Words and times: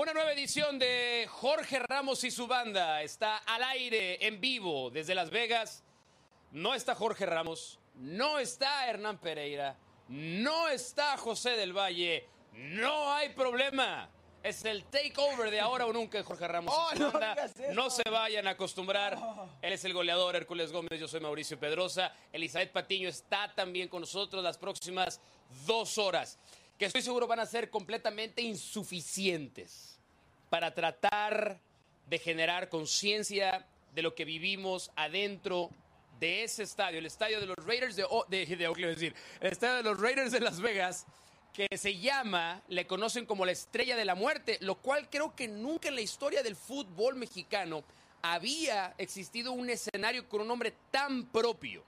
Una 0.00 0.14
nueva 0.14 0.32
edición 0.32 0.78
de 0.78 1.28
Jorge 1.28 1.78
Ramos 1.78 2.24
y 2.24 2.30
su 2.30 2.46
banda 2.46 3.02
está 3.02 3.36
al 3.36 3.62
aire 3.64 4.26
en 4.26 4.40
vivo 4.40 4.88
desde 4.88 5.14
Las 5.14 5.28
Vegas. 5.28 5.84
No 6.52 6.72
está 6.72 6.94
Jorge 6.94 7.26
Ramos, 7.26 7.78
no 7.96 8.38
está 8.38 8.88
Hernán 8.88 9.18
Pereira, 9.18 9.76
no 10.08 10.70
está 10.70 11.18
José 11.18 11.50
del 11.50 11.76
Valle, 11.76 12.26
no 12.54 13.12
hay 13.12 13.28
problema. 13.34 14.08
Es 14.42 14.64
el 14.64 14.84
takeover 14.84 15.50
de 15.50 15.60
ahora 15.60 15.84
o 15.84 15.92
nunca 15.92 16.24
Jorge 16.24 16.48
Ramos. 16.48 16.74
Oh, 16.74 16.92
no 17.74 17.90
se 17.90 18.08
vayan 18.08 18.46
a 18.46 18.52
acostumbrar. 18.52 19.18
Él 19.60 19.74
es 19.74 19.84
el 19.84 19.92
goleador 19.92 20.34
Hércules 20.34 20.72
Gómez, 20.72 20.98
yo 20.98 21.08
soy 21.08 21.20
Mauricio 21.20 21.60
Pedrosa. 21.60 22.10
Elizabeth 22.32 22.72
Patiño 22.72 23.10
está 23.10 23.54
también 23.54 23.86
con 23.86 24.00
nosotros 24.00 24.42
las 24.42 24.56
próximas 24.56 25.20
dos 25.66 25.98
horas, 25.98 26.38
que 26.80 26.86
estoy 26.86 27.02
seguro 27.02 27.26
van 27.26 27.40
a 27.40 27.44
ser 27.44 27.68
completamente 27.68 28.40
insuficientes 28.40 29.98
para 30.48 30.72
tratar 30.74 31.60
de 32.06 32.18
generar 32.18 32.70
conciencia 32.70 33.66
de 33.94 34.00
lo 34.00 34.14
que 34.14 34.24
vivimos 34.24 34.90
adentro 34.96 35.68
de 36.18 36.42
ese 36.42 36.62
estadio, 36.62 36.98
el 36.98 37.04
estadio 37.04 37.38
de 37.38 37.44
los 37.44 37.58
Raiders 37.66 37.96
de, 37.96 38.06
de, 38.30 38.46
de 38.46 38.86
decir, 38.86 39.14
el 39.42 39.52
estadio 39.52 39.76
de 39.76 39.82
los 39.82 40.00
Raiders 40.00 40.32
de 40.32 40.40
Las 40.40 40.58
Vegas, 40.62 41.04
que 41.52 41.68
se 41.76 41.98
llama, 41.98 42.62
le 42.68 42.86
conocen 42.86 43.26
como 43.26 43.44
la 43.44 43.52
estrella 43.52 43.94
de 43.94 44.06
la 44.06 44.14
muerte, 44.14 44.56
lo 44.62 44.76
cual 44.76 45.10
creo 45.10 45.36
que 45.36 45.48
nunca 45.48 45.88
en 45.88 45.96
la 45.96 46.00
historia 46.00 46.42
del 46.42 46.56
fútbol 46.56 47.14
mexicano 47.14 47.84
había 48.22 48.94
existido 48.96 49.52
un 49.52 49.68
escenario 49.68 50.26
con 50.30 50.40
un 50.40 50.48
nombre 50.48 50.72
tan 50.90 51.26
propio 51.26 51.84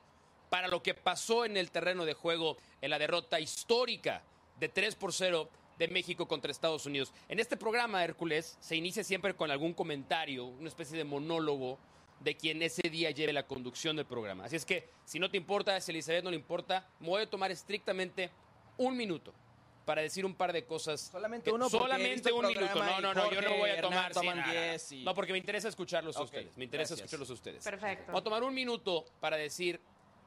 para 0.50 0.68
lo 0.68 0.82
que 0.82 0.92
pasó 0.92 1.46
en 1.46 1.56
el 1.56 1.70
terreno 1.70 2.04
de 2.04 2.12
juego 2.12 2.58
en 2.82 2.90
la 2.90 2.98
derrota 2.98 3.40
histórica 3.40 4.22
de 4.62 4.68
3 4.68 4.94
por 4.94 5.12
0 5.12 5.48
de 5.76 5.88
México 5.88 6.28
contra 6.28 6.52
Estados 6.52 6.86
Unidos. 6.86 7.12
En 7.28 7.40
este 7.40 7.56
programa, 7.56 8.04
Hércules, 8.04 8.56
se 8.60 8.76
inicia 8.76 9.02
siempre 9.02 9.34
con 9.34 9.50
algún 9.50 9.74
comentario, 9.74 10.44
una 10.46 10.68
especie 10.68 10.96
de 10.96 11.02
monólogo 11.02 11.80
de 12.20 12.36
quien 12.36 12.62
ese 12.62 12.88
día 12.88 13.10
lleve 13.10 13.32
la 13.32 13.44
conducción 13.44 13.96
del 13.96 14.06
programa. 14.06 14.44
Así 14.44 14.54
es 14.54 14.64
que, 14.64 14.88
si 15.04 15.18
no 15.18 15.28
te 15.28 15.36
importa, 15.36 15.80
si 15.80 15.90
a 15.90 15.92
Elizabeth 15.94 16.22
no 16.22 16.30
le 16.30 16.36
importa, 16.36 16.86
me 17.00 17.08
voy 17.08 17.22
a 17.22 17.28
tomar 17.28 17.50
estrictamente 17.50 18.30
un 18.76 18.96
minuto 18.96 19.34
para 19.84 20.00
decir 20.00 20.24
un 20.24 20.36
par 20.36 20.52
de 20.52 20.64
cosas. 20.64 21.00
Solamente 21.00 21.50
uno, 21.50 21.68
Solamente 21.68 22.32
un 22.32 22.46
minuto. 22.46 22.76
No, 22.76 23.00
no, 23.00 23.12
no, 23.14 23.32
yo 23.32 23.42
no 23.42 23.56
voy 23.56 23.70
a 23.70 23.74
Hernán 23.74 23.90
tomar. 23.90 24.14
sí, 24.14 24.20
toman 24.20 24.36
nada. 24.38 24.52
10 24.52 24.92
y- 24.92 25.02
No, 25.02 25.12
porque 25.12 25.32
me 25.32 25.38
interesa 25.38 25.66
escucharlos 25.68 26.16
a 26.16 26.22
ustedes. 26.22 26.56
Me 26.56 26.62
interesa 26.66 26.90
gracias. 26.90 27.00
escucharlos 27.06 27.30
a 27.30 27.32
ustedes. 27.32 27.64
Perfecto. 27.64 28.12
Voy 28.12 28.20
a 28.20 28.22
tomar 28.22 28.44
un 28.44 28.54
minuto 28.54 29.06
para 29.18 29.36
decir 29.36 29.80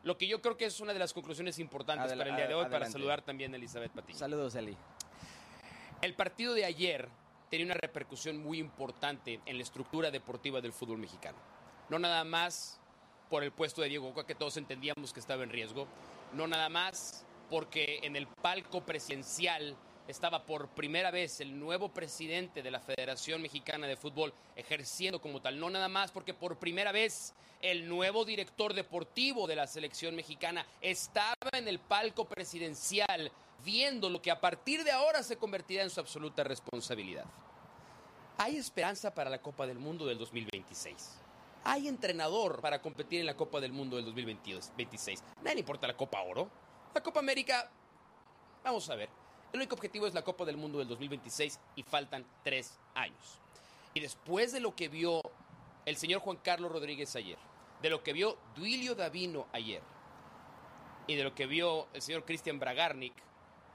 lo 0.06 0.18
que 0.20 0.28
yo 0.28 0.40
creo 0.40 0.56
que 0.56 0.66
es 0.66 0.80
una 0.80 0.94
de 0.94 1.00
las 1.00 1.14
conclusiones 1.14 1.58
importantes 1.58 2.06
Adela- 2.06 2.24
para 2.24 2.30
el 2.30 2.38
día 2.38 2.48
de 2.48 2.54
hoy, 2.54 2.70
para 2.70 2.90
saludar 2.90 3.24
también 3.24 3.52
a 3.54 3.58
Elizabeth 3.58 3.92
Patiño. 3.92 4.18
Saludos, 4.20 4.54
Eli. 4.54 4.78
El 6.04 6.14
partido 6.14 6.54
de 6.54 6.64
ayer 6.64 7.10
tenía 7.50 7.66
una 7.66 7.74
repercusión 7.74 8.38
muy 8.38 8.60
importante 8.60 9.40
en 9.48 9.58
la 9.58 9.64
estructura 9.64 10.12
deportiva 10.12 10.62
del 10.62 10.74
fútbol 10.74 11.00
mexicano. 11.00 11.38
No 11.90 11.98
nada 11.98 12.24
más 12.24 12.80
por 13.32 13.44
el 13.44 13.52
puesto 13.52 13.82
de 13.82 13.90
Diego 13.90 14.10
Coca, 14.14 14.28
que 14.28 14.36
todos 14.36 14.58
entendíamos 14.58 15.12
que 15.12 15.20
estaba 15.20 15.44
en 15.44 15.50
riesgo, 15.50 15.88
no 16.34 16.46
nada 16.46 16.70
más 16.70 17.26
porque 17.50 18.00
en 18.04 18.16
el 18.16 18.28
palco 18.28 18.82
presidencial 18.86 19.76
estaba 20.08 20.46
por 20.46 20.70
primera 20.70 21.12
vez 21.12 21.42
el 21.42 21.60
nuevo 21.60 21.90
presidente 21.90 22.62
de 22.62 22.72
la 22.72 22.80
Federación 22.80 23.42
Mexicana 23.42 23.88
de 23.88 23.98
Fútbol 23.98 24.34
ejerciendo 24.56 25.22
como 25.22 25.42
tal, 25.42 25.60
no 25.60 25.70
nada 25.70 25.88
más 25.88 26.12
porque 26.12 26.34
por 26.34 26.58
primera 26.58 26.92
vez 26.92 27.34
el 27.62 27.88
nuevo 27.88 28.26
director 28.26 28.74
deportivo 28.74 29.48
de 29.48 29.56
la 29.56 29.68
selección 29.68 30.16
mexicana 30.16 30.66
estaba 30.82 31.50
en 31.54 31.68
el 31.68 31.80
palco 31.80 32.26
presidencial 32.26 33.32
viendo 33.64 34.10
lo 34.10 34.22
que 34.22 34.32
a 34.32 34.40
partir 34.40 34.84
de 34.84 34.92
ahora 34.92 35.24
se 35.24 35.38
convertirá 35.38 35.84
en 35.84 35.90
su 35.90 36.00
absoluta 36.00 36.44
responsabilidad. 36.44 37.26
Hay 38.38 38.58
esperanza 38.58 39.14
para 39.14 39.30
la 39.30 39.42
Copa 39.42 39.66
del 39.66 39.80
Mundo 39.80 40.06
del 40.06 40.18
2026. 40.18 41.22
Hay 41.64 41.88
entrenador 41.88 42.62
para 42.62 42.82
competir 42.82 43.22
en 43.22 43.26
la 43.26 43.36
Copa 43.36 43.60
del 43.60 43.72
Mundo 43.72 43.96
del 43.96 44.06
2026. 44.06 45.24
Nadie 45.38 45.56
le 45.56 45.60
importa 45.62 45.88
la 45.88 45.98
Copa 45.98 46.22
Oro. 46.22 46.48
La 46.94 47.02
Copa 47.02 47.22
América, 47.22 47.72
vamos 48.64 48.88
a 48.90 48.96
ver. 48.96 49.25
El 49.56 49.62
único 49.62 49.76
objetivo 49.76 50.06
es 50.06 50.14
la 50.14 50.22
Copa 50.22 50.44
del 50.44 50.58
Mundo 50.58 50.80
del 50.80 50.90
2026 50.90 51.62
y 51.78 51.84
faltan 51.84 52.26
tres 52.44 52.78
años. 52.94 53.40
Y 53.94 54.02
después 54.02 54.52
de 54.52 54.60
lo 54.60 54.76
que 54.76 54.90
vio 54.90 55.22
el 55.86 55.96
señor 55.96 56.20
Juan 56.20 56.36
Carlos 56.44 56.74
Rodríguez 56.74 57.16
ayer, 57.16 57.38
de 57.82 57.90
lo 57.90 58.04
que 58.04 58.12
vio 58.12 58.38
Duilio 58.54 58.96
Davino 58.96 59.48
ayer 59.54 59.82
y 61.08 61.16
de 61.16 61.24
lo 61.24 61.34
que 61.34 61.46
vio 61.46 61.88
el 61.94 62.02
señor 62.02 62.26
Cristian 62.26 62.60
Bragarnik, 62.60 63.14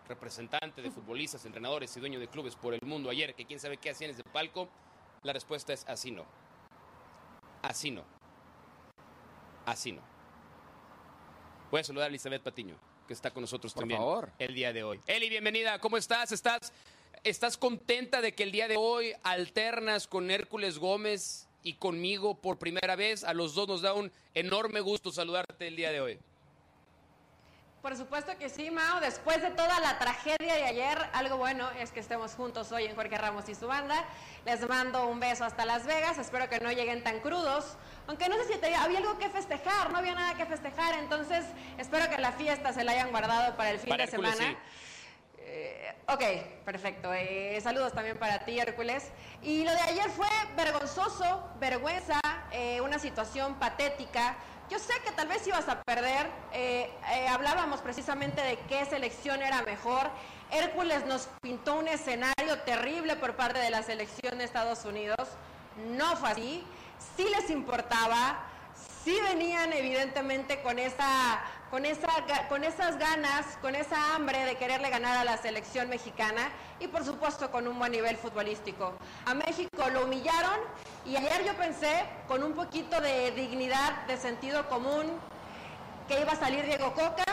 representante 0.06 0.82
de 0.82 0.90
futbolistas, 0.90 1.46
entrenadores 1.46 1.96
y 1.96 2.00
dueño 2.00 2.20
de 2.20 2.28
clubes 2.28 2.56
por 2.56 2.74
el 2.74 2.82
mundo 2.82 3.08
ayer, 3.08 3.34
que 3.34 3.46
quién 3.46 3.58
sabe 3.58 3.78
qué 3.78 3.88
hacían 3.88 4.10
en 4.10 4.16
ese 4.16 4.24
palco, 4.24 4.68
la 5.22 5.32
respuesta 5.32 5.72
es 5.72 5.86
así 5.88 6.10
no. 6.10 6.26
Así 7.62 7.90
no. 7.90 8.04
Así 9.64 9.92
no. 9.92 10.02
Voy 11.70 11.80
a 11.80 11.84
saludar 11.84 12.04
a 12.04 12.08
Elizabeth 12.08 12.42
Patiño, 12.42 12.76
que 13.10 13.14
está 13.14 13.32
con 13.32 13.40
nosotros 13.40 13.72
Por 13.72 13.80
también 13.80 13.98
favor. 13.98 14.30
el 14.38 14.54
día 14.54 14.72
de 14.72 14.84
hoy. 14.84 15.00
Eli, 15.08 15.28
bienvenida. 15.28 15.80
¿Cómo 15.80 15.96
estás? 15.96 16.30
¿Estás, 16.30 16.72
¿Estás 17.24 17.56
contenta 17.56 18.20
de 18.20 18.36
que 18.36 18.44
el 18.44 18.52
día 18.52 18.68
de 18.68 18.76
hoy 18.76 19.14
alternas 19.24 20.06
con 20.06 20.30
Hércules 20.30 20.78
Gómez 20.78 21.48
y 21.64 21.72
conmigo 21.72 22.36
por 22.40 22.60
primera 22.60 22.94
vez? 22.94 23.24
A 23.24 23.34
los 23.34 23.56
dos 23.56 23.66
nos 23.66 23.82
da 23.82 23.94
un 23.94 24.12
enorme 24.34 24.78
gusto 24.78 25.10
saludarte 25.10 25.66
el 25.66 25.74
día 25.74 25.90
de 25.90 26.00
hoy. 26.00 26.20
Por 27.82 27.96
supuesto 27.96 28.36
que 28.36 28.50
sí, 28.50 28.70
Mao. 28.70 29.00
Después 29.00 29.40
de 29.40 29.50
toda 29.52 29.80
la 29.80 29.98
tragedia 29.98 30.54
de 30.54 30.64
ayer, 30.64 30.98
algo 31.14 31.38
bueno 31.38 31.70
es 31.78 31.90
que 31.92 32.00
estemos 32.00 32.34
juntos 32.34 32.70
hoy 32.72 32.84
en 32.84 32.94
Jorge 32.94 33.16
Ramos 33.16 33.48
y 33.48 33.54
su 33.54 33.66
banda. 33.68 34.04
Les 34.44 34.68
mando 34.68 35.06
un 35.06 35.18
beso 35.18 35.44
hasta 35.46 35.64
Las 35.64 35.86
Vegas. 35.86 36.18
Espero 36.18 36.50
que 36.50 36.60
no 36.60 36.70
lleguen 36.72 37.02
tan 37.02 37.20
crudos. 37.20 37.78
Aunque 38.06 38.28
no 38.28 38.36
sé 38.36 38.52
si 38.52 38.58
te- 38.58 38.74
había 38.74 38.98
algo 38.98 39.18
que 39.18 39.30
festejar, 39.30 39.90
no 39.92 39.98
había 39.98 40.14
nada 40.14 40.34
que 40.34 40.44
festejar. 40.44 40.98
Entonces, 40.98 41.46
espero 41.78 42.10
que 42.10 42.18
la 42.18 42.32
fiesta 42.32 42.74
se 42.74 42.84
la 42.84 42.92
hayan 42.92 43.10
guardado 43.12 43.56
para 43.56 43.70
el 43.70 43.78
fin 43.78 43.88
Para 43.88 44.04
de 44.04 44.10
Hércules, 44.10 44.36
semana. 44.36 44.58
Eh, 45.38 45.94
ok, 46.06 46.64
perfecto. 46.66 47.14
Eh, 47.14 47.58
saludos 47.62 47.94
también 47.94 48.18
para 48.18 48.40
ti, 48.44 48.58
Hércules. 48.60 49.10
Y 49.40 49.64
lo 49.64 49.70
de 49.72 49.80
ayer 49.80 50.10
fue 50.10 50.28
vergonzoso, 50.54 51.48
vergüenza, 51.58 52.20
eh, 52.52 52.82
una 52.82 52.98
situación 52.98 53.54
patética. 53.54 54.36
Yo 54.70 54.78
sé 54.78 54.92
que 55.04 55.10
tal 55.10 55.26
vez 55.26 55.44
ibas 55.46 55.68
a 55.68 55.82
perder. 55.82 56.30
eh, 56.52 56.90
eh, 57.12 57.28
hablábamos 57.28 57.80
precisamente 57.80 58.40
de 58.40 58.56
qué 58.68 58.84
selección 58.86 59.42
era 59.42 59.62
mejor. 59.62 60.08
Hércules 60.52 61.04
nos 61.06 61.28
pintó 61.42 61.74
un 61.74 61.88
escenario 61.88 62.60
terrible 62.64 63.16
por 63.16 63.34
parte 63.34 63.58
de 63.58 63.70
la 63.70 63.82
selección 63.82 64.38
de 64.38 64.44
Estados 64.44 64.84
Unidos. 64.84 65.28
No 65.88 66.16
fue 66.16 66.30
así. 66.30 66.64
Sí 67.16 67.26
les 67.36 67.50
importaba 67.50 68.46
sí 69.04 69.18
venían 69.22 69.72
evidentemente 69.72 70.62
con 70.62 70.78
esa, 70.78 71.40
con 71.70 71.86
esa, 71.86 72.08
con 72.48 72.64
esas 72.64 72.98
ganas, 72.98 73.46
con 73.62 73.74
esa 73.76 74.14
hambre 74.14 74.44
de 74.44 74.56
quererle 74.56 74.90
ganar 74.90 75.16
a 75.16 75.24
la 75.24 75.36
selección 75.36 75.88
mexicana 75.88 76.50
y 76.80 76.88
por 76.88 77.04
supuesto 77.04 77.50
con 77.50 77.68
un 77.68 77.78
buen 77.78 77.92
nivel 77.92 78.16
futbolístico. 78.16 78.94
A 79.24 79.34
México 79.34 79.88
lo 79.92 80.04
humillaron 80.04 80.58
y 81.06 81.16
ayer 81.16 81.44
yo 81.44 81.54
pensé 81.54 82.04
con 82.26 82.42
un 82.42 82.54
poquito 82.54 83.00
de 83.00 83.30
dignidad, 83.32 84.04
de 84.06 84.16
sentido 84.16 84.68
común, 84.68 85.06
que 86.08 86.20
iba 86.20 86.32
a 86.32 86.36
salir 86.36 86.64
Diego 86.64 86.92
Coca 86.92 87.24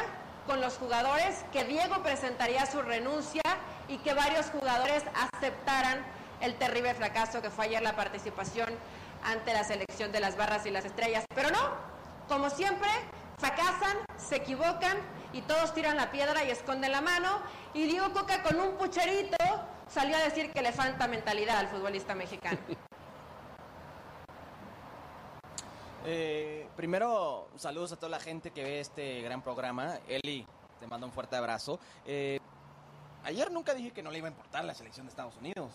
con 0.45 0.61
los 0.61 0.77
jugadores, 0.77 1.43
que 1.51 1.65
Diego 1.65 2.03
presentaría 2.03 2.65
su 2.67 2.81
renuncia 2.81 3.41
y 3.87 3.97
que 3.97 4.13
varios 4.13 4.45
jugadores 4.51 5.03
aceptaran 5.33 6.05
el 6.41 6.55
terrible 6.55 6.93
fracaso 6.93 7.41
que 7.41 7.49
fue 7.49 7.65
ayer 7.65 7.81
la 7.81 7.95
participación 7.95 8.69
ante 9.23 9.51
la 9.51 9.63
selección 9.63 10.11
de 10.11 10.19
las 10.19 10.37
barras 10.37 10.65
y 10.67 10.69
las 10.71 10.85
estrellas. 10.85 11.25
Pero 11.33 11.49
no, 11.49 11.71
como 12.27 12.51
siempre, 12.51 12.89
fracasan, 13.39 13.97
se 14.17 14.37
equivocan 14.37 14.97
y 15.33 15.41
todos 15.41 15.73
tiran 15.73 15.95
la 15.95 16.11
piedra 16.11 16.43
y 16.43 16.49
esconden 16.51 16.91
la 16.91 17.01
mano. 17.01 17.39
Y 17.73 17.83
Diego 17.83 18.11
Coca 18.11 18.41
con 18.43 18.59
un 18.59 18.75
pucherito 18.77 19.37
salió 19.87 20.17
a 20.17 20.19
decir 20.21 20.51
que 20.51 20.61
le 20.61 20.71
falta 20.71 21.07
mentalidad 21.07 21.57
al 21.57 21.67
futbolista 21.67 22.15
mexicano. 22.15 22.59
Eh, 26.09 26.69
primero, 26.77 27.49
saludos 27.57 27.91
a 27.91 27.97
toda 27.97 28.07
la 28.09 28.19
gente 28.21 28.51
que 28.51 28.63
ve 28.63 28.79
este 28.79 29.21
gran 29.23 29.41
programa. 29.41 29.99
Eli, 30.07 30.47
te 30.79 30.87
mando 30.87 31.05
un 31.05 31.11
fuerte 31.11 31.35
abrazo. 31.35 31.81
Eh, 32.05 32.39
ayer 33.25 33.51
nunca 33.51 33.73
dije 33.73 33.91
que 33.91 34.01
no 34.01 34.09
le 34.09 34.19
iba 34.19 34.29
a 34.29 34.31
importar 34.31 34.63
la 34.63 34.73
selección 34.73 35.05
de 35.05 35.09
Estados 35.09 35.35
Unidos. 35.35 35.69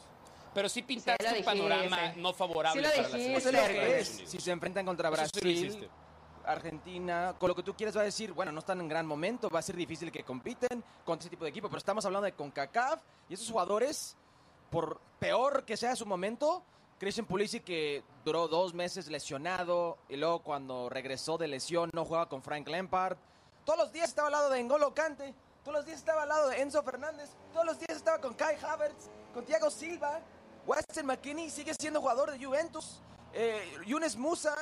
Pero 0.55 0.71
sí 0.71 0.81
pintaste 0.81 1.29
Sí, 1.29 1.39
un 1.41 1.45
panorama 1.45 2.15
no 2.17 2.33
favorable 2.33 2.81
Sí 2.81 2.89
lo 2.89 2.91
para 2.95 3.03
la 3.03 3.09
selección 3.11 3.33
de 3.35 3.61
Estados 3.61 3.69
es. 3.69 4.09
Unidos. 4.09 4.31
Si 4.31 4.41
se 4.41 4.51
enfrentan 4.53 4.87
contra 4.87 5.11
Brasil, 5.11 5.47
hiciste. 5.47 5.91
Argentina, 6.47 7.35
con 7.39 7.49
lo 7.49 7.55
que 7.55 7.63
tú 7.63 7.75
quieres 7.75 7.97
va 7.97 8.03
a 8.03 8.05
decir, 8.05 8.33
bueno, 8.33 8.53
no 8.53 8.61
están 8.61 8.81
en 8.81 8.89
gran 8.89 9.07
momento, 9.07 9.49
va 9.51 9.59
a 9.59 9.63
ser 9.63 9.77
difícil 9.77 10.11
que 10.11 10.25
compiten 10.25 10.83
contra 11.05 11.23
ese 11.23 11.31
tipo 11.31 11.45
de 11.45 11.51
equipo, 11.51 11.69
pero 11.69 11.79
estamos 11.79 12.05
hablando 12.05 12.25
de 12.25 12.33
CONCACAF 12.33 13.01
y 13.29 13.35
esos 13.35 13.51
jugadores, 13.51 14.17
por 14.71 15.01
peor 15.19 15.65
que 15.65 15.77
sea 15.77 15.97
su 15.97 16.07
momento, 16.07 16.63
Christian 16.99 17.27
Pulisic 17.27 17.65
que 17.65 18.05
duró 18.25 18.49
dos 18.49 18.75
meses 18.75 19.09
lesionado 19.09 19.99
y 20.09 20.17
luego 20.17 20.43
cuando 20.43 20.89
regresó 20.89 21.39
de 21.39 21.49
lesión 21.49 21.91
no 21.93 22.05
juega 22.05 22.27
con 22.27 22.43
Frank 22.43 22.69
Lampard, 22.69 23.17
todos 23.65 23.79
los 23.79 23.93
días 23.93 24.09
estaba 24.09 24.29
al 24.29 24.33
lado 24.33 24.51
de 24.51 24.61
Engolo 24.61 24.95
Kante, 24.95 25.35
todos 25.65 25.79
los 25.79 25.87
días 25.87 25.99
estaba 25.99 26.23
al 26.23 26.29
lado 26.29 26.49
de 26.49 26.61
Enzo 26.61 26.83
Fernández, 26.83 27.31
todos 27.53 27.67
los 27.67 27.79
días 27.79 27.97
estaba 27.97 28.21
con 28.21 28.35
Kai 28.35 28.57
Havertz, 28.63 29.09
con 29.33 29.45
Thiago 29.45 29.71
Silva, 29.71 30.21
Weston 30.67 31.07
McKinney 31.07 31.51
sigue 31.51 31.75
siendo 31.75 32.01
jugador 32.01 32.31
de 32.31 32.45
Juventus. 32.45 33.01
Eh, 33.33 33.79
Yunes 33.87 34.17
Musa, 34.17 34.55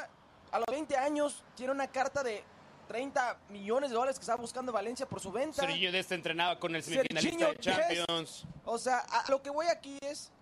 a 0.52 0.58
los 0.58 0.66
20 0.70 0.96
años, 0.96 1.42
tiene 1.54 1.72
una 1.72 1.86
carta 1.88 2.22
de 2.22 2.44
30 2.88 3.38
millones 3.50 3.90
de 3.90 3.94
dólares 3.94 4.18
que 4.18 4.22
está 4.22 4.34
buscando 4.34 4.72
Valencia 4.72 5.06
por 5.06 5.20
su 5.20 5.30
venta. 5.30 5.62
Sergio 5.62 5.92
Desta 5.92 6.14
entrenaba 6.14 6.58
con 6.58 6.74
el 6.74 6.82
semifinalista 6.82 7.48
de 7.48 7.58
Champions. 7.58 8.44
O 8.64 8.78
sea, 8.78 8.98
a 8.98 9.30
lo 9.30 9.40
que 9.42 9.50
voy 9.50 9.66
aquí 9.66 9.96
es, 10.00 10.32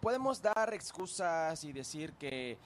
podemos 0.00 0.40
dar 0.40 0.72
excusas 0.72 1.64
y 1.64 1.72
decir 1.72 2.12
que 2.12 2.58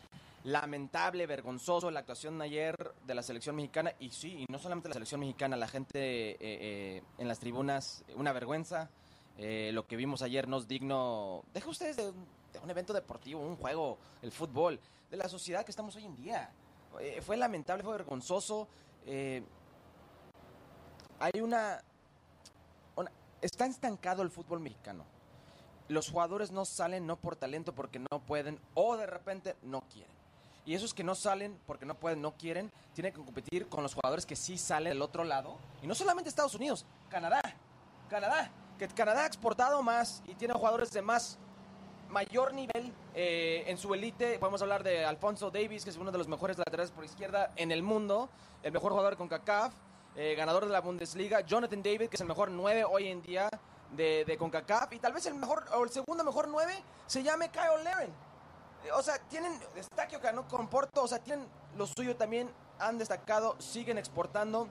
lamentable, 0.44 1.26
vergonzoso 1.26 1.90
la 1.90 2.00
actuación 2.00 2.40
ayer 2.42 2.76
de 3.06 3.14
la 3.14 3.22
selección 3.22 3.56
mexicana. 3.56 3.92
Y 3.98 4.10
sí, 4.10 4.44
y 4.46 4.52
no 4.52 4.58
solamente 4.58 4.88
la 4.88 4.94
selección 4.94 5.20
mexicana, 5.20 5.56
la 5.56 5.68
gente 5.68 6.32
eh, 6.32 6.36
eh, 6.40 7.02
en 7.18 7.28
las 7.28 7.38
tribunas, 7.38 8.04
una 8.14 8.32
vergüenza. 8.32 8.90
Eh, 9.38 9.70
lo 9.72 9.86
que 9.86 9.96
vimos 9.96 10.22
ayer 10.22 10.48
no 10.48 10.58
es 10.58 10.66
digno. 10.66 11.44
Deja 11.54 11.70
ustedes 11.70 11.96
de 11.96 12.12
un, 12.62 12.70
evento 12.70 12.92
deportivo, 12.92 13.40
un 13.40 13.56
juego, 13.56 13.98
el 14.22 14.32
fútbol, 14.32 14.80
de 15.10 15.16
la 15.16 15.28
sociedad 15.28 15.64
que 15.64 15.70
estamos 15.70 15.94
hoy 15.96 16.04
en 16.04 16.16
día. 16.16 16.50
fue 17.22 17.36
lamentable, 17.36 17.82
fue 17.82 17.92
vergonzoso. 17.92 18.68
hay 21.20 21.40
una, 21.40 21.82
una. 22.96 23.10
Está 23.40 23.66
estancado 23.66 24.22
el 24.22 24.30
fútbol 24.30 24.60
mexicano. 24.60 25.04
Los 25.88 26.10
jugadores 26.10 26.50
no 26.50 26.64
salen 26.64 27.06
no 27.06 27.16
por 27.16 27.36
talento, 27.36 27.74
porque 27.74 27.98
no 27.98 28.20
pueden, 28.20 28.60
o 28.74 28.96
de 28.96 29.06
repente 29.06 29.56
no 29.62 29.80
quieren. 29.82 30.18
Y 30.68 30.74
esos 30.74 30.92
que 30.92 31.02
no 31.02 31.14
salen 31.14 31.58
porque 31.66 31.86
no 31.86 31.94
pueden, 31.94 32.20
no 32.20 32.36
quieren, 32.36 32.70
tienen 32.92 33.14
que 33.14 33.24
competir 33.24 33.70
con 33.70 33.82
los 33.82 33.94
jugadores 33.94 34.26
que 34.26 34.36
sí 34.36 34.58
salen 34.58 34.92
del 34.92 35.00
otro 35.00 35.24
lado. 35.24 35.56
Y 35.82 35.86
no 35.86 35.94
solamente 35.94 36.28
Estados 36.28 36.54
Unidos, 36.54 36.84
Canadá. 37.08 37.40
Canadá. 38.10 38.50
Que 38.78 38.86
Canadá 38.88 39.22
ha 39.22 39.26
exportado 39.26 39.82
más 39.82 40.22
y 40.26 40.34
tiene 40.34 40.52
jugadores 40.52 40.90
de 40.90 41.00
más 41.00 41.38
mayor 42.08 42.54
nivel 42.54 42.92
eh, 43.14 43.64
en 43.66 43.78
su 43.78 43.92
élite. 43.94 44.38
Podemos 44.38 44.62
hablar 44.62 44.82
de 44.82 45.04
Alfonso 45.04 45.50
Davis, 45.50 45.84
que 45.84 45.90
es 45.90 45.96
uno 45.96 46.10
de 46.10 46.18
los 46.18 46.28
mejores 46.28 46.58
laterales 46.58 46.90
por 46.90 47.04
izquierda 47.04 47.52
en 47.56 47.72
el 47.72 47.82
mundo. 47.82 48.28
El 48.62 48.72
mejor 48.72 48.92
jugador 48.92 49.16
con 49.16 49.28
CACAF. 49.28 49.72
Eh, 50.16 50.34
ganador 50.34 50.66
de 50.66 50.72
la 50.72 50.80
Bundesliga. 50.80 51.40
Jonathan 51.42 51.82
David, 51.82 52.08
que 52.08 52.16
es 52.16 52.20
el 52.20 52.26
mejor 52.26 52.50
9 52.50 52.84
hoy 52.84 53.08
en 53.08 53.22
día 53.22 53.48
de, 53.92 54.24
de 54.24 54.36
CONCACAF. 54.36 54.92
Y 54.92 54.98
tal 54.98 55.12
vez 55.12 55.26
el 55.26 55.34
mejor, 55.34 55.64
o 55.74 55.84
el 55.84 55.90
segundo 55.90 56.24
mejor 56.24 56.48
9 56.48 56.74
se 57.06 57.22
llame 57.22 57.50
Kyle 57.50 57.84
Laren 57.84 58.28
o 58.94 59.02
sea, 59.02 59.18
tienen 59.28 59.52
destaque 59.74 60.18
que 60.18 60.32
no 60.32 60.46
comporto, 60.48 61.02
o 61.02 61.08
sea, 61.08 61.18
tienen 61.18 61.46
lo 61.76 61.86
suyo 61.86 62.16
también, 62.16 62.50
han 62.78 62.98
destacado, 62.98 63.56
siguen 63.60 63.98
exportando. 63.98 64.68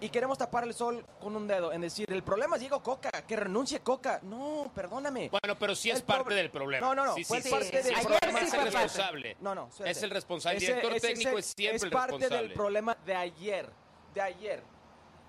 Y 0.00 0.08
queremos 0.10 0.36
tapar 0.36 0.64
el 0.64 0.74
sol 0.74 1.04
con 1.20 1.34
un 1.36 1.46
dedo, 1.46 1.72
en 1.72 1.80
decir, 1.80 2.12
el 2.12 2.22
problema 2.22 2.56
es 2.56 2.60
Diego 2.60 2.82
Coca, 2.82 3.10
que 3.26 3.36
renuncie 3.36 3.80
Coca. 3.80 4.20
No, 4.22 4.70
perdóname. 4.74 5.30
Bueno, 5.30 5.58
pero 5.58 5.74
sí 5.74 5.90
es 5.90 6.02
parte 6.02 6.34
del 6.34 6.50
problema. 6.50 6.86
No, 6.86 6.94
no, 6.94 7.06
no, 7.06 7.14
sí, 7.14 7.24
fue 7.24 7.40
sí, 7.40 7.48
parte 7.48 7.82
sí, 7.82 7.88
del 7.88 7.96
sí, 7.96 8.06
problema. 8.06 8.40
Es 8.40 8.52
el 8.54 8.62
responsable. 8.62 9.36
No, 9.40 9.54
no, 9.54 9.70
Es 9.84 10.02
el 10.02 10.10
responsable. 10.10 10.58
El 10.58 10.66
director 10.66 10.92
ese, 10.92 11.06
técnico 11.06 11.30
ese, 11.30 11.38
es 11.38 11.54
siempre 11.56 11.76
es 11.76 11.82
el 11.84 11.90
parte 11.90 12.12
responsable. 12.12 12.48
del 12.48 12.52
problema 12.54 12.96
de 13.06 13.14
ayer, 13.14 13.70
de 14.12 14.20
ayer. 14.20 14.62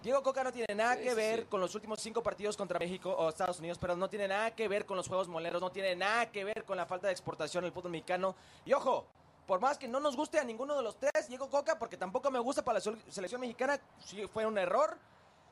Diego 0.04 0.22
Coca 0.22 0.44
no 0.44 0.52
tiene 0.52 0.76
nada 0.76 0.98
que 0.98 1.14
ver 1.16 1.48
con 1.48 1.60
los 1.60 1.74
últimos 1.74 2.00
cinco 2.00 2.22
partidos 2.22 2.56
contra 2.56 2.78
México 2.78 3.12
o 3.12 3.30
Estados 3.30 3.60
Unidos, 3.60 3.80
pero 3.80 3.96
no 3.96 4.08
tiene 4.08 4.28
nada 4.28 4.54
que 4.54 4.68
ver 4.68 4.86
con 4.86 4.98
los 4.98 5.08
juegos 5.08 5.28
moleros, 5.28 5.62
no 5.62 5.72
tiene 5.72 5.96
nada 5.96 6.32
que 6.32 6.44
ver 6.44 6.64
con 6.64 6.78
la 6.78 6.86
falta 6.86 7.08
de 7.08 7.14
exportación 7.14 7.64
del 7.64 7.72
fútbol 7.74 7.92
mexicano. 7.92 8.36
Y 8.66 8.74
ojo, 8.74 9.08
por 9.46 9.60
más 9.60 9.78
que 9.78 9.88
no 9.88 10.00
nos 10.00 10.16
guste 10.16 10.40
a 10.40 10.44
ninguno 10.44 10.76
de 10.76 10.84
los 10.84 11.00
tres, 11.00 11.28
Diego 11.28 11.50
Coca, 11.50 11.78
porque 11.78 11.98
tampoco 11.98 12.32
me 12.32 12.40
gusta 12.40 12.64
para 12.64 12.80
la 12.80 12.96
selección 13.10 13.42
mexicana, 13.42 13.80
si 14.04 14.26
fue 14.28 14.46
un 14.46 14.58
error, 14.58 14.98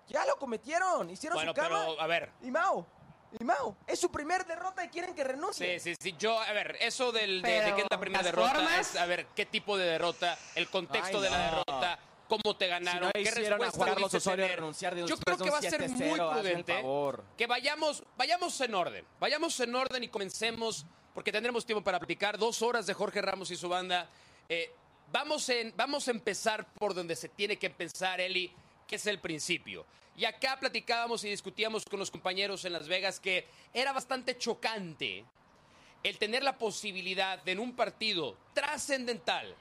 ya 0.07 0.25
lo 0.25 0.37
cometieron, 0.37 1.09
hicieron 1.09 1.37
bueno, 1.37 1.51
su 1.51 1.55
cama. 1.55 1.85
pero 1.87 2.01
a 2.01 2.07
ver. 2.07 2.31
Y 2.41 2.51
Mau, 2.51 2.85
y 3.39 3.43
Mau, 3.43 3.75
es 3.87 3.99
su 3.99 4.11
primer 4.11 4.45
derrota 4.45 4.83
y 4.83 4.89
quieren 4.89 5.13
que 5.13 5.23
renuncie. 5.23 5.79
Sí, 5.79 5.93
sí, 5.93 5.97
sí. 5.99 6.15
Yo, 6.17 6.39
a 6.39 6.51
ver, 6.53 6.77
eso 6.81 7.11
del, 7.11 7.41
de, 7.41 7.61
de, 7.61 7.75
que 7.75 7.81
es 7.81 7.87
la 7.89 7.99
primera 7.99 8.23
derrota 8.23 8.53
formas... 8.53 8.79
es, 8.79 8.95
a 8.95 9.05
ver, 9.05 9.27
qué 9.35 9.45
tipo 9.45 9.77
de 9.77 9.85
derrota, 9.85 10.37
el 10.55 10.69
contexto 10.69 11.17
Ay, 11.17 11.23
de 11.23 11.29
la 11.29 11.37
derrota, 11.37 11.99
cómo 12.27 12.55
te 12.57 12.67
ganaron, 12.67 13.11
Si 13.13 13.19
no 13.19 13.23
qué 13.23 13.29
a 13.29 13.31
respuesta 13.33 13.79
Carlos 13.79 13.95
pudiste 13.95 14.17
Osorio 14.17 14.45
tener. 14.45 14.59
renunciar 14.59 14.95
de 14.95 15.07
Yo 15.07 15.17
creo 15.17 15.37
que 15.37 15.43
un 15.43 15.51
va 15.51 15.57
a 15.57 15.61
ser 15.61 15.81
7-0, 15.81 16.07
muy 16.07 16.19
prudente 16.19 16.73
favor. 16.73 17.23
que 17.37 17.47
vayamos, 17.47 18.03
vayamos 18.17 18.59
en 18.61 18.75
orden, 18.75 19.05
vayamos 19.19 19.59
en 19.59 19.75
orden 19.75 20.03
y 20.03 20.09
comencemos, 20.09 20.85
porque 21.13 21.31
tendremos 21.31 21.65
tiempo 21.65 21.83
para 21.83 21.97
aplicar 21.97 22.37
dos 22.37 22.61
horas 22.61 22.85
de 22.85 22.93
Jorge 22.93 23.21
Ramos 23.21 23.51
y 23.51 23.55
su 23.55 23.69
banda. 23.69 24.09
Eh, 24.49 24.71
vamos, 25.11 25.47
en, 25.49 25.73
vamos 25.75 26.07
a 26.07 26.11
empezar 26.11 26.65
por 26.73 26.93
donde 26.93 27.15
se 27.15 27.29
tiene 27.29 27.57
que 27.57 27.67
empezar, 27.67 28.19
Eli, 28.19 28.51
que 28.87 28.95
es 28.95 29.05
el 29.07 29.19
principio. 29.19 29.85
Y 30.15 30.25
acá 30.25 30.57
platicábamos 30.59 31.23
y 31.23 31.29
discutíamos 31.29 31.85
con 31.85 31.99
los 31.99 32.11
compañeros 32.11 32.65
en 32.65 32.73
Las 32.73 32.87
Vegas 32.87 33.19
que 33.19 33.47
era 33.73 33.93
bastante 33.93 34.37
chocante 34.37 35.25
el 36.03 36.17
tener 36.17 36.43
la 36.43 36.57
posibilidad 36.57 37.41
de 37.43 37.53
en 37.53 37.59
un 37.59 37.75
partido 37.75 38.37
trascendental 38.53 39.55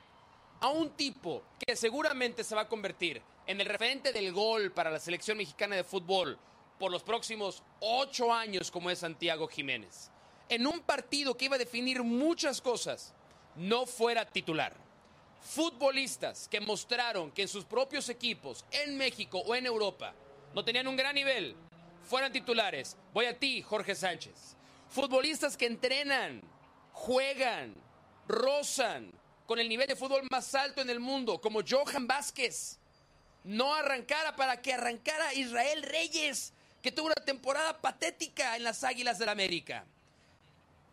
a 0.60 0.68
un 0.68 0.90
tipo 0.90 1.42
que 1.58 1.76
seguramente 1.76 2.44
se 2.44 2.54
va 2.54 2.62
a 2.62 2.68
convertir 2.68 3.22
en 3.46 3.60
el 3.60 3.66
referente 3.66 4.12
del 4.12 4.32
gol 4.32 4.72
para 4.72 4.90
la 4.90 5.00
selección 5.00 5.38
mexicana 5.38 5.76
de 5.76 5.84
fútbol 5.84 6.38
por 6.78 6.90
los 6.90 7.02
próximos 7.02 7.62
ocho 7.80 8.32
años 8.32 8.70
como 8.70 8.90
es 8.90 8.98
Santiago 8.98 9.48
Jiménez. 9.48 10.11
En 10.52 10.66
un 10.66 10.80
partido 10.80 11.34
que 11.34 11.46
iba 11.46 11.56
a 11.56 11.58
definir 11.58 12.02
muchas 12.02 12.60
cosas, 12.60 13.14
no 13.56 13.86
fuera 13.86 14.26
titular. 14.26 14.76
Futbolistas 15.40 16.46
que 16.46 16.60
mostraron 16.60 17.32
que 17.32 17.40
en 17.40 17.48
sus 17.48 17.64
propios 17.64 18.10
equipos, 18.10 18.62
en 18.70 18.98
México 18.98 19.38
o 19.38 19.54
en 19.54 19.64
Europa, 19.64 20.12
no 20.54 20.62
tenían 20.62 20.88
un 20.88 20.96
gran 20.96 21.14
nivel, 21.14 21.56
fueran 22.06 22.30
titulares. 22.30 22.98
Voy 23.14 23.24
a 23.24 23.38
ti, 23.38 23.62
Jorge 23.62 23.94
Sánchez. 23.94 24.54
Futbolistas 24.90 25.56
que 25.56 25.64
entrenan, 25.64 26.42
juegan, 26.92 27.74
rozan 28.28 29.10
con 29.46 29.58
el 29.58 29.70
nivel 29.70 29.86
de 29.86 29.96
fútbol 29.96 30.28
más 30.30 30.54
alto 30.54 30.82
en 30.82 30.90
el 30.90 31.00
mundo, 31.00 31.40
como 31.40 31.60
Johan 31.66 32.06
Vázquez. 32.06 32.78
No 33.42 33.72
arrancara 33.72 34.36
para 34.36 34.60
que 34.60 34.74
arrancara 34.74 35.32
Israel 35.32 35.82
Reyes, 35.82 36.52
que 36.82 36.92
tuvo 36.92 37.06
una 37.06 37.24
temporada 37.24 37.80
patética 37.80 38.54
en 38.54 38.64
las 38.64 38.84
Águilas 38.84 39.18
del 39.18 39.30
América. 39.30 39.86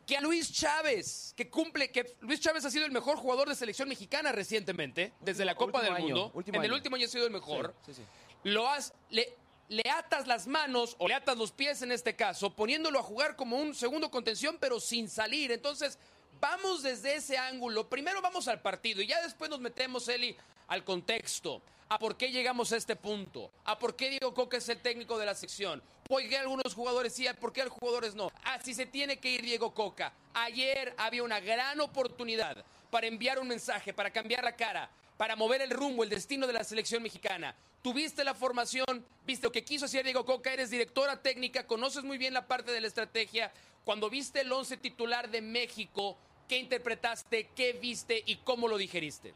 Que 0.10 0.18
a 0.18 0.22
Luis 0.22 0.52
Chávez, 0.52 1.36
que 1.38 1.52
cumple, 1.52 1.92
que 1.92 2.18
Luis 2.22 2.40
Chávez 2.40 2.66
ha 2.66 2.72
sido 2.72 2.84
el 2.84 2.92
mejor 2.92 3.18
jugador 3.18 3.48
de 3.48 3.54
selección 3.54 3.88
mexicana 3.88 4.32
recientemente, 4.32 5.14
desde 5.20 5.46
la 5.46 5.54
Copa 5.54 5.84
del 5.84 5.94
año, 5.94 6.16
Mundo. 6.16 6.44
en 6.48 6.64
el 6.64 6.74
último 6.74 6.96
año 6.96 7.06
ha 7.06 7.10
sido 7.10 7.28
el 7.28 7.32
mejor. 7.32 7.76
Sí, 7.86 7.94
sí, 7.94 8.02
sí. 8.02 8.50
Lo 8.50 8.68
has, 8.68 8.92
le, 9.12 9.38
le 9.68 9.84
atas 9.88 10.26
las 10.26 10.48
manos 10.48 10.96
o 10.98 11.08
le 11.08 11.14
atas 11.14 11.38
los 11.38 11.52
pies 11.52 11.84
en 11.84 11.92
este 11.92 12.16
caso, 12.16 12.56
poniéndolo 12.56 12.98
a 12.98 13.04
jugar 13.04 13.36
como 13.36 13.58
un 13.58 13.76
segundo 13.76 14.10
contención, 14.10 14.58
pero 14.60 14.80
sin 14.80 15.08
salir. 15.10 15.52
Entonces, 15.52 16.00
vamos 16.42 16.82
desde 16.82 17.14
ese 17.14 17.38
ángulo. 17.38 17.88
Primero 17.88 18.20
vamos 18.20 18.48
al 18.48 18.64
partido 18.64 19.04
y 19.04 19.08
ya 19.08 19.22
después 19.22 19.52
nos 19.52 19.60
metemos, 19.60 20.08
Eli, 20.08 20.36
al 20.70 20.84
contexto. 20.84 21.62
A 21.88 22.00
por 22.00 22.18
qué 22.18 22.32
llegamos 22.32 22.72
a 22.72 22.78
este 22.78 22.96
punto. 22.96 23.52
A 23.64 23.78
por 23.78 23.96
qué 23.96 24.10
Diego 24.10 24.34
Coca 24.34 24.58
es 24.58 24.70
el 24.70 24.82
técnico 24.82 25.20
de 25.20 25.28
la 25.28 25.36
sección. 25.36 25.84
¿Por 26.10 26.28
qué 26.28 26.40
algunos 26.40 26.74
jugadores 26.74 27.14
sí, 27.14 27.28
por 27.40 27.54
qué 27.54 27.62
algunos 27.62 27.80
jugadores 27.80 28.16
no? 28.16 28.32
Así 28.44 28.74
se 28.74 28.88
tiene 28.88 29.18
que 29.18 29.30
ir 29.30 29.44
Diego 29.44 29.76
Coca. 29.76 30.12
Ayer 30.34 30.96
había 30.98 31.22
una 31.22 31.40
gran 31.40 31.80
oportunidad 31.82 32.66
para 32.90 33.06
enviar 33.06 33.38
un 33.38 33.48
mensaje, 33.48 33.94
para 33.94 34.10
cambiar 34.10 34.44
la 34.44 34.56
cara, 34.56 34.90
para 35.18 35.36
mover 35.36 35.62
el 35.62 35.70
rumbo, 35.70 36.04
el 36.04 36.10
destino 36.10 36.48
de 36.48 36.54
la 36.54 36.64
selección 36.64 37.04
mexicana. 37.04 37.56
Tuviste 37.84 38.24
la 38.24 38.34
formación, 38.34 39.06
viste 39.24 39.46
lo 39.46 39.52
que 39.52 39.64
quiso 39.64 39.86
hacer 39.86 40.04
Diego 40.04 40.26
Coca, 40.26 40.52
eres 40.52 40.72
directora 40.72 41.22
técnica, 41.22 41.68
conoces 41.68 42.04
muy 42.04 42.18
bien 42.18 42.34
la 42.34 42.48
parte 42.48 42.72
de 42.72 42.82
la 42.82 42.88
estrategia. 42.88 43.52
Cuando 43.86 44.10
viste 44.10 44.42
el 44.42 44.52
once 44.52 44.78
titular 44.78 45.30
de 45.30 45.42
México, 45.42 46.18
¿qué 46.48 46.58
interpretaste, 46.58 47.52
qué 47.56 47.74
viste 47.74 48.24
y 48.26 48.38
cómo 48.38 48.68
lo 48.68 48.80
digeriste? 48.80 49.36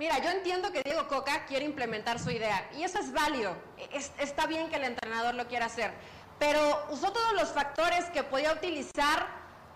Mira, 0.00 0.16
yo 0.18 0.30
entiendo 0.30 0.72
que 0.72 0.82
Diego 0.82 1.06
Coca 1.08 1.44
quiere 1.44 1.66
implementar 1.66 2.18
su 2.18 2.30
idea 2.30 2.70
y 2.74 2.84
eso 2.84 2.98
es 2.98 3.12
válido. 3.12 3.54
Es- 3.92 4.12
está 4.16 4.46
bien 4.46 4.70
que 4.70 4.76
el 4.76 4.84
entrenador 4.84 5.34
lo 5.34 5.46
quiera 5.46 5.66
hacer, 5.66 5.92
pero 6.38 6.86
usó 6.88 7.12
todos 7.12 7.34
los 7.34 7.50
factores 7.50 8.06
que 8.06 8.22
podía 8.22 8.50
utilizar 8.54 9.26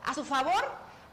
a 0.02 0.14
su 0.14 0.24
favor, 0.24 0.64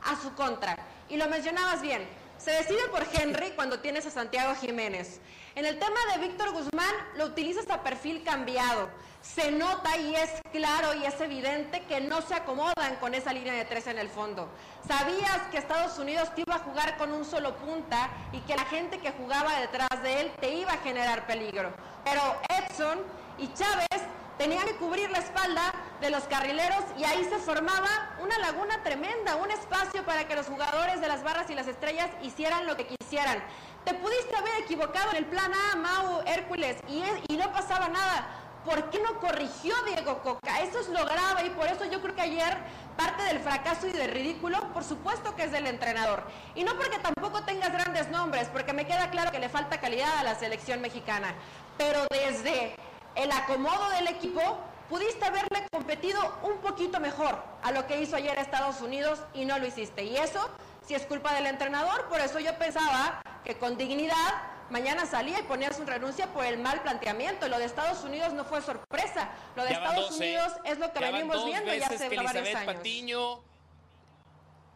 a 0.02 0.16
su 0.16 0.34
contra. 0.34 0.78
Y 1.10 1.18
lo 1.18 1.28
mencionabas 1.28 1.82
bien. 1.82 2.08
Se 2.44 2.50
decide 2.50 2.88
por 2.90 3.06
Henry 3.14 3.52
cuando 3.52 3.82
tienes 3.82 4.08
a 4.08 4.10
Santiago 4.10 4.56
Jiménez. 4.56 5.20
En 5.54 5.64
el 5.64 5.78
tema 5.78 6.00
de 6.12 6.28
Víctor 6.28 6.52
Guzmán, 6.54 6.92
lo 7.16 7.26
utilizas 7.26 7.70
a 7.70 7.84
perfil 7.84 8.24
cambiado. 8.24 8.90
Se 9.22 9.52
nota 9.52 9.96
y 9.98 10.16
es 10.16 10.32
claro 10.52 10.96
y 10.96 11.06
es 11.06 11.22
evidente 11.22 11.84
que 11.84 12.02
no 12.02 12.24
se 12.24 12.34
acomodan 12.34 12.96
con 13.00 13.14
esa 13.14 13.32
línea 13.32 13.54
de 13.54 13.66
tres 13.66 13.86
en 13.86 14.00
el 14.00 14.10
fondo. 14.10 14.50
Sabías 14.88 15.40
que 15.52 15.60
Estados 15.60 16.00
Unidos 16.00 16.34
te 16.34 16.42
iba 16.42 16.56
a 16.56 16.60
jugar 16.60 16.98
con 16.98 17.14
un 17.14 17.26
solo 17.26 17.56
punta 17.58 18.10
y 18.32 18.40
que 18.40 18.56
la 18.56 18.66
gente 18.66 18.98
que 18.98 19.12
jugaba 19.12 19.60
detrás 19.60 20.02
de 20.02 20.22
él 20.22 20.32
te 20.40 20.52
iba 20.52 20.72
a 20.72 20.78
generar 20.78 21.28
peligro. 21.28 21.72
Pero 22.04 22.42
Edson 22.50 23.04
y 23.38 23.54
Chávez 23.54 24.02
tenían 24.42 24.66
que 24.66 24.76
cubrir 24.78 25.12
la 25.12 25.20
espalda 25.20 25.72
de 26.02 26.10
los 26.10 26.24
carrileros 26.24 26.84
y 26.98 27.04
ahí 27.04 27.24
se 27.26 27.38
formaba 27.38 28.16
una 28.24 28.40
laguna 28.40 28.82
tremenda, 28.82 29.36
un 29.36 29.52
espacio 29.52 30.04
para 30.04 30.28
que 30.28 30.36
los 30.36 30.48
jugadores 30.48 31.00
de 31.00 31.08
las 31.08 31.24
barras 31.24 31.48
y 31.52 31.54
las 31.54 31.68
estrellas 31.68 32.10
hicieran 32.24 32.66
lo 32.66 32.76
que 32.76 32.88
quisieran. 32.88 33.38
Te 33.86 33.94
pudiste 33.94 34.36
haber 34.36 34.64
equivocado 34.64 35.12
en 35.12 35.18
el 35.18 35.26
plan 35.26 35.52
A, 35.54 35.76
Mau, 35.76 36.22
Hércules, 36.26 36.78
y, 36.88 37.04
y 37.32 37.38
no 37.38 37.54
pasaba 37.54 37.88
nada. 37.88 38.38
¿por 38.66 38.92
qué 38.92 39.00
no 39.00 39.20
corrigió 39.20 39.74
Diego 39.88 40.22
Coca? 40.22 40.62
Eso 40.62 40.80
es 40.80 40.90
lo 40.90 41.04
grave 41.04 41.48
y 41.48 41.50
por 41.50 41.66
eso 41.66 41.84
yo 41.86 42.00
creo 42.00 42.14
que 42.14 42.22
ayer 42.22 42.58
parte 42.96 43.24
del 43.24 43.40
fracaso 43.40 43.88
y 43.88 43.92
del 43.92 44.12
ridículo, 44.12 44.72
por 44.72 44.84
supuesto 44.84 45.36
que 45.36 45.46
es 45.46 45.52
del 45.52 45.66
entrenador. 45.66 46.24
Y 46.54 46.64
no 46.64 46.76
porque 46.78 47.00
tampoco 47.00 47.44
tengas 47.44 47.72
grandes 47.72 48.10
nombres, 48.10 48.50
porque 48.50 48.74
me 48.74 48.86
queda 48.86 49.10
claro 49.10 49.32
que 49.32 49.40
le 49.40 49.50
falta 49.50 49.80
calidad 49.80 50.16
a 50.20 50.24
la 50.24 50.36
selección 50.36 50.80
mexicana, 50.80 51.34
pero 51.76 52.06
desde 52.12 52.76
el 53.16 53.32
acomodo 53.32 53.90
del 53.92 54.08
equipo 54.08 54.60
pudiste 54.90 55.26
haberle 55.26 55.68
competido 55.72 56.20
un 56.44 56.58
poquito 56.60 57.00
mejor 57.00 57.42
a 57.64 57.72
lo 57.72 57.88
que 57.88 58.02
hizo 58.02 58.16
ayer 58.16 58.38
Estados 58.38 58.82
Unidos 58.82 59.20
y 59.34 59.46
no 59.46 59.58
lo 59.60 59.66
hiciste. 59.68 60.04
Y 60.04 60.18
eso 60.18 60.50
si 60.86 60.96
es 60.96 61.06
culpa 61.06 61.34
del 61.36 61.46
entrenador, 61.46 62.08
por 62.10 62.20
eso 62.20 62.40
yo 62.40 62.58
pensaba 62.58 63.22
que 63.46 63.56
con 63.58 63.78
dignidad 63.78 64.44
mañana 64.70 65.06
salía 65.06 65.40
y 65.40 65.44
ponía 65.44 65.72
su 65.74 65.86
renuncia 65.86 66.28
por 66.34 66.46
el 66.46 66.58
mal 66.58 66.82
planteamiento. 66.82 67.48
Lo 67.48 67.60
de 67.60 67.66
Estados 67.66 68.04
Unidos 68.04 68.34
no 68.34 68.44
fue 68.46 68.62
sorpresa. 68.62 69.30
Lo 69.56 69.64
de 69.64 69.74
Estados 69.74 70.12
Unidos 70.18 70.54
es 70.66 70.78
lo 70.80 70.92
que 70.92 71.00
venimos 71.00 71.46
viendo 71.46 71.74
ya 71.74 71.88
hace 71.88 72.10
que 72.10 72.16
varios 72.18 72.56
años. 72.56 72.66
Patiño 72.76 73.40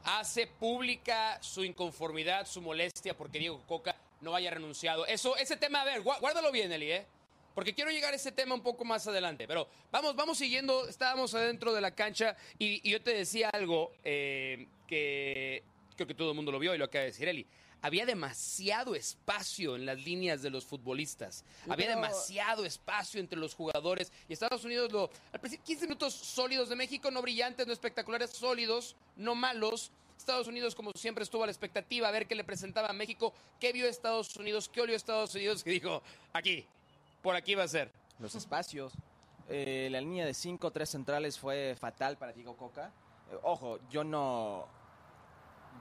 hace 0.04 0.48
pública 0.48 1.38
su 1.42 1.64
inconformidad, 1.64 2.46
su 2.46 2.62
molestia 2.62 3.18
porque 3.18 3.40
Diego 3.40 3.62
Coca 3.68 3.96
no 4.22 4.36
haya 4.36 4.52
renunciado. 4.52 5.06
Eso, 5.08 5.36
ese 5.38 5.58
tema, 5.58 5.82
a 5.82 5.86
ver, 5.86 6.04
guá- 6.04 6.20
guárdalo 6.20 6.52
bien, 6.52 6.72
Eli, 6.72 6.92
¿eh? 6.92 7.08
Porque 7.56 7.74
quiero 7.74 7.90
llegar 7.90 8.14
a 8.14 8.18
ese 8.18 8.34
tema 8.34 8.54
un 8.54 8.62
poco 8.62 8.84
más 8.84 9.08
adelante. 9.08 9.48
Pero 9.48 9.68
vamos, 9.92 10.16
vamos 10.16 10.38
siguiendo. 10.38 10.88
Estábamos 10.88 11.34
adentro 11.34 11.74
de 11.74 11.82
la 11.82 11.92
cancha 11.92 12.36
y, 12.60 12.88
y 12.88 12.92
yo 12.92 13.02
te 13.02 13.12
decía 13.12 13.50
algo 13.50 13.94
eh, 14.04 14.68
que 14.86 15.64
creo 15.96 16.06
que 16.06 16.14
todo 16.14 16.32
el 16.32 16.36
mundo 16.36 16.52
lo 16.52 16.60
vio 16.60 16.76
y 16.76 16.78
lo 16.78 16.86
acaba 16.86 17.04
de 17.04 17.12
decir 17.12 17.28
Eli. 17.30 17.48
Había 17.82 18.06
demasiado 18.06 18.96
espacio 18.96 19.76
en 19.76 19.86
las 19.86 20.04
líneas 20.04 20.42
de 20.42 20.50
los 20.50 20.66
futbolistas. 20.66 21.46
Había 21.70 21.90
demasiado 21.90 22.66
espacio 22.66 23.20
entre 23.20 23.40
los 23.40 23.54
jugadores. 23.54 24.12
Y 24.28 24.34
Estados 24.34 24.66
Unidos 24.66 24.92
lo. 24.92 25.10
Al 25.32 25.40
principio, 25.40 25.66
15 25.66 25.86
minutos 25.86 26.14
sólidos 26.14 26.68
de 26.68 26.76
México, 26.76 27.12
no 27.12 27.22
brillantes, 27.22 27.68
no 27.68 27.74
espectaculares, 27.74 28.32
sólidos, 28.32 28.96
no 29.16 29.36
malos. 29.36 29.92
Estados 30.18 30.48
Unidos, 30.48 30.74
como 30.74 30.92
siempre, 30.94 31.24
estuvo 31.24 31.44
a 31.44 31.46
la 31.46 31.52
expectativa 31.52 32.08
a 32.08 32.12
ver 32.12 32.26
qué 32.26 32.36
le 32.36 32.44
presentaba 32.44 32.90
a 32.90 32.94
México, 32.94 33.34
qué 33.60 33.72
vio 33.72 33.86
Estados 33.86 34.36
Unidos, 34.36 34.68
qué 34.68 34.82
olió 34.82 34.96
Estados 34.96 35.36
Unidos, 35.36 35.62
y 35.66 35.70
dijo: 35.70 36.02
aquí, 36.34 36.66
por 37.26 37.36
aquí 37.36 37.56
va 37.56 37.64
a 37.64 37.68
ser. 37.68 37.92
Los 38.20 38.36
espacios. 38.36 38.94
Eh, 39.50 39.90
la 39.92 40.00
línea 40.00 40.28
de 40.28 40.34
5, 40.36 40.72
tres 40.72 40.90
centrales 40.90 41.40
fue 41.40 41.76
fatal 41.76 42.18
para 42.18 42.32
Diego 42.32 42.56
Coca. 42.56 42.92
Eh, 43.32 43.38
ojo, 43.42 43.80
yo 43.90 44.04
no. 44.04 44.68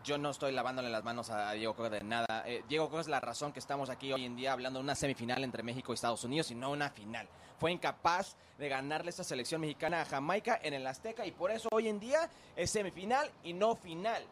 Yo 0.02 0.16
no 0.16 0.30
estoy 0.30 0.52
lavándole 0.52 0.88
las 0.88 1.04
manos 1.04 1.28
a 1.28 1.52
Diego 1.52 1.74
Coca 1.74 1.90
de 1.90 2.02
nada. 2.02 2.44
Eh, 2.46 2.64
Diego 2.66 2.88
Coca 2.88 3.02
es 3.02 3.08
la 3.08 3.20
razón 3.20 3.52
que 3.52 3.58
estamos 3.58 3.90
aquí 3.90 4.10
hoy 4.10 4.24
en 4.24 4.36
día 4.36 4.52
hablando 4.52 4.78
de 4.78 4.84
una 4.84 4.94
semifinal 4.94 5.44
entre 5.44 5.62
México 5.62 5.92
y 5.92 5.94
Estados 5.94 6.24
Unidos 6.24 6.50
y 6.50 6.54
no 6.54 6.70
una 6.70 6.88
final. 6.88 7.28
Fue 7.58 7.70
incapaz 7.70 8.36
de 8.58 8.68
ganarle 8.70 9.10
esta 9.10 9.22
selección 9.22 9.60
mexicana 9.60 10.00
a 10.00 10.04
Jamaica 10.06 10.58
en 10.62 10.72
el 10.72 10.86
Azteca 10.86 11.26
y 11.26 11.30
por 11.30 11.50
eso 11.50 11.68
hoy 11.72 11.88
en 11.88 12.00
día 12.00 12.30
es 12.56 12.70
semifinal 12.70 13.30
y 13.42 13.52
no 13.52 13.76
final. 13.76 14.24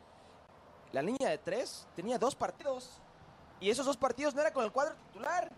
La 0.93 1.03
línea 1.03 1.29
de 1.29 1.39
tres 1.39 1.87
tenía 1.95 2.19
dos 2.19 2.35
partidos 2.35 3.01
y 3.61 3.69
esos 3.69 3.85
dos 3.85 3.99
partidos 3.99 4.35
no 4.35 4.41
eran 4.41 4.53
con 4.55 4.65
el 4.65 4.73
cuadro 4.73 4.95
titular. 4.95 5.51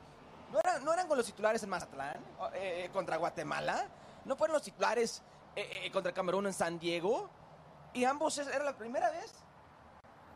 ¿No 0.55 0.61
eran, 0.61 0.85
no 0.85 0.93
eran 0.93 1.09
con 1.09 1.17
los 1.17 1.27
titulares 1.27 1.61
en 1.65 1.69
Mazatlán 1.69 2.17
eh, 2.55 2.85
eh, 2.85 2.91
contra 2.93 3.17
Guatemala? 3.17 3.89
¿No 4.25 4.37
fueron 4.37 4.55
los 4.55 4.63
titulares 4.63 5.21
eh, 5.57 5.91
contra 5.93 6.13
Camerún 6.15 6.47
en 6.47 6.53
San 6.53 6.79
Diego? 6.79 7.29
Y 7.93 8.05
ambos 8.05 8.39
era 8.39 8.63
la 8.63 8.77
primera 8.77 9.11
vez 9.11 9.33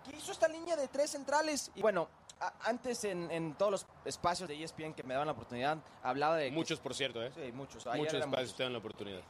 que 0.04 0.16
hizo 0.16 0.32
esta 0.32 0.48
línea 0.48 0.74
de 0.74 0.88
tres 0.88 1.10
centrales. 1.12 1.70
Y 1.76 1.82
bueno, 1.82 2.08
antes 2.64 3.04
en, 3.04 3.30
en 3.30 3.54
todos 3.54 3.70
los 3.70 3.86
espacios 4.04 4.48
de 4.48 4.60
ESPN 4.60 4.92
que 4.92 5.04
me 5.04 5.14
daban 5.14 5.26
la 5.28 5.34
oportunidad, 5.34 5.78
hablaba 6.02 6.34
de... 6.36 6.48
que- 6.50 6.54
Muchos, 6.56 6.80
por 6.80 6.94
cierto, 6.96 7.22
¿eh? 7.22 7.30
Sí, 7.36 7.52
muchos. 7.52 7.86
Muchos 7.94 8.14
espacios 8.14 8.56
te 8.56 8.64
dan 8.64 8.72
la 8.72 8.80
oportunidad. 8.80 9.20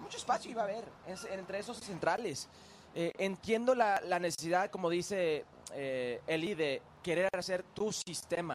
mucho 0.00 0.18
espacio 0.18 0.50
iba 0.50 0.60
a 0.60 0.64
haber 0.64 0.84
es- 1.06 1.24
entre 1.24 1.58
esos 1.58 1.78
centrales. 1.78 2.50
Eh, 2.94 3.12
entiendo 3.16 3.74
la, 3.74 3.98
la 4.02 4.18
necesidad, 4.18 4.70
como 4.70 4.90
dice 4.90 5.46
eh, 5.72 6.20
Eli, 6.26 6.52
de 6.54 6.82
querer 7.02 7.30
hacer 7.34 7.62
tu 7.62 7.90
sistema. 7.92 8.52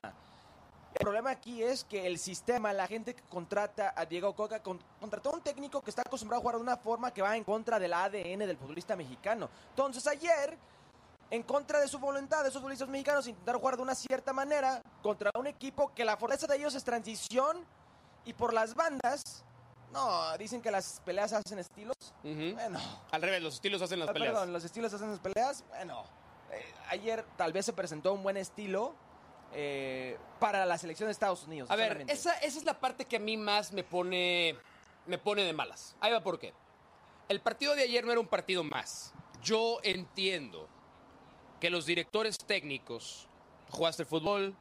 El 0.93 0.99
problema 1.03 1.29
aquí 1.29 1.61
es 1.61 1.83
que 1.83 2.07
el 2.07 2.17
sistema, 2.17 2.73
la 2.73 2.87
gente 2.87 3.13
que 3.13 3.21
contrata 3.23 3.93
a 3.95 4.05
Diego 4.05 4.33
Coca, 4.35 4.61
con- 4.63 4.79
contrató 4.99 5.29
a 5.29 5.33
un 5.33 5.41
técnico 5.41 5.81
que 5.81 5.89
está 5.91 6.01
acostumbrado 6.01 6.39
a 6.39 6.41
jugar 6.41 6.55
de 6.55 6.61
una 6.61 6.77
forma 6.77 7.13
que 7.13 7.21
va 7.21 7.37
en 7.37 7.43
contra 7.43 7.77
del 7.77 7.93
ADN 7.93 8.39
del 8.47 8.57
futbolista 8.57 8.95
mexicano. 8.95 9.49
Entonces 9.69 10.07
ayer, 10.07 10.57
en 11.29 11.43
contra 11.43 11.79
de 11.79 11.87
su 11.87 11.99
voluntad, 11.99 12.41
de 12.41 12.49
esos 12.49 12.61
futbolistas 12.61 12.89
mexicanos, 12.89 13.27
intentaron 13.27 13.59
jugar 13.61 13.75
de 13.77 13.83
una 13.83 13.93
cierta 13.95 14.33
manera 14.33 14.81
contra 15.03 15.29
un 15.37 15.45
equipo 15.45 15.93
que 15.93 16.03
la 16.03 16.17
fortaleza 16.17 16.47
de 16.47 16.55
ellos 16.57 16.73
es 16.73 16.83
transición 16.83 17.63
y 18.25 18.33
por 18.33 18.53
las 18.53 18.73
bandas. 18.73 19.43
No, 19.91 20.35
dicen 20.37 20.61
que 20.61 20.71
las 20.71 20.99
peleas 21.05 21.31
hacen 21.31 21.59
estilos. 21.59 21.95
Ujú. 22.23 22.53
Bueno, 22.55 22.79
Al 23.11 23.21
revés, 23.21 23.41
los 23.41 23.53
estilos 23.55 23.81
hacen 23.81 23.99
las 23.99 24.09
ah, 24.09 24.13
peleas. 24.13 24.33
perdón, 24.33 24.51
los 24.53 24.63
estilos 24.63 24.93
hacen 24.93 25.11
las 25.11 25.19
peleas. 25.19 25.63
Bueno, 25.69 26.03
eh, 26.51 26.73
ayer 26.89 27.23
tal 27.37 27.53
vez 27.53 27.65
se 27.65 27.73
presentó 27.73 28.13
un 28.13 28.23
buen 28.23 28.35
estilo 28.37 28.93
eh, 29.53 30.17
para 30.39 30.65
la 30.65 30.77
selección 30.77 31.07
de 31.07 31.11
Estados 31.11 31.43
Unidos. 31.43 31.69
A 31.71 31.75
ver, 31.75 32.05
esa, 32.07 32.33
esa 32.39 32.59
es 32.59 32.65
la 32.65 32.79
parte 32.79 33.05
que 33.05 33.15
a 33.15 33.19
mí 33.19 33.37
más 33.37 33.71
me 33.71 33.83
pone, 33.83 34.55
me 35.05 35.17
pone 35.17 35.43
de 35.43 35.53
malas. 35.53 35.95
Ahí 35.99 36.11
va 36.11 36.21
por 36.21 36.39
qué. 36.39 36.53
El 37.29 37.41
partido 37.41 37.75
de 37.75 37.83
ayer 37.83 38.05
no 38.05 38.11
era 38.11 38.21
un 38.21 38.27
partido 38.27 38.63
más. 38.63 39.13
Yo 39.43 39.79
entiendo 39.83 40.67
que 41.59 41.69
los 41.69 41.85
directores 41.85 42.37
técnicos, 42.37 43.27
jugaste 43.69 44.03
el 44.03 44.07
fútbol, 44.07 44.55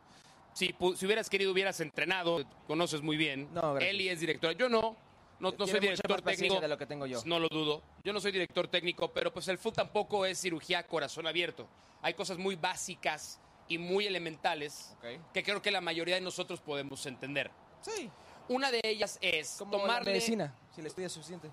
si, 0.52 0.75
si 0.97 1.07
hubieras 1.07 1.28
querido 1.28 1.52
hubieras 1.52 1.81
entrenado, 1.81 2.45
conoces 2.66 3.02
muy 3.02 3.16
bien. 3.16 3.49
No. 3.52 3.76
Eli 3.78 4.09
es 4.09 4.21
director, 4.21 4.57
yo 4.57 4.69
no. 4.69 4.97
No, 5.38 5.52
no 5.52 5.66
soy 5.66 5.81
director 5.81 6.23
técnico. 6.23 6.59
de 6.61 6.69
lo 6.69 6.78
que 6.78 6.87
tengo 6.87 7.05
yo. 7.05 7.21
No 7.26 7.38
lo 7.38 7.49
dudo. 7.49 7.83
Yo 8.02 8.14
no 8.14 8.21
soy 8.21 8.33
director 8.33 8.69
técnico, 8.69 9.12
pero 9.12 9.33
pues 9.33 9.49
el 9.49 9.59
fútbol 9.59 9.75
tampoco 9.75 10.25
es 10.25 10.40
cirugía 10.40 10.87
corazón 10.87 11.26
abierto. 11.26 11.69
Hay 12.00 12.14
cosas 12.14 12.38
muy 12.38 12.57
básicas 12.57 13.38
y 13.68 13.78
muy 13.78 14.06
elementales 14.06 14.96
que 15.32 15.42
creo 15.42 15.61
que 15.62 15.70
la 15.70 15.80
mayoría 15.80 16.14
de 16.16 16.20
nosotros 16.20 16.61
podemos 16.61 17.04
entender. 17.06 17.50
Sí, 17.80 18.11
Una 18.49 18.70
de 18.70 18.80
ellas 18.85 19.18
es 19.20 19.56
como 19.58 19.73
la 19.76 19.82
tomarle... 19.82 20.12
medicina, 20.12 20.54
si 20.75 20.82
le 20.82 20.88
estudia 20.88 21.08
suficiente. 21.08 21.50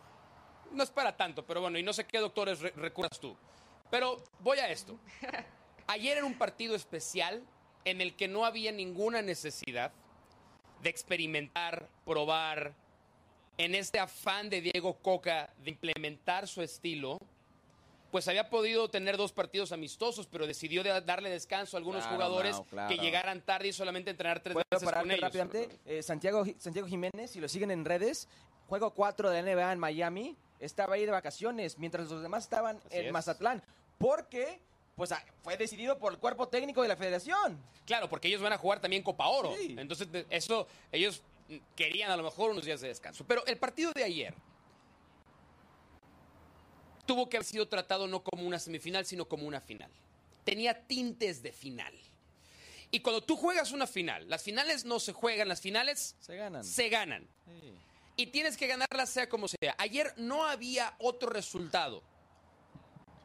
No 0.71 0.83
es 0.83 0.91
para 0.91 1.15
tanto, 1.15 1.45
pero 1.45 1.61
bueno, 1.61 1.77
y 1.77 1.83
no 1.83 1.93
sé 1.93 2.05
qué 2.05 2.19
doctores 2.19 2.59
re- 2.59 2.71
recurras 2.75 3.19
tú. 3.19 3.35
Pero 3.91 4.17
voy 4.39 4.57
a 4.59 4.69
esto. 4.69 4.97
Ayer 5.87 6.17
era 6.17 6.25
un 6.25 6.37
partido 6.37 6.75
especial 6.75 7.43
en 7.85 7.99
el 8.01 8.15
que 8.15 8.27
no 8.27 8.45
había 8.45 8.71
ninguna 8.71 9.21
necesidad 9.21 9.91
de 10.81 10.89
experimentar, 10.89 11.87
probar, 12.05 12.73
en 13.57 13.75
este 13.75 13.99
afán 13.99 14.49
de 14.49 14.61
Diego 14.61 14.95
Coca 14.97 15.53
de 15.63 15.71
implementar 15.71 16.47
su 16.47 16.61
estilo, 16.61 17.19
pues 18.13 18.27
había 18.27 18.47
podido 18.47 18.89
tener 18.91 19.17
dos 19.17 19.31
partidos 19.33 19.71
amistosos, 19.71 20.27
pero 20.27 20.45
decidió 20.45 20.83
de- 20.83 21.01
darle 21.01 21.31
descanso 21.31 21.75
a 21.75 21.79
algunos 21.79 22.03
Claro, 22.03 22.15
jugadores 22.15 22.61
claro. 22.69 22.87
que 22.87 23.01
llegaran 23.01 23.41
tarde 23.41 23.69
y 23.69 23.73
solamente 23.73 24.11
entrenar 24.11 24.39
tres 24.39 24.53
¿Puedo 24.53 24.65
veces 24.69 24.87
con 24.87 25.09
ellos. 25.09 25.19
rápidamente? 25.19 25.79
Eh, 25.87 26.03
Santiago, 26.03 26.45
Santiago 26.59 26.87
Jiménez, 26.87 27.31
si 27.31 27.39
lo 27.39 27.49
siguen 27.49 27.71
en 27.71 27.83
redes, 27.83 28.27
juego 28.67 28.91
4 28.93 29.31
de 29.31 29.41
la 29.41 29.51
NBA 29.55 29.73
en 29.73 29.79
Miami, 29.79 30.37
estaba 30.59 30.93
ahí 30.93 31.07
de 31.07 31.11
vacaciones, 31.11 31.79
mientras 31.79 32.07
los 32.11 32.21
demás 32.21 32.43
estaban 32.43 32.77
Así 32.85 32.97
en 32.99 33.05
es. 33.07 33.11
Mazatlán. 33.11 33.63
Porque, 33.97 34.59
pues, 34.95 35.11
ah, 35.11 35.25
fue 35.41 35.57
decidido 35.57 35.97
por 35.97 36.13
el 36.13 36.19
cuerpo 36.19 36.47
técnico 36.47 36.83
de 36.83 36.89
la 36.89 36.95
federación. 36.95 37.57
Claro, 37.87 38.07
porque 38.09 38.27
ellos 38.27 38.43
van 38.43 38.53
a 38.53 38.59
jugar 38.59 38.79
también 38.79 39.01
Copa 39.01 39.25
Oro. 39.27 39.55
Sí. 39.57 39.75
Entonces, 39.75 40.07
eso, 40.29 40.67
ellos 40.91 41.23
mm, 41.49 41.55
querían 41.75 42.11
a 42.11 42.15
lo 42.17 42.21
mejor 42.21 42.51
unos 42.51 42.63
días 42.63 42.79
de 42.79 42.89
descanso. 42.89 43.25
Pero 43.27 43.43
el 43.47 43.57
partido 43.57 43.91
de 43.91 44.03
ayer 44.03 44.35
tuvo 47.05 47.29
que 47.29 47.37
haber 47.37 47.45
sido 47.47 47.67
tratado 47.67 48.07
no 48.07 48.23
como 48.23 48.47
una 48.47 48.59
semifinal, 48.59 49.05
sino 49.05 49.25
como 49.25 49.47
una 49.47 49.61
final. 49.61 49.91
Tenía 50.43 50.85
tintes 50.87 51.41
de 51.41 51.51
final. 51.51 51.93
Y 52.91 52.99
cuando 52.99 53.21
tú 53.23 53.35
juegas 53.35 53.71
una 53.71 53.87
final, 53.87 54.29
las 54.29 54.43
finales 54.43 54.85
no 54.85 54.99
se 54.99 55.13
juegan, 55.13 55.47
las 55.47 55.61
finales 55.61 56.15
Se 56.19 56.35
ganan. 56.35 56.63
se 56.63 56.89
ganan. 56.89 57.27
Sí. 57.45 57.73
Y 58.15 58.27
tienes 58.27 58.55
que 58.55 58.67
ganarla 58.67 59.05
sea 59.07 59.27
como 59.27 59.47
sea. 59.47 59.75
Ayer 59.79 60.13
no 60.17 60.45
había 60.45 60.93
otro 60.99 61.29
resultado 61.29 62.03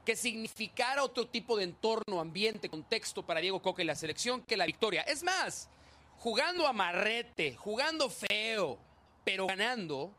que 0.07 0.17
significara 0.17 1.05
otro 1.05 1.29
tipo 1.29 1.59
de 1.59 1.65
entorno, 1.65 2.19
ambiente, 2.19 2.71
contexto 2.71 3.27
para 3.27 3.41
Diego 3.41 3.61
Coca 3.61 3.83
y 3.83 3.85
la 3.85 3.95
selección 3.95 4.41
que 4.41 4.57
la 4.57 4.65
victoria. 4.65 5.03
Es 5.03 5.23
más, 5.23 5.69
jugando 6.17 6.67
a 6.67 6.73
marrete, 6.73 7.55
jugando 7.55 8.09
feo, 8.09 8.79
pero 9.23 9.47
ganando, 9.47 10.15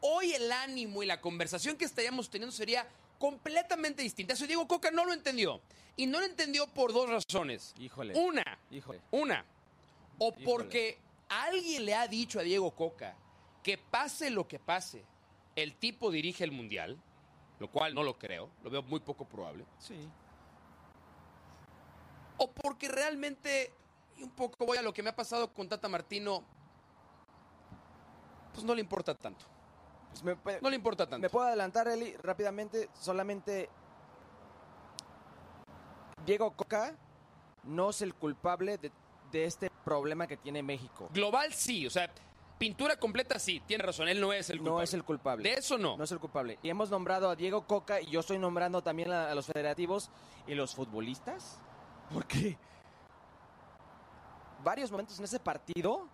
hoy 0.00 0.32
el 0.32 0.50
ánimo 0.52 1.02
y 1.02 1.06
la 1.06 1.20
conversación 1.20 1.76
que 1.76 1.84
estaríamos 1.84 2.30
teniendo 2.30 2.54
sería 2.54 2.86
completamente 3.18 4.02
distinta. 4.02 4.34
Eso 4.34 4.46
Diego 4.46 4.66
Coca 4.66 4.90
no 4.90 5.04
lo 5.04 5.12
entendió. 5.12 5.60
Y 5.96 6.06
no 6.06 6.20
lo 6.20 6.26
entendió 6.26 6.66
por 6.68 6.92
dos 6.92 7.10
razones. 7.10 7.74
Híjole. 7.78 8.14
Una, 8.16 8.44
Híjole. 8.70 9.00
una. 9.10 9.44
O 10.18 10.28
Híjole. 10.28 10.44
porque 10.44 10.98
alguien 11.28 11.84
le 11.84 11.94
ha 11.94 12.06
dicho 12.06 12.38
a 12.38 12.42
Diego 12.42 12.70
Coca 12.70 13.16
que 13.62 13.78
pase 13.78 14.30
lo 14.30 14.46
que 14.46 14.58
pase, 14.60 15.04
el 15.56 15.74
tipo 15.74 16.10
dirige 16.10 16.44
el 16.44 16.52
mundial, 16.52 16.96
lo 17.58 17.68
cual 17.70 17.94
no 17.94 18.04
lo 18.04 18.16
creo, 18.16 18.48
lo 18.62 18.70
veo 18.70 18.82
muy 18.82 19.00
poco 19.00 19.24
probable. 19.24 19.64
Sí. 19.80 20.08
O 22.36 22.48
porque 22.52 22.86
realmente, 22.86 23.72
y 24.16 24.22
un 24.22 24.30
poco 24.30 24.64
voy 24.64 24.78
a 24.78 24.82
lo 24.82 24.94
que 24.94 25.02
me 25.02 25.10
ha 25.10 25.16
pasado 25.16 25.52
con 25.52 25.68
Tata 25.68 25.88
Martino, 25.88 26.44
pues 28.52 28.64
no 28.64 28.74
le 28.74 28.80
importa 28.80 29.14
tanto. 29.16 29.44
Pues 30.10 30.22
me, 30.24 30.36
No 30.60 30.70
le 30.70 30.76
importa 30.76 31.06
tanto. 31.06 31.22
me 31.22 31.30
puedo 31.30 31.46
adelantar, 31.46 31.88
Eli, 31.88 32.16
rápidamente. 32.16 32.88
Solamente 32.94 33.68
Diego 36.24 36.50
Coca 36.52 36.94
no 37.64 37.90
es 37.90 38.02
el 38.02 38.14
culpable 38.14 38.78
de, 38.78 38.90
de 39.30 39.44
este 39.44 39.70
problema 39.84 40.26
que 40.26 40.36
tiene 40.36 40.62
México. 40.62 41.08
Global 41.12 41.52
sí, 41.52 41.86
o 41.86 41.90
sea, 41.90 42.10
pintura 42.58 42.96
completa 42.98 43.38
sí, 43.38 43.60
tiene 43.66 43.84
razón, 43.84 44.08
él 44.08 44.20
no 44.20 44.32
es 44.32 44.50
el 44.50 44.58
culpable. 44.58 44.76
No 44.78 44.82
es 44.82 44.94
el 44.94 45.04
culpable. 45.04 45.48
De 45.48 45.54
eso 45.54 45.78
no. 45.78 45.96
No 45.96 46.04
es 46.04 46.12
el 46.12 46.18
culpable. 46.18 46.58
Y 46.62 46.68
hemos 46.70 46.90
nombrado 46.90 47.30
a 47.30 47.36
Diego 47.36 47.66
Coca 47.66 48.00
y 48.00 48.06
yo 48.06 48.20
estoy 48.20 48.38
nombrando 48.38 48.82
también 48.82 49.12
a, 49.12 49.30
a 49.30 49.34
los 49.34 49.46
federativos 49.46 50.10
y 50.46 50.54
los 50.54 50.74
futbolistas. 50.74 51.60
Porque 52.12 52.56
varios 54.64 54.90
momentos 54.90 55.18
en 55.18 55.24
ese 55.24 55.38
partido 55.38 56.08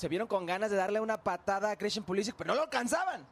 se 0.00 0.08
vieron 0.08 0.26
con 0.26 0.46
ganas 0.46 0.70
de 0.70 0.78
darle 0.78 0.98
una 0.98 1.22
patada 1.22 1.72
a 1.72 1.76
Christian 1.76 2.06
Pulisic, 2.06 2.34
pero 2.34 2.48
no 2.48 2.54
lo 2.54 2.62
alcanzaban. 2.62 3.26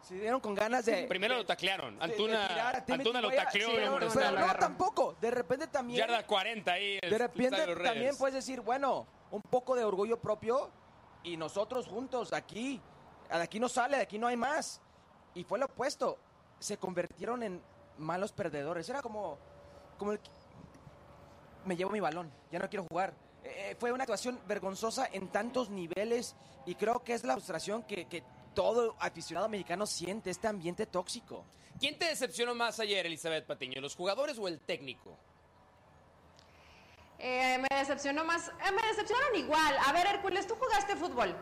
Se 0.00 0.14
dieron 0.14 0.40
con 0.40 0.54
ganas 0.54 0.86
de... 0.86 1.04
Primero 1.06 1.34
de- 1.34 1.40
lo 1.40 1.46
taclearon. 1.46 1.98
de 1.98 2.04
Antuna, 2.06 2.70
Antuna 2.88 3.20
lo 3.20 3.30
tacleó 3.30 3.68
Sí, 3.68 3.74
y 3.76 3.84
lo 3.84 3.98
pero- 3.98 4.30
no 4.32 4.54
tampoco. 4.54 5.16
De 5.20 5.30
repente 5.30 5.66
también... 5.66 5.98
Yarda 5.98 6.26
40 6.26 6.72
ahí. 6.72 6.98
el 7.02 7.10
De 7.10 7.18
repente 7.18 7.66
de 7.66 7.76
también 7.76 8.16
puedes 8.16 8.34
decir, 8.34 8.62
bueno, 8.62 9.06
un 9.30 9.42
poco 9.42 9.76
de 9.76 9.84
orgullo 9.84 10.18
propio 10.18 10.70
y 11.24 11.36
nosotros 11.36 11.86
juntos 11.88 12.32
aquí, 12.32 12.80
de 13.28 13.36
aquí 13.36 13.60
no 13.60 13.68
sale, 13.68 13.98
de 13.98 14.02
aquí 14.04 14.18
no 14.18 14.28
hay 14.28 14.36
más. 14.38 14.80
Y 15.34 15.44
fue 15.44 15.58
lo 15.58 15.66
opuesto, 15.66 16.16
se 16.58 16.78
convirtieron 16.78 17.42
en 17.42 17.62
malos 17.98 18.32
perdedores. 18.32 18.88
Era 18.88 19.02
como, 19.02 19.38
como 19.98 20.12
el, 20.12 20.20
me 21.66 21.76
llevo 21.76 21.90
mi 21.90 22.00
balón, 22.00 22.32
ya 22.50 22.58
no 22.58 22.70
quiero 22.70 22.86
jugar. 22.88 23.12
Eh, 23.44 23.76
fue 23.78 23.90
una 23.92 24.04
actuación 24.04 24.38
vergonzosa 24.46 25.08
en 25.12 25.28
tantos 25.28 25.68
niveles 25.68 26.36
y 26.66 26.74
creo 26.76 27.02
que 27.02 27.14
es 27.14 27.24
la 27.24 27.34
frustración 27.34 27.82
que, 27.82 28.06
que 28.06 28.22
todo 28.54 28.94
aficionado 29.00 29.48
mexicano 29.48 29.86
siente, 29.86 30.30
este 30.30 30.46
ambiente 30.48 30.86
tóxico. 30.86 31.44
¿Quién 31.80 31.98
te 31.98 32.04
decepcionó 32.06 32.54
más 32.54 32.78
ayer, 32.80 33.04
Elizabeth 33.06 33.46
Patiño? 33.46 33.80
¿Los 33.80 33.96
jugadores 33.96 34.38
o 34.38 34.46
el 34.46 34.60
técnico? 34.60 35.16
Eh, 37.18 37.58
me 37.58 37.78
decepcionó 37.78 38.24
más. 38.24 38.48
eh, 38.48 38.72
me 38.72 38.82
decepcionaron 38.88 39.36
igual. 39.36 39.76
A 39.86 39.92
ver, 39.92 40.06
Hércules, 40.08 40.46
tú 40.46 40.56
jugaste 40.56 40.96
fútbol. 40.96 41.36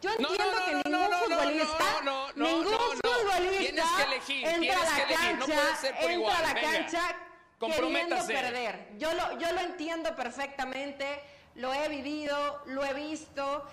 Yo 0.00 0.10
entiendo 0.10 0.36
no, 0.38 0.52
no, 0.58 0.64
que 0.64 0.74
ningún 0.74 0.92
no, 0.92 1.08
no, 1.08 1.18
futbolista. 1.18 1.78
no, 2.04 2.28
no, 2.28 2.32
no, 2.36 2.46
ningún 2.46 2.64
no, 2.64 2.70
no. 2.70 3.10
futbolista. 3.10 3.58
Tienes 3.60 3.84
que 3.96 4.02
elegir, 4.02 4.46
entra 4.46 4.60
tienes 4.60 4.78
a 4.80 4.84
la 4.84 4.96
que 4.96 5.02
elegir, 5.14 5.32
no 5.38 5.46
cancha, 5.46 5.54
puede 5.62 5.76
ser 5.76 5.90
por 5.92 6.00
entra 6.00 6.12
igual, 6.14 6.36
a 6.36 6.40
la 6.42 6.54
venga. 6.54 6.72
cancha 6.72 7.16
queriendo 7.58 8.26
perder. 8.26 8.88
Yo 8.98 9.12
lo, 9.14 9.38
yo 9.38 9.52
lo 9.52 9.60
entiendo 9.60 10.16
perfectamente. 10.16 11.20
Lo 11.56 11.72
he 11.72 11.88
vivido, 11.88 12.62
lo 12.66 12.84
he 12.84 12.94
visto. 12.94 13.64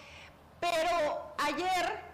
Pero 0.59 1.33
ayer 1.37 2.13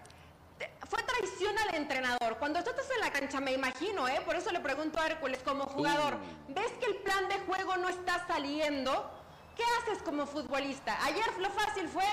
fue 0.88 1.02
traición 1.04 1.56
al 1.58 1.76
entrenador. 1.76 2.36
Cuando 2.38 2.62
tú 2.64 2.70
estás 2.70 2.90
en 2.90 3.00
la 3.00 3.12
cancha, 3.12 3.40
me 3.40 3.52
imagino, 3.52 4.08
¿eh? 4.08 4.20
por 4.24 4.34
eso 4.34 4.50
le 4.50 4.60
pregunto 4.60 5.00
a 5.00 5.06
Hércules 5.06 5.40
como 5.44 5.64
jugador, 5.66 6.18
¿ves 6.48 6.72
que 6.80 6.86
el 6.86 6.96
plan 6.96 7.28
de 7.28 7.38
juego 7.40 7.76
no 7.76 7.88
está 7.88 8.26
saliendo? 8.26 9.10
¿Qué 9.56 9.62
haces 9.78 10.02
como 10.02 10.26
futbolista? 10.26 10.96
Ayer 11.04 11.26
lo 11.38 11.50
fácil 11.50 11.88
fue, 11.88 12.04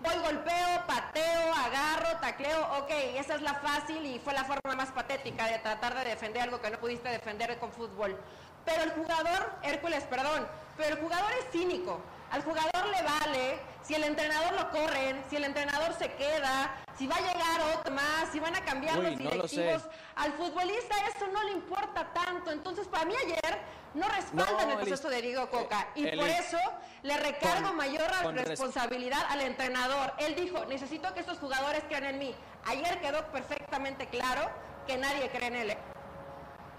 voy 0.00 0.14
golpeo, 0.16 0.86
pateo, 0.86 1.54
agarro, 1.54 2.18
tacleo, 2.20 2.78
ok, 2.78 2.90
esa 3.16 3.36
es 3.36 3.42
la 3.42 3.54
fácil 3.54 4.04
y 4.04 4.18
fue 4.18 4.32
la 4.32 4.44
forma 4.44 4.74
más 4.74 4.90
patética 4.90 5.46
de 5.46 5.58
tratar 5.58 5.94
de 5.94 6.10
defender 6.10 6.42
algo 6.42 6.60
que 6.60 6.70
no 6.70 6.80
pudiste 6.80 7.08
defender 7.08 7.56
con 7.58 7.70
fútbol. 7.70 8.18
Pero 8.64 8.82
el 8.82 8.90
jugador, 8.92 9.52
Hércules, 9.62 10.02
perdón, 10.04 10.48
pero 10.76 10.96
el 10.96 11.00
jugador 11.00 11.30
es 11.38 11.50
cínico. 11.52 12.00
Al 12.30 12.42
jugador 12.42 12.86
le 12.90 13.02
vale 13.02 13.58
si 13.82 13.94
el 13.94 14.04
entrenador 14.04 14.52
lo 14.54 14.70
corren, 14.70 15.22
si 15.30 15.36
el 15.36 15.44
entrenador 15.44 15.94
se 15.94 16.12
queda, 16.14 16.74
si 16.98 17.06
va 17.06 17.16
a 17.16 17.20
llegar 17.20 17.60
otro 17.78 17.92
más, 17.92 18.28
si 18.32 18.40
van 18.40 18.56
a 18.56 18.64
cambiar 18.64 18.98
Uy, 18.98 19.04
los 19.10 19.20
no 19.20 19.30
lo 19.36 19.48
sé. 19.48 19.60
directivos. 19.62 19.94
Al 20.16 20.32
futbolista 20.32 20.94
eso 21.14 21.26
no 21.28 21.42
le 21.44 21.52
importa 21.52 22.12
tanto. 22.12 22.50
Entonces, 22.50 22.88
para 22.88 23.04
mí 23.04 23.14
ayer 23.24 23.58
no 23.94 24.08
respaldan 24.08 24.66
No, 24.68 24.72
el 24.72 24.78
proceso 24.78 25.08
de 25.08 25.22
Diego 25.22 25.48
Coca. 25.50 25.88
Y 25.94 26.06
eh, 26.06 26.16
por 26.16 26.26
eso 26.28 26.58
le 27.02 27.16
recargo 27.18 27.68
Con- 27.68 27.76
mayor 27.76 28.10
con 28.22 28.34
responsabilidad 28.36 29.20
al 29.28 29.40
entrenador. 29.42 30.12
Él 30.18 30.34
dijo, 30.34 30.64
necesito 30.64 31.12
que 31.14 31.20
estos 31.20 31.38
jugadores 31.38 31.84
crean 31.84 32.04
en 32.06 32.18
mí. 32.18 32.34
Ayer 32.66 33.00
quedó 33.00 33.24
perfectamente 33.30 34.06
claro 34.08 34.50
que 34.86 34.96
nadie 34.96 35.28
cree 35.30 35.48
en 35.48 35.56
él. 35.56 35.70
¿eh? 35.70 35.78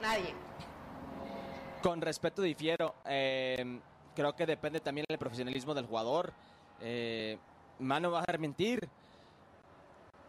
Nadie. 0.01 0.33
Con 1.81 2.01
respeto 2.01 2.41
difiero. 2.41 2.95
Eh, 3.05 3.79
creo 4.15 4.35
que 4.35 4.45
depende 4.45 4.79
también 4.79 5.05
del 5.07 5.17
profesionalismo 5.17 5.73
del 5.73 5.85
jugador. 5.85 6.33
Eh, 6.81 7.37
Mano 7.79 8.11
va 8.11 8.19
a 8.19 8.21
dejar 8.21 8.39
mentir. 8.39 8.87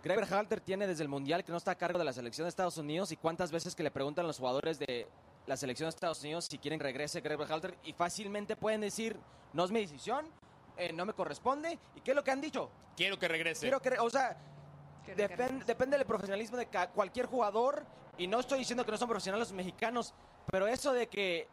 Greg 0.03 0.19
Berhalter 0.19 0.61
tiene 0.61 0.87
desde 0.87 1.03
el 1.03 1.09
Mundial 1.09 1.43
que 1.43 1.51
no 1.51 1.59
está 1.59 1.73
a 1.73 1.75
cargo 1.75 1.99
de 1.99 2.05
la 2.05 2.13
selección 2.13 2.45
de 2.45 2.51
Estados 2.51 2.77
Unidos 2.79 3.11
y 3.13 3.17
cuántas 3.17 3.51
veces 3.51 3.75
que 3.75 3.83
le 3.83 3.91
preguntan 3.91 4.25
a 4.25 4.29
los 4.29 4.39
jugadores 4.39 4.79
de 4.79 5.09
la 5.47 5.57
selección 5.57 5.87
de 5.87 5.91
Estados 5.91 6.23
Unidos 6.23 6.47
si 6.51 6.59
quieren 6.59 6.81
regrese 6.81 7.21
Greg 7.21 7.39
Berhalter 7.39 7.77
y 7.85 7.93
fácilmente 7.93 8.57
pueden 8.57 8.81
decir, 8.83 9.17
no 9.53 9.65
es 9.65 9.71
mi 9.71 9.81
decisión, 9.81 10.27
eh, 10.77 10.93
no 10.93 11.07
me 11.07 11.13
corresponde. 11.13 11.79
¿Y 11.95 12.01
qué 12.03 12.13
es 12.13 12.15
lo 12.15 12.23
que 12.23 12.31
han 12.31 12.41
dicho? 12.41 12.71
Quiero 12.97 13.19
que 13.19 13.29
regrese. 13.29 13.61
Quiero 13.61 13.81
que, 13.81 13.99
o 13.99 14.11
sea, 14.11 14.37
depende 15.17 15.97
del 15.97 16.07
profesionalismo 16.07 16.57
de 16.57 16.69
cualquier 16.95 17.27
jugador. 17.27 17.85
Y 18.19 18.27
no 18.27 18.41
estoy 18.41 18.61
diciendo 18.61 18.85
que 18.85 18.91
no 18.91 18.97
son 18.97 19.09
profesionales 19.09 19.49
los 19.49 19.57
mexicanos, 19.57 20.15
pero 20.51 20.67
eso 20.67 20.93
de 20.93 21.07
que 21.09 21.49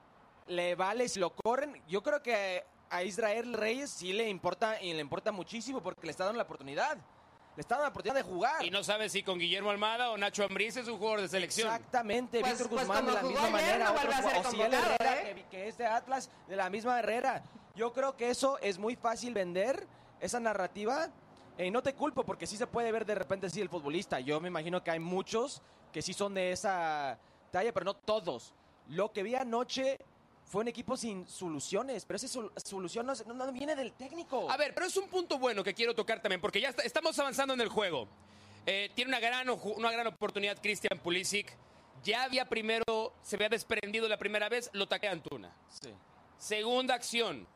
le 0.47 0.75
vale 0.75 1.07
si 1.09 1.19
lo 1.19 1.33
corren, 1.35 1.81
yo 1.87 2.01
creo 2.03 2.21
que 2.21 2.63
a 2.89 3.03
Israel 3.03 3.53
Reyes 3.53 3.89
sí 3.89 4.13
le 4.13 4.29
importa 4.29 4.81
y 4.81 4.93
le 4.93 4.99
importa 4.99 5.31
muchísimo 5.31 5.81
porque 5.81 6.05
le 6.05 6.11
está 6.11 6.25
dando 6.25 6.37
la 6.37 6.43
oportunidad. 6.43 6.97
Le 7.55 7.61
está 7.61 7.75
dando 7.75 7.83
la 7.85 7.89
oportunidad 7.89 8.15
de 8.15 8.23
jugar. 8.23 8.65
Y 8.65 8.71
no 8.71 8.83
sabes 8.83 9.11
si 9.11 9.21
con 9.23 9.37
Guillermo 9.37 9.69
Almada 9.69 10.09
o 10.11 10.17
Nacho 10.17 10.43
Ambriz 10.43 10.75
es 10.77 10.87
un 10.87 10.97
jugador 10.97 11.21
de 11.21 11.27
selección. 11.27 11.67
Exactamente, 11.73 12.39
Pues- 12.39 12.51
Víctor 12.53 12.69
pues 12.69 12.81
Guzmán 12.81 13.05
de 13.05 13.11
la 13.11 13.19
jugó 13.21 13.31
misma 13.31 13.45
ayer, 13.45 13.51
manera, 13.79 13.85
no 13.85 13.91
otro 13.91 14.01
vuelve 14.07 14.15
a 14.15 14.21
ser 14.23 14.31
ju- 14.33 14.47
Ociel 14.47 14.61
convocado, 14.71 14.95
Herrera, 14.95 15.21
¿eh? 15.29 15.35
que, 15.35 15.43
que 15.45 15.67
es 15.67 15.77
de 15.77 15.85
Atlas, 15.85 16.29
de 16.47 16.55
la 16.55 16.69
misma 16.69 16.99
Herrera. 16.99 17.43
Yo 17.75 17.93
creo 17.93 18.15
que 18.17 18.29
eso 18.29 18.57
es 18.59 18.77
muy 18.79 18.95
fácil 18.95 19.33
vender, 19.33 19.87
esa 20.19 20.39
narrativa, 20.39 21.09
y 21.57 21.69
no 21.69 21.83
te 21.83 21.93
culpo 21.93 22.23
porque 22.23 22.47
sí 22.47 22.57
se 22.57 22.65
puede 22.65 22.91
ver 22.91 23.05
de 23.05 23.13
repente 23.15 23.45
así 23.47 23.61
el 23.61 23.69
futbolista. 23.69 24.19
Yo 24.19 24.39
me 24.39 24.47
imagino 24.47 24.83
que 24.83 24.89
hay 24.91 24.99
muchos 24.99 25.61
que 25.91 26.01
sí 26.01 26.13
son 26.13 26.33
de 26.33 26.51
esa 26.51 27.19
talla, 27.51 27.71
pero 27.71 27.85
no 27.85 27.95
todos. 27.95 28.53
Lo 28.87 29.11
que 29.13 29.21
vi 29.21 29.35
anoche 29.35 29.99
fue 30.45 30.61
un 30.61 30.67
equipo 30.67 30.95
sin 30.97 31.27
soluciones, 31.27 32.05
pero 32.05 32.17
esa 32.17 32.27
sol- 32.27 32.51
solución 32.63 33.05
no, 33.05 33.13
no- 33.27 33.33
no 33.33 33.51
viene 33.51 33.75
del 33.75 33.93
técnico. 33.93 34.49
A 34.51 34.57
ver, 34.57 34.73
pero 34.73 34.85
es 34.85 34.95
un 34.97 35.07
punto 35.07 35.39
bueno 35.39 35.63
que 35.63 35.73
quiero 35.73 35.95
tocar 35.95 36.21
también, 36.21 36.39
porque 36.41 36.61
ya 36.61 36.69
está- 36.69 36.83
estamos 36.83 37.17
avanzando 37.19 37.53
en 37.53 37.61
el 37.61 37.69
juego. 37.69 38.07
Eh, 38.65 38.89
tiene 38.95 39.09
una 39.09 39.19
gran, 39.19 39.49
una 39.49 39.91
gran 39.91 40.07
oportunidad 40.07 40.57
Christian 40.61 40.99
Pulisic. 40.99 41.51
Ya 42.03 42.23
había 42.23 42.47
primero, 42.47 43.13
se 43.21 43.35
había 43.35 43.49
desprendido 43.49 44.07
la 44.07 44.17
primera 44.17 44.49
vez, 44.49 44.69
lo 44.73 44.87
taquea 44.87 45.11
Antuna. 45.11 45.53
Sí. 45.69 45.89
Segunda 46.37 46.93
acción. 46.95 47.47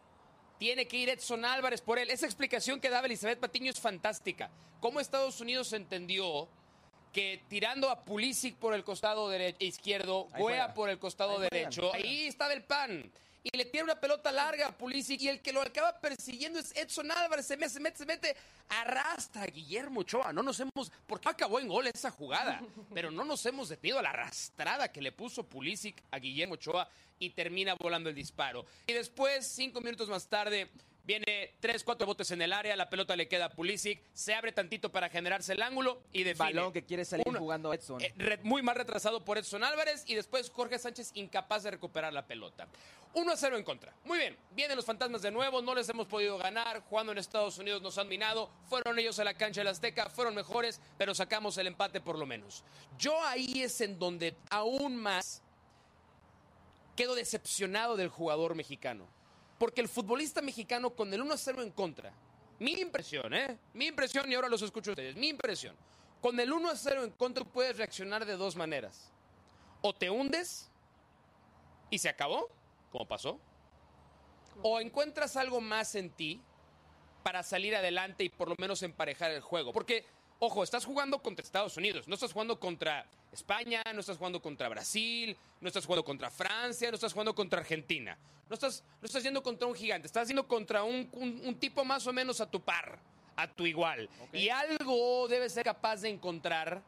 Tiene 0.58 0.88
que 0.88 0.98
ir 0.98 1.10
Edson 1.10 1.46
Álvarez 1.46 1.82
por 1.82 2.00
él. 2.00 2.10
Esa 2.10 2.26
explicación 2.26 2.80
que 2.80 2.90
daba 2.90 3.06
Elizabeth 3.06 3.40
Patiño 3.40 3.70
es 3.72 3.80
fantástica. 3.80 4.50
Cómo 4.80 5.00
Estados 5.00 5.40
Unidos 5.42 5.72
entendió 5.74 6.48
que 7.18 7.42
tirando 7.48 7.90
a 7.90 8.06
Pulisic 8.06 8.58
por 8.58 8.76
el 8.76 8.84
costado 8.84 9.32
dere- 9.32 9.56
izquierdo, 9.58 10.28
Ahí 10.34 10.44
por 10.76 10.88
el 10.88 11.00
costado 11.00 11.38
Ahí 11.40 11.48
derecho, 11.50 11.90
juegan. 11.90 12.06
ahí 12.08 12.28
estaba 12.28 12.54
el 12.54 12.62
pan. 12.64 13.12
Y 13.42 13.58
le 13.58 13.66
tira 13.66 13.84
una 13.86 14.00
pelota 14.00 14.32
larga 14.32 14.68
a 14.68 14.72
Pulisic 14.72 15.20
y 15.22 15.28
el 15.30 15.42
que 15.42 15.52
lo 15.52 15.62
acaba 15.62 16.00
persiguiendo 16.00 16.60
es 16.60 16.76
Edson 16.76 17.10
Álvarez. 17.12 17.48
Se 17.48 17.58
mete, 17.58 17.70
se 17.72 17.80
mete, 17.80 17.98
se 17.98 18.06
mete, 18.06 18.36
arrastra 18.70 19.44
a 19.44 19.46
Guillermo 19.48 20.02
Ochoa. 20.02 20.32
No 20.32 20.44
nos 20.44 20.60
hemos, 20.60 20.92
porque 21.08 21.30
acabó 21.30 21.60
en 21.60 21.68
gol 21.68 21.88
esa 21.88 22.12
jugada, 22.12 22.62
pero 22.94 23.10
no 23.10 23.24
nos 23.26 23.44
hemos 23.48 23.70
detenido 23.70 23.98
a 23.98 24.04
la 24.04 24.10
arrastrada 24.12 24.92
que 24.92 25.02
le 25.02 25.12
puso 25.12 25.44
Pulisic 25.44 26.04
a 26.12 26.20
Guillermo 26.20 26.54
Ochoa 26.54 26.88
y 27.18 27.32
termina 27.32 27.74
volando 27.80 28.10
el 28.10 28.16
disparo. 28.16 28.64
Y 28.86 28.94
después, 28.94 29.48
cinco 29.48 29.82
minutos 29.82 30.08
más 30.08 30.28
tarde, 30.28 30.70
viene 31.08 31.56
tres, 31.62 31.84
cuatro 31.86 32.06
botes 32.06 32.30
en 32.32 32.42
el 32.42 32.52
área, 32.52 32.76
la 32.76 32.90
pelota 32.90 33.16
le 33.16 33.28
queda 33.30 33.46
a 33.46 33.50
Pulisic, 33.50 34.02
se 34.14 34.36
abre 34.36 34.52
tantito 34.52 34.92
para 34.92 35.08
generarse 35.10 35.54
el 35.54 35.62
ángulo 35.62 36.02
y 36.12 36.24
define. 36.24 36.54
Balón 36.54 36.74
que 36.74 36.84
quiere 36.84 37.06
salir 37.06 37.24
Uno- 37.26 37.40
jugando 37.40 37.74
Edson. 37.74 38.02
eh, 38.02 38.14
re- 38.18 38.40
muy 38.44 38.62
mal 38.62 38.76
retrasado 38.76 39.24
por 39.24 39.38
Edson 39.38 39.64
Álvarez 39.64 40.04
y 40.06 40.16
después 40.16 40.50
Jorge 40.50 40.78
Sánchez 40.78 41.12
incapaz 41.16 41.64
de 41.64 41.72
recuperar 41.72 42.12
la 42.12 42.28
pelota. 42.28 42.68
1 43.14 43.32
a 43.32 43.38
0 43.38 43.58
en 43.58 43.64
contra. 43.64 43.94
Muy 44.04 44.20
bien, 44.20 44.38
vienen 44.52 44.76
los 44.76 44.86
fantasmas 44.86 45.22
de 45.22 45.32
nuevo, 45.32 45.62
no 45.62 45.74
les 45.74 45.88
hemos 45.90 46.06
podido 46.08 46.38
ganar, 46.38 46.82
jugando 46.82 47.14
en 47.14 47.18
Estados 47.18 47.58
Unidos 47.58 47.82
nos 47.82 47.98
han 47.98 48.10
minado, 48.10 48.52
fueron 48.70 49.00
ellos 49.00 49.18
a 49.18 49.24
la 49.24 49.34
cancha 49.34 49.62
del 49.62 49.70
Azteca, 49.70 50.10
fueron 50.10 50.36
mejores, 50.36 50.82
pero 50.98 51.16
sacamos 51.16 51.58
el 51.58 51.68
empate 51.68 52.02
por 52.02 52.20
lo 52.20 52.26
menos. 52.26 52.64
Yo 53.00 53.24
ahí 53.24 53.62
es 53.64 53.80
en 53.80 53.98
donde 53.98 54.36
aún 54.50 54.98
más 54.98 55.42
quedo 56.98 57.16
decepcionado 57.16 57.96
del 57.96 58.10
jugador 58.10 58.56
mexicano. 58.56 59.08
Porque 59.58 59.82
el 59.82 59.90
futbolista 59.90 60.42
mexicano 60.42 60.92
con 60.92 61.14
el 61.14 61.22
1 61.22 61.34
a 61.34 61.38
0 61.38 61.62
en 61.64 61.72
contra, 61.72 62.14
mi 62.60 62.74
impresión, 62.74 63.34
¿eh? 63.34 63.58
Mi 63.74 63.88
impresión, 63.88 64.32
y 64.32 64.36
ahora 64.36 64.50
los 64.50 64.62
escucho 64.62 64.92
a 64.92 64.94
ustedes, 64.94 65.16
mi 65.16 65.30
impresión. 65.30 65.76
Con 66.22 66.40
el 66.40 66.52
1 66.52 66.70
a 66.70 66.76
0 66.76 67.04
en 67.04 67.12
contra 67.12 67.44
puedes 67.44 67.78
reaccionar 67.78 68.26
de 68.26 68.38
dos 68.38 68.56
maneras. 68.56 69.12
O 69.82 69.94
te 69.94 70.10
hundes 70.10 70.70
y 71.90 72.00
se 72.00 72.10
acabó, 72.10 72.50
como 72.92 73.08
pasó. 73.08 73.40
O 74.64 74.80
encuentras 74.80 75.36
algo 75.38 75.62
más 75.62 75.94
en 75.96 76.10
ti 76.10 76.42
para 77.24 77.44
salir 77.44 77.76
adelante 77.76 78.24
y 78.24 78.30
por 78.30 78.50
lo 78.50 78.56
menos 78.58 78.82
emparejar 78.82 79.32
el 79.32 79.42
juego. 79.42 79.72
Porque 79.72 80.06
Ojo, 80.40 80.64
estás 80.64 80.86
jugando 80.86 81.20
contra 81.20 81.44
Estados 81.44 81.78
Unidos, 81.78 82.08
no 82.08 82.14
estás 82.14 82.32
jugando 82.32 82.60
contra 82.60 83.08
España, 83.32 83.84
no 83.94 84.00
estás 84.00 84.18
jugando 84.18 84.42
contra 84.42 84.70
Brasil, 84.70 85.38
no 85.62 85.68
estás 85.68 85.86
jugando 85.86 86.04
contra 86.06 86.30
Francia, 86.30 86.90
no 86.90 86.96
estás 86.96 87.14
jugando 87.14 87.36
contra 87.36 87.60
Argentina. 87.60 88.18
No 88.50 88.54
estás, 88.54 88.84
no 89.02 89.06
estás 89.06 89.24
yendo 89.24 89.44
contra 89.44 89.68
un 89.68 89.76
gigante, 89.76 90.08
estás 90.08 90.28
yendo 90.30 90.48
contra 90.48 90.84
un, 90.84 91.10
un- 91.12 91.42
un 91.46 91.56
tipo 91.60 91.84
más 91.84 92.08
o 92.08 92.14
menos 92.14 92.40
a 92.40 92.50
tu 92.50 92.62
par, 92.62 92.98
a 93.36 93.48
tu 93.48 93.66
igual. 93.66 94.10
Y 94.32 94.48
algo 94.50 95.28
debes 95.28 95.54
ser 95.54 95.66
capaz 95.66 95.98
de 95.98 96.10
encontrar 96.10 96.82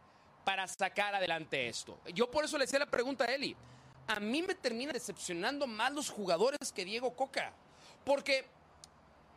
para 0.45 0.65
sacar 0.67 1.13
adelante 1.13 1.67
esto. 1.67 1.99
Yo 2.13 2.31
por 2.31 2.45
eso 2.45 2.57
le 2.57 2.63
hacía 2.63 2.79
la 2.79 2.85
pregunta 2.85 3.25
a 3.25 3.35
Eli. 3.35 3.55
A 4.07 4.19
mí 4.21 4.41
me 4.41 4.55
termina 4.55 4.91
decepcionando 4.93 5.67
más 5.67 5.91
los 5.91 6.09
jugadores 6.09 6.71
que 6.73 6.85
Diego 6.85 7.13
Coca. 7.13 7.51
Porque 8.05 8.45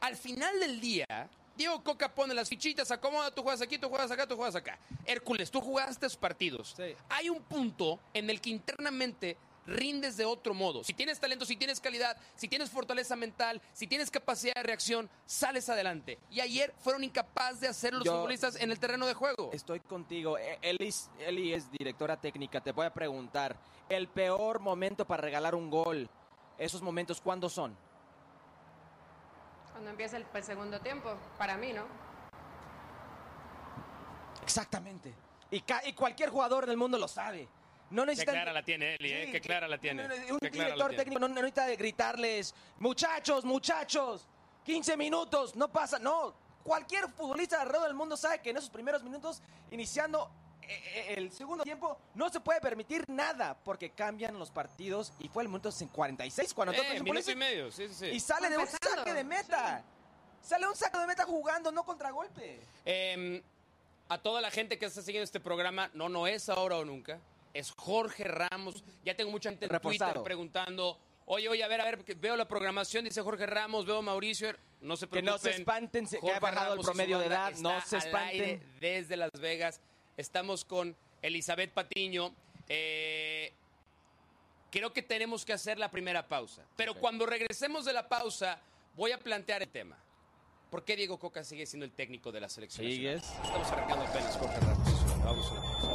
al 0.01 0.17
final 0.17 0.59
del 0.61 0.81
día, 0.81 1.29
Diego 1.57 1.83
Coca 1.83 2.15
pone 2.15 2.35
las 2.35 2.49
fichitas, 2.49 2.91
acomoda, 2.91 3.31
tú 3.31 3.43
juegas 3.43 3.61
aquí, 3.61 3.79
tú 3.79 3.89
juegas 3.89 4.11
acá, 4.11 4.27
tú 4.27 4.37
juegas 4.37 4.55
acá. 4.55 4.79
Hércules, 5.05 5.51
tú 5.51 5.61
jugaste 5.61 6.09
partidos. 6.19 6.75
Sí. 6.77 6.95
Hay 7.09 7.29
un 7.29 7.43
punto 7.43 8.01
en 8.15 8.31
el 8.31 8.41
que 8.41 8.51
internamente 8.51 9.37
rindes 9.65 10.17
de 10.17 10.25
otro 10.25 10.55
modo. 10.55 10.83
Si 10.83 10.93
tienes 10.93 11.21
talento, 11.21 11.45
si 11.45 11.55
tienes 11.57 11.79
calidad, 11.79 12.17
si 12.35 12.49
tienes 12.49 12.69
fortaleza 12.71 13.15
mental, 13.15 13.63
si 13.73 13.87
tienes 13.87 14.11
capacidad 14.11 14.55
de 14.55 14.63
reacción, 14.65 15.09
sales 15.25 15.69
adelante. 15.69 16.19
Y 16.31 16.41
ayer 16.41 16.75
fueron 16.79 17.05
incapaces 17.05 17.61
de 17.61 17.69
hacer 17.69 17.95
los 17.95 18.03
Yo- 18.03 18.13
futbolistas 18.17 18.57
en 18.57 18.73
el 18.73 18.81
terreno 18.81 19.07
de 19.07 19.15
juego. 19.15 19.51
Estoy 19.53 19.79
contigo. 19.79 20.37
E- 20.37 20.59
Eli, 20.63 20.93
Eli 21.21 21.53
es 21.55 21.71
directora 21.71 22.21
técnica. 22.21 22.61
Te 22.61 22.73
voy 22.73 22.87
a 22.87 22.93
preguntar, 22.93 23.57
el 23.89 24.09
peor 24.09 24.59
momento 24.59 25.07
para 25.07 25.23
regalar 25.23 25.55
un 25.55 25.71
gol, 25.71 26.09
esos 26.59 26.83
momentos, 26.83 27.21
¿cuándo 27.21 27.49
son? 27.49 27.77
Cuando 29.83 29.91
empieza 29.91 30.17
el, 30.17 30.25
el 30.33 30.45
segundo 30.45 30.79
tiempo, 30.81 31.13
para 31.37 31.57
mí, 31.57 31.73
¿no? 31.73 31.83
Exactamente. 34.41 35.13
Y, 35.51 35.61
ca- 35.63 35.83
y 35.85 35.93
cualquier 35.93 36.31
jugador 36.31 36.67
del 36.67 36.77
mundo 36.77 36.97
lo 36.99 37.09
sabe. 37.09 37.49
No 37.91 38.03
Qué 38.03 38.07
necesitan... 38.11 38.37
clara 38.37 38.53
la 38.53 38.63
tiene 38.63 38.95
Eli, 38.95 39.11
¿eh? 39.13 39.25
Sí, 39.27 39.33
Qué 39.33 39.41
clara 39.41 39.67
la 39.67 39.79
tiene. 39.79 40.05
Un 40.31 40.39
Qué 40.39 40.51
director 40.51 40.91
tiene. 40.91 40.97
técnico 41.03 41.19
no 41.19 41.27
no 41.27 41.35
necesita 41.35 41.67
gritarles, 41.71 42.55
muchachos, 42.79 43.45
muchachos, 43.45 44.29
15 44.65 44.97
minutos, 44.97 45.57
no 45.57 45.67
pasa, 45.67 45.99
no. 45.99 46.33
Cualquier 46.63 47.09
futbolista 47.11 47.61
alrededor 47.61 47.89
del 47.89 47.97
mundo 47.97 48.17
sabe 48.17 48.39
que 48.41 48.51
en 48.51 48.59
esos 48.59 48.71
primeros 48.71 49.03
minutos, 49.03 49.43
iniciando 49.73 50.31
el 51.09 51.31
segundo 51.33 51.65
tiempo, 51.65 51.99
no 52.15 52.29
se 52.31 52.41
puede 52.41 52.61
permitir 52.61 53.05
nada 53.09 53.57
porque 53.65 53.91
cambian 53.91 54.39
los 54.39 54.51
partidos 54.51 55.13
y 55.19 55.29
fue 55.29 55.43
el 55.43 55.49
minuto 55.49 55.71
46 55.93 56.55
cuando 56.55 56.73
toca 56.75 56.95
Eh, 56.95 57.03
minuto 57.03 57.31
y 57.31 57.37
medio, 57.37 57.71
sí, 57.73 57.89
sí, 57.89 57.95
sí. 57.95 58.07
y 58.07 58.21
sale 58.21 58.49
de 58.51 58.59
un 58.59 58.67
saque 58.67 59.13
de 59.13 59.25
meta. 59.25 59.85
Sale 60.41 60.67
un 60.67 60.75
saque 60.75 60.99
de 60.99 61.07
meta 61.07 61.25
jugando, 61.25 61.71
no 61.71 61.85
contragolpe. 61.85 62.61
Eh, 62.85 63.43
a 64.09 64.19
toda 64.19 64.41
la 64.41 64.51
gente 64.51 64.79
que 64.79 64.87
está 64.87 65.01
siguiendo 65.03 65.25
este 65.25 65.41
programa, 65.41 65.91
no, 65.95 66.09
no 66.09 66.27
es 66.27 66.49
ahora 66.49 66.77
o 66.79 66.85
nunca. 66.85 67.21
Es 67.55 67.73
Jorge 67.77 68.25
Ramos. 68.25 68.83
Ya 69.05 69.15
tengo 69.17 69.31
mucha 69.31 69.51
gente 69.51 69.67
en. 69.67 69.81
Twitter 69.81 70.21
preguntando. 70.23 70.99
Oye, 71.27 71.49
oye, 71.49 71.63
a 71.63 71.69
ver, 71.69 71.81
a 71.81 71.85
ver, 71.85 72.03
veo 72.17 72.37
la 72.37 72.49
programación, 72.49 73.05
dice 73.05 73.23
Jorge 73.23 73.47
Ramos, 73.47 73.87
veo 73.87 73.99
a 73.99 74.03
Mauricio. 74.03 74.53
No 74.81 74.97
se 74.97 75.07
Que 75.07 75.11
preocupen. 75.23 75.33
no 75.33 75.39
se 75.39 75.51
espanten, 75.51 76.07
se- 76.09 76.17
que 76.17 76.21
Jorge 76.23 76.37
ha 76.37 76.41
bajado 76.41 76.65
el 76.73 76.79
Ramos 76.79 76.87
promedio 76.87 77.19
de 77.21 77.27
edad, 77.27 77.53
no 77.59 77.81
se 77.83 77.97
al 77.97 78.03
espanten. 78.03 78.41
aire 78.43 78.63
desde 78.81 79.17
Las 79.17 79.31
Vegas. 79.41 79.81
Estamos 80.17 80.65
con 80.65 80.97
Elizabeth 81.23 81.71
Patiño. 81.73 82.35
Eh, 82.69 83.53
creo 84.71 84.93
que 84.93 85.03
tenemos 85.03 85.45
que 85.45 85.53
hacer 85.53 85.79
la 85.79 85.91
primera 85.91 86.27
pausa. 86.29 86.65
Pero 86.77 86.95
cuando 86.95 87.27
regresemos 87.27 87.85
de 87.85 87.93
la 87.93 88.09
pausa, 88.09 88.61
voy 88.97 89.13
a 89.13 89.19
plantear 89.19 89.63
el 89.63 89.69
tema. 89.69 89.97
¿Por 90.71 90.85
qué 90.85 90.97
Diego 90.97 91.19
Coca 91.19 91.45
sigue 91.45 91.67
siendo 91.67 91.85
el 91.85 91.93
técnico 91.93 92.33
de 92.33 92.41
la 92.41 92.49
selección? 92.49 92.87
nacional? 92.87 93.21
Sigues. 93.21 93.45
Estamos 93.45 93.71
arrancando 93.71 94.05
apenas 94.07 94.37
Jorge 94.37 94.61
Ramos. 94.61 95.23
Vamos 95.23 95.47
a 95.47 95.53
una 95.53 95.63
pausa. 95.63 95.92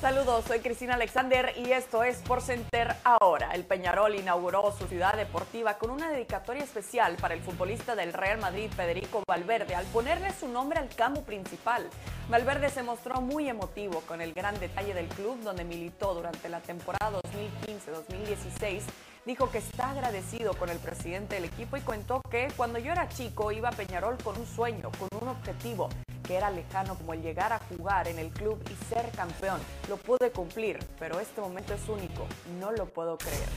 Saludos, 0.00 0.44
soy 0.46 0.60
Cristina 0.60 0.94
Alexander 0.94 1.52
y 1.56 1.72
esto 1.72 2.04
es 2.04 2.18
Por 2.18 2.40
Center 2.40 2.94
ahora. 3.02 3.50
El 3.52 3.64
Peñarol 3.64 4.14
inauguró 4.14 4.70
su 4.70 4.86
ciudad 4.86 5.16
deportiva 5.16 5.76
con 5.76 5.90
una 5.90 6.08
dedicatoria 6.08 6.62
especial 6.62 7.16
para 7.16 7.34
el 7.34 7.40
futbolista 7.40 7.96
del 7.96 8.12
Real 8.12 8.38
Madrid, 8.38 8.70
Federico 8.70 9.24
Valverde, 9.26 9.74
al 9.74 9.84
ponerle 9.86 10.32
su 10.32 10.46
nombre 10.46 10.78
al 10.78 10.88
campo 10.90 11.22
principal. 11.22 11.90
Valverde 12.30 12.70
se 12.70 12.84
mostró 12.84 13.20
muy 13.20 13.48
emotivo 13.48 14.02
con 14.02 14.20
el 14.20 14.34
gran 14.34 14.60
detalle 14.60 14.94
del 14.94 15.08
club 15.08 15.40
donde 15.42 15.64
militó 15.64 16.14
durante 16.14 16.48
la 16.48 16.60
temporada 16.60 17.10
2015-2016. 17.10 18.82
Dijo 19.28 19.50
que 19.50 19.58
está 19.58 19.90
agradecido 19.90 20.54
con 20.54 20.70
el 20.70 20.78
presidente 20.78 21.34
del 21.34 21.44
equipo 21.44 21.76
y 21.76 21.82
contó 21.82 22.22
que 22.30 22.48
cuando 22.56 22.78
yo 22.78 22.92
era 22.92 23.10
chico 23.10 23.52
iba 23.52 23.68
a 23.68 23.72
Peñarol 23.72 24.16
con 24.24 24.38
un 24.38 24.46
sueño, 24.46 24.90
con 24.98 25.06
un 25.20 25.28
objetivo 25.28 25.90
que 26.26 26.36
era 26.36 26.50
lejano 26.50 26.94
como 26.94 27.12
el 27.12 27.20
llegar 27.20 27.52
a 27.52 27.58
jugar 27.58 28.08
en 28.08 28.18
el 28.18 28.30
club 28.30 28.58
y 28.70 28.84
ser 28.86 29.10
campeón. 29.10 29.60
Lo 29.90 29.98
pude 29.98 30.30
cumplir, 30.30 30.78
pero 30.98 31.20
este 31.20 31.42
momento 31.42 31.74
es 31.74 31.86
único, 31.90 32.26
no 32.58 32.72
lo 32.72 32.86
puedo 32.86 33.18
creer. 33.18 33.48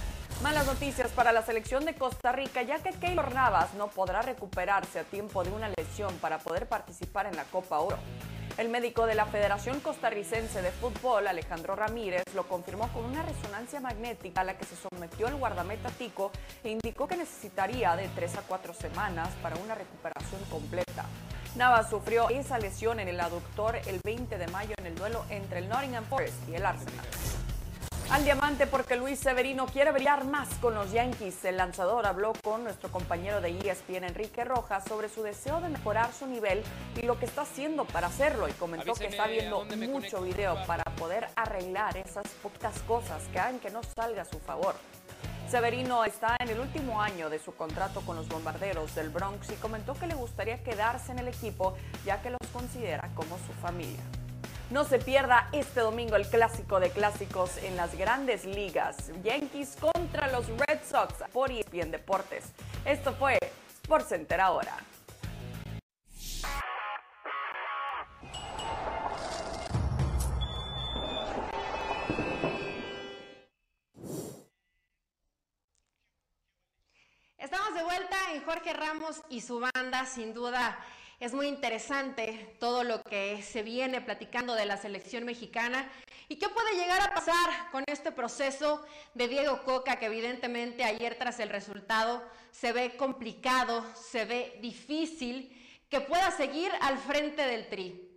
Malas 0.44 0.68
noticias 0.68 1.10
para 1.12 1.32
la 1.32 1.42
selección 1.42 1.86
de 1.86 1.96
Costa 1.96 2.34
Rica, 2.34 2.64
ya 2.64 2.80
que 2.80 2.90
Keylor 2.90 3.34
Navas 3.34 3.74
no 3.76 3.88
podrá 3.88 4.22
recuperarse 4.22 5.00
a 5.00 5.04
tiempo 5.06 5.42
de 5.46 5.52
una 5.52 5.70
lesión 5.70 6.14
para 6.16 6.40
poder 6.40 6.68
participar 6.68 7.28
en 7.28 7.38
la 7.38 7.46
Copa 7.46 7.80
Oro. 7.80 7.98
El 8.62 8.70
médico 8.70 9.08
de 9.08 9.16
la 9.16 9.26
Federación 9.26 9.80
Costarricense 9.80 10.62
de 10.62 10.70
Fútbol, 10.70 11.26
Alejandro 11.26 11.76
Ramírez, 11.76 12.22
lo 12.36 12.48
confirmó 12.48 12.88
con 12.90 13.06
una 13.06 13.24
resonancia 13.24 13.80
magnética 13.80 14.42
a 14.42 14.44
la 14.44 14.56
que 14.56 14.66
se 14.66 14.76
sometió 14.76 15.28
el 15.30 15.36
guardameta 15.38 15.90
Tico 15.90 16.32
e 16.64 16.70
indicó 16.70 17.08
que 17.08 17.18
necesitaría 17.18 17.96
de 17.96 18.08
tres 18.10 18.38
a 18.38 18.44
cuatro 18.44 18.76
semanas 18.76 19.30
para 19.42 19.56
una 19.56 19.74
recuperación 19.74 20.42
completa. 20.52 21.06
Navas 21.56 21.90
sufrió 21.90 22.30
esa 22.30 22.60
lesión 22.60 23.00
en 23.00 23.08
el 23.08 23.20
aductor 23.20 23.78
el 23.88 24.00
20 24.04 24.38
de 24.38 24.48
mayo 24.50 24.76
en 24.78 24.86
el 24.86 24.94
duelo 24.94 25.26
entre 25.32 25.58
el 25.58 25.68
Nottingham 25.68 26.06
Forest 26.06 26.48
y 26.48 26.54
el 26.54 26.64
Arsenal. 26.64 27.31
Al 28.12 28.26
diamante 28.26 28.68
porque 28.68 28.98
Luis 28.98 29.20
Severino 29.20 29.68
quiere 29.68 29.94
brillar 29.94 30.26
más 30.26 30.50
con 30.56 30.76
los 30.76 30.92
Yankees. 30.92 31.46
El 31.46 31.56
lanzador 31.56 32.06
habló 32.06 32.34
con 32.44 32.62
nuestro 32.66 32.92
compañero 32.92 33.40
de 33.40 33.58
ESPN 33.58 34.04
Enrique 34.04 34.44
Rojas 34.44 34.84
sobre 34.84 35.08
su 35.08 35.24
deseo 35.24 35.62
de 35.62 35.70
mejorar 35.70 36.12
su 36.12 36.28
nivel 36.28 36.62
y 36.98 37.04
lo 37.04 37.18
que 37.18 37.24
está 37.24 37.44
haciendo 37.44 37.86
para 37.86 38.08
hacerlo 38.08 38.50
y 38.50 38.52
comentó 38.52 38.96
que 38.96 39.06
está 39.06 39.28
viendo 39.28 39.64
mucho 39.64 39.94
conecto, 39.94 40.22
video 40.24 40.58
para 40.68 40.84
poder 40.98 41.30
arreglar 41.38 41.96
esas 41.96 42.28
poquitas 42.44 42.78
cosas 42.80 43.24
que 43.32 43.40
hagan 43.40 43.60
que 43.60 43.70
no 43.70 43.80
salga 43.82 44.24
a 44.24 44.26
su 44.26 44.40
favor. 44.40 44.76
Severino 45.50 46.04
está 46.04 46.36
en 46.42 46.50
el 46.50 46.60
último 46.60 47.02
año 47.02 47.30
de 47.30 47.40
su 47.40 47.56
contrato 47.56 48.02
con 48.02 48.18
los 48.18 48.28
bombarderos 48.28 48.94
del 48.94 49.10
Bronx 49.10 49.50
y 49.52 49.56
comentó 49.56 49.94
que 49.94 50.08
le 50.08 50.16
gustaría 50.16 50.62
quedarse 50.64 51.14
en 51.14 51.20
el 51.20 51.30
equipo 51.30 51.78
ya 52.06 52.22
que 52.22 52.30
los 52.30 52.46
considera 52.52 53.10
como 53.16 53.38
su 53.38 53.54
familia. 53.62 54.02
No 54.72 54.86
se 54.86 55.00
pierda 55.00 55.50
este 55.52 55.82
domingo 55.82 56.16
el 56.16 56.26
clásico 56.26 56.80
de 56.80 56.92
clásicos 56.92 57.58
en 57.58 57.76
las 57.76 57.94
grandes 57.98 58.46
ligas. 58.46 59.12
Yankees 59.22 59.76
contra 59.78 60.32
los 60.32 60.48
Red 60.48 60.80
Sox 60.90 61.14
por 61.34 61.52
ESPN 61.52 61.92
Deportes. 61.92 62.46
Esto 62.86 63.14
fue 63.14 63.38
SportsCenter 63.84 64.40
ahora. 64.40 64.78
Estamos 77.38 77.74
de 77.76 77.84
vuelta 77.84 78.16
en 78.34 78.46
Jorge 78.46 78.72
Ramos 78.72 79.22
y 79.28 79.42
su 79.42 79.60
banda, 79.60 80.06
sin 80.06 80.34
duda 80.34 80.80
es 81.22 81.36
muy 81.36 81.48
interesante 81.48 82.56
todo 82.60 82.84
lo 82.84 83.04
que 83.04 83.44
se 83.44 83.62
viene 83.62 84.02
platicando 84.02 84.56
de 84.56 84.66
la 84.66 84.76
selección 84.76 85.24
mexicana 85.24 85.88
y 86.28 86.38
qué 86.38 86.50
puede 86.50 86.74
llegar 86.74 87.00
a 87.00 87.14
pasar 87.14 87.70
con 87.72 87.84
este 87.86 88.12
proceso 88.12 88.84
de 89.14 89.28
Diego 89.28 89.62
Coca 89.62 89.98
que 89.98 90.08
evidentemente 90.08 90.84
ayer 90.84 91.16
tras 91.20 91.40
el 91.40 91.50
resultado 91.50 92.24
se 92.50 92.74
ve 92.74 92.98
complicado, 92.98 93.86
se 93.94 94.26
ve 94.26 94.58
difícil 94.64 95.56
que 95.90 96.02
pueda 96.02 96.32
seguir 96.32 96.72
al 96.82 96.98
frente 96.98 97.46
del 97.46 97.70
tri. 97.70 98.10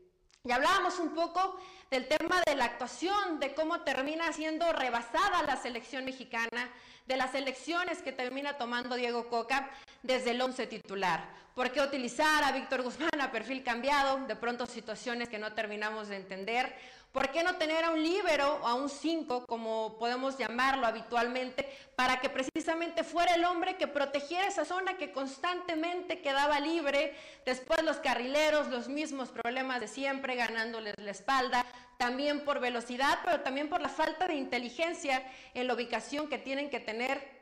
Y 0.43 0.53
hablábamos 0.53 0.99
un 0.99 1.15
poco 1.15 1.61
del 1.91 2.09
tema 2.09 2.43
de 2.47 2.55
la 2.55 2.65
actuación, 2.65 3.39
de 3.39 3.55
cómo 3.55 3.83
termina 3.83 4.33
siendo 4.33 4.73
rebasada 4.73 5.43
la 5.43 5.57
selección 5.57 6.07
mexicana, 6.07 6.71
de 7.05 7.19
las 7.19 7.35
elecciones 7.35 8.01
que 8.01 8.13
termina 8.13 8.57
tomando 8.57 8.95
Diego 8.95 9.29
Coca 9.29 9.71
desde 10.05 10.31
el 10.31 10.41
once 10.41 10.67
titular. 10.67 11.29
¿Por 11.55 11.71
qué 11.73 11.81
utilizar 11.81 12.45
a 12.45 12.53
Víctor 12.53 12.83
Guzmán 12.83 13.21
a 13.21 13.33
perfil 13.33 13.65
cambiado? 13.65 14.27
De 14.27 14.37
pronto 14.37 14.67
situaciones 14.67 15.29
que 15.29 15.39
no 15.39 15.55
terminamos 15.55 16.09
de 16.09 16.17
entender. 16.17 16.75
¿Por 17.11 17.31
qué 17.31 17.45
no 17.45 17.55
tener 17.55 17.85
a 17.85 17.91
un 17.91 18.03
líbero 18.03 18.59
o 18.61 18.67
a 18.67 18.75
un 18.75 18.89
cinco, 18.89 19.47
como 19.47 19.97
podemos 19.99 20.37
llamarlo 20.37 20.85
habitualmente, 20.85 21.65
para 21.95 22.21
que 22.21 22.29
precisamente 22.29 23.05
fuera 23.05 23.37
el 23.37 23.45
hombre 23.45 23.77
que 23.77 23.87
protegiera 23.87 24.49
esa 24.49 24.65
zona 24.65 24.97
que 24.99 25.13
constantemente 25.13 26.21
quedaba 26.21 26.59
libre? 26.59 27.15
Después 27.47 27.85
los 27.85 27.99
carrileros, 27.99 28.67
los 28.67 28.89
mismos 28.89 29.31
problemas 29.31 29.81
de 29.81 29.87
siempre, 29.87 30.35
ganándoles 30.35 30.95
la 30.99 31.13
espalda, 31.13 31.65
también 31.99 32.45
por 32.45 32.59
velocidad, 32.59 33.21
pero 33.25 33.43
también 33.43 33.69
por 33.69 33.81
la 33.81 33.89
falta 33.89 34.27
de 34.27 34.35
inteligencia 34.35 35.23
en 35.55 35.69
la 35.69 35.75
ubicación 35.75 36.29
que 36.29 36.39
tienen 36.39 36.69
que 36.69 36.81
tener 36.81 37.34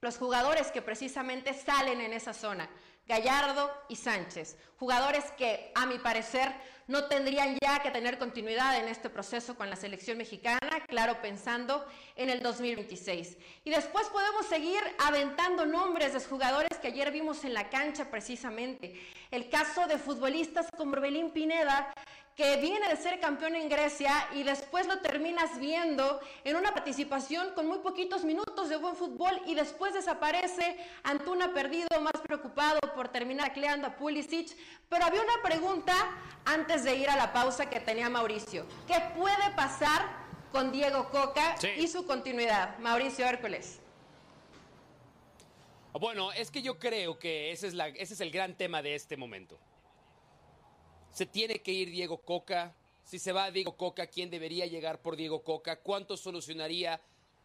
los 0.00 0.16
jugadores 0.18 0.70
que 0.70 0.82
precisamente 0.82 1.54
salen 1.54 2.00
en 2.00 2.12
esa 2.12 2.32
zona, 2.32 2.68
Gallardo 3.06 3.72
y 3.88 3.96
Sánchez, 3.96 4.56
jugadores 4.78 5.24
que 5.36 5.72
a 5.74 5.86
mi 5.86 5.98
parecer 5.98 6.52
no 6.88 7.04
tendrían 7.04 7.56
ya 7.60 7.80
que 7.80 7.90
tener 7.90 8.18
continuidad 8.18 8.78
en 8.78 8.88
este 8.88 9.10
proceso 9.10 9.56
con 9.56 9.68
la 9.68 9.76
selección 9.76 10.18
mexicana, 10.18 10.84
claro, 10.86 11.20
pensando 11.20 11.86
en 12.16 12.30
el 12.30 12.42
2026. 12.42 13.36
Y 13.64 13.70
después 13.70 14.08
podemos 14.08 14.46
seguir 14.46 14.80
aventando 14.98 15.66
nombres 15.66 16.14
de 16.14 16.20
jugadores 16.20 16.78
que 16.80 16.88
ayer 16.88 17.10
vimos 17.10 17.44
en 17.44 17.54
la 17.54 17.68
cancha 17.68 18.10
precisamente. 18.10 18.98
El 19.30 19.48
caso 19.50 19.86
de 19.86 19.98
futbolistas 19.98 20.66
como 20.76 20.92
Orbelín 20.92 21.30
Pineda, 21.30 21.92
que 22.38 22.56
viene 22.58 22.88
de 22.88 22.96
ser 22.96 23.18
campeón 23.18 23.56
en 23.56 23.68
Grecia 23.68 24.28
y 24.32 24.44
después 24.44 24.86
lo 24.86 25.00
terminas 25.00 25.58
viendo 25.58 26.20
en 26.44 26.54
una 26.54 26.72
participación 26.72 27.52
con 27.52 27.66
muy 27.66 27.78
poquitos 27.78 28.22
minutos 28.22 28.68
de 28.68 28.76
buen 28.76 28.94
fútbol 28.94 29.42
y 29.44 29.56
después 29.56 29.92
desaparece. 29.92 30.78
Antuna 31.02 31.52
perdido, 31.52 31.88
más 32.00 32.22
preocupado 32.22 32.78
por 32.94 33.08
terminar 33.08 33.52
cleando 33.52 33.88
a 33.88 33.96
Pulisic. 33.96 34.56
Pero 34.88 35.04
había 35.04 35.20
una 35.20 35.42
pregunta 35.42 35.92
antes 36.44 36.84
de 36.84 36.94
ir 36.94 37.10
a 37.10 37.16
la 37.16 37.32
pausa 37.32 37.68
que 37.68 37.80
tenía 37.80 38.08
Mauricio. 38.08 38.66
¿Qué 38.86 39.02
puede 39.16 39.50
pasar 39.56 40.06
con 40.52 40.70
Diego 40.70 41.10
Coca 41.10 41.56
y 41.76 41.88
su 41.88 42.06
continuidad? 42.06 42.78
Mauricio 42.78 43.26
Hércules. 43.26 43.80
Bueno, 45.92 46.30
es 46.30 46.52
que 46.52 46.62
yo 46.62 46.78
creo 46.78 47.18
que 47.18 47.50
ese 47.50 47.66
es, 47.66 47.74
la, 47.74 47.88
ese 47.88 48.14
es 48.14 48.20
el 48.20 48.30
gran 48.30 48.56
tema 48.56 48.80
de 48.80 48.94
este 48.94 49.16
momento. 49.16 49.58
Se 51.12 51.26
tiene 51.26 51.60
que 51.60 51.72
ir 51.72 51.90
Diego 51.90 52.18
Coca. 52.18 52.74
Si 53.04 53.18
se 53.18 53.32
va 53.32 53.50
Diego 53.50 53.76
Coca, 53.76 54.06
¿quién 54.06 54.30
debería 54.30 54.66
llegar 54.66 55.00
por 55.00 55.16
Diego 55.16 55.42
Coca? 55.42 55.80
¿Cuánto 55.80 56.16
solucionaría 56.16 57.00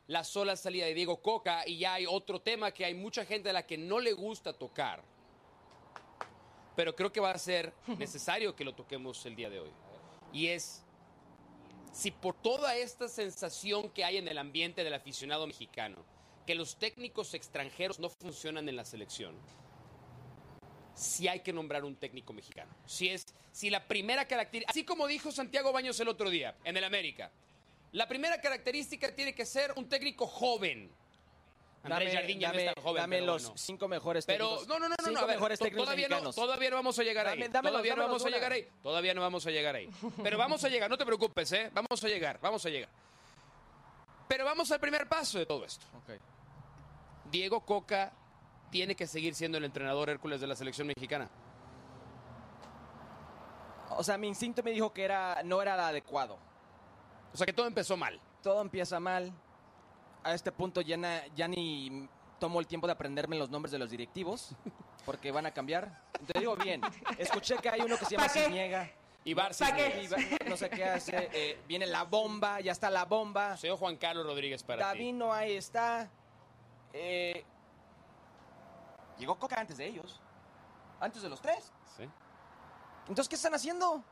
la 0.08 0.24
sola 0.24 0.56
salida 0.56 0.86
de 0.86 0.94
Diego 0.94 1.22
Coca? 1.22 1.68
Y 1.68 1.78
ya 1.78 1.94
hay 1.96 2.06
otro 2.06 2.42
tema 2.42 2.72
que 2.72 2.86
hay 2.86 2.94
mucha 2.94 3.26
gente 3.26 3.50
a 3.50 3.54
la 3.54 3.66
que 3.66 3.78
no 3.78 4.00
le 4.00 4.14
gusta 4.14 4.54
tocar. 4.54 5.02
Pero 6.76 6.96
creo 6.96 7.12
que 7.12 7.20
va 7.20 7.32
a 7.32 7.38
ser 7.38 7.74
necesario 7.98 8.56
que 8.56 8.66
lo 8.66 8.74
toquemos 8.74 9.26
el 9.26 9.36
día 9.36 9.50
de 9.50 9.60
hoy. 9.60 9.72
Y 10.34 10.48
es 10.48 10.84
si 11.94 12.10
por 12.10 12.34
toda 12.34 12.76
esta 12.76 13.08
sensación 13.08 13.90
que 13.90 14.04
hay 14.04 14.18
en 14.18 14.28
el 14.28 14.40
ambiente 14.40 14.84
del 14.84 14.96
aficionado 14.96 15.46
mexicano, 15.46 15.98
que 16.46 16.56
los 16.56 16.76
técnicos 16.78 17.36
extranjeros 17.36 18.00
no 18.00 18.10
funcionan 18.10 18.68
en 18.68 18.76
la 18.76 18.84
selección, 18.84 19.36
si 20.96 21.28
hay 21.28 21.40
que 21.42 21.54
nombrar 21.54 21.84
un 21.84 21.96
técnico 21.96 22.34
mexicano. 22.34 22.72
Si 22.86 23.10
es, 23.10 23.26
si 23.52 23.70
la 23.70 23.88
primera 23.88 24.28
característica, 24.28 24.72
así 24.72 24.84
como 24.84 25.08
dijo 25.08 25.32
Santiago 25.32 25.72
Baños 25.72 26.00
el 26.00 26.08
otro 26.08 26.30
día 26.30 26.56
en 26.64 26.78
el 26.78 26.84
América, 26.84 27.32
la 27.92 28.08
primera 28.08 28.40
característica 28.42 29.14
tiene 29.14 29.34
que 29.34 29.46
ser 29.46 29.74
un 29.76 29.88
técnico 29.88 30.28
joven. 30.28 30.92
Andrés 31.84 32.14
Jardín 32.14 32.40
ya 32.40 32.48
dame, 32.48 32.66
no 32.66 32.82
joven, 32.82 33.02
dame 33.02 33.22
los 33.22 33.52
cinco 33.56 33.88
mejores 33.90 34.26
técnicos. 34.26 34.66
Pero 34.66 34.80
no, 34.80 34.88
no, 34.88 34.96
no, 34.96 35.12
no, 35.12 35.28
ver, 35.28 35.36
mejores 35.36 35.60
técnicos 35.60 35.84
todavía 35.84 36.08
no, 36.08 36.32
todavía 36.32 36.70
no 36.70 36.76
vamos 36.78 36.98
a 36.98 37.04
llegar 37.04 37.28
ahí. 37.28 37.50
todavía 37.50 37.96
no 37.96 38.04
vamos 38.04 38.26
a 38.26 38.30
llegar 38.30 38.52
ahí. 38.54 38.68
Todavía 38.82 39.14
no 39.14 39.22
vamos 39.22 39.46
a 39.46 39.52
llegar 39.52 39.76
ahí. 39.76 39.90
Pero 40.24 40.38
vamos 40.38 40.64
a 40.64 40.70
llegar, 40.70 40.90
no 40.90 40.98
te 40.98 41.06
preocupes, 41.06 41.52
¿eh? 41.52 41.70
Vamos 41.74 42.04
a 42.04 42.08
llegar, 42.08 42.40
vamos 42.42 42.66
a 42.66 42.70
llegar. 42.70 42.90
Pero 44.30 44.46
vamos 44.46 44.72
al 44.72 44.80
primer 44.80 45.08
paso 45.10 45.38
de 45.38 45.46
todo 45.46 45.66
esto. 45.66 45.86
Okay. 46.04 46.18
Diego 47.30 47.66
Coca 47.66 48.14
tiene 48.74 48.96
que 48.96 49.06
seguir 49.06 49.36
siendo 49.36 49.60
el 49.60 49.66
entrenador 49.66 50.10
Hércules 50.10 50.42
de 50.42 50.48
la 50.48 50.56
selección 50.56 50.88
mexicana? 50.88 51.30
O 53.92 54.04
sea, 54.04 54.18
mi 54.18 54.28
instinto 54.28 54.64
me 54.64 54.72
dijo 54.72 54.92
que 54.92 55.04
era, 55.04 55.44
no 55.44 55.62
era 55.62 55.76
el 55.76 55.80
adecuado. 55.80 56.40
O 57.32 57.38
sea, 57.38 57.46
que 57.46 57.54
todo 57.54 57.68
empezó 57.68 57.96
mal. 57.96 58.20
Todo 58.42 58.62
empieza 58.62 59.00
mal. 59.00 59.32
A 60.24 60.34
este 60.34 60.52
punto 60.52 60.82
ya, 60.82 60.98
ya 61.36 61.48
ni 61.48 62.10
tomo 62.40 62.60
el 62.60 62.66
tiempo 62.66 62.88
de 62.88 62.94
aprenderme 62.94 63.38
los 63.38 63.52
nombres 63.52 63.72
de 63.72 63.78
los 63.78 63.92
directivos, 63.92 64.56
porque 65.06 65.32
van 65.32 65.46
a 65.46 65.52
cambiar. 65.52 66.02
Te 66.26 66.40
digo 66.40 66.56
bien, 66.56 66.82
escuché 67.20 67.58
que 67.58 67.70
hay 67.70 67.82
uno 67.82 67.96
que 67.96 68.06
se 68.06 68.16
llama 68.16 68.28
Cisniega. 68.28 68.90
Y 69.24 69.36
Barça. 69.36 69.70
No 70.50 70.58
sé 70.58 70.70
qué 70.72 70.84
hace. 70.84 71.30
Eh, 71.32 71.60
viene 71.68 71.86
la 71.86 72.06
bomba, 72.06 72.60
ya 72.60 72.72
está 72.72 72.90
la 72.90 73.06
bomba. 73.06 73.56
Señor 73.56 73.78
Juan 73.78 73.98
Carlos 73.98 74.26
Rodríguez 74.26 74.64
para 74.64 74.88
David 74.88 75.14
no 75.14 75.32
ahí 75.32 75.56
está. 75.56 76.10
Eh, 76.92 77.46
Llegó 79.18 79.36
Coca 79.36 79.60
antes 79.60 79.78
de 79.78 79.86
ellos. 79.86 80.20
Antes 81.00 81.22
de 81.22 81.30
los 81.30 81.42
tres. 81.42 81.72
Sí. 81.98 82.10
Entonces, 83.08 83.30
¿qué 83.30 83.36
están 83.36 83.54
haciendo? 83.54 84.04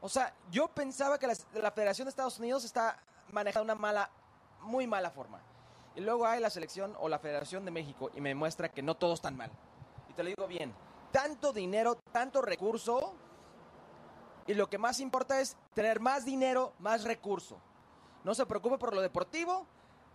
O 0.00 0.08
sea, 0.08 0.34
yo 0.50 0.68
pensaba 0.68 1.18
que 1.18 1.26
la, 1.26 1.70
Federación 1.70 2.06
de 2.06 2.10
Estados 2.10 2.38
Unidos 2.38 2.64
está 2.64 3.02
manejando 3.32 3.64
una 3.64 3.74
mala, 3.74 4.10
muy 4.60 4.86
mala 4.86 5.10
forma. 5.10 5.40
Y 5.96 6.00
luego 6.00 6.26
hay 6.26 6.40
la 6.40 6.50
selección 6.50 6.94
o 7.00 7.08
la 7.08 7.18
Federación 7.18 7.64
de 7.64 7.70
México 7.70 8.10
y 8.14 8.20
me 8.20 8.34
muestra 8.34 8.68
que 8.68 8.82
no 8.82 8.96
todo 8.96 9.16
tan 9.16 9.36
mal. 9.36 9.50
Y 10.08 10.12
te 10.12 10.22
lo 10.22 10.28
digo 10.28 10.46
bien, 10.46 10.72
tanto 11.10 11.52
dinero, 11.52 11.96
tanto 12.12 12.42
recurso, 12.42 13.14
y 14.46 14.54
lo 14.54 14.68
que 14.68 14.78
más 14.78 15.00
importa 15.00 15.40
es 15.40 15.56
tener 15.74 16.00
más 16.00 16.24
dinero, 16.24 16.72
más 16.78 17.04
recurso. 17.04 17.60
No 18.24 18.34
se 18.34 18.46
preocupe 18.46 18.78
por 18.78 18.94
lo 18.94 19.02
deportivo, 19.02 19.66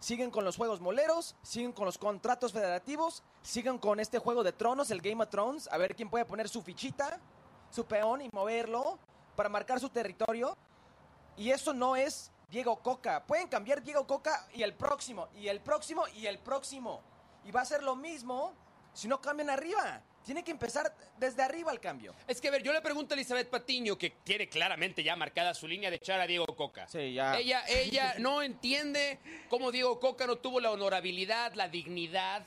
siguen 0.04 0.32
con 0.32 0.44
los 0.44 0.58
juegos 0.58 0.82
moleros, 0.82 1.34
siguen 1.44 1.72
con 1.72 1.86
los 1.86 1.98
contratos 1.98 2.52
federativos, 2.52 3.24
siguen 3.42 3.78
con 3.78 4.02
este 4.02 4.20
juego 4.20 4.44
de 4.44 4.52
tronos, 4.52 4.92
el 4.92 5.00
Game 5.00 5.24
of 5.24 5.30
Thrones, 5.30 5.70
a 5.72 5.78
ver 5.78 5.96
quién 5.96 6.10
puede 6.10 6.26
poner 6.26 6.50
su 6.50 6.62
fichita, 6.62 7.22
su 7.72 7.86
peón 7.86 8.22
y 8.22 8.30
moverlo 8.34 9.00
para 9.38 9.48
marcar 9.48 9.80
su 9.80 9.88
territorio. 9.88 10.58
Y 11.38 11.52
eso 11.52 11.74
no 11.74 11.96
es 11.96 12.32
Diego 12.50 12.76
Coca. 12.76 13.24
Pueden 13.26 13.48
cambiar 13.48 13.82
Diego 13.82 14.06
Coca 14.06 14.46
y 14.54 14.62
el 14.64 14.74
próximo, 14.74 15.30
y 15.36 15.48
el 15.48 15.62
próximo, 15.62 16.06
y 16.10 16.26
el 16.26 16.38
próximo. 16.38 17.00
Y 17.46 17.52
va 17.52 17.62
a 17.62 17.66
ser 17.66 17.82
lo 17.82 17.96
mismo 17.96 18.52
si 18.92 19.08
no 19.08 19.22
cambian 19.22 19.52
arriba. 19.52 20.02
Tiene 20.26 20.44
que 20.44 20.52
empezar 20.52 20.94
desde 21.18 21.44
arriba 21.44 21.72
el 21.72 21.80
cambio. 21.80 22.14
Es 22.28 22.40
que, 22.40 22.48
a 22.48 22.52
ver, 22.52 22.64
yo 22.64 22.72
le 22.72 22.82
pregunto 22.82 23.14
a 23.14 23.18
Elizabeth 23.18 23.50
Patiño, 23.50 23.98
que 23.98 24.12
tiene 24.24 24.48
claramente 24.48 25.04
ya 25.04 25.16
marcada 25.16 25.54
su 25.54 25.68
línea 25.68 25.90
de 25.90 25.98
echar 25.98 26.20
a 26.22 26.28
Diego 26.28 26.46
Coca. 26.46 26.88
Sí, 26.88 27.14
ya. 27.14 27.38
Ella, 27.38 27.64
ella 27.68 28.16
no 28.20 28.42
entiende 28.42 29.20
cómo 29.50 29.72
Diego 29.72 30.00
Coca 30.00 30.26
no 30.26 30.38
tuvo 30.38 30.60
la 30.60 30.72
honorabilidad, 30.72 31.54
la 31.54 31.68
dignidad 31.68 32.46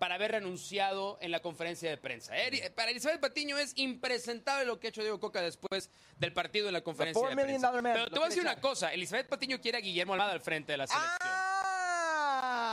para 0.00 0.14
haber 0.14 0.32
renunciado 0.32 1.18
en 1.20 1.30
la 1.30 1.40
conferencia 1.40 1.90
de 1.90 1.98
prensa. 1.98 2.36
Eh, 2.36 2.70
para 2.74 2.90
Elizabeth 2.90 3.20
Patiño 3.20 3.58
es 3.58 3.74
impresentable 3.76 4.64
lo 4.64 4.80
que 4.80 4.86
ha 4.86 4.90
hecho 4.90 5.02
Diego 5.02 5.20
Coca 5.20 5.42
después 5.42 5.90
del 6.16 6.32
partido 6.32 6.68
en 6.68 6.72
la 6.72 6.80
conferencia 6.80 7.28
de 7.28 7.36
prensa. 7.36 7.70
Pero 7.70 8.08
te 8.08 8.14
voy 8.18 8.24
a 8.24 8.28
decir 8.28 8.42
una 8.42 8.56
cosa, 8.56 8.92
Elizabeth 8.94 9.28
Patiño 9.28 9.60
quiere 9.60 9.76
a 9.76 9.80
Guillermo 9.82 10.14
Almada 10.14 10.32
al 10.32 10.40
frente 10.40 10.72
de 10.72 10.78
la 10.78 10.86
selección. 10.86 11.18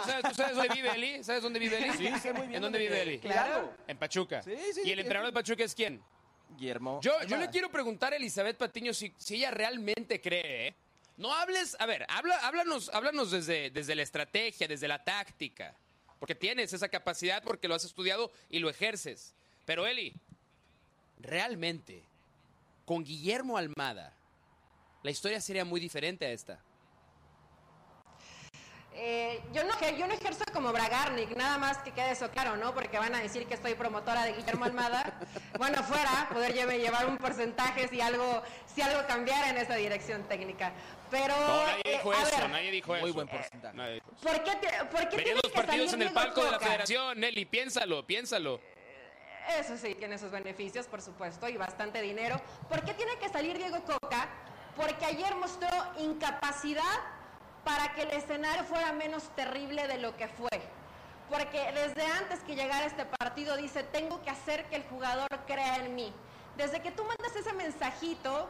Ah, 0.08 0.30
¿Tú 0.30 0.36
sabes 0.36 0.56
dónde 0.56 0.74
vive 0.74 0.90
Eli? 0.96 1.24
¿Sabes 1.24 1.44
dónde 1.44 1.60
vive 1.60 1.78
Eli? 1.78 1.98
Sí, 1.98 2.20
sé 2.20 2.34
muy 2.34 2.48
bien. 2.48 2.56
¿En 2.56 2.62
dónde 2.62 2.80
vive 2.80 3.02
Eli? 3.02 3.20
Claro. 3.20 3.74
En 3.88 3.98
Pachuca. 3.98 4.42
Sí, 4.42 4.56
sí. 4.74 4.82
¿Y 4.86 4.92
el 4.92 5.00
entrenador 5.00 5.32
de 5.32 5.34
Pachuca 5.34 5.64
es 5.64 5.76
quién? 5.76 6.02
Guillermo. 6.58 7.00
Yo, 7.02 7.22
yo 7.24 7.38
le 7.38 7.50
quiero 7.50 7.70
preguntar 7.70 8.14
a 8.14 8.16
Elizabeth 8.16 8.58
Patiño 8.58 8.94
si, 8.94 9.14
si 9.18 9.36
ella 9.36 9.52
realmente 9.52 10.22
cree. 10.22 10.68
¿eh? 10.68 10.76
No 11.18 11.34
hables, 11.34 11.76
a 11.80 11.86
ver, 11.86 12.06
habla, 12.10 12.38
háblanos, 12.38 12.90
háblanos 12.94 13.32
desde, 13.32 13.70
desde 13.72 13.96
la 13.96 14.04
estrategia, 14.04 14.68
desde 14.68 14.88
la 14.88 15.04
táctica. 15.04 15.76
Porque 16.20 16.36
tienes 16.36 16.74
esa 16.74 16.90
capacidad, 16.90 17.44
porque 17.44 17.68
lo 17.68 17.76
has 17.76 17.86
estudiado 17.86 18.32
y 18.50 18.60
lo 18.60 18.70
ejerces. 18.70 19.34
Pero 19.66 19.86
Eli, 19.86 20.14
realmente, 21.20 22.04
con 22.86 23.04
Guillermo 23.04 23.58
Almada, 23.58 24.14
la 25.04 25.12
historia 25.12 25.42
sería 25.42 25.66
muy 25.66 25.80
diferente 25.80 26.26
a 26.26 26.32
esta. 26.32 26.64
Eh, 29.00 29.40
yo, 29.54 29.64
no, 29.64 29.74
yo 29.96 30.08
no 30.08 30.14
ejerzo 30.16 30.44
como 30.52 30.74
Bragarnik, 30.74 31.30
nada 31.38 31.60
más 31.60 31.78
que 31.78 31.92
quede 31.92 32.12
eso 32.12 32.32
claro, 32.32 32.58
¿no? 32.58 32.74
Porque 32.74 32.98
van 32.98 33.14
a 33.14 33.20
decir 33.20 33.46
que 33.46 33.54
estoy 33.54 33.76
promotora 33.76 34.24
de 34.24 34.34
Guillermo 34.34 34.66
Almada. 34.66 35.20
bueno, 35.60 35.84
fuera, 35.84 36.28
poder 36.34 36.52
llevar 36.54 37.06
un 37.06 37.18
porcentaje 37.18 37.88
si 37.90 38.02
algo, 38.02 38.42
si 38.66 38.82
algo 38.82 39.06
cambiara 39.06 39.52
en 39.52 39.58
esa 39.58 39.76
dirección 39.76 40.24
técnica. 40.24 40.74
Pero. 41.12 41.36
nadie 41.38 41.82
eh, 41.86 41.92
dijo 41.92 42.12
eso, 42.12 42.48
nadie 42.48 42.72
dijo 42.72 42.96
eso. 42.96 43.06
Muy 43.06 43.12
buen 43.12 43.28
porcentaje. 43.28 44.02
¿Por 44.02 44.44
qué, 44.44 44.52
por 44.92 45.10
qué 45.10 45.34
dos 45.44 45.52
partidos 45.52 45.94
en 45.94 46.02
el 46.02 46.12
palco 46.12 46.44
de 46.44 46.52
la 46.52 46.60
federación, 46.60 47.20
Nelly, 47.20 47.46
piénsalo, 47.46 48.06
piénsalo. 48.06 48.56
Eh, 48.56 49.60
eso 49.60 49.78
sí, 49.78 49.94
tiene 49.94 50.18
sus 50.18 50.32
beneficios, 50.32 50.88
por 50.88 51.04
supuesto, 51.04 51.48
y 51.48 51.56
bastante 51.56 52.02
dinero. 52.02 52.42
¿Por 52.68 52.84
qué 52.84 52.96
tiene 52.96 53.16
que 53.20 53.30
salir 53.30 53.60
Diego 53.60 53.80
Coca? 53.84 54.28
Porque 54.76 55.06
ayer 55.06 55.36
mostró 55.36 55.70
incapacidad 56.00 57.17
para 57.68 57.94
que 57.94 58.04
el 58.04 58.12
escenario 58.12 58.64
fuera 58.64 58.94
menos 58.94 59.24
terrible 59.36 59.88
de 59.88 59.98
lo 59.98 60.16
que 60.16 60.30
fue. 60.30 60.62
Porque 61.30 61.70
desde 61.74 62.06
antes 62.06 62.40
que 62.44 62.56
llegara 62.56 62.86
este 62.86 63.06
partido 63.06 63.58
dice, 63.58 63.84
tengo 63.84 64.22
que 64.22 64.30
hacer 64.30 64.70
que 64.70 64.78
el 64.78 64.84
jugador 64.84 65.28
crea 65.46 65.76
en 65.76 65.94
mí. 65.94 66.14
Desde 66.56 66.82
que 66.82 66.92
tú 66.92 67.04
mandas 67.04 67.36
ese 67.36 67.52
mensajito 67.52 68.48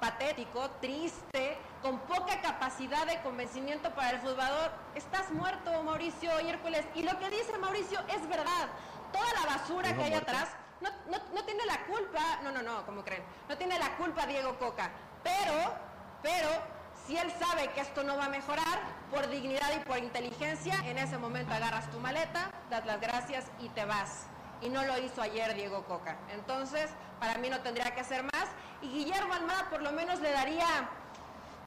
patético, 0.00 0.70
triste, 0.82 1.56
con 1.80 1.98
poca 2.00 2.42
capacidad 2.42 3.06
de 3.06 3.18
convencimiento 3.22 3.90
para 3.94 4.10
el 4.10 4.20
jugador, 4.20 4.70
estás 4.94 5.30
muerto, 5.30 5.82
Mauricio 5.82 6.38
Hércules. 6.38 6.84
Y 6.94 7.04
lo 7.04 7.18
que 7.18 7.30
dice 7.30 7.56
Mauricio 7.56 7.98
es 8.14 8.28
verdad. 8.28 8.68
Toda 9.14 9.32
la 9.32 9.56
basura 9.56 9.96
que 9.96 10.02
hay 10.02 10.12
atrás 10.12 10.50
no, 10.82 10.90
no, 11.32 11.42
tiene 11.44 11.64
la 11.64 11.86
culpa, 11.86 12.40
no, 12.42 12.52
no, 12.52 12.62
no, 12.62 12.84
como 12.84 13.02
creen, 13.02 13.24
no 13.48 13.56
tiene 13.56 13.78
la 13.78 13.96
culpa 13.96 14.26
Diego 14.26 14.58
Coca. 14.58 14.90
Pero, 15.24 15.74
pero 16.22 16.77
Si 17.08 17.16
él 17.16 17.32
sabe 17.38 17.68
que 17.68 17.80
esto 17.80 18.04
no 18.04 18.18
va 18.18 18.26
a 18.26 18.28
mejorar, 18.28 18.80
por 19.10 19.30
dignidad 19.30 19.70
y 19.74 19.78
por 19.78 19.96
inteligencia, 19.96 20.74
en 20.84 20.98
ese 20.98 21.16
momento 21.16 21.54
agarras 21.54 21.90
tu 21.90 21.98
maleta, 22.00 22.50
das 22.68 22.84
las 22.84 23.00
gracias 23.00 23.46
y 23.60 23.70
te 23.70 23.86
vas. 23.86 24.26
Y 24.60 24.68
no 24.68 24.84
lo 24.84 24.98
hizo 24.98 25.22
ayer 25.22 25.54
Diego 25.54 25.84
Coca. 25.86 26.18
Entonces, 26.34 26.90
para 27.18 27.38
mí 27.38 27.48
no 27.48 27.60
tendría 27.60 27.94
que 27.94 28.02
hacer 28.02 28.24
más. 28.24 28.50
Y 28.82 28.88
Guillermo 28.90 29.32
Almada 29.32 29.70
por 29.70 29.80
lo 29.80 29.90
menos 29.92 30.20
le 30.20 30.32
daría 30.32 30.66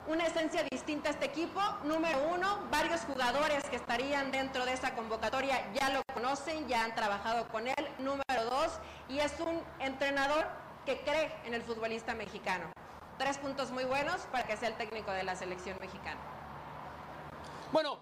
una 0.05 0.27
esencia 0.27 0.63
distinta 0.69 1.09
a 1.09 1.13
este 1.13 1.25
equipo. 1.25 1.59
Número 1.85 2.19
uno, 2.31 2.59
varios 2.69 3.01
jugadores 3.01 3.63
que 3.63 3.77
estarían 3.77 4.29
dentro 4.29 4.63
de 4.67 4.73
esa 4.73 4.93
convocatoria 4.93 5.73
ya 5.73 5.89
lo 5.89 6.03
conocen, 6.13 6.67
ya 6.67 6.83
han 6.83 6.93
trabajado 6.93 7.47
con 7.47 7.67
él. 7.67 7.87
Número 7.97 8.45
dos, 8.47 8.79
y 9.09 9.17
es 9.17 9.33
un 9.39 9.59
entrenador 9.79 10.47
que 10.85 11.01
cree 11.01 11.35
en 11.45 11.55
el 11.55 11.63
futbolista 11.63 12.13
mexicano 12.13 12.71
tres 13.21 13.37
puntos 13.37 13.69
muy 13.69 13.83
buenos 13.83 14.21
para 14.31 14.47
que 14.47 14.57
sea 14.57 14.69
el 14.69 14.75
técnico 14.75 15.11
de 15.11 15.21
la 15.21 15.35
selección 15.35 15.77
mexicana. 15.79 16.19
Bueno, 17.71 17.99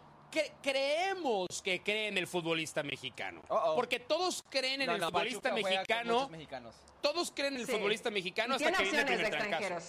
creemos 0.63 1.61
que 1.61 1.83
cree 1.83 2.07
en 2.07 2.17
el 2.17 2.25
futbolista 2.25 2.83
mexicano. 2.83 3.41
Porque 3.75 3.99
todos 3.99 4.45
creen 4.49 4.81
en 4.83 4.89
el 4.91 5.01
futbolista 5.01 5.51
mexicano. 5.51 6.29
Todos 7.01 7.31
creen 7.31 7.55
en 7.55 7.61
el 7.61 7.67
futbolista 7.67 8.09
mexicano 8.09 8.55
hasta 8.55 8.71
que 8.71 8.83
viene 8.83 8.99
el 8.99 9.05
primer 9.05 9.81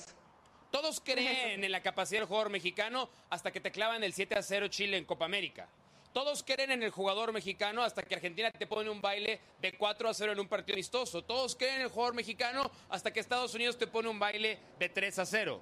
Todos 0.72 1.00
creen 1.00 1.62
en 1.64 1.70
la 1.70 1.80
capacidad 1.80 2.20
del 2.20 2.26
jugador 2.26 2.50
mexicano 2.50 3.08
hasta 3.30 3.52
que 3.52 3.60
te 3.60 3.70
clavan 3.70 4.02
el 4.02 4.12
7 4.12 4.34
a 4.34 4.42
0 4.42 4.66
Chile 4.66 4.96
en 4.96 5.04
Copa 5.04 5.26
América. 5.26 5.68
Todos 6.12 6.42
creen 6.42 6.73
en 6.73 6.83
el 6.83 6.90
jugador 6.90 7.33
mexicano 7.33 7.83
hasta 7.83 8.03
que 8.03 8.16
Argentina 8.16 8.51
te 8.51 8.66
pone 8.66 8.90
un 8.90 9.01
baile 9.01 9.40
de 9.61 9.73
4 9.75 10.09
a 10.09 10.14
0 10.14 10.33
en 10.33 10.40
un 10.40 10.49
partido 10.49 10.75
amistoso. 10.75 11.23
Todos 11.23 11.55
creen 11.55 11.77
en 11.77 11.83
el 11.83 11.88
jugador 11.88 12.14
mexicano 12.14 12.70
hasta 12.88 13.12
que 13.12 13.20
Estados 13.20 13.55
Unidos 13.55 13.79
te 13.79 13.87
pone 13.87 14.09
un 14.09 14.18
baile 14.18 14.59
de 14.79 14.88
3 14.88 15.18
a 15.20 15.27
0. 15.27 15.61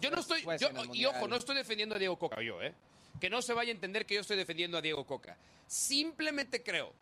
Yo 0.00 0.10
no 0.10 0.20
estoy, 0.20 0.44
y 0.92 1.04
ojo, 1.04 1.28
no 1.28 1.36
estoy 1.36 1.56
defendiendo 1.56 1.94
a 1.94 1.98
Diego 1.98 2.18
Coca, 2.18 2.40
yo, 2.42 2.62
¿eh? 2.62 2.74
Que 3.20 3.30
no 3.30 3.42
se 3.42 3.52
vaya 3.52 3.70
a 3.70 3.74
entender 3.74 4.06
que 4.06 4.14
yo 4.14 4.20
estoy 4.20 4.36
defendiendo 4.36 4.78
a 4.78 4.82
Diego 4.82 5.04
Coca. 5.06 5.36
Simplemente 5.66 6.62
creo 6.62 6.92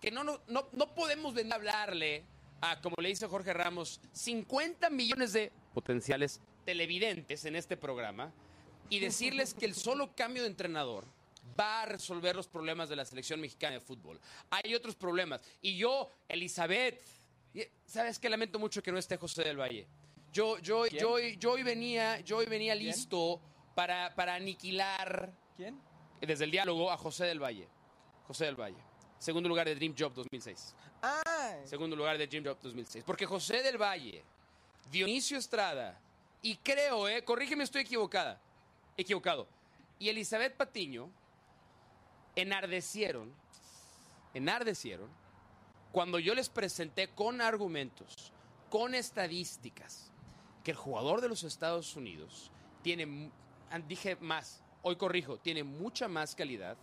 que 0.00 0.10
no, 0.10 0.24
no, 0.24 0.40
no, 0.48 0.68
no 0.72 0.94
podemos 0.94 1.34
venir 1.34 1.52
a 1.52 1.56
hablarle 1.56 2.24
a, 2.60 2.80
como 2.80 2.96
le 3.00 3.08
dice 3.08 3.26
Jorge 3.26 3.52
Ramos, 3.52 4.00
50 4.12 4.88
millones 4.90 5.32
de 5.32 5.52
potenciales 5.74 6.40
televidentes 6.64 7.44
en 7.44 7.56
este 7.56 7.76
programa 7.76 8.32
y 8.88 9.00
decirles 9.00 9.54
que 9.54 9.66
el 9.66 9.74
solo 9.74 10.14
cambio 10.14 10.42
de 10.42 10.48
entrenador 10.48 11.04
va 11.58 11.82
a 11.82 11.86
resolver 11.86 12.34
los 12.34 12.48
problemas 12.48 12.88
de 12.88 12.96
la 12.96 13.04
selección 13.04 13.40
mexicana 13.40 13.74
de 13.74 13.80
fútbol. 13.80 14.20
Hay 14.50 14.74
otros 14.74 14.94
problemas. 14.94 15.40
Y 15.60 15.76
yo, 15.76 16.10
Elizabeth, 16.28 17.00
¿sabes 17.86 18.18
qué? 18.18 18.28
Lamento 18.28 18.58
mucho 18.58 18.82
que 18.82 18.92
no 18.92 18.98
esté 18.98 19.16
José 19.16 19.42
del 19.44 19.60
Valle. 19.60 19.86
Yo, 20.32 20.58
yo, 20.58 20.86
yo, 20.86 21.18
yo 21.18 21.52
hoy 21.52 21.62
venía, 21.62 22.20
yo 22.20 22.38
hoy 22.38 22.46
venía 22.46 22.74
listo 22.74 23.40
para, 23.74 24.14
para 24.14 24.34
aniquilar. 24.34 25.32
¿Quién? 25.56 25.80
Desde 26.20 26.44
el 26.44 26.50
diálogo 26.50 26.90
a 26.90 26.96
José 26.96 27.26
del 27.26 27.42
Valle. 27.42 27.68
José 28.26 28.46
del 28.46 28.56
Valle. 28.56 28.82
Segundo 29.18 29.48
lugar 29.48 29.66
de 29.66 29.74
Dream 29.74 29.94
Job 29.98 30.14
2006. 30.14 30.74
Ah. 31.02 31.56
Segundo 31.64 31.94
lugar 31.94 32.16
de 32.16 32.26
Dream 32.26 32.44
Job 32.44 32.58
2006. 32.62 33.04
Porque 33.04 33.26
José 33.26 33.62
del 33.62 33.76
Valle, 33.76 34.24
Dionisio 34.90 35.36
Estrada, 35.36 36.00
y 36.40 36.56
creo, 36.56 37.08
eh, 37.08 37.22
corrígeme, 37.24 37.64
estoy 37.64 37.82
equivocada. 37.82 38.40
Equivocado. 38.96 39.46
Y 39.98 40.08
Elizabeth 40.08 40.56
Patiño 40.56 41.10
enardecieron, 42.36 43.32
enardecieron, 44.34 45.08
cuando 45.92 46.18
yo 46.18 46.34
les 46.34 46.48
presenté 46.48 47.08
con 47.08 47.40
argumentos, 47.40 48.32
con 48.70 48.94
estadísticas, 48.94 50.10
que 50.64 50.70
el 50.70 50.76
jugador 50.76 51.20
de 51.20 51.28
los 51.28 51.42
Estados 51.44 51.96
Unidos 51.96 52.50
tiene, 52.82 53.30
dije 53.86 54.16
más, 54.16 54.62
hoy 54.82 54.96
corrijo, 54.96 55.38
tiene 55.38 55.64
mucha 55.64 56.08
más 56.08 56.34
calidad 56.34 56.76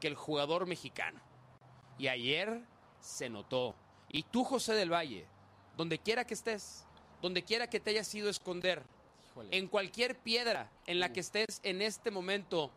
que 0.00 0.08
el 0.08 0.14
jugador 0.14 0.66
mexicano. 0.66 1.20
Y 1.98 2.08
ayer 2.08 2.62
se 3.00 3.28
notó. 3.28 3.74
Y 4.08 4.22
tú, 4.24 4.44
José 4.44 4.74
del 4.74 4.92
Valle, 4.92 5.26
donde 5.76 5.98
quiera 5.98 6.24
que 6.24 6.34
estés, 6.34 6.86
donde 7.20 7.42
quiera 7.42 7.68
que 7.68 7.80
te 7.80 7.90
hayas 7.90 8.14
ido 8.14 8.28
a 8.28 8.30
esconder, 8.30 8.82
en 9.50 9.68
cualquier 9.68 10.18
piedra 10.18 10.70
en 10.86 10.98
la 10.98 11.12
que 11.12 11.20
estés 11.20 11.60
en 11.62 11.82
este 11.82 12.10
momento 12.10 12.70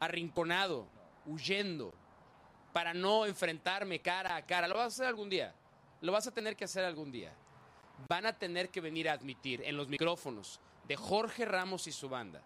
arrinconado, 0.00 0.86
huyendo 1.26 1.92
para 2.72 2.94
no 2.94 3.26
enfrentarme 3.26 4.00
cara 4.00 4.36
a 4.36 4.46
cara. 4.46 4.68
Lo 4.68 4.74
vas 4.74 4.84
a 4.84 4.86
hacer 4.88 5.06
algún 5.06 5.28
día. 5.28 5.54
Lo 6.00 6.12
vas 6.12 6.26
a 6.26 6.30
tener 6.32 6.56
que 6.56 6.64
hacer 6.64 6.84
algún 6.84 7.10
día. 7.10 7.32
Van 8.08 8.26
a 8.26 8.32
tener 8.32 8.68
que 8.68 8.80
venir 8.80 9.08
a 9.08 9.12
admitir 9.12 9.62
en 9.64 9.76
los 9.76 9.88
micrófonos 9.88 10.60
de 10.86 10.96
Jorge 10.96 11.44
Ramos 11.44 11.86
y 11.86 11.92
su 11.92 12.08
banda 12.08 12.42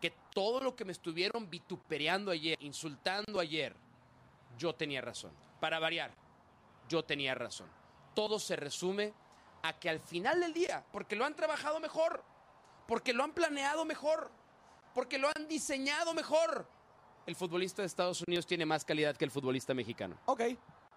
que 0.00 0.10
todo 0.32 0.60
lo 0.60 0.74
que 0.74 0.84
me 0.84 0.92
estuvieron 0.92 1.48
vituperando 1.50 2.30
ayer, 2.30 2.56
insultando 2.60 3.38
ayer, 3.38 3.76
yo 4.56 4.74
tenía 4.74 5.00
razón. 5.00 5.32
Para 5.60 5.78
variar, 5.78 6.12
yo 6.88 7.04
tenía 7.04 7.34
razón. 7.34 7.68
Todo 8.14 8.38
se 8.38 8.56
resume 8.56 9.12
a 9.62 9.78
que 9.78 9.90
al 9.90 10.00
final 10.00 10.40
del 10.40 10.54
día, 10.54 10.84
porque 10.90 11.16
lo 11.16 11.24
han 11.24 11.36
trabajado 11.36 11.80
mejor, 11.80 12.24
porque 12.88 13.12
lo 13.12 13.22
han 13.22 13.32
planeado 13.32 13.84
mejor, 13.84 14.30
porque 14.94 15.18
lo 15.18 15.28
han 15.28 15.46
diseñado 15.46 16.14
mejor, 16.14 16.66
el 17.26 17.36
futbolista 17.36 17.82
de 17.82 17.86
Estados 17.86 18.22
Unidos 18.26 18.46
tiene 18.46 18.66
más 18.66 18.84
calidad 18.84 19.16
que 19.16 19.24
el 19.24 19.30
futbolista 19.30 19.74
mexicano. 19.74 20.18
Ok. 20.26 20.42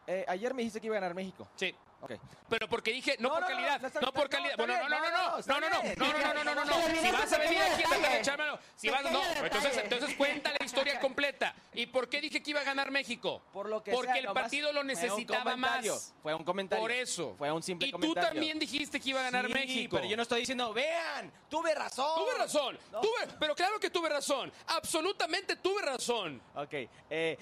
Eh, 0.07 0.25
ayer 0.27 0.53
me 0.53 0.61
dijiste 0.61 0.81
que 0.81 0.87
iba 0.87 0.97
a 0.97 0.99
ganar 0.99 1.15
México. 1.15 1.47
Sí. 1.55 1.73
Okay. 2.03 2.19
Pero 2.49 2.67
porque 2.67 2.91
dije, 2.91 3.15
no, 3.19 3.29
por 3.29 3.45
calidad, 3.45 3.81
no, 4.01 4.11
por 4.11 4.29
calidad. 4.29 4.57
Bueno, 4.57 4.73
no, 4.77 4.89
no, 4.89 4.99
no, 4.99 5.09
no, 5.47 5.59
no, 5.59 5.69
no, 5.69 5.73
no, 5.95 6.33
no, 6.33 6.33
no, 6.33 6.43
no, 6.43 6.55
no, 6.55 6.65
no, 6.65 7.01
Si 7.01 7.11
vas 7.11 7.31
a 7.31 7.37
venir 7.37 7.61
aquí 7.61 7.83
a 7.83 8.19
echármelo, 8.19 8.59
si 8.75 8.89
vas, 8.89 9.03
no, 9.09 9.21
entonces, 9.41 9.77
entonces 9.77 10.15
cuenta 10.17 10.51
la 10.59 10.65
historia 10.65 10.99
completa. 11.01 11.55
¿Y 11.73 11.85
por 11.85 12.09
qué 12.09 12.19
dije 12.19 12.43
que 12.43 12.49
iba 12.49 12.59
a 12.59 12.65
ganar 12.65 12.91
México? 12.91 13.41
Por 13.53 13.69
lo 13.69 13.81
que 13.81 13.91
Porque 13.91 14.19
el 14.19 14.25
partido 14.33 14.73
lo 14.73 14.83
necesitaba 14.83 15.55
más. 15.55 16.13
Fue 16.21 16.33
un 16.33 16.43
comentario. 16.43 16.81
Por 16.81 16.91
eso. 16.91 17.35
Fue 17.37 17.49
un 17.49 17.63
simple 17.63 17.89
comentario. 17.89 18.21
Y 18.21 18.25
tú 18.25 18.33
también 18.33 18.59
dijiste 18.59 18.99
que 18.99 19.09
iba 19.09 19.21
a 19.21 19.23
ganar 19.23 19.47
México. 19.47 19.95
pero 19.95 20.09
yo 20.09 20.17
no 20.17 20.23
estoy 20.23 20.41
diciendo, 20.41 20.73
vean, 20.73 21.31
tuve 21.47 21.73
razón. 21.73 22.15
Tuve 22.17 22.37
razón, 22.37 22.77
tuve, 22.91 23.33
pero 23.39 23.55
claro 23.55 23.79
que 23.79 23.89
tuve 23.89 24.09
razón. 24.09 24.51
Absolutamente 24.67 25.55
tuve 25.55 25.81
razón. 25.81 26.41
Ok, 26.53 26.73
eh, 27.09 27.37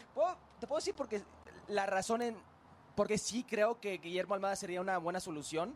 te 0.59 0.67
puedo 0.67 0.77
decir 0.77 0.93
porque 0.93 1.23
la 1.67 1.87
razón 1.87 2.21
en 2.21 2.50
porque 2.95 3.17
sí 3.17 3.43
creo 3.43 3.79
que 3.79 3.97
Guillermo 3.97 4.33
Almada 4.33 4.55
sería 4.55 4.81
una 4.81 4.97
buena 4.97 5.19
solución 5.19 5.75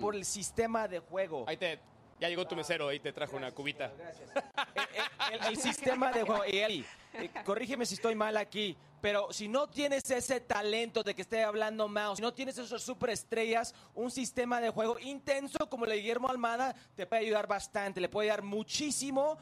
por 0.00 0.14
mm. 0.14 0.18
el 0.18 0.24
sistema 0.24 0.88
de 0.88 0.98
juego. 0.98 1.44
Ahí 1.46 1.56
te, 1.56 1.78
ya 2.20 2.28
llegó 2.28 2.46
tu 2.46 2.56
mesero, 2.56 2.88
ahí 2.88 3.00
te 3.00 3.12
trajo 3.12 3.36
una 3.36 3.52
cubita. 3.52 3.92
Gracias. 3.96 4.30
Eh, 4.34 4.80
eh, 5.32 5.38
el, 5.48 5.56
sistema 5.56 6.12
de 6.12 6.22
juego. 6.22 6.44
Y 6.46 6.58
eh, 6.58 6.84
corrígeme 7.44 7.86
si 7.86 7.94
estoy 7.94 8.14
mal 8.14 8.36
aquí, 8.36 8.76
pero 9.00 9.32
si 9.32 9.48
no 9.48 9.68
tienes 9.68 10.08
ese 10.10 10.40
talento 10.40 11.02
de 11.02 11.14
que 11.14 11.22
esté 11.22 11.42
hablando 11.42 11.88
Mao, 11.88 12.16
si 12.16 12.22
no 12.22 12.32
tienes 12.32 12.56
esos 12.58 12.82
superestrellas, 12.82 13.74
un 13.94 14.10
sistema 14.10 14.60
de 14.60 14.70
juego 14.70 14.98
intenso 15.00 15.68
como 15.68 15.84
el 15.84 15.92
de 15.92 15.96
Guillermo 15.98 16.28
Almada 16.28 16.74
te 16.94 17.06
puede 17.06 17.22
ayudar 17.22 17.46
bastante, 17.46 18.00
le 18.00 18.08
puede 18.08 18.30
ayudar 18.30 18.42
muchísimo 18.42 19.38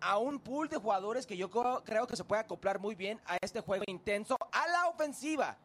a 0.00 0.18
un 0.18 0.38
pool 0.38 0.68
de 0.68 0.76
jugadores 0.76 1.26
que 1.26 1.36
yo 1.36 1.50
creo 1.50 2.06
que 2.06 2.16
se 2.16 2.24
puede 2.24 2.42
acoplar 2.42 2.78
muy 2.78 2.94
bien 2.94 3.20
a 3.26 3.38
este 3.40 3.60
juego 3.60 3.84
intenso 3.86 4.36
a 4.52 4.68
la 4.68 4.88
ofensiva. 4.88 5.56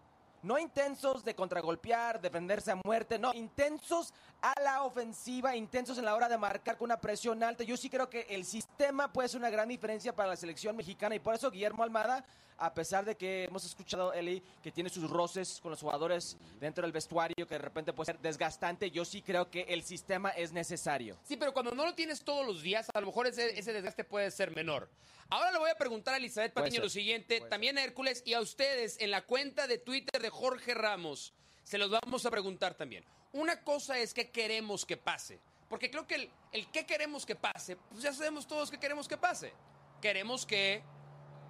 No 0.41 0.57
intensos 0.57 1.23
de 1.25 1.35
contragolpear, 1.35 2.21
defenderse 2.21 2.71
a 2.71 2.75
muerte, 2.75 3.19
no, 3.19 3.33
intensos 3.33 4.13
a 4.41 4.53
la 4.61 4.83
ofensiva, 4.83 5.55
intensos 5.55 5.97
en 5.97 6.05
la 6.05 6.15
hora 6.15 6.29
de 6.29 6.37
marcar 6.37 6.77
con 6.77 6.85
una 6.85 7.01
presión 7.01 7.43
alta. 7.43 7.63
Yo 7.63 7.75
sí 7.75 7.89
creo 7.89 8.09
que 8.09 8.25
el 8.29 8.45
sistema 8.45 9.11
puede 9.11 9.27
ser 9.27 9.39
una 9.39 9.49
gran 9.49 9.67
diferencia 9.67 10.15
para 10.15 10.29
la 10.29 10.35
selección 10.37 10.75
mexicana 10.75 11.15
y 11.15 11.19
por 11.19 11.35
eso 11.35 11.51
Guillermo 11.51 11.83
Almada, 11.83 12.23
a 12.59 12.73
pesar 12.73 13.05
de 13.05 13.15
que 13.15 13.45
hemos 13.45 13.63
escuchado, 13.65 14.13
Eli, 14.13 14.43
que 14.61 14.71
tiene 14.71 14.89
sus 14.89 15.09
roces 15.09 15.59
con 15.61 15.71
los 15.71 15.79
jugadores 15.79 16.37
dentro 16.59 16.81
del 16.83 16.91
vestuario, 16.91 17.47
que 17.47 17.55
de 17.55 17.59
repente 17.59 17.93
puede 17.93 18.07
ser 18.07 18.19
desgastante, 18.19 18.91
yo 18.91 19.05
sí 19.05 19.21
creo 19.21 19.49
que 19.49 19.61
el 19.61 19.83
sistema 19.83 20.29
es 20.31 20.51
necesario. 20.51 21.17
Sí, 21.23 21.37
pero 21.37 21.53
cuando 21.53 21.71
no 21.71 21.85
lo 21.85 21.95
tienes 21.95 22.23
todos 22.23 22.45
los 22.45 22.61
días, 22.61 22.87
a 22.93 22.99
lo 22.99 23.07
mejor 23.07 23.27
ese, 23.27 23.57
ese 23.57 23.71
desgaste 23.71 24.03
puede 24.03 24.29
ser 24.31 24.53
menor. 24.55 24.89
Ahora 25.29 25.51
le 25.51 25.59
voy 25.59 25.69
a 25.69 25.75
preguntar 25.75 26.15
a 26.15 26.17
Elizabeth 26.17 26.53
Patiño 26.53 26.81
lo 26.81 26.89
siguiente, 26.89 27.39
también 27.41 27.77
a 27.77 27.83
Hércules 27.83 28.23
y 28.25 28.33
a 28.33 28.41
ustedes 28.41 28.99
en 28.99 29.11
la 29.11 29.25
cuenta 29.25 29.67
de 29.67 29.77
Twitter 29.77 30.21
de 30.21 30.29
Jorge 30.29 30.73
Ramos. 30.73 31.33
Se 31.63 31.77
los 31.77 31.89
vamos 31.89 32.25
a 32.25 32.31
preguntar 32.31 32.73
también. 32.73 33.05
Una 33.31 33.63
cosa 33.63 33.99
es 33.99 34.13
que 34.13 34.31
queremos 34.31 34.85
que 34.85 34.97
pase. 34.97 35.39
Porque 35.69 35.91
creo 35.91 36.07
que 36.07 36.15
el, 36.15 36.31
el 36.51 36.71
qué 36.71 36.85
queremos 36.85 37.27
que 37.27 37.35
pase, 37.35 37.75
pues 37.75 38.01
ya 38.01 38.11
sabemos 38.11 38.47
todos 38.47 38.71
que 38.71 38.79
queremos 38.79 39.07
que 39.07 39.17
pase. 39.17 39.53
Queremos 40.01 40.47
que 40.47 40.81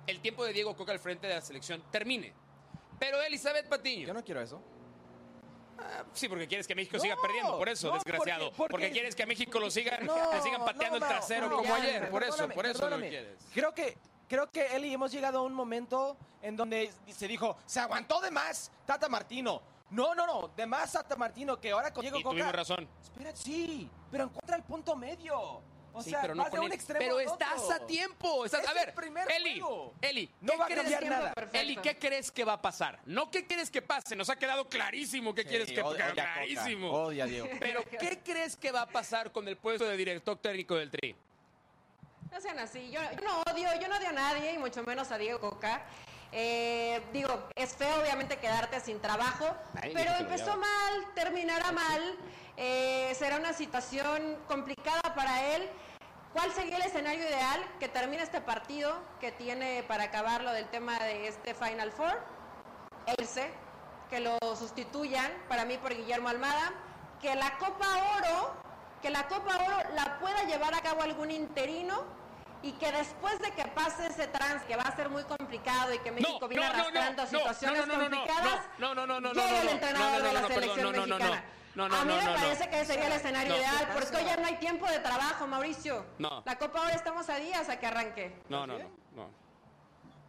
el 0.09 0.19
tiempo 0.19 0.45
de 0.45 0.53
Diego 0.53 0.75
Coca 0.75 0.91
al 0.91 0.99
frente 0.99 1.27
de 1.27 1.35
la 1.35 1.41
selección 1.41 1.83
termine. 1.91 2.33
Pero 2.99 3.21
Elizabeth 3.21 3.67
Patiño. 3.67 4.07
Yo 4.07 4.13
no 4.13 4.23
quiero 4.23 4.41
eso. 4.41 4.61
Ah, 5.77 6.03
sí, 6.13 6.27
porque 6.27 6.47
quieres 6.47 6.67
que 6.67 6.75
México 6.75 6.99
siga 6.99 7.15
perdiendo, 7.21 7.57
por 7.57 7.69
eso, 7.69 7.93
desgraciado. 7.93 8.51
Porque, 8.51 8.91
quieres 8.91 9.15
que 9.15 9.23
a 9.23 9.25
México 9.25 9.59
lo 9.59 9.71
sigan, 9.71 10.01
sigan 10.43 10.65
pateando 10.65 10.97
el 10.97 11.03
trasero 11.03 11.49
como 11.49 11.73
ayer, 11.73 12.09
por 12.09 12.23
eso, 12.23 12.49
por 12.49 12.65
eso 12.65 12.89
lo 12.89 12.97
quieres. 12.97 13.37
Creo 13.53 13.73
que 13.73 13.97
creo 14.27 14.49
que 14.49 14.75
Eli 14.75 14.93
hemos 14.93 15.11
llegado 15.11 15.39
a 15.39 15.41
un 15.41 15.53
momento 15.53 16.15
en 16.41 16.55
donde 16.55 16.91
se 17.07 17.27
dijo, 17.27 17.57
se 17.65 17.79
aguantó 17.79 18.21
de 18.21 18.31
más 18.31 18.71
Tata 18.85 19.09
Martino. 19.09 19.61
No, 19.89 20.13
no, 20.13 20.27
no, 20.27 20.49
de 20.49 20.67
más 20.67 20.91
Tata 20.91 21.15
Martino 21.15 21.59
que 21.59 21.71
ahora 21.71 21.91
con 21.91 22.03
Diego 22.03 22.19
y 22.19 22.23
Coca. 22.23 22.51
razón. 22.51 22.87
Espera, 23.01 23.35
sí, 23.35 23.89
pero 24.11 24.25
encuentra 24.25 24.55
el 24.55 24.63
punto 24.63 24.95
medio. 24.95 25.61
O 25.99 26.03
sí, 26.03 26.09
sea, 26.11 26.21
pero 26.21 26.35
no 26.35 26.43
vas 26.43 26.51
de 26.51 26.57
con 26.57 26.65
un 26.65 26.71
él. 26.71 26.75
extremo 26.77 26.99
Pero 26.99 27.17
al 27.17 27.25
estás 27.25 27.59
otro. 27.61 27.75
a 27.75 27.87
tiempo. 27.87 28.45
Estás, 28.45 28.61
Es 28.63 28.67
a 28.67 28.71
el 28.71 28.77
ver, 28.77 28.93
primer 28.95 29.31
Eli, 29.31 29.59
juego. 29.59 29.93
Eli, 30.01 30.29
No 30.41 30.51
¿qué 30.53 30.57
va 30.57 30.63
a 30.63 30.67
crees 30.67 30.81
cambiar 30.81 31.03
que- 31.03 31.09
nada. 31.09 31.33
Perfecto. 31.33 31.57
Eli, 31.59 31.75
¿qué 31.77 31.97
crees 31.97 32.31
que 32.31 32.43
va 32.43 32.53
a 32.53 32.61
pasar? 32.61 32.99
No, 33.05 33.29
¿qué 33.31 33.45
quieres 33.45 33.69
que 33.69 33.81
pase? 33.81 34.15
Nos 34.15 34.29
ha 34.29 34.37
quedado 34.37 34.67
clarísimo 34.67 35.33
qué 35.35 35.45
quieres 35.45 35.71
que 35.71 35.81
odia 35.81 36.07
pase. 36.07 36.21
a 36.21 36.23
Coca. 36.25 36.33
Clarísimo. 36.33 36.91
Odia 36.91 37.23
a 37.23 37.27
Diego. 37.27 37.47
Pero, 37.59 37.83
¿qué 37.99 38.19
crees 38.23 38.55
que 38.55 38.71
va 38.71 38.81
a 38.83 38.87
pasar 38.89 39.31
con 39.31 39.47
el 39.47 39.57
puesto 39.57 39.85
de 39.85 39.95
director 39.97 40.37
técnico 40.37 40.75
del 40.75 40.89
Tri? 40.91 41.15
No 42.31 42.39
sean 42.39 42.59
así. 42.59 42.91
Yo, 42.91 43.01
yo 43.01 43.21
no 43.25 43.41
odio, 43.51 43.69
yo 43.81 43.87
no 43.87 43.97
odio 43.97 44.09
a 44.09 44.13
nadie 44.13 44.53
y 44.53 44.57
mucho 44.57 44.83
menos 44.83 45.11
a 45.11 45.17
Diego 45.17 45.39
Coca. 45.39 45.83
Eh, 46.31 47.01
digo, 47.11 47.49
es 47.55 47.73
feo 47.73 48.01
obviamente 48.01 48.37
quedarte 48.37 48.79
sin 48.81 48.99
trabajo, 49.01 49.45
Nadie 49.73 49.93
pero 49.95 50.11
que 50.13 50.19
lo 50.23 50.29
empezó 50.29 50.43
odiaba. 50.53 50.57
mal, 50.57 51.13
terminará 51.15 51.71
mal. 51.71 52.17
eh, 52.55 53.15
será 53.17 53.37
una 53.37 53.51
situación 53.53 54.37
complicada 54.47 55.01
para 55.15 55.55
él. 55.55 55.67
¿Cuál 56.33 56.51
sería 56.51 56.77
el 56.77 56.83
escenario 56.83 57.23
ideal? 57.23 57.65
Que 57.79 57.87
termine 57.87 58.21
este 58.21 58.39
partido 58.39 59.01
que 59.19 59.31
tiene 59.31 59.83
para 59.87 60.05
acabar 60.05 60.43
lo 60.43 60.51
del 60.51 60.67
tema 60.67 60.99
de 60.99 61.27
este 61.27 61.55
Final 61.55 61.91
Four. 61.91 62.19
Irse, 63.19 63.51
que 64.09 64.19
lo 64.19 64.37
sustituyan 64.55 65.31
para 65.47 65.65
mí 65.65 65.77
por 65.77 65.95
Guillermo 65.95 66.29
Almada, 66.29 66.73
que 67.19 67.33
la 67.35 67.57
Copa 67.57 67.87
Oro, 68.17 68.53
que 69.01 69.09
la 69.09 69.27
Copa 69.27 69.55
Oro 69.55 69.89
la 69.95 70.19
pueda 70.19 70.43
llevar 70.43 70.75
a 70.75 70.81
cabo 70.81 71.01
algún 71.01 71.31
interino 71.31 72.03
y 72.61 72.73
que 72.73 72.91
después 72.91 73.39
de 73.39 73.51
que 73.51 73.65
pase 73.65 74.07
ese 74.07 74.27
trans 74.27 74.61
que 74.63 74.75
va 74.75 74.83
a 74.83 74.95
ser 74.95 75.09
muy 75.09 75.23
complicado 75.23 75.93
y 75.93 75.99
que 75.99 76.11
México 76.11 76.47
viene 76.47 76.65
arrastrando 76.65 77.25
situaciones 77.25 77.87
complicadas, 77.87 78.61
no, 78.77 78.93
no, 78.93 79.07
no, 79.07 79.19
no, 79.19 79.33
no, 79.33 79.33
no, 79.33 79.47
el 79.47 79.65
no, 79.65 79.71
entrenador 79.71 80.21
no, 80.21 80.33
no, 80.33 80.41
no, 80.41 80.49
no, 80.49 80.49
no, 80.49 80.59
no, 80.59 80.75
no, 80.75 80.91
no, 80.91 81.05
no, 81.07 81.17
no, 81.17 81.35
no. 81.35 81.58
A 81.85 82.05
mí 82.05 82.13
me 82.13 82.33
parece 82.33 82.69
que 82.69 82.85
sería 82.85 83.07
el 83.07 83.13
escenario 83.13 83.55
ideal, 83.55 83.89
porque 83.93 84.17
hoy 84.17 84.25
ya 84.25 84.37
no 84.37 84.45
hay 84.45 84.55
tiempo 84.55 84.87
de 84.87 84.99
trabajo, 84.99 85.47
Mauricio. 85.47 86.05
No. 86.17 86.43
La 86.45 86.57
Copa 86.57 86.79
ahora 86.79 86.95
estamos 86.95 87.29
a 87.29 87.37
días 87.37 87.69
a 87.69 87.79
que 87.79 87.85
arranque. 87.85 88.35
No, 88.49 88.67
no, 88.67 88.77
no, 88.77 88.89
no. 89.15 89.29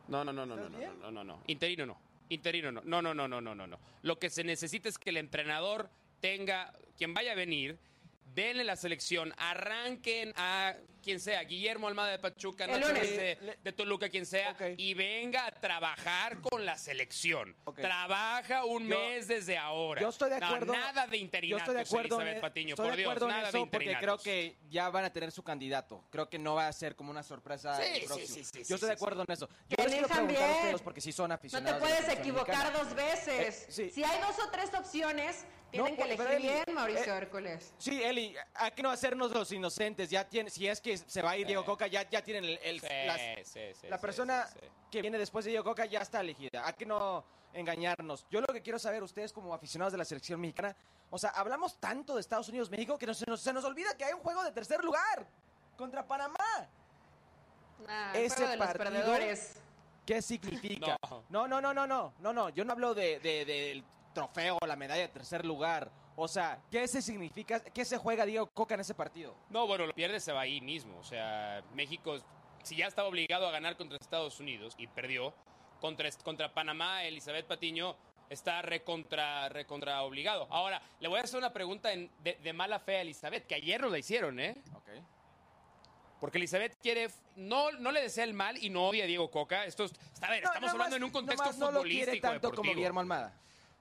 No, 0.09 0.25
no, 0.25 0.33
no, 0.33 0.45
no, 0.45 0.57
no, 0.57 0.69
no, 0.69 1.11
no, 1.11 1.25
no. 1.25 1.43
Interino 1.47 1.87
no. 1.87 1.97
Interino 2.29 2.73
no. 2.73 2.81
No, 2.85 3.01
no, 3.03 3.15
no, 3.15 3.29
no, 3.29 3.41
no, 3.41 3.55
no, 3.55 3.67
no. 3.67 3.79
Lo 4.03 4.19
que 4.19 4.31
se 4.31 4.45
necesita 4.45 4.89
es 4.89 4.99
que 4.99 5.11
el 5.11 5.17
entrenador 5.17 5.91
tenga, 6.21 6.73
quien 6.97 7.15
vaya 7.15 7.33
a 7.33 7.35
venir, 7.35 7.79
denle 8.35 8.65
la 8.65 8.77
selección, 8.77 9.33
arranquen 9.37 10.33
a 10.37 10.75
quien 11.03 11.19
sea, 11.19 11.43
Guillermo 11.45 11.89
Almada 11.89 12.11
de 12.11 12.19
Pachuca, 12.19 12.67
Nacho 12.67 12.89
de, 12.89 13.57
de 13.63 13.73
Toluca, 13.73 14.11
quien 14.11 14.27
sea, 14.27 14.55
y 14.77 14.93
venga 14.93 15.47
a 15.47 15.51
trabajar 15.51 16.43
con 16.43 16.67
la 16.67 16.77
selección. 16.77 17.57
Trabaja 17.75 18.67
un 18.67 18.87
Yo- 18.87 18.99
mes 18.99 19.27
desde 19.27 19.57
ahora. 19.57 20.01
Yo 20.03 20.11
estoy 20.11 20.29
de 20.29 20.39
No, 20.39 20.47
acuerdo. 20.47 20.73
nada 20.75 21.07
de 21.07 21.17
Yo 21.19 21.25
interinatos, 21.25 21.63
estoy 21.63 21.75
de 21.77 21.81
acuerdo, 21.81 22.21
Elizabeth 22.21 22.41
Patiño, 22.43 22.69
estoy 22.75 22.85
por 22.87 22.91
de 22.93 22.97
Dios, 22.99 23.11
acuerdo 23.11 23.27
en 23.27 23.31
nada 23.31 23.43
de 23.51 23.59
eso 23.59 23.71
porque 23.71 23.97
creo 23.99 24.19
que 24.19 24.59
ya 24.69 24.91
van 24.91 25.05
a 25.07 25.11
tener 25.13 25.33
su 25.33 25.43
candidato. 25.43 26.05
Creo 26.11 26.29
que 26.29 26.39
no 26.39 26.55
va 26.55 26.69
a 26.69 26.73
ser 26.75 26.95
como 26.95 27.11
una 27.11 27.23
sorpresa 27.23 27.77
Sí, 27.77 27.83
el 27.95 28.01
sí, 28.03 28.07
próximo. 28.07 28.29
sí, 28.35 28.45
sí, 28.45 28.59
Yo 28.69 28.75
estoy 28.75 28.79
sí, 28.81 28.87
de 28.87 28.93
acuerdo 28.93 29.23
en 29.27 29.33
eso. 29.33 29.49
Yo 29.49 29.55
les 29.55 29.87
quiero 29.87 29.93
elijan 30.05 30.09
preguntar 30.27 30.45
a 30.45 30.47
bien. 30.53 30.59
ustedes 30.65 30.83
porque 30.83 31.01
sí 31.01 31.13
son 31.13 31.29
No 31.31 31.35
aficionados. 31.35 31.81
te 31.81 31.87
de 31.87 31.91
la 31.93 31.99
puedes 32.05 32.19
equivocar 32.19 32.57
mexicana. 32.59 32.79
dos 32.85 32.95
veces. 32.95 33.63
Eh, 33.69 33.73
sí. 33.73 33.91
Si 33.91 34.05
hay 34.05 34.21
dos 34.21 34.39
o 34.39 34.51
tres 34.51 34.71
opciones, 34.75 35.47
tienen 35.71 35.97
No, 35.97 36.03
que 36.05 36.09
pero, 36.17 36.23
elegir 36.31 36.37
Eli, 36.51 36.63
bien, 36.65 36.75
Mauricio 36.75 37.15
eh, 37.15 37.19
Hércules. 37.19 37.75
Sí, 37.79 38.03
Eli, 38.03 38.37
hay 38.55 38.71
que 38.73 38.83
no 38.83 38.91
hacernos 38.91 39.31
los 39.31 39.51
inocentes. 39.53 40.11
Ya 40.11 40.29
tiene, 40.29 40.51
si 40.51 40.67
es 40.67 40.81
que 40.81 40.97
se 40.99 41.23
va 41.23 41.31
a 41.31 41.37
ir 41.37 41.47
Diego 41.47 41.65
Coca, 41.65 41.87
ya, 41.87 42.09
ya 42.09 42.23
tienen 42.23 42.45
el, 42.45 42.59
el- 42.63 42.81
Sí, 42.81 42.87
las- 43.07 43.21
sí, 43.49 43.61
sí, 43.81 43.87
la 43.89 43.97
sí, 43.97 44.01
persona 44.03 44.47
sí, 44.47 44.59
sí. 44.61 44.67
que 44.91 45.03
viene 45.03 45.19
después 45.19 45.45
de 45.45 45.51
Diego 45.53 45.65
Coca 45.65 45.85
ya 45.87 46.01
está 46.01 46.21
elegida. 46.21 46.67
Hay 46.67 46.75
que 46.75 46.87
no 46.87 47.25
engañarnos. 47.53 48.27
Yo 48.31 48.41
lo 48.41 48.47
que 48.53 48.63
quiero 48.63 48.79
saber, 48.79 49.03
ustedes 49.03 49.33
como 49.33 49.53
aficionados 49.55 49.93
de 49.93 49.99
la 49.99 50.05
selección 50.05 50.41
mexicana, 50.41 50.77
o 51.11 51.19
sea, 51.19 51.31
hablamos 51.31 51.79
tanto 51.81 52.15
de 52.15 52.21
Estados 52.21 52.49
Unidos-México 52.49 52.97
que 52.99 53.07
nos- 53.07 53.19
se, 53.19 53.27
nos, 53.27 53.41
se 53.41 53.53
nos 53.53 53.65
olvida 53.65 53.97
que 53.97 54.05
hay 54.05 54.13
un 54.13 54.21
juego 54.21 54.43
de 54.45 54.53
tercer 54.53 54.85
lugar 54.85 55.27
contra 55.77 56.07
Panamá. 56.07 56.37
Ah, 57.89 58.13
el 58.15 58.25
ese 58.27 58.47
de 58.47 58.57
los 58.57 58.67
partido- 58.67 58.85
perdedores. 58.85 59.57
¿Qué 60.07 60.21
significa? 60.23 60.97
No. 61.09 61.25
No, 61.29 61.49
no, 61.49 61.61
no, 61.61 61.73
no, 61.75 61.87
no, 61.87 62.13
no, 62.19 62.33
no. 62.33 62.49
Yo 62.51 62.65
no 62.65 62.73
hablo 62.73 62.95
de, 62.95 63.21
de- 63.21 63.45
del 63.45 63.85
trofeo, 64.13 64.59
la 64.67 64.77
medalla 64.77 65.03
de 65.03 65.09
tercer 65.09 65.45
lugar. 65.45 65.91
O 66.17 66.29
sea, 66.29 66.59
¿qué 66.71 66.87
se 66.89 67.01
significa? 67.01 67.61
¿Qué 67.61 67.85
se 67.85 67.97
juega 67.97 68.27
Diego 68.27 68.47
Coca 68.49 68.75
en 68.75 68.81
ese 68.81 68.95
partido? 68.95 69.35
No, 69.49 69.67
bueno, 69.67 69.87
lo 69.87 69.93
pierde 69.95 70.21
se 70.21 70.33
va 70.33 70.43
ahí 70.43 70.61
mismo. 70.61 70.99
O 70.99 71.05
sea, 71.05 71.63
México, 71.75 72.19
si 72.63 72.77
ya 72.77 72.87
estaba 72.87 73.09
obligado 73.09 73.47
a 73.49 73.51
ganar 73.51 73.77
contra 73.77 73.97
Estados 73.99 74.39
Unidos 74.41 74.75
y 74.77 74.87
perdió, 74.87 75.33
contra, 75.81 76.11
contra 76.25 76.53
Panamá, 76.53 77.05
Elizabeth 77.05 77.47
Patiño 77.47 77.97
está 78.29 78.61
recontra, 78.63 79.49
recontra 79.49 80.03
obligado. 80.03 80.47
Ahora, 80.51 80.83
le 81.01 81.09
voy 81.09 81.19
a 81.21 81.23
hacer 81.23 81.39
una 81.39 81.53
pregunta 81.53 81.93
en- 81.93 82.11
de, 82.23 82.35
de 82.35 82.53
mala 82.53 82.79
fe 82.79 82.97
a 82.99 83.01
Elizabeth, 83.01 83.47
que 83.47 83.55
ayer 83.55 83.81
nos 83.81 83.91
la 83.91 83.99
hicieron, 83.99 84.39
¿eh? 84.39 84.55
Ok. 84.75 84.89
Porque 86.21 86.37
Elizabeth 86.37 86.77
quiere, 86.83 87.09
no, 87.37 87.73
no 87.73 87.91
le 87.93 88.03
desea 88.03 88.25
el 88.25 88.35
mal 88.35 88.63
y 88.63 88.69
no 88.69 88.89
odia 88.89 89.05
a 89.05 89.07
Diego 89.07 89.31
Coca. 89.31 89.65
Esto 89.65 89.85
es- 89.85 89.93
está 90.13 90.27
a 90.27 90.31
ver, 90.31 90.45
estamos 90.45 90.71
hablando 90.71 90.97
en 90.97 91.05
un 91.05 91.11
contexto 91.11 91.51
no 91.55 91.71
lo 91.71 91.83
quiere 91.83 92.01
futbolístico, 92.05 92.27
tanto 92.29 92.41
como 92.41 92.53
deportivo. 92.57 92.75
Guillermo 92.75 93.01
Almada. 93.01 93.35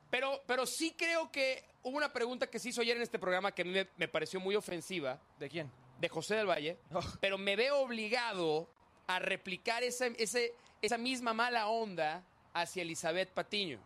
Pero, 0.09 0.41
pero 0.47 0.65
sí 0.65 0.95
creo 0.97 1.31
que 1.31 1.63
hubo 1.83 1.95
una 1.97 2.11
pregunta 2.11 2.47
que 2.47 2.57
se 2.59 2.69
hizo 2.69 2.81
ayer 2.81 2.97
en 2.97 3.03
este 3.03 3.19
programa 3.19 3.51
que 3.51 3.61
a 3.61 3.65
mí 3.65 3.71
me, 3.71 3.87
me 3.97 4.07
pareció 4.07 4.39
muy 4.39 4.55
ofensiva. 4.55 5.19
¿De 5.37 5.49
quién? 5.49 5.71
de 5.99 6.07
José 6.07 6.35
del 6.35 6.47
Valle, 6.49 6.77
Oh. 6.93 7.01
pero 7.19 7.37
me 7.37 7.57
veo 7.57 7.79
obligado 7.79 8.69
a 9.05 9.19
replicar 9.19 9.83
ese, 9.83 10.13
ese- 10.17 10.53
esa 10.81 10.97
misma 10.97 11.33
mala 11.33 11.67
onda 11.67 12.23
hacia 12.53 12.83
Elizabeth 12.83 13.29
Patiño. 13.33 13.79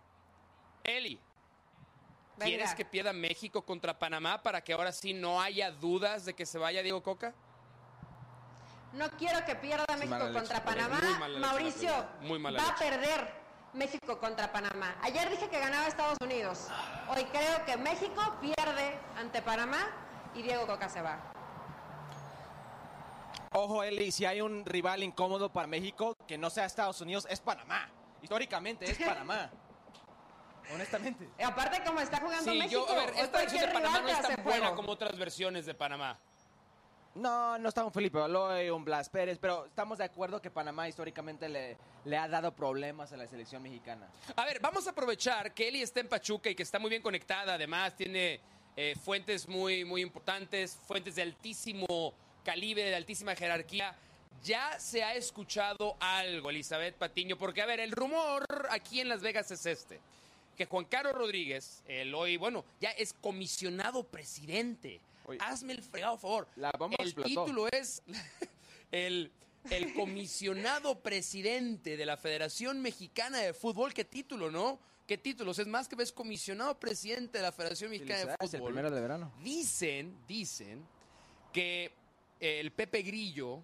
Eli, 0.83 1.19
¿quieres 2.37 2.65
Venga. 2.67 2.75
que 2.75 2.85
pierda 2.85 3.13
México 3.13 3.63
contra 3.65 3.97
Panamá 3.97 4.43
para 4.43 4.63
que 4.63 4.73
ahora 4.73 4.91
sí 4.91 5.13
no 5.13 5.41
haya 5.41 5.71
dudas 5.71 6.23
de 6.25 6.35
que 6.35 6.45
se 6.45 6.59
vaya 6.59 6.83
Diego 6.83 7.01
Coca? 7.01 7.33
No 8.93 9.09
quiero 9.17 9.43
que 9.43 9.55
pierda 9.55 9.85
México 9.97 10.31
contra 10.31 10.63
Panamá. 10.63 10.99
muy 11.01 11.39
Mauricio 11.39 11.91
muy 12.21 12.37
mala 12.37 12.61
va 12.61 12.69
a 12.69 12.75
perder 12.75 13.42
México 13.73 14.19
contra 14.19 14.51
Panamá. 14.51 14.95
Ayer 15.01 15.29
dije 15.29 15.49
que 15.49 15.59
ganaba 15.59 15.87
Estados 15.87 16.17
Unidos. 16.21 16.67
Hoy 17.09 17.25
creo 17.25 17.65
que 17.65 17.75
México 17.77 18.21
pierde 18.39 18.99
ante 19.17 19.41
Panamá 19.41 19.87
y 20.35 20.43
Diego 20.43 20.67
Coca 20.67 20.89
se 20.89 21.01
va. 21.01 21.19
Ojo, 23.51 23.83
Eli, 23.83 24.11
si 24.11 24.25
hay 24.25 24.41
un 24.41 24.65
rival 24.65 25.03
incómodo 25.03 25.51
para 25.51 25.67
México 25.67 26.15
que 26.27 26.37
no 26.37 26.49
sea 26.49 26.65
Estados 26.65 27.01
Unidos, 27.01 27.27
es 27.29 27.39
Panamá. 27.39 27.89
Históricamente 28.21 28.89
es 28.89 28.97
Panamá. 28.97 29.49
Honestamente. 30.73 31.29
Y 31.37 31.43
aparte, 31.43 31.83
como 31.83 31.99
está 31.99 32.19
jugando 32.19 32.51
Sí, 32.51 32.57
México, 32.57 32.85
yo, 32.87 32.93
a 32.93 32.95
ver, 32.95 33.13
hoy 33.13 33.19
esta 33.19 33.37
versión 33.39 33.61
de 33.61 33.67
Panamá 33.73 33.97
rival 33.99 34.03
no 34.03 34.19
es 34.19 34.35
tan 34.35 34.43
buena 34.43 34.75
como 34.75 34.91
otras 34.91 35.17
versiones 35.17 35.65
de 35.65 35.73
Panamá. 35.73 36.19
No, 37.15 37.59
no 37.59 37.69
está 37.69 37.85
un 37.85 37.91
Felipe 37.91 38.19
Aloy, 38.19 38.71
un 38.71 38.83
Blas 38.83 39.07
Pérez, 39.07 39.37
pero 39.39 39.67
estamos 39.67 39.99
de 39.99 40.03
acuerdo 40.03 40.41
que 40.41 40.49
Panamá 40.49 40.89
históricamente 40.89 41.47
le, 41.47 41.77
le 42.05 42.17
ha 42.17 42.27
dado 42.27 42.55
problemas 42.55 43.13
a 43.13 43.17
la 43.17 43.27
selección 43.27 43.61
mexicana. 43.61 44.07
A 44.35 44.45
ver, 44.45 44.59
vamos 44.59 44.87
a 44.87 44.91
aprovechar 44.91 45.53
que 45.53 45.67
Eli 45.67 45.83
está 45.83 45.99
en 45.99 46.07
Pachuca 46.07 46.49
y 46.49 46.55
que 46.55 46.63
está 46.63 46.79
muy 46.79 46.89
bien 46.89 47.03
conectada. 47.03 47.53
Además, 47.53 47.95
tiene 47.95 48.39
eh, 48.75 48.95
fuentes 49.03 49.47
muy, 49.47 49.85
muy 49.85 50.01
importantes, 50.01 50.75
fuentes 50.87 51.13
de 51.15 51.21
altísimo 51.21 52.15
calibre, 52.43 52.85
de 52.85 52.95
altísima 52.95 53.35
jerarquía. 53.35 53.95
Ya 54.43 54.79
se 54.79 55.03
ha 55.03 55.13
escuchado 55.13 55.95
algo, 55.99 56.49
Elizabeth 56.49 56.95
Patiño, 56.95 57.37
porque, 57.37 57.61
a 57.61 57.67
ver, 57.67 57.79
el 57.79 57.91
rumor 57.91 58.67
aquí 58.71 58.99
en 58.99 59.09
Las 59.09 59.21
Vegas 59.21 59.51
es 59.51 59.67
este. 59.67 59.99
Que 60.57 60.65
Juan 60.65 60.85
Carlos 60.85 61.13
Rodríguez, 61.13 61.83
el 61.87 62.13
hoy, 62.15 62.37
bueno, 62.37 62.65
ya 62.81 62.89
es 62.89 63.13
comisionado 63.13 64.03
presidente. 64.03 64.99
Oye. 65.25 65.39
Hazme 65.41 65.73
el 65.73 65.81
fregado 65.83 66.17
favor. 66.17 66.47
La 66.55 66.71
bomba 66.77 66.97
el 66.99 67.05
explotó. 67.07 67.27
título 67.45 67.67
es 67.67 68.01
el, 68.91 69.31
el 69.69 69.93
comisionado 69.93 71.01
presidente 71.01 71.97
de 71.97 72.05
la 72.05 72.17
Federación 72.17 72.81
Mexicana 72.81 73.39
de 73.39 73.53
Fútbol. 73.53 73.93
¿Qué 73.93 74.05
título, 74.05 74.51
no? 74.51 74.79
¿Qué 75.07 75.17
títulos? 75.17 75.59
Es 75.59 75.67
más 75.67 75.87
que 75.87 75.95
ves 75.95 76.11
comisionado 76.11 76.79
presidente 76.79 77.37
de 77.37 77.41
la 77.41 77.51
Federación 77.51 77.91
Mexicana 77.91 78.19
de 78.19 78.35
el 78.39 78.49
Fútbol. 78.49 78.67
primero 78.73 78.91
de 78.91 79.01
verano. 79.01 79.33
Dicen, 79.41 80.17
dicen 80.27 80.85
que 81.51 81.93
el 82.39 82.71
Pepe 82.71 83.01
Grillo 83.01 83.63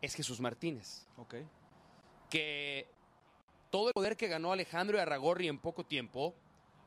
es 0.00 0.14
Jesús 0.14 0.40
Martínez. 0.40 1.06
Ok. 1.16 1.34
Que 2.30 2.86
todo 3.70 3.88
el 3.88 3.94
poder 3.94 4.16
que 4.16 4.28
ganó 4.28 4.52
Alejandro 4.52 5.00
Arragorri 5.00 5.48
en 5.48 5.58
poco 5.58 5.84
tiempo 5.84 6.34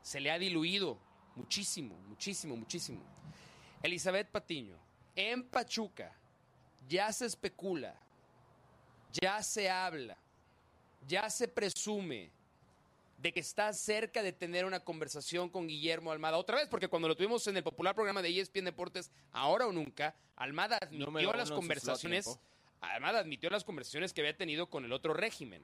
se 0.01 0.19
le 0.19 0.32
ha 0.32 0.39
diluido 0.39 0.97
muchísimo, 1.36 1.95
muchísimo, 2.07 2.55
muchísimo. 2.55 3.01
Elizabeth 3.84 4.30
Patiño, 4.30 4.78
en 5.16 5.44
Pachuca 5.44 6.16
ya 6.88 7.12
se 7.12 7.26
especula, 7.26 7.96
ya 9.12 9.42
se 9.44 9.70
habla, 9.70 10.18
ya 11.08 11.30
se 11.30 11.48
presume 11.48 12.32
de 13.18 13.32
que 13.32 13.40
está 13.40 13.72
cerca 13.74 14.24
de 14.24 14.34
tener 14.34 14.66
una 14.66 14.80
conversación 14.80 15.50
con 15.50 15.68
Guillermo 15.68 16.12
Almada. 16.12 16.38
Otra 16.38 16.58
vez, 16.58 16.68
porque 16.68 16.88
cuando 16.88 17.08
lo 17.08 17.16
tuvimos 17.16 17.46
en 17.48 17.58
el 17.58 17.64
popular 17.64 17.94
programa 17.94 18.22
de 18.22 18.40
ESPN 18.40 18.66
Deportes, 18.66 19.12
ahora 19.32 19.68
o 19.68 19.72
nunca, 19.72 20.16
Almada 20.36 20.78
admitió 20.82 21.34
las 21.34 21.52
conversaciones. 21.52 22.40
Almada 22.82 23.20
admitió 23.20 23.50
las 23.52 23.64
conversaciones 23.64 24.12
que 24.12 24.22
había 24.22 24.36
tenido 24.36 24.68
con 24.70 24.86
el 24.86 24.92
otro 24.92 25.14
régimen. 25.14 25.64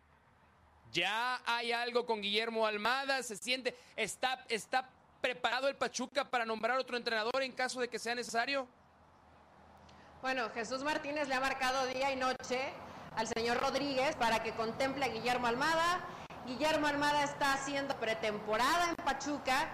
Ya 0.91 1.41
hay 1.45 1.71
algo 1.71 2.05
con 2.05 2.21
Guillermo 2.21 2.67
Almada, 2.67 3.21
se 3.23 3.35
siente, 3.35 3.75
está, 3.95 4.45
está 4.49 4.89
preparado 5.27 5.67
el 5.67 5.75
Pachuca 5.75 6.23
para 6.23 6.45
nombrar 6.45 6.77
otro 6.77 6.95
entrenador 6.95 7.43
en 7.43 7.51
caso 7.51 7.81
de 7.81 7.89
que 7.89 7.99
sea 7.99 8.15
necesario. 8.15 8.65
Bueno, 10.21 10.49
Jesús 10.51 10.83
Martínez 10.83 11.27
le 11.27 11.35
ha 11.35 11.41
marcado 11.41 11.85
día 11.87 12.13
y 12.13 12.15
noche 12.15 12.71
al 13.13 13.27
señor 13.27 13.59
Rodríguez 13.59 14.15
para 14.15 14.41
que 14.41 14.53
contemple 14.53 15.03
a 15.03 15.09
Guillermo 15.09 15.47
Almada. 15.47 15.99
Guillermo 16.45 16.87
Almada 16.87 17.25
está 17.25 17.51
haciendo 17.51 17.93
pretemporada 17.97 18.87
en 18.87 18.95
Pachuca. 18.95 19.67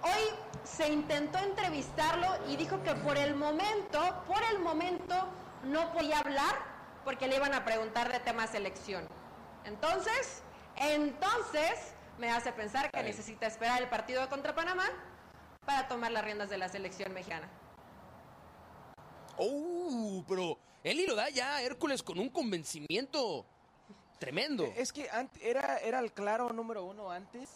Hoy 0.00 0.22
se 0.64 0.88
intentó 0.88 1.36
entrevistarlo 1.38 2.26
y 2.48 2.56
dijo 2.56 2.82
que 2.82 2.94
por 2.94 3.18
el 3.18 3.34
momento, 3.34 4.00
por 4.26 4.42
el 4.52 4.60
momento, 4.60 5.28
no 5.64 5.92
podía 5.92 6.20
hablar 6.20 6.56
porque 7.04 7.28
le 7.28 7.36
iban 7.36 7.52
a 7.52 7.62
preguntar 7.62 8.10
de 8.10 8.20
tema 8.20 8.46
selección. 8.46 9.06
Entonces, 9.66 10.42
entonces 10.76 11.92
me 12.18 12.30
hace 12.30 12.52
pensar 12.52 12.90
que 12.90 13.02
necesita 13.02 13.46
esperar 13.46 13.82
el 13.82 13.88
partido 13.88 14.28
contra 14.28 14.54
Panamá 14.54 14.86
para 15.64 15.88
tomar 15.88 16.12
las 16.12 16.24
riendas 16.24 16.50
de 16.50 16.58
la 16.58 16.68
selección 16.68 17.12
mexicana. 17.12 17.48
¡Oh! 19.36 20.22
Pero 20.28 20.58
Eli 20.82 21.06
lo 21.06 21.14
da 21.14 21.28
ya 21.30 21.56
a 21.56 21.62
Hércules 21.62 22.02
con 22.02 22.18
un 22.18 22.28
convencimiento 22.28 23.46
tremendo. 24.18 24.64
Es 24.76 24.92
que 24.92 25.08
era, 25.40 25.78
era 25.78 25.98
el 25.98 26.12
claro 26.12 26.52
número 26.52 26.84
uno 26.84 27.10
antes 27.10 27.50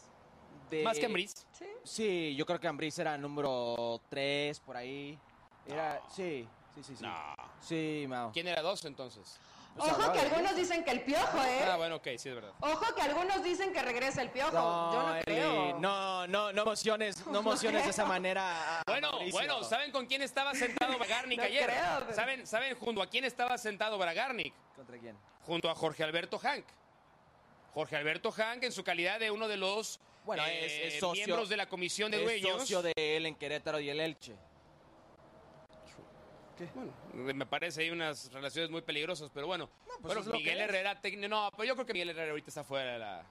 de... 0.70 0.82
Más 0.82 0.98
que 0.98 1.06
Ambris. 1.06 1.46
Sí. 1.52 1.66
Sí, 1.84 2.36
yo 2.36 2.44
creo 2.46 2.58
que 2.58 2.68
Ambris 2.68 2.98
era 2.98 3.16
número 3.16 4.00
tres, 4.08 4.60
por 4.60 4.76
ahí. 4.76 5.18
Era, 5.66 6.02
sí, 6.08 6.48
sí, 6.74 6.82
sí, 6.82 6.96
sí. 6.96 7.04
No. 7.04 7.34
Sí, 7.60 8.06
Mao. 8.08 8.32
¿Quién 8.32 8.48
era 8.48 8.62
dos 8.62 8.84
entonces? 8.84 9.38
O 9.78 9.84
sea, 9.84 9.92
Ojo 9.94 10.02
no, 10.06 10.12
que 10.12 10.18
¿eh? 10.18 10.22
algunos 10.22 10.56
dicen 10.56 10.84
que 10.84 10.90
el 10.90 11.02
piojo, 11.02 11.38
¿eh? 11.44 11.64
Ah, 11.70 11.76
bueno, 11.76 11.96
ok, 11.96 12.08
sí 12.16 12.28
es 12.28 12.34
verdad. 12.34 12.52
Ojo 12.60 12.94
que 12.94 13.02
algunos 13.02 13.42
dicen 13.44 13.72
que 13.72 13.80
regresa 13.82 14.22
el 14.22 14.30
piojo. 14.30 14.50
Yo 14.52 15.02
no 15.02 15.14
Eli, 15.14 15.24
creo. 15.24 15.78
no, 15.78 16.26
no, 16.26 16.52
no 16.52 16.62
emociones, 16.62 17.26
no 17.26 17.38
emociones 17.40 17.84
de 17.84 17.90
esa 17.90 18.04
manera. 18.04 18.82
Bueno, 18.86 19.10
Mauricio. 19.12 19.32
bueno, 19.38 19.62
¿saben 19.64 19.90
con 19.92 20.06
quién 20.06 20.22
estaba 20.22 20.54
sentado 20.54 20.96
Bragarnik 20.98 21.38
No 21.38 21.44
ayer? 21.44 21.64
creo, 21.66 21.98
pero- 22.00 22.14
¿Saben, 22.14 22.46
¿Saben 22.46 22.76
junto 22.76 23.02
a 23.02 23.06
quién 23.08 23.24
estaba 23.24 23.56
sentado 23.58 23.98
Bragarnik? 23.98 24.52
¿Contra 24.74 24.98
quién? 24.98 25.16
Junto 25.42 25.70
a 25.70 25.74
Jorge 25.74 26.02
Alberto 26.04 26.38
Hank. 26.38 26.64
Jorge 27.74 27.96
Alberto 27.96 28.32
Hank 28.32 28.64
en 28.64 28.72
su 28.72 28.82
calidad 28.82 29.20
de 29.20 29.30
uno 29.30 29.46
de 29.46 29.56
los 29.56 30.00
Bueno, 30.24 30.44
eh, 30.46 30.66
es- 30.88 30.94
es 30.94 31.00
socio- 31.00 31.24
miembros 31.26 31.48
de 31.48 31.56
la 31.56 31.66
comisión 31.68 32.10
de 32.10 32.18
Es 32.18 32.24
dueños. 32.24 32.60
socio 32.60 32.82
de 32.82 32.92
él 32.96 33.26
en 33.26 33.34
Querétaro 33.36 33.78
y 33.80 33.88
el 33.90 34.00
Elche. 34.00 34.34
Bueno, 36.74 37.34
me 37.34 37.46
parece 37.46 37.82
hay 37.82 37.90
unas 37.90 38.32
relaciones 38.32 38.70
muy 38.70 38.82
peligrosas, 38.82 39.30
pero 39.32 39.46
bueno. 39.46 39.68
pues 39.86 40.00
bueno, 40.02 40.20
es 40.20 40.26
lo 40.26 40.32
que 40.32 40.38
Miguel. 40.38 40.60
Herrera, 40.60 41.00
técnico- 41.00 41.28
no, 41.28 41.50
pero 41.56 41.64
yo 41.64 41.74
creo 41.74 41.86
que 41.86 41.92
Miguel 41.92 42.10
Herrera 42.10 42.30
ahorita 42.30 42.48
está 42.48 42.64
fuera 42.64 42.92
de 42.92 42.98
la... 42.98 43.26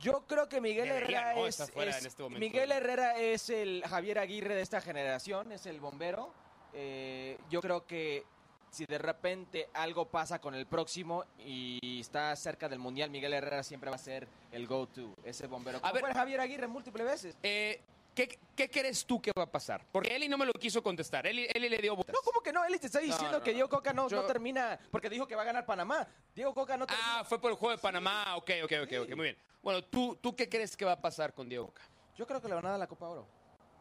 Yo 0.00 0.26
creo 0.26 0.48
que 0.48 0.60
Miguel 0.60 0.88
Herrera 0.90 1.34
¿no? 1.34 1.46
es, 1.46 1.58
en 1.58 2.06
este 2.06 2.22
momento. 2.22 2.38
Miguel 2.40 2.70
Herrera 2.70 3.18
es 3.18 3.48
el 3.48 3.82
Javier 3.88 4.18
Aguirre 4.18 4.54
de 4.54 4.60
esta 4.60 4.80
generación, 4.80 5.52
es 5.52 5.64
el 5.64 5.80
bombero. 5.80 6.34
Eh, 6.74 7.38
yo 7.48 7.62
creo 7.62 7.86
que 7.86 8.24
si 8.70 8.84
de 8.84 8.98
repente 8.98 9.70
algo 9.72 10.10
pasa 10.10 10.38
con 10.38 10.54
el 10.54 10.66
próximo 10.66 11.24
y 11.38 12.00
está 12.00 12.36
cerca 12.36 12.68
del 12.68 12.78
mundial, 12.78 13.08
Miguel 13.08 13.32
Herrera 13.32 13.62
siempre 13.62 13.88
va 13.88 13.96
a 13.96 13.98
ser 13.98 14.28
el 14.52 14.66
go-to, 14.66 15.14
ese 15.24 15.46
bombero. 15.46 15.80
Como 15.80 15.94
ver. 15.94 16.12
Javier 16.12 16.40
Aguirre 16.40 16.66
múltiples 16.66 17.06
veces. 17.06 17.38
Eh, 17.42 17.80
¿qué, 18.16 18.40
¿Qué 18.56 18.70
crees 18.70 19.04
tú 19.06 19.20
que 19.20 19.30
va 19.36 19.44
a 19.44 19.50
pasar? 19.50 19.86
Porque 19.92 20.16
Eli 20.16 20.28
no 20.28 20.38
me 20.38 20.46
lo 20.46 20.52
quiso 20.54 20.82
contestar. 20.82 21.26
Eli, 21.26 21.46
Eli 21.54 21.68
le 21.68 21.78
dio 21.78 21.94
botas. 21.94 22.12
No, 22.12 22.20
¿cómo 22.24 22.40
que 22.40 22.52
no? 22.52 22.64
Él 22.64 22.80
te 22.80 22.86
está 22.86 22.98
diciendo 22.98 23.38
no, 23.38 23.44
que. 23.44 23.52
Diego 23.52 23.68
Coca 23.68 23.92
no, 23.92 24.08
Yo- 24.08 24.16
no 24.16 24.26
termina 24.26 24.80
porque 24.90 25.08
dijo 25.08 25.26
que 25.26 25.36
va 25.36 25.42
a 25.42 25.44
ganar 25.44 25.64
Panamá. 25.66 26.08
Diego 26.34 26.52
Coca 26.54 26.76
no 26.76 26.86
termina. 26.86 27.20
Ah, 27.20 27.24
fue 27.24 27.40
por 27.40 27.52
el 27.52 27.56
juego 27.56 27.76
de 27.76 27.78
Panamá. 27.80 28.36
Ok, 28.36 28.50
ok, 28.64 28.72
ok, 28.84 28.92
ok, 29.02 29.08
muy 29.10 29.24
bien. 29.24 29.38
Bueno, 29.62 29.84
¿tú, 29.84 30.16
¿tú 30.16 30.34
qué 30.34 30.48
crees 30.48 30.76
que 30.76 30.84
va 30.84 30.92
a 30.92 31.00
pasar 31.00 31.34
con 31.34 31.48
Diego 31.48 31.66
Coca? 31.66 31.82
Yo 32.16 32.26
creo 32.26 32.40
que 32.40 32.48
le 32.48 32.54
van 32.54 32.66
a 32.66 32.70
dar 32.70 32.78
la 32.78 32.86
Copa 32.86 33.08
Oro, 33.08 33.28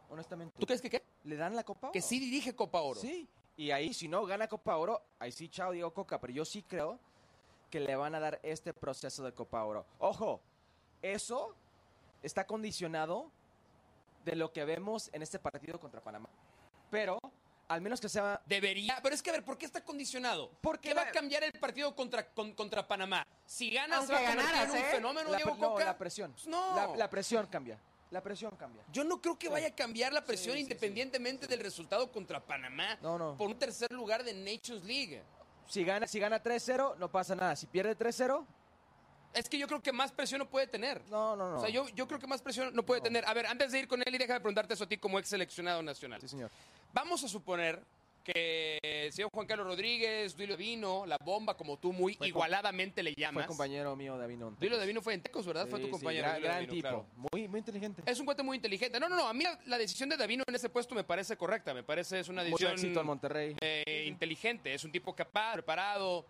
honestamente. 0.10 0.54
¿Tú 0.60 0.66
crees 0.66 0.82
que 0.82 0.90
qué? 0.90 1.04
¿Le 1.24 1.38
dan 1.38 1.56
la 1.56 1.64
Copa 1.64 1.88
Oro? 1.88 1.94
Que 1.94 2.02
sí 2.02 2.20
dirige 2.20 2.54
Copa 2.54 2.82
Oro. 2.82 3.00
Sí, 3.00 3.30
y 3.56 3.72
ahí 3.72 3.94
si 3.94 4.10
no 4.10 4.26
gana 4.26 4.48
Copa 4.48 4.76
Oro, 4.76 5.02
ahí 5.20 5.32
sí, 5.32 5.48
chao 5.48 5.72
Diego 5.72 5.94
Coca, 5.94 6.20
pero 6.20 6.34
yo 6.34 6.44
sí 6.44 6.62
creo 6.64 7.00
que 7.70 7.80
le 7.80 7.96
van 7.96 8.14
a 8.16 8.20
dar 8.20 8.40
este 8.44 8.74
proceso 8.74 9.24
de 9.24 9.34
Copa 9.34 9.64
Oro. 9.64 9.86
Ojo, 10.00 10.42
eso 11.02 11.56
está 12.22 12.46
condicionado 12.46 13.32
de 14.26 14.36
lo 14.36 14.52
que 14.52 14.66
vemos 14.66 15.10
en 15.14 15.22
este 15.22 15.40
partido 15.40 15.80
contra 15.80 16.02
Panamá. 16.02 16.28
Pero, 16.90 17.20
al 17.68 17.80
menos 17.82 18.02
que 18.02 18.10
sea... 18.10 18.42
Debería, 18.46 19.00
pero 19.02 19.14
es 19.16 19.22
que 19.22 19.30
a 19.30 19.34
ver, 19.34 19.46
¿por 19.46 19.58
qué 19.58 19.66
está 19.66 19.84
condicionado? 19.84 20.52
Porque 20.62 20.90
¿Qué 20.90 20.96
va 20.96 21.04
a 21.04 21.12
cambiar 21.12 21.44
el 21.44 21.54
partido 21.54 21.96
contra, 21.96 22.28
con- 22.34 22.54
contra 22.54 22.88
Panamá? 22.88 23.26
Si 23.46 23.70
ganas, 23.70 24.00
Aunque 24.00 24.14
va 24.14 24.20
a 24.20 24.64
en 24.64 24.72
un 24.72 24.78
¿eh? 24.78 24.84
fenómeno 24.92 25.30
La, 25.30 25.38
Diego 25.38 25.52
pre- 25.52 25.62
no, 25.62 25.70
Coca. 25.70 25.86
la 25.86 25.98
presión. 25.98 26.32
Pues 26.34 26.48
no. 26.48 26.76
La, 26.76 26.96
la 26.98 27.10
presión 27.10 27.46
cambia. 27.48 27.80
La 28.12 28.22
presión 28.22 28.56
cambia. 28.56 28.84
Yo 28.92 29.04
no 29.04 29.22
creo 29.22 29.38
que 29.38 29.50
vaya 29.50 29.68
a 29.68 29.76
cambiar 29.76 30.12
la 30.14 30.24
presión 30.24 30.54
Sí, 30.54 30.60
sí, 30.60 30.64
independientemente 30.64 31.48
del 31.48 31.60
resultado 31.60 32.12
contra 32.12 32.40
Panamá 32.40 32.98
No, 33.02 33.18
no. 33.18 33.36
por 33.38 33.48
un 33.48 33.58
tercer 33.60 33.92
lugar 33.92 34.24
de 34.24 34.34
Nations 34.34 34.84
League. 34.84 35.22
Si 35.68 35.84
gana, 35.84 36.08
si 36.08 36.20
gana 36.20 36.42
3-0, 36.42 36.98
no 36.98 37.12
pasa 37.12 37.36
nada. 37.36 37.56
Si 37.56 37.66
pierde 37.68 37.98
3-0, 37.98 38.46
Es 39.36 39.50
que 39.50 39.58
yo 39.58 39.68
creo 39.68 39.82
que 39.82 39.92
más 39.92 40.12
presión 40.12 40.40
no 40.40 40.50
puede 40.50 40.68
tener. 40.68 41.02
no, 41.10 41.36
no, 41.36 41.52
no. 41.52 41.58
O 41.58 41.62
sea, 41.62 41.70
yo, 41.70 41.88
yo 41.90 42.08
creo 42.08 42.20
que 42.20 42.28
más 42.28 42.42
presión 42.42 42.74
no 42.74 42.84
puede 42.84 43.02
tener. 43.02 43.26
A 43.26 43.34
ver, 43.34 43.46
antes 43.48 43.72
de 43.72 43.80
ir 43.80 43.88
con 43.88 44.02
él, 44.02 44.16
y 44.16 44.18
déjame 44.18 44.40
preguntarte 44.40 44.74
eso 44.74 44.86
a 44.86 44.88
ti 44.88 44.98
como 44.98 45.20
ex 45.20 45.30
seleccionado 45.30 45.82
nacional. 45.84 46.22
Sí, 46.22 46.28
señor. 46.28 46.50
Vamos 46.94 47.24
a 47.24 47.28
suponer 47.28 47.82
que 48.26 48.80
el 48.82 49.14
señor 49.14 49.30
Juan 49.32 49.46
Carlos 49.46 49.68
Rodríguez, 49.68 50.36
Duilio 50.36 50.58
Vino, 50.58 51.06
la 51.06 51.18
bomba, 51.24 51.56
como 51.56 51.78
tú 51.78 51.94
muy 51.94 52.16
Fue 52.16 52.28
igualadamente 52.28 53.04
le 53.04 53.14
llamas. 53.14 53.44
Fue 53.46 53.50
compañero 53.50 53.96
mío 53.96 54.18
de 54.18 54.24
Avinón. 54.24 54.58
Duilio 54.60 54.80
de 54.80 54.86
Vino 54.88 55.02
fue 55.02 55.14
en 55.14 55.22
Tecos, 55.22 55.46
¿verdad? 55.46 55.68
fue 55.68 55.80
tu 55.80 55.86
sí, 55.86 55.92
compañero. 55.92 56.28
gran, 56.28 56.42
Davino, 56.42 56.74
tipo. 56.74 56.82
claro. 56.82 57.06
Muy, 57.32 57.48
muy 57.48 57.60
inteligente. 57.60 58.02
Es 58.06 58.20
un 58.20 58.26
cuate 58.26 58.42
muy 58.42 58.56
inteligente. 58.56 59.00
No, 59.00 59.08
no, 59.08 59.16
no. 59.16 59.28
A 59.28 59.34
mí 59.34 59.44
la, 59.68 59.78
decisión 59.78 60.10
de 60.10 60.18
Davino 60.18 60.44
en 60.48 60.56
ese 60.56 60.70
puesto 60.70 60.96
me 60.96 61.04
parece 61.04 61.38
correcta. 61.38 61.74
Me 61.74 61.84
parece 61.84 62.20
es 62.20 62.28
una 62.28 62.42
Mucho 62.42 62.52
decisión 62.52 62.72
éxito 62.72 63.00
en 63.02 63.06
Monterrey. 63.06 63.56
eh, 63.62 64.06
inteligente. 64.08 64.74
Es 64.74 64.84
un 64.84 64.92
tipo 64.92 65.14
capaz, 65.16 65.54
preparado. 65.54 66.26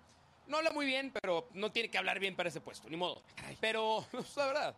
No 0.48 0.58
habla 0.58 0.72
muy 0.72 0.86
bien, 0.86 1.12
pero 1.12 1.48
no 1.54 1.72
tiene 1.72 1.89
que 1.89 1.98
hablar 1.98 2.20
bien 2.20 2.36
para 2.36 2.50
ese 2.50 2.62
puesto, 2.62 2.89
ni 2.89 2.98
modo. 2.98 3.22
Pero, 3.60 4.06
es 4.14 4.36
la 4.38 4.46
verdad. 4.46 4.76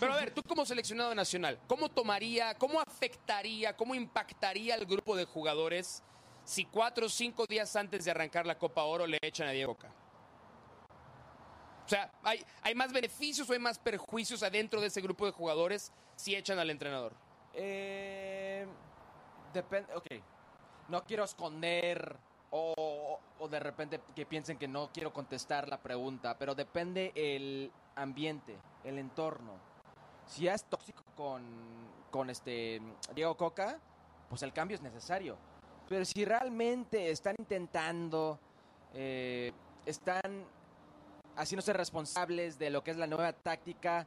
Pero 0.00 0.12
a 0.12 0.16
ver, 0.16 0.32
tú 0.32 0.42
como 0.42 0.66
seleccionado 0.66 1.14
nacional, 1.14 1.58
¿cómo 1.66 1.88
tomaría, 1.88 2.54
cómo 2.54 2.80
afectaría, 2.80 3.76
cómo 3.76 3.94
impactaría 3.94 4.74
al 4.74 4.84
grupo 4.84 5.16
de 5.16 5.24
jugadores 5.24 6.02
si 6.44 6.64
cuatro 6.64 7.06
o 7.06 7.08
cinco 7.08 7.46
días 7.46 7.74
antes 7.76 8.04
de 8.04 8.10
arrancar 8.10 8.46
la 8.46 8.58
Copa 8.58 8.82
Oro 8.82 9.06
le 9.06 9.18
echan 9.22 9.48
a 9.48 9.52
Diego 9.52 9.74
Coca? 9.74 9.92
O 11.86 11.88
sea, 11.88 12.10
¿hay, 12.24 12.44
¿hay 12.62 12.74
más 12.74 12.92
beneficios 12.92 13.48
o 13.48 13.52
hay 13.52 13.60
más 13.60 13.78
perjuicios 13.78 14.42
adentro 14.42 14.80
de 14.80 14.88
ese 14.88 15.00
grupo 15.00 15.24
de 15.24 15.30
jugadores 15.30 15.92
si 16.16 16.34
echan 16.34 16.58
al 16.58 16.68
entrenador? 16.68 17.14
Eh, 17.54 18.66
depende, 19.54 19.94
ok. 19.94 20.06
No 20.88 21.04
quiero 21.04 21.24
esconder 21.24 22.16
o, 22.56 23.20
o 23.38 23.48
de 23.48 23.60
repente 23.60 24.00
que 24.14 24.24
piensen 24.24 24.56
que 24.56 24.66
no 24.66 24.90
quiero 24.92 25.12
contestar 25.12 25.68
la 25.68 25.78
pregunta, 25.78 26.38
pero 26.38 26.54
depende 26.54 27.12
el 27.14 27.70
ambiente, 27.94 28.56
el 28.84 28.98
entorno. 28.98 29.52
Si 30.26 30.48
es 30.48 30.64
tóxico 30.64 31.02
con, 31.14 31.44
con 32.10 32.30
este 32.30 32.80
Diego 33.14 33.36
Coca, 33.36 33.78
pues 34.28 34.42
el 34.42 34.52
cambio 34.52 34.74
es 34.74 34.82
necesario. 34.82 35.36
Pero 35.88 36.04
si 36.04 36.24
realmente 36.24 37.10
están 37.10 37.36
intentando, 37.38 38.40
eh, 38.94 39.52
están 39.84 40.44
haciéndose 41.36 41.72
responsables 41.74 42.58
de 42.58 42.70
lo 42.70 42.82
que 42.82 42.90
es 42.90 42.96
la 42.96 43.06
nueva 43.06 43.32
táctica, 43.34 44.06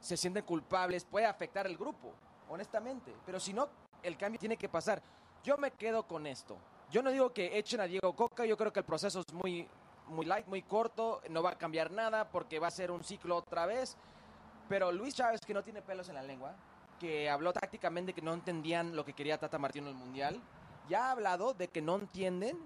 se 0.00 0.16
sienten 0.16 0.44
culpables, 0.44 1.04
puede 1.04 1.26
afectar 1.26 1.66
el 1.66 1.76
grupo, 1.76 2.12
honestamente. 2.48 3.14
Pero 3.24 3.38
si 3.38 3.52
no, 3.52 3.68
el 4.02 4.16
cambio 4.16 4.40
tiene 4.40 4.56
que 4.56 4.68
pasar. 4.68 5.02
Yo 5.44 5.58
me 5.58 5.70
quedo 5.72 6.06
con 6.06 6.26
esto. 6.26 6.56
Yo 6.92 7.02
no 7.02 7.10
digo 7.10 7.32
que 7.32 7.58
echen 7.58 7.80
a 7.80 7.86
Diego 7.86 8.14
Coca, 8.14 8.44
yo 8.44 8.54
creo 8.56 8.70
que 8.70 8.80
el 8.80 8.84
proceso 8.84 9.20
es 9.20 9.32
muy, 9.32 9.66
muy 10.08 10.26
light, 10.26 10.46
muy 10.46 10.60
corto, 10.60 11.22
no 11.30 11.42
va 11.42 11.52
a 11.52 11.58
cambiar 11.58 11.90
nada 11.90 12.28
porque 12.28 12.58
va 12.58 12.68
a 12.68 12.70
ser 12.70 12.90
un 12.90 13.02
ciclo 13.02 13.36
otra 13.36 13.64
vez. 13.64 13.96
Pero 14.68 14.92
Luis 14.92 15.14
Chávez, 15.14 15.40
que 15.40 15.54
no 15.54 15.64
tiene 15.64 15.80
pelos 15.80 16.10
en 16.10 16.16
la 16.16 16.22
lengua, 16.22 16.54
que 17.00 17.30
habló 17.30 17.54
tácticamente 17.54 18.12
que 18.12 18.20
no 18.20 18.34
entendían 18.34 18.94
lo 18.94 19.06
que 19.06 19.14
quería 19.14 19.38
Tata 19.38 19.58
Martino 19.58 19.88
en 19.88 19.96
el 19.96 19.98
Mundial, 19.98 20.38
ya 20.88 21.06
ha 21.06 21.12
hablado 21.12 21.54
de 21.54 21.68
que 21.68 21.80
no 21.80 21.96
entienden 21.96 22.58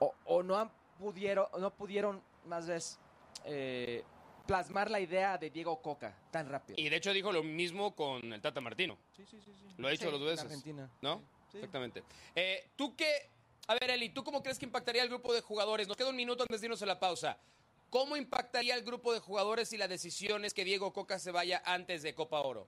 o, 0.00 0.12
o 0.26 0.42
no, 0.42 0.58
han 0.58 0.70
pudieron, 0.98 1.46
no 1.58 1.70
pudieron 1.72 2.22
más 2.46 2.66
vez 2.66 2.98
eh, 3.46 4.04
plasmar 4.46 4.90
la 4.90 5.00
idea 5.00 5.38
de 5.38 5.48
Diego 5.48 5.80
Coca 5.80 6.14
tan 6.30 6.48
rápido. 6.48 6.78
Y 6.78 6.90
de 6.90 6.96
hecho 6.96 7.12
dijo 7.14 7.32
lo 7.32 7.42
mismo 7.42 7.94
con 7.94 8.32
el 8.32 8.40
Tata 8.42 8.60
Martino. 8.60 8.98
Sí, 9.16 9.24
sí, 9.24 9.40
sí, 9.40 9.52
sí. 9.54 9.66
Lo 9.78 9.88
ha 9.88 9.90
dicho 9.90 10.04
Sí, 10.04 10.10
dos 10.10 10.20
En 10.20 10.26
veces. 10.26 10.44
Argentina. 10.44 10.90
¿No? 11.00 11.18
Sí. 11.18 11.24
Exactamente. 11.54 12.02
Eh, 12.34 12.70
¿Tú 12.76 12.94
qué? 12.96 13.30
A 13.66 13.74
ver, 13.74 13.90
Eli, 13.90 14.10
¿tú 14.10 14.22
cómo 14.24 14.42
crees 14.42 14.58
que 14.58 14.66
impactaría 14.66 15.02
al 15.02 15.08
grupo 15.08 15.32
de 15.32 15.40
jugadores? 15.40 15.88
Nos 15.88 15.96
queda 15.96 16.10
un 16.10 16.16
minuto 16.16 16.42
antes 16.42 16.60
de 16.60 16.66
irnos 16.66 16.82
a 16.82 16.86
la 16.86 17.00
pausa. 17.00 17.38
¿Cómo 17.90 18.16
impactaría 18.16 18.74
al 18.74 18.82
grupo 18.82 19.12
de 19.12 19.20
jugadores 19.20 19.68
si 19.68 19.76
la 19.76 19.88
decisión 19.88 20.44
es 20.44 20.52
que 20.52 20.64
Diego 20.64 20.92
Coca 20.92 21.18
se 21.18 21.30
vaya 21.30 21.62
antes 21.64 22.02
de 22.02 22.14
Copa 22.14 22.40
Oro? 22.40 22.66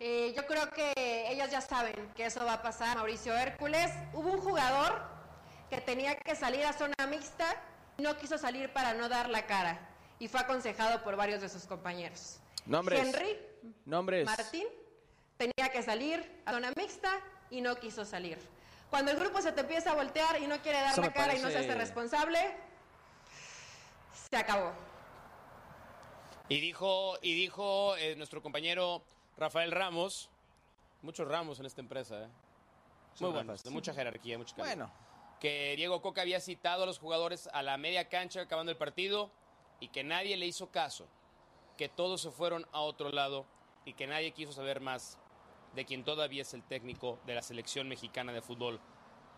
Eh, 0.00 0.32
yo 0.36 0.46
creo 0.46 0.70
que 0.70 0.92
ellos 1.30 1.50
ya 1.50 1.60
saben 1.60 2.12
que 2.14 2.26
eso 2.26 2.44
va 2.44 2.54
a 2.54 2.62
pasar. 2.62 2.96
Mauricio 2.96 3.34
Hércules, 3.34 3.90
hubo 4.12 4.32
un 4.32 4.40
jugador 4.40 5.02
que 5.70 5.80
tenía 5.80 6.16
que 6.16 6.34
salir 6.36 6.64
a 6.64 6.72
zona 6.72 6.94
mixta 7.08 7.62
y 7.96 8.02
no 8.02 8.16
quiso 8.16 8.38
salir 8.38 8.72
para 8.72 8.94
no 8.94 9.08
dar 9.08 9.28
la 9.28 9.46
cara 9.46 9.88
y 10.18 10.28
fue 10.28 10.40
aconsejado 10.40 11.02
por 11.02 11.16
varios 11.16 11.40
de 11.40 11.48
sus 11.48 11.64
compañeros. 11.64 12.38
Nombres. 12.66 13.00
Henry 13.00 13.38
Nombres. 13.84 14.26
Martín 14.26 14.66
tenía 15.38 15.70
que 15.72 15.82
salir 15.82 16.42
a 16.44 16.52
zona 16.52 16.72
mixta 16.76 17.20
y 17.50 17.60
no 17.60 17.76
quiso 17.76 18.04
salir. 18.04 18.38
Cuando 18.90 19.10
el 19.10 19.18
grupo 19.18 19.40
se 19.40 19.52
te 19.52 19.60
empieza 19.60 19.92
a 19.92 19.94
voltear 19.94 20.42
y 20.42 20.46
no 20.46 20.60
quiere 20.60 20.80
dar 20.80 20.92
Eso 20.92 21.00
la 21.00 21.12
cara 21.12 21.34
y 21.34 21.40
no 21.40 21.48
se 21.48 21.58
hace 21.58 21.74
responsable, 21.74 22.38
se 24.30 24.36
acabó. 24.36 24.72
Y 26.48 26.60
dijo, 26.60 27.16
y 27.22 27.34
dijo 27.34 27.96
eh, 27.96 28.16
nuestro 28.16 28.42
compañero 28.42 29.02
Rafael 29.36 29.70
Ramos, 29.70 30.30
muchos 31.02 31.28
Ramos 31.28 31.60
en 31.60 31.66
esta 31.66 31.80
empresa, 31.80 32.24
¿eh? 32.24 32.28
Muy 33.20 33.30
buenos, 33.30 33.62
de 33.62 33.70
mucha 33.70 33.92
jerarquía, 33.92 34.38
mucha 34.38 34.54
calidad. 34.54 34.76
Bueno, 34.76 34.92
que 35.40 35.74
Diego 35.76 36.00
Coca 36.00 36.22
había 36.22 36.40
citado 36.40 36.84
a 36.84 36.86
los 36.86 36.98
jugadores 36.98 37.48
a 37.52 37.62
la 37.62 37.76
media 37.76 38.08
cancha 38.08 38.42
acabando 38.42 38.72
el 38.72 38.78
partido 38.78 39.30
y 39.80 39.88
que 39.88 40.04
nadie 40.04 40.36
le 40.36 40.46
hizo 40.46 40.70
caso, 40.70 41.06
que 41.76 41.88
todos 41.88 42.22
se 42.22 42.30
fueron 42.30 42.66
a 42.72 42.80
otro 42.80 43.10
lado 43.10 43.44
y 43.84 43.94
que 43.94 44.06
nadie 44.06 44.32
quiso 44.32 44.52
saber 44.52 44.80
más 44.80 45.18
de 45.74 45.84
quien 45.84 46.04
todavía 46.04 46.42
es 46.42 46.54
el 46.54 46.62
técnico 46.62 47.18
de 47.26 47.34
la 47.34 47.42
selección 47.42 47.88
mexicana 47.88 48.32
de 48.32 48.42
fútbol. 48.42 48.80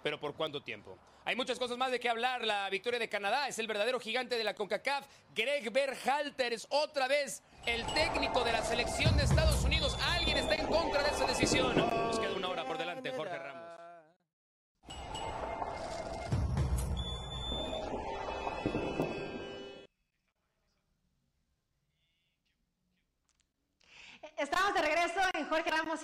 Pero 0.03 0.19
¿por 0.19 0.35
cuánto 0.35 0.63
tiempo? 0.63 0.97
Hay 1.25 1.37
muchas 1.37 1.59
cosas 1.59 1.77
más 1.77 1.91
de 1.91 2.01
qué 2.01 2.09
hablar. 2.09 2.45
La 2.45 2.69
victoria 2.71 2.99
de 2.99 3.09
Canadá 3.09 3.49
es 3.49 3.59
el 3.59 3.67
verdadero 3.67 4.01
gigante 4.01 4.37
de 4.37 4.45
la 4.45 4.55
CONCACAF. 4.55 5.07
Greg 5.35 5.71
Berhalter 5.71 6.53
es 6.53 6.67
otra 6.71 7.09
vez 7.09 7.43
el 7.67 7.85
técnico 7.93 8.43
de 8.43 8.53
la 8.53 8.63
selección 8.63 9.17
de 9.17 9.25
Estados 9.25 9.63
Unidos. 9.65 9.97
Alguien 10.03 10.39
está 10.39 10.55
en 10.55 10.67
contra 10.67 11.03
de 11.03 11.11
esa 11.11 11.27
decisión. 11.27 11.90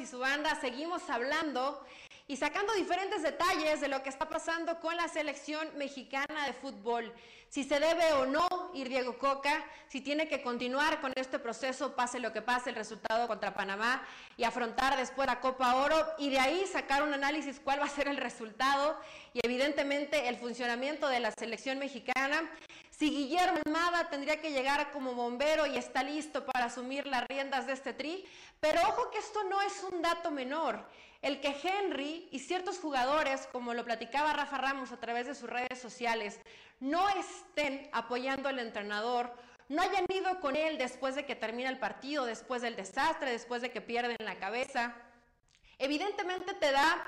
Y 0.00 0.06
su 0.06 0.18
banda. 0.18 0.58
Seguimos 0.60 1.08
hablando 1.08 1.80
y 2.28 2.36
sacando 2.36 2.72
diferentes 2.74 3.22
detalles 3.22 3.80
de 3.80 3.88
lo 3.88 4.02
que 4.02 4.08
está 4.08 4.28
pasando 4.28 4.80
con 4.80 4.96
la 4.96 5.08
selección 5.08 5.68
mexicana 5.76 6.46
de 6.46 6.52
fútbol. 6.52 7.12
Si 7.48 7.62
se 7.62 7.78
debe 7.78 8.12
o 8.14 8.26
no 8.26 8.48
ir 8.74 8.88
Diego 8.88 9.16
Coca, 9.16 9.64
si 9.88 10.00
tiene 10.00 10.28
que 10.28 10.42
continuar 10.42 11.00
con 11.00 11.12
este 11.14 11.38
proceso, 11.38 11.94
pase 11.94 12.18
lo 12.18 12.32
que 12.32 12.42
pase, 12.42 12.70
el 12.70 12.76
resultado 12.76 13.28
contra 13.28 13.54
Panamá 13.54 14.02
y 14.36 14.42
afrontar 14.42 14.96
después 14.96 15.28
la 15.28 15.40
Copa 15.40 15.76
Oro 15.76 16.04
y 16.18 16.30
de 16.30 16.40
ahí 16.40 16.66
sacar 16.66 17.04
un 17.04 17.14
análisis 17.14 17.60
cuál 17.60 17.80
va 17.80 17.84
a 17.84 17.88
ser 17.88 18.08
el 18.08 18.16
resultado 18.16 19.00
y 19.32 19.40
evidentemente 19.44 20.28
el 20.28 20.36
funcionamiento 20.36 21.06
de 21.08 21.20
la 21.20 21.30
selección 21.30 21.78
mexicana. 21.78 22.50
Si 22.90 23.10
Guillermo 23.10 23.60
Almada 23.64 24.08
tendría 24.08 24.40
que 24.40 24.50
llegar 24.50 24.90
como 24.90 25.14
bombero 25.14 25.66
y 25.66 25.76
está 25.76 26.02
listo 26.02 26.44
para 26.44 26.64
asumir 26.64 27.06
las 27.06 27.26
riendas 27.28 27.66
de 27.66 27.74
este 27.74 27.92
tri, 27.92 28.24
pero 28.58 28.80
ojo 28.88 29.10
que 29.10 29.18
esto 29.18 29.44
no 29.44 29.62
es 29.62 29.84
un 29.84 30.02
dato 30.02 30.30
menor. 30.30 30.84
El 31.26 31.40
que 31.40 31.56
Henry 31.60 32.28
y 32.30 32.38
ciertos 32.38 32.78
jugadores, 32.78 33.48
como 33.50 33.74
lo 33.74 33.84
platicaba 33.84 34.32
Rafa 34.32 34.58
Ramos 34.58 34.92
a 34.92 35.00
través 35.00 35.26
de 35.26 35.34
sus 35.34 35.50
redes 35.50 35.80
sociales, 35.80 36.38
no 36.78 37.08
estén 37.08 37.90
apoyando 37.92 38.48
al 38.48 38.60
entrenador, 38.60 39.32
no 39.68 39.82
hayan 39.82 40.04
ido 40.08 40.38
con 40.38 40.54
él 40.54 40.78
después 40.78 41.16
de 41.16 41.26
que 41.26 41.34
termina 41.34 41.68
el 41.68 41.80
partido, 41.80 42.26
después 42.26 42.62
del 42.62 42.76
desastre, 42.76 43.32
después 43.32 43.60
de 43.60 43.72
que 43.72 43.80
pierden 43.80 44.14
la 44.20 44.38
cabeza, 44.38 44.94
evidentemente 45.78 46.54
te 46.54 46.70
da 46.70 47.04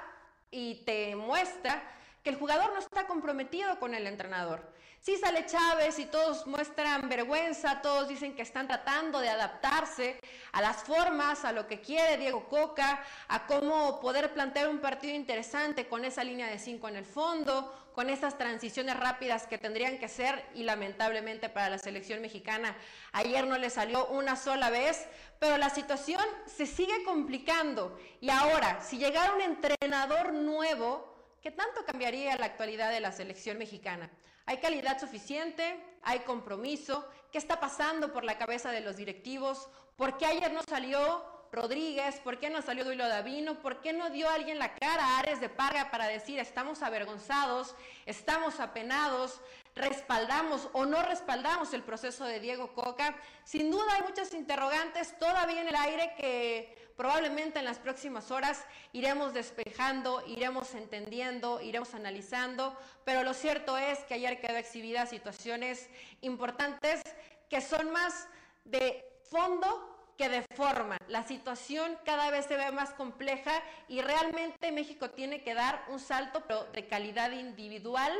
y 0.50 0.82
te 0.84 1.14
muestra 1.14 1.80
que 2.24 2.30
el 2.30 2.36
jugador 2.40 2.72
no 2.72 2.80
está 2.80 3.06
comprometido 3.06 3.78
con 3.78 3.94
el 3.94 4.04
entrenador. 4.08 4.68
Sí 5.08 5.16
sale 5.16 5.46
Chávez 5.46 5.98
y 5.98 6.04
todos 6.04 6.46
muestran 6.46 7.08
vergüenza, 7.08 7.80
todos 7.80 8.08
dicen 8.08 8.36
que 8.36 8.42
están 8.42 8.68
tratando 8.68 9.20
de 9.20 9.30
adaptarse 9.30 10.20
a 10.52 10.60
las 10.60 10.82
formas, 10.82 11.46
a 11.46 11.52
lo 11.52 11.66
que 11.66 11.80
quiere 11.80 12.18
Diego 12.18 12.46
Coca, 12.46 13.02
a 13.28 13.46
cómo 13.46 14.00
poder 14.00 14.34
plantear 14.34 14.68
un 14.68 14.80
partido 14.80 15.14
interesante 15.14 15.88
con 15.88 16.04
esa 16.04 16.22
línea 16.22 16.48
de 16.48 16.58
cinco 16.58 16.90
en 16.90 16.96
el 16.96 17.06
fondo, 17.06 17.90
con 17.94 18.10
esas 18.10 18.36
transiciones 18.36 19.00
rápidas 19.00 19.46
que 19.46 19.56
tendrían 19.56 19.98
que 19.98 20.10
ser 20.10 20.44
y 20.54 20.64
lamentablemente 20.64 21.48
para 21.48 21.70
la 21.70 21.78
selección 21.78 22.20
mexicana 22.20 22.76
ayer 23.12 23.46
no 23.46 23.56
le 23.56 23.70
salió 23.70 24.08
una 24.08 24.36
sola 24.36 24.68
vez, 24.68 25.06
pero 25.38 25.56
la 25.56 25.70
situación 25.70 26.22
se 26.44 26.66
sigue 26.66 27.02
complicando 27.04 27.98
y 28.20 28.28
ahora 28.28 28.82
si 28.82 28.98
llegara 28.98 29.32
un 29.32 29.40
entrenador 29.40 30.34
nuevo, 30.34 31.34
¿qué 31.40 31.50
tanto 31.50 31.86
cambiaría 31.86 32.36
la 32.36 32.44
actualidad 32.44 32.90
de 32.90 33.00
la 33.00 33.10
selección 33.10 33.56
mexicana? 33.56 34.10
¿Hay 34.48 34.56
calidad 34.56 34.98
suficiente? 34.98 35.78
¿Hay 36.02 36.20
compromiso? 36.20 37.06
¿Qué 37.30 37.36
está 37.36 37.60
pasando 37.60 38.14
por 38.14 38.24
la 38.24 38.38
cabeza 38.38 38.70
de 38.70 38.80
los 38.80 38.96
directivos? 38.96 39.68
¿Por 39.94 40.16
qué 40.16 40.24
ayer 40.24 40.50
no 40.54 40.62
salió 40.66 41.22
Rodríguez? 41.52 42.18
¿Por 42.20 42.38
qué 42.38 42.48
no 42.48 42.62
salió 42.62 42.86
Duilo 42.86 43.06
Davino? 43.06 43.60
¿Por 43.60 43.82
qué 43.82 43.92
no 43.92 44.08
dio 44.08 44.26
alguien 44.30 44.58
la 44.58 44.74
cara 44.74 45.04
a 45.04 45.18
Ares 45.18 45.42
de 45.42 45.50
Parga 45.50 45.90
para 45.90 46.06
decir 46.06 46.38
estamos 46.38 46.82
avergonzados, 46.82 47.74
estamos 48.06 48.58
apenados, 48.58 49.38
respaldamos 49.74 50.70
o 50.72 50.86
no 50.86 51.02
respaldamos 51.02 51.74
el 51.74 51.82
proceso 51.82 52.24
de 52.24 52.40
Diego 52.40 52.72
Coca? 52.72 53.16
Sin 53.44 53.70
duda 53.70 53.96
hay 53.96 54.02
muchas 54.04 54.32
interrogantes 54.32 55.18
todavía 55.18 55.60
en 55.60 55.68
el 55.68 55.76
aire 55.76 56.14
que 56.16 56.77
probablemente 56.98 57.60
en 57.60 57.64
las 57.64 57.78
próximas 57.78 58.32
horas 58.32 58.64
iremos 58.92 59.32
despejando, 59.32 60.20
iremos 60.26 60.74
entendiendo, 60.74 61.60
iremos 61.60 61.94
analizando, 61.94 62.76
pero 63.04 63.22
lo 63.22 63.34
cierto 63.34 63.78
es 63.78 64.00
que 64.00 64.14
ayer 64.14 64.40
quedó 64.40 64.56
exhibidas 64.56 65.10
situaciones 65.10 65.88
importantes 66.22 67.00
que 67.48 67.60
son 67.60 67.92
más 67.92 68.26
de 68.64 69.04
fondo 69.30 70.12
que 70.18 70.28
de 70.28 70.42
forma. 70.56 70.98
La 71.06 71.22
situación 71.22 71.96
cada 72.04 72.32
vez 72.32 72.46
se 72.46 72.56
ve 72.56 72.72
más 72.72 72.90
compleja 72.90 73.52
y 73.86 74.00
realmente 74.00 74.72
México 74.72 75.10
tiene 75.10 75.44
que 75.44 75.54
dar 75.54 75.84
un 75.90 76.00
salto 76.00 76.42
pero 76.48 76.64
de 76.64 76.88
calidad 76.88 77.30
individual 77.30 78.12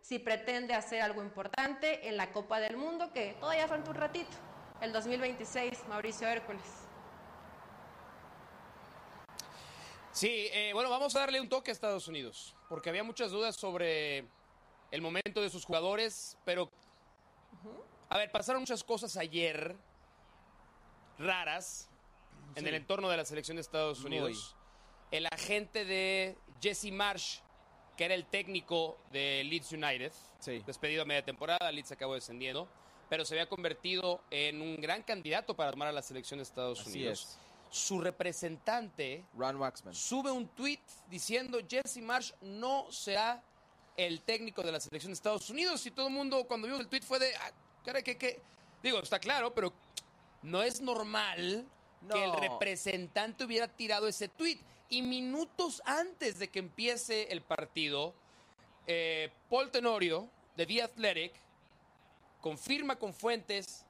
si 0.00 0.18
pretende 0.18 0.74
hacer 0.74 1.02
algo 1.02 1.22
importante 1.22 2.08
en 2.08 2.16
la 2.16 2.32
Copa 2.32 2.58
del 2.58 2.76
Mundo, 2.76 3.12
que 3.12 3.36
todavía 3.38 3.68
falta 3.68 3.90
un 3.90 3.96
ratito, 3.96 4.36
el 4.80 4.92
2026, 4.92 5.86
Mauricio 5.88 6.26
Hércules. 6.26 6.83
Sí, 10.14 10.46
eh, 10.52 10.70
bueno, 10.72 10.88
vamos 10.90 11.14
a 11.16 11.20
darle 11.20 11.40
un 11.40 11.48
toque 11.48 11.70
a 11.70 11.74
Estados 11.74 12.06
Unidos, 12.06 12.54
porque 12.68 12.88
había 12.88 13.02
muchas 13.02 13.32
dudas 13.32 13.56
sobre 13.56 14.24
el 14.92 15.02
momento 15.02 15.40
de 15.42 15.50
sus 15.50 15.64
jugadores, 15.64 16.38
pero, 16.44 16.70
a 18.08 18.16
ver, 18.18 18.30
pasaron 18.30 18.62
muchas 18.62 18.84
cosas 18.84 19.16
ayer 19.16 19.76
raras 21.18 21.88
en 22.54 22.62
Sí. 22.62 22.68
el 22.68 22.74
entorno 22.76 23.08
de 23.08 23.16
la 23.16 23.24
selección 23.24 23.56
de 23.56 23.62
Estados 23.62 24.00
Muy. 24.02 24.18
Unidos. 24.18 24.54
El 25.10 25.26
agente 25.26 25.84
de 25.84 26.36
Jesse 26.62 26.92
Marsh, 26.92 27.40
que 27.96 28.04
era 28.04 28.14
el 28.14 28.24
técnico 28.26 28.98
de 29.10 29.42
Leeds 29.44 29.72
United, 29.72 30.12
Sí. 30.38 30.62
despedido 30.64 31.02
a 31.02 31.04
media 31.06 31.24
temporada, 31.24 31.72
Leeds 31.72 31.90
acabó 31.90 32.14
descendiendo, 32.14 32.68
pero 33.08 33.24
se 33.24 33.34
había 33.34 33.48
convertido 33.48 34.20
en 34.30 34.62
un 34.62 34.76
gran 34.80 35.02
candidato 35.02 35.56
para 35.56 35.72
tomar 35.72 35.88
a 35.88 35.92
la 35.92 36.02
selección 36.02 36.38
de 36.38 36.44
Estados 36.44 36.80
Así 36.82 36.98
Unidos. 37.00 37.20
es. 37.20 37.38
Su 37.74 38.00
representante 38.00 39.24
Ron 39.36 39.56
Waxman. 39.56 39.92
sube 39.96 40.30
un 40.30 40.46
tweet 40.46 40.78
diciendo 41.10 41.58
Jesse 41.68 41.96
Marsh 41.96 42.32
no 42.40 42.86
será 42.92 43.42
el 43.96 44.20
técnico 44.20 44.62
de 44.62 44.70
la 44.70 44.78
selección 44.78 45.10
de 45.10 45.14
Estados 45.14 45.50
Unidos 45.50 45.84
y 45.84 45.90
todo 45.90 46.06
el 46.06 46.12
mundo 46.12 46.44
cuando 46.46 46.68
vio 46.68 46.76
el 46.76 46.86
tweet 46.86 47.02
fue 47.02 47.18
de 47.18 47.34
ah, 47.34 47.50
caray, 47.84 48.04
¿qué, 48.04 48.16
qué? 48.16 48.40
digo 48.80 49.00
está 49.00 49.18
claro 49.18 49.52
pero 49.52 49.72
no 50.42 50.62
es 50.62 50.80
normal 50.80 51.66
que 52.12 52.22
el 52.22 52.32
representante 52.34 53.42
hubiera 53.42 53.66
tirado 53.66 54.06
ese 54.06 54.28
tweet 54.28 54.60
y 54.88 55.02
minutos 55.02 55.82
antes 55.84 56.38
de 56.38 56.50
que 56.50 56.60
empiece 56.60 57.32
el 57.32 57.42
partido 57.42 58.14
eh, 58.86 59.32
Paul 59.50 59.72
Tenorio 59.72 60.30
de 60.56 60.64
The 60.64 60.82
Athletic 60.84 61.32
confirma 62.40 62.94
con 63.00 63.12
fuentes 63.12 63.84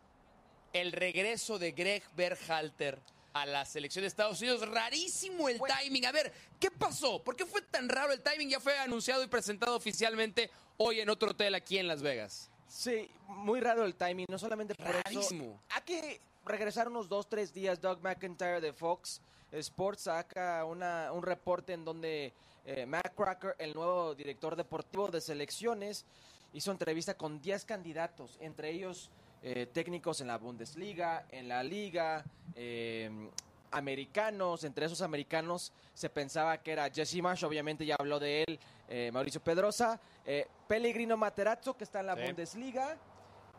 el 0.72 0.90
regreso 0.90 1.58
de 1.58 1.72
Greg 1.72 2.02
Berhalter 2.16 2.98
a 3.34 3.44
la 3.44 3.64
selección 3.64 4.02
de 4.04 4.06
Estados 4.06 4.40
Unidos. 4.40 4.66
Rarísimo 4.66 5.48
el 5.48 5.60
timing. 5.60 6.06
A 6.06 6.12
ver, 6.12 6.32
¿qué 6.58 6.70
pasó? 6.70 7.22
¿Por 7.22 7.36
qué 7.36 7.44
fue 7.44 7.60
tan 7.62 7.88
raro 7.88 8.12
el 8.12 8.22
timing? 8.22 8.48
Ya 8.48 8.60
fue 8.60 8.78
anunciado 8.78 9.22
y 9.22 9.26
presentado 9.26 9.76
oficialmente 9.76 10.50
hoy 10.78 11.00
en 11.00 11.10
otro 11.10 11.32
hotel 11.32 11.54
aquí 11.54 11.76
en 11.76 11.88
Las 11.88 12.00
Vegas. 12.00 12.48
Sí, 12.68 13.10
muy 13.26 13.60
raro 13.60 13.84
el 13.84 13.96
timing, 13.96 14.26
no 14.28 14.38
solamente 14.38 14.74
por 14.74 14.86
Rarísimo. 14.86 15.44
eso. 15.44 15.60
Hay 15.70 15.82
que 15.82 16.20
regresar 16.44 16.88
unos 16.88 17.08
dos, 17.08 17.28
tres 17.28 17.52
días. 17.52 17.80
Doug 17.80 18.00
McIntyre 18.02 18.60
de 18.60 18.72
Fox 18.72 19.20
Sports 19.50 20.02
saca 20.02 20.64
una, 20.64 21.12
un 21.12 21.22
reporte 21.22 21.72
en 21.72 21.84
donde 21.84 22.32
eh, 22.64 22.86
Matt 22.86 23.14
Cracker, 23.16 23.56
el 23.58 23.74
nuevo 23.74 24.14
director 24.14 24.54
deportivo 24.54 25.08
de 25.08 25.20
selecciones, 25.20 26.06
hizo 26.52 26.70
entrevista 26.70 27.14
con 27.14 27.40
10 27.40 27.64
candidatos, 27.64 28.38
entre 28.40 28.70
ellos 28.70 29.10
eh, 29.44 29.66
técnicos 29.66 30.20
en 30.22 30.26
la 30.28 30.38
Bundesliga, 30.38 31.26
en 31.30 31.48
la 31.48 31.62
Liga, 31.62 32.24
eh, 32.56 33.28
americanos. 33.70 34.64
Entre 34.64 34.86
esos 34.86 35.02
americanos 35.02 35.72
se 35.92 36.08
pensaba 36.08 36.56
que 36.58 36.72
era 36.72 36.88
Jesse 36.90 37.20
Marsh, 37.20 37.44
obviamente 37.44 37.84
ya 37.84 37.96
habló 37.98 38.18
de 38.18 38.42
él, 38.44 38.58
eh, 38.88 39.10
Mauricio 39.12 39.42
Pedrosa, 39.42 40.00
eh, 40.24 40.46
Pellegrino 40.66 41.16
Materazzo, 41.16 41.76
que 41.76 41.84
está 41.84 42.00
en 42.00 42.06
la 42.06 42.16
Sí. 42.16 42.22
Bundesliga, 42.22 42.96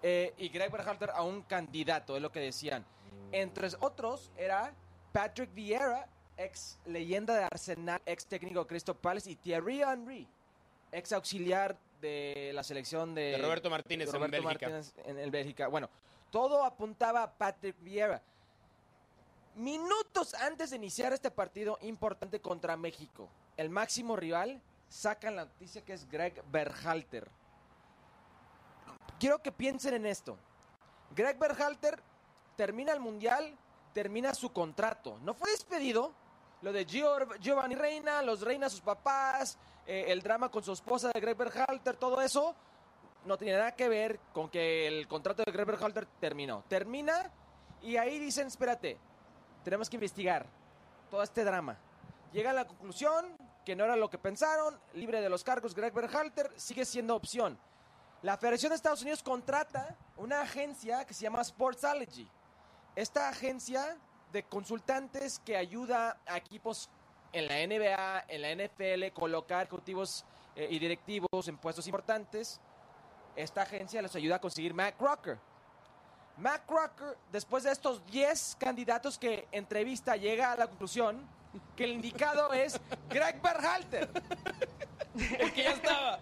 eh, 0.01 0.33
y 0.37 0.49
Greg 0.49 0.71
Berhalter 0.71 1.11
a 1.11 1.21
un 1.21 1.43
candidato, 1.43 2.15
es 2.15 2.21
lo 2.21 2.31
que 2.31 2.39
decían. 2.39 2.83
Entre 3.31 3.67
otros 3.79 4.31
era 4.37 4.73
Patrick 5.11 5.53
Vieira 5.53 6.07
ex 6.37 6.77
leyenda 6.85 7.35
de 7.35 7.43
Arsenal, 7.43 8.01
ex 8.05 8.25
técnico 8.25 8.65
Crystal 8.67 8.95
Palace, 8.95 9.31
y 9.31 9.35
Thierry 9.35 9.81
Henry, 9.81 10.27
ex 10.91 11.13
auxiliar 11.13 11.77
de 12.01 12.51
la 12.53 12.63
selección 12.63 13.15
de, 13.15 13.31
De 13.31 13.37
Roberto 13.37 13.69
Martínez 13.69 14.11
de 14.11 14.17
en 14.17 14.31
Bélgica. 14.31 14.49
Martínez 14.69 14.93
en 15.05 15.19
el 15.19 15.31
Bélgica. 15.31 15.67
Bueno, 15.67 15.89
todo 16.31 16.63
apuntaba 16.63 17.23
a 17.23 17.31
Patrick 17.31 17.75
Vieira. 17.81 18.21
Minutos 19.55 20.33
antes 20.33 20.71
de 20.71 20.75
iniciar 20.75 21.13
este 21.13 21.31
partido 21.31 21.77
importante 21.81 22.41
contra 22.41 22.75
México, 22.75 23.29
el 23.55 23.69
máximo 23.69 24.15
rival 24.15 24.61
saca 24.89 25.31
la 25.31 25.45
noticia 25.45 25.83
que 25.83 25.93
es 25.93 26.09
Greg 26.09 26.43
Berhalter. 26.51 27.29
Quiero 29.19 29.41
que 29.41 29.51
piensen 29.51 29.93
en 29.93 30.05
esto. 30.05 30.37
Greg 31.15 31.37
Berhalter 31.39 32.01
termina 32.57 32.91
el 32.91 32.99
mundial, 32.99 33.57
termina 33.93 34.33
su 34.33 34.51
contrato. 34.51 35.17
No 35.21 35.33
fue 35.33 35.51
despedido. 35.51 36.13
Lo 36.65 36.73
de 36.73 36.83
Gio- 36.87 37.37
Giovanni 37.39 37.75
Reina, 37.75 38.23
los 38.23 38.41
Reina, 38.41 38.67
sus 38.71 38.81
papás, 38.81 39.55
eh, 39.85 40.05
el 40.07 40.23
drama 40.23 40.49
con 40.49 40.63
su 40.63 40.71
esposa 40.73 41.11
de 41.13 41.19
Greg 41.19 41.37
Berhalter, 41.37 41.95
todo 41.95 42.19
eso 42.21 42.55
no 43.25 43.37
tiene 43.37 43.55
nada 43.55 43.75
que 43.75 43.87
ver 43.87 44.19
con 44.33 44.49
que 44.49 44.87
el 44.87 45.07
contrato 45.07 45.43
de 45.45 45.51
Greg 45.51 45.67
Berhalter 45.67 46.07
terminó. 46.19 46.63
Termina 46.67 47.31
y 47.83 47.97
ahí 47.97 48.17
dicen, 48.17 48.47
espérate, 48.47 48.97
tenemos 49.63 49.91
que 49.91 49.97
investigar 49.97 50.47
todo 51.11 51.21
este 51.21 51.43
drama. 51.43 51.77
Llega 52.33 52.49
a 52.49 52.53
la 52.53 52.65
conclusión 52.65 53.37
que 53.63 53.75
no 53.75 53.83
era 53.83 53.95
lo 53.95 54.09
que 54.09 54.17
pensaron, 54.17 54.75
libre 54.95 55.21
de 55.21 55.29
los 55.29 55.43
cargos, 55.43 55.75
Greg 55.75 55.93
Berhalter 55.93 56.51
sigue 56.55 56.83
siendo 56.83 57.15
opción. 57.15 57.59
La 58.23 58.37
Federación 58.37 58.71
de 58.71 58.77
Estados 58.77 59.03
Unidos 59.03 59.21
contrata 59.21 59.95
una 60.17 60.41
agencia 60.41 61.05
que 61.05 61.13
se 61.13 61.21
llama 61.21 61.43
Sportsology. 61.43 62.27
Esta 62.95 63.29
agencia 63.29 63.99
de 64.35 64.43
consultantes 64.43 65.39
que 65.39 65.55
ayuda 65.55 66.17
a 66.25 66.35
equipos 66.35 66.89
en 67.31 67.47
la 67.47 67.55
NBA, 67.65 68.25
en 68.27 68.41
la 68.41 68.51
NFL, 68.65 69.13
colocar 69.13 69.63
ejecutivos 69.63 70.25
eh, 70.57 70.67
y 70.69 70.77
directivos 70.77 71.47
en 71.47 71.57
puestos 71.57 71.87
importantes. 71.87 72.59
Esta 73.37 73.61
agencia 73.61 74.01
les 74.01 74.13
ayuda 74.13 74.35
a 74.35 74.39
conseguir 74.39 74.73
Matt 74.73 74.97
Crocker. 74.97 75.37
Matt 76.37 76.65
Crocker, 76.65 77.17
después 77.31 77.63
de 77.63 77.71
estos 77.71 78.05
10 78.07 78.57
candidatos 78.59 79.17
que 79.17 79.47
entrevista, 79.53 80.17
llega 80.17 80.51
a 80.51 80.57
la 80.57 80.67
conclusión 80.67 81.25
que 81.77 81.85
el 81.85 81.93
indicado 81.93 82.51
es 82.53 82.77
Greg 83.09 83.41
Berhalter, 83.41 84.09
El 85.39 85.53
que 85.53 85.63
ya 85.63 85.71
estaba. 85.71 86.19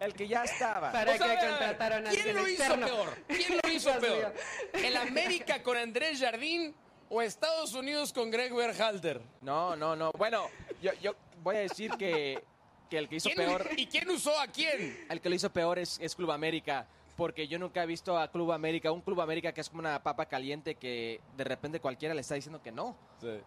el 0.00 0.14
que 0.14 0.26
ya 0.26 0.42
estaba. 0.42 0.90
Para 0.90 1.12
O 1.12 1.16
sea, 1.16 1.18
que 1.18 1.24
a 1.24 1.28
ver, 1.28 1.38
a 1.38 1.42
ver, 1.42 1.58
contrataron 1.58 2.06
a 2.08 2.10
¿Quién 2.10 2.34
lo 2.34 2.48
hizo 2.48 2.62
externo? 2.64 2.86
peor? 2.86 3.18
¿Quién 3.28 3.60
lo 3.62 3.70
hizo 3.72 3.98
peor? 4.00 4.34
¿El 4.72 4.96
América 4.96 5.62
con 5.62 5.76
Andrés 5.76 6.18
Jardín 6.20 6.74
o 7.12 7.20
Estados 7.22 7.74
Unidos 7.74 8.12
con 8.12 8.30
Greg 8.30 8.54
Berhalter? 8.54 9.20
No, 9.42 9.76
no, 9.76 9.94
no. 9.94 10.10
Bueno, 10.16 10.46
yo, 10.80 10.92
yo 11.02 11.14
voy 11.42 11.56
a 11.56 11.60
decir 11.60 11.90
que, 11.98 12.42
que 12.88 12.98
el 12.98 13.08
que 13.08 13.16
hizo 13.16 13.28
¿Quién- 13.28 13.36
peor, 13.36 13.68
¿Y 13.76 13.86
quién 13.86 14.08
usó 14.10 14.38
a 14.40 14.46
quién? 14.46 15.06
el 15.10 15.20
que 15.20 15.28
lo 15.28 15.34
hizo 15.34 15.52
peor 15.52 15.78
es, 15.78 15.98
es 16.00 16.14
Club 16.14 16.30
América. 16.32 16.86
Porque 17.16 17.46
yo 17.46 17.58
nunca 17.58 17.82
he 17.82 17.86
visto 17.86 18.18
a 18.18 18.30
Club 18.32 18.52
América, 18.52 18.90
un 18.90 19.02
Club 19.02 19.20
América 19.20 19.52
que 19.52 19.60
es 19.60 19.68
como 19.68 19.80
una 19.80 20.02
papa 20.02 20.24
caliente 20.26 20.76
que 20.76 21.20
de 21.36 21.44
repente 21.44 21.78
cualquiera 21.78 22.14
le 22.14 22.22
está 22.22 22.34
diciendo 22.34 22.62
que 22.62 22.72
no. 22.72 22.96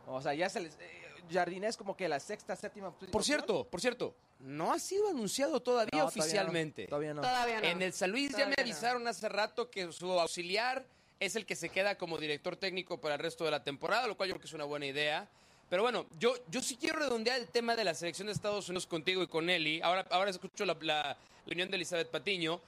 O 0.05 0.21
sea, 0.21 0.35
ya 0.35 0.47
se 0.49 0.59
les... 0.59 0.75
eh, 0.79 1.01
Jardín 1.31 1.63
es 1.63 1.75
como 1.75 1.97
que 1.97 2.07
la 2.07 2.19
sexta, 2.19 2.55
séptima... 2.55 2.91
Por 2.91 3.07
opción. 3.07 3.23
cierto, 3.23 3.63
por 3.67 3.81
cierto, 3.81 4.15
no 4.39 4.71
ha 4.71 4.77
sido 4.77 5.09
anunciado 5.09 5.59
todavía 5.59 6.01
No, 6.01 6.05
oficialmente. 6.05 6.85
Todavía 6.85 7.15
no. 7.15 7.21
Todavía 7.23 7.59
no. 7.61 7.65
En 7.67 7.81
el 7.81 7.91
San 7.93 8.11
Luis 8.11 8.31
ya 8.37 8.45
me 8.45 8.53
no. 8.55 8.61
avisaron 8.61 9.07
hace 9.07 9.27
rato 9.29 9.71
que 9.71 9.91
su 9.91 10.11
auxiliar 10.19 10.85
es 11.19 11.35
el 11.35 11.45
que 11.45 11.55
se 11.55 11.69
queda 11.69 11.97
como 11.97 12.17
director 12.17 12.55
técnico 12.55 12.99
para 12.99 13.15
el 13.15 13.19
resto 13.21 13.43
de 13.45 13.51
la 13.51 13.63
temporada, 13.63 14.07
lo 14.07 14.17
cual 14.17 14.29
yo 14.29 14.35
creo 14.35 14.41
que 14.41 14.47
es 14.47 14.53
una 14.53 14.65
buena 14.65 14.85
idea. 14.85 15.27
Pero 15.69 15.81
bueno, 15.81 16.05
yo, 16.19 16.35
yo 16.49 16.61
sí 16.61 16.77
quiero 16.77 16.99
redondear 16.99 17.39
el 17.39 17.47
tema 17.47 17.75
de 17.75 17.83
la 17.83 17.93
selección 17.95 18.27
de 18.27 18.33
Estados 18.33 18.69
Unidos 18.69 18.85
contigo 18.85 19.23
y 19.23 19.27
con 19.27 19.49
Eli. 19.49 19.81
Ahora, 19.81 20.05
ahora 20.11 20.29
escucho 20.29 20.63
la, 20.65 20.75
la, 20.81 21.03
la 21.03 21.17
opinión 21.45 21.69
de 21.71 21.75
Elizabeth 21.77 22.09
Patiño, 22.11 22.61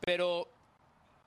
pero 0.00 0.48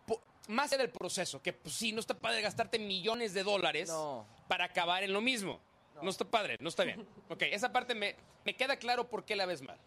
po- 0.08 0.22
más 0.48 0.72
allá 0.72 0.80
del 0.84 0.90
proceso, 0.92 1.42
que 1.42 1.54
pues, 1.54 1.76
sí, 1.76 1.92
no 1.92 2.00
está 2.00 2.16
padre 2.16 2.42
gastarte 2.42 2.80
millones 2.80 3.34
de 3.34 3.44
dólares 3.44 3.90
No. 3.90 4.26
para 4.48 4.66
acabar 4.66 5.04
en 5.04 5.14
lo 5.14 5.22
mismo. 5.22 5.60
No. 6.02 6.10
está 6.10 6.26
padre, 6.26 6.58
no 6.60 6.70
está 6.70 6.84
bien. 6.84 7.06
Ok, 7.30 7.44
esa 7.44 7.72
parte 7.72 7.94
me, 7.94 8.16
me 8.44 8.56
queda 8.56 8.78
claro 8.78 9.08
por 9.08 9.24
qué 9.24 9.36
la 9.36 9.46
ves 9.46 9.62
mal. 9.62 9.78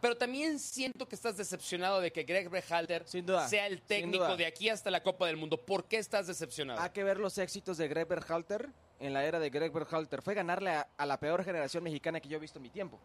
Pero 0.00 0.16
también 0.16 0.58
siento 0.58 1.08
que 1.08 1.16
estás 1.16 1.36
decepcionado 1.36 2.00
de 2.00 2.12
que 2.12 2.22
Greg 2.22 2.48
Berhalter 2.48 3.06
Sin 3.06 3.26
duda, 3.26 3.48
sea 3.48 3.66
el 3.66 3.82
técnico 3.82 4.36
de 4.36 4.46
aquí 4.46 4.68
hasta 4.68 4.90
la 4.90 5.02
Copa 5.02 5.26
del 5.26 5.36
Mundo. 5.36 5.56
¿Por 5.56 5.84
qué 5.84 5.98
estás 5.98 6.26
decepcionado? 6.28 6.80
Hay 6.80 6.90
que 6.90 7.02
ver 7.02 7.18
los 7.18 7.36
éxitos 7.38 7.76
de 7.78 7.88
Greg 7.88 8.06
Berhalter 8.06 8.70
en 9.00 9.12
la 9.12 9.24
era 9.24 9.38
de 9.38 9.50
Greg 9.50 9.72
Berhalter. 9.72 10.22
Fue 10.22 10.34
ganarle 10.34 10.70
a, 10.70 10.88
a 10.96 11.06
la 11.06 11.18
peor 11.18 11.44
generación 11.44 11.82
mexicana 11.82 12.20
que 12.20 12.28
yo 12.28 12.36
he 12.36 12.40
visto 12.40 12.58
en 12.58 12.62
mi 12.62 12.70
tiempo. 12.70 13.00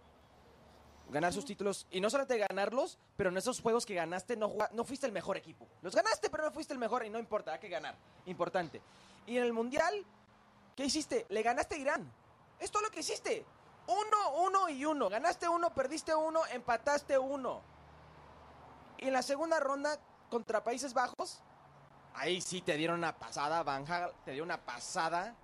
Ganar 1.09 1.33
sus 1.33 1.45
títulos, 1.45 1.85
y 1.91 1.99
no 1.99 2.09
solamente 2.09 2.37
ganarlos, 2.37 2.97
pero 3.17 3.29
en 3.29 3.37
esos 3.37 3.59
juegos 3.59 3.85
que 3.85 3.93
ganaste 3.93 4.35
no, 4.35 4.55
no 4.71 4.83
fuiste 4.83 5.05
el 5.05 5.11
mejor 5.11 5.37
equipo. 5.37 5.67
Los 5.81 5.95
ganaste, 5.95 6.29
pero 6.29 6.43
no 6.43 6.51
fuiste 6.51 6.73
el 6.73 6.79
mejor 6.79 7.05
y 7.05 7.09
no 7.09 7.19
importa, 7.19 7.53
hay 7.53 7.59
que 7.59 7.69
ganar. 7.69 7.95
Importante. 8.25 8.81
Y 9.27 9.37
en 9.37 9.43
el 9.43 9.53
Mundial, 9.53 9.93
¿qué 10.75 10.85
hiciste? 10.85 11.25
Le 11.29 11.43
ganaste 11.43 11.75
a 11.75 11.77
Irán. 11.77 12.11
Es 12.59 12.71
todo 12.71 12.83
lo 12.83 12.89
que 12.89 13.01
hiciste. 13.01 13.45
Uno, 13.87 14.45
uno 14.45 14.69
y 14.69 14.85
uno. 14.85 15.09
Ganaste 15.09 15.47
uno, 15.47 15.73
perdiste 15.73 16.15
uno, 16.15 16.45
empataste 16.47 17.17
uno. 17.17 17.61
Y 18.97 19.07
en 19.07 19.13
la 19.13 19.21
segunda 19.21 19.59
ronda 19.59 19.99
contra 20.29 20.63
Países 20.63 20.93
Bajos, 20.93 21.41
ahí 22.13 22.39
sí 22.41 22.61
te 22.61 22.77
dieron 22.77 22.99
una 22.99 23.17
pasada, 23.17 23.63
Van 23.63 23.83
Gaal 23.83 24.13
te 24.23 24.31
dio 24.31 24.43
una 24.43 24.57
pasada, 24.57 25.35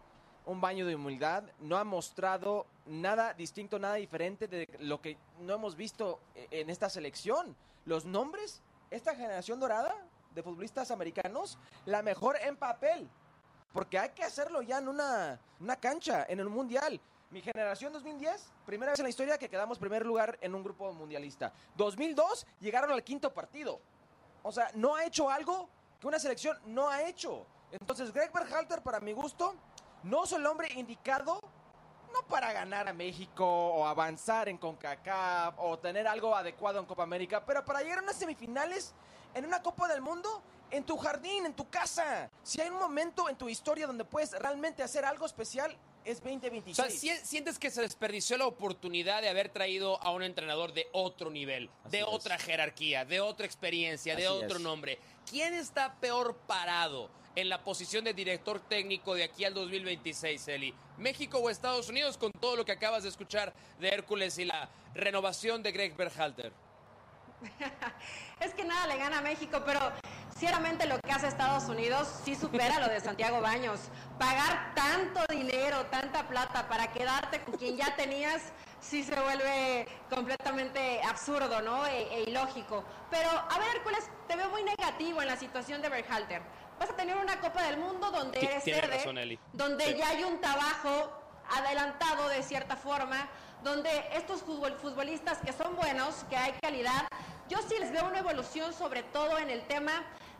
un 0.45 0.61
baño 0.61 0.85
de 0.85 0.95
humildad. 0.95 1.43
No 1.59 1.77
ha 1.77 1.83
mostrado 1.83 2.65
nada 2.85 3.33
distinto, 3.33 3.77
nada 3.77 3.95
diferente 3.95 4.47
de 4.47 4.67
lo 4.79 5.01
que 5.01 5.17
no 5.39 5.53
hemos 5.53 5.75
visto 5.75 6.21
e- 6.35 6.47
en 6.51 6.69
esta 6.69 6.89
selección. 6.89 7.55
Los 7.85 8.05
nombres, 8.05 8.61
esta 8.89 9.15
generación 9.15 9.59
dorada 9.59 9.95
de 10.31 10.43
futbolistas 10.43 10.91
americanos, 10.91 11.57
la 11.85 12.01
mejor 12.01 12.37
en 12.41 12.55
papel. 12.55 13.09
Porque 13.73 13.99
hay 13.99 14.09
que 14.09 14.23
hacerlo 14.23 14.61
ya 14.61 14.77
en 14.79 14.87
una, 14.87 15.39
una 15.59 15.75
cancha, 15.75 16.25
en 16.27 16.39
el 16.39 16.49
mundial. 16.49 16.99
Mi 17.31 17.41
generación 17.41 17.93
2010, 17.93 18.51
primera 18.65 18.91
vez 18.91 18.99
en 18.99 19.03
la 19.03 19.09
historia 19.09 19.37
que 19.37 19.47
quedamos 19.47 19.77
primer 19.77 20.03
lugar 20.03 20.39
en 20.41 20.55
un 20.55 20.63
grupo 20.63 20.91
mundialista. 20.93 21.53
2002, 21.75 22.47
llegaron 22.59 22.91
al 22.91 23.03
quinto 23.03 23.31
partido. 23.31 23.79
O 24.41 24.51
sea, 24.51 24.71
no 24.73 24.95
ha 24.95 25.05
hecho 25.05 25.29
algo 25.29 25.69
que 25.99 26.07
una 26.07 26.17
selección 26.17 26.57
no 26.65 26.89
ha 26.89 27.03
hecho. 27.03 27.45
Entonces, 27.71 28.11
Greg 28.11 28.31
Berhalter, 28.31 28.81
para 28.81 28.99
mi 28.99 29.13
gusto, 29.13 29.53
no 30.01 30.23
es 30.23 30.31
el 30.31 30.43
hombre 30.47 30.69
indicado 30.73 31.39
no 32.11 32.23
para 32.23 32.51
ganar 32.51 32.87
a 32.87 32.93
México 32.93 33.45
o 33.45 33.85
avanzar 33.85 34.49
en 34.49 34.57
CONCACAF 34.57 35.53
o 35.59 35.77
tener 35.77 36.07
algo 36.07 36.35
adecuado 36.35 36.79
en 36.79 36.87
Copa 36.87 37.03
América, 37.03 37.45
pero 37.45 37.63
para 37.63 37.81
llegar 37.81 37.99
a 37.99 38.01
unas 38.01 38.15
semifinales 38.15 38.95
en 39.35 39.45
una 39.45 39.61
Copa 39.61 39.87
del 39.87 40.01
Mundo 40.01 40.41
en 40.71 40.83
tu 40.83 40.97
jardín, 40.97 41.45
en 41.45 41.53
tu 41.53 41.69
casa. 41.69 42.27
Si 42.41 42.59
hay 42.59 42.69
un 42.69 42.79
momento 42.79 43.29
en 43.29 43.35
tu 43.35 43.47
historia 43.49 43.85
donde 43.85 44.03
puedes 44.03 44.31
realmente 44.31 44.81
hacer 44.81 45.05
algo 45.05 45.27
especial, 45.27 45.77
es 46.11 46.19
o 46.19 46.23
2026. 46.23 46.75
sea, 46.75 46.89
¿si- 46.89 47.25
¿sientes 47.25 47.59
que 47.59 47.69
se 47.71 47.81
desperdició 47.81 48.37
la 48.37 48.47
oportunidad 48.47 49.21
de 49.21 49.29
haber 49.29 49.49
traído 49.49 50.01
a 50.01 50.11
un 50.11 50.23
entrenador 50.23 50.73
de 50.73 50.87
otro 50.91 51.29
nivel, 51.29 51.69
Así 51.83 51.91
de 51.91 51.99
es. 51.99 52.05
otra 52.07 52.37
jerarquía, 52.37 53.05
de 53.05 53.21
otra 53.21 53.45
experiencia, 53.45 54.15
de 54.15 54.25
Así 54.27 54.35
otro 54.43 54.57
es. 54.57 54.63
nombre? 54.63 54.99
¿Quién 55.29 55.53
está 55.53 55.95
peor 55.99 56.35
parado 56.47 57.09
en 57.35 57.47
la 57.49 57.63
posición 57.63 58.03
de 58.03 58.13
director 58.13 58.59
técnico 58.59 59.13
de 59.13 59.23
aquí 59.23 59.45
al 59.45 59.53
2026, 59.53 60.47
Eli? 60.47 60.73
¿México 60.97 61.37
o 61.39 61.49
Estados 61.49 61.87
Unidos 61.89 62.17
con 62.17 62.31
todo 62.31 62.55
lo 62.55 62.65
que 62.65 62.71
acabas 62.73 63.03
de 63.03 63.09
escuchar 63.09 63.53
de 63.79 63.89
Hércules 63.89 64.37
y 64.39 64.45
la 64.45 64.69
renovación 64.95 65.61
de 65.63 65.71
Greg 65.71 65.95
Berhalter? 65.95 66.51
Es 68.41 68.53
que 68.53 68.63
nada 68.63 68.87
le 68.87 68.97
gana 68.97 69.19
a 69.19 69.21
México, 69.21 69.61
pero 69.65 69.79
ciertamente 70.39 70.85
lo 70.87 70.97
que 70.99 71.11
hace 71.11 71.27
Estados 71.27 71.65
Unidos 71.65 72.07
sí 72.23 72.33
supera 72.35 72.79
lo 72.79 72.87
de 72.87 73.01
Santiago 73.01 73.41
Baños. 73.41 73.79
Pagar 74.17 74.73
tanto 74.73 75.21
dinero, 75.29 75.85
tanta 75.87 76.27
plata 76.27 76.67
para 76.69 76.91
quedarte 76.91 77.41
con 77.43 77.55
quien 77.57 77.75
ya 77.75 77.95
tenías, 77.95 78.41
sí 78.79 79.03
se 79.03 79.19
vuelve 79.19 79.85
completamente 80.09 81.01
absurdo, 81.03 81.61
¿no? 81.61 81.85
E, 81.87 82.13
e 82.15 82.23
ilógico. 82.29 82.85
Pero, 83.11 83.29
a 83.29 83.59
ver, 83.59 83.67
Hércules, 83.75 84.09
te 84.27 84.35
veo 84.37 84.49
muy 84.49 84.63
negativo 84.63 85.21
en 85.21 85.27
la 85.27 85.35
situación 85.35 85.81
de 85.81 85.89
Berhalter. 85.89 86.41
Vas 86.79 86.89
a 86.89 86.95
tener 86.95 87.17
una 87.17 87.41
Copa 87.41 87.61
del 87.63 87.77
Mundo 87.77 88.09
donde 88.09 88.39
eres 88.39 88.63
verde, 88.65 88.97
razón, 88.97 89.17
donde 89.51 89.85
Sí. 89.85 89.95
ya 89.97 90.09
hay 90.09 90.23
un 90.23 90.39
trabajo 90.39 91.11
adelantado 91.51 92.29
de 92.29 92.41
cierta 92.43 92.77
forma, 92.77 93.27
donde 93.63 93.89
estos 94.13 94.45
futbol- 94.45 94.77
futbolistas 94.77 95.39
que 95.39 95.51
son 95.51 95.75
buenos, 95.75 96.23
que 96.29 96.37
hay 96.37 96.53
calidad, 96.61 97.05
yo 97.49 97.57
sí 97.67 97.75
les 97.79 97.91
veo 97.91 98.05
una 98.05 98.19
evolución 98.19 98.71
sobre 98.71 99.03
todo 99.03 99.37
en 99.39 99.49
el 99.49 99.63
tema 99.63 99.91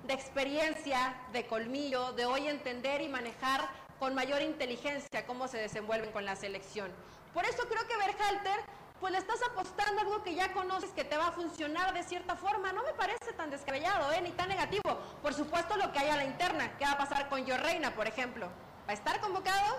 de 0.04 0.14
experiencia, 0.14 1.16
de 1.34 1.46
colmillo, 1.46 2.14
de 2.14 2.26
hoy 2.26 2.48
entender 2.48 3.02
y 3.02 3.10
manejar 3.10 3.70
con 4.00 4.16
mayor 4.16 4.42
inteligencia 4.42 5.26
cómo 5.28 5.48
se 5.48 5.58
desenvuelven 5.58 6.12
con 6.12 6.26
la 6.26 6.36
selección. 6.36 6.92
Por 7.34 7.46
eso 7.46 7.64
creo 7.68 7.88
que 7.88 7.98
Berhalter, 7.98 8.60
pues 9.00 9.12
le 9.12 9.20
estás 9.20 9.40
apostando 9.52 10.00
a 10.00 10.04
algo 10.04 10.24
que 10.24 10.36
ya 10.36 10.52
conoces 10.54 10.90
que 10.92 11.04
te 11.04 11.18
va 11.18 11.28
a 11.28 11.32
funcionar 11.32 11.94
de 11.94 12.04
cierta 12.04 12.36
forma. 12.36 12.72
No 12.72 12.84
me 12.84 12.94
parece 12.94 13.34
tan 13.34 13.50
descabellado, 13.50 14.12
¿eh? 14.14 14.22
ni 14.22 14.32
tan 14.32 14.50
negativo. 14.50 14.98
Por 15.22 15.34
supuesto 15.34 15.78
lo 15.78 15.92
que 15.92 16.00
hay 16.00 16.10
a 16.10 16.16
la 16.16 16.26
interna. 16.26 16.78
¿Qué 16.78 16.86
va 16.86 16.94
a 16.94 16.98
pasar 16.98 17.30
con 17.30 17.46
Gio 17.46 17.58
Reina, 17.58 17.94
por 17.94 18.08
ejemplo? 18.08 18.48
¿Va 18.88 18.92
a 18.92 18.94
estar 18.94 19.20
convocado? 19.20 19.78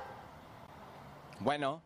Bueno, 1.40 1.82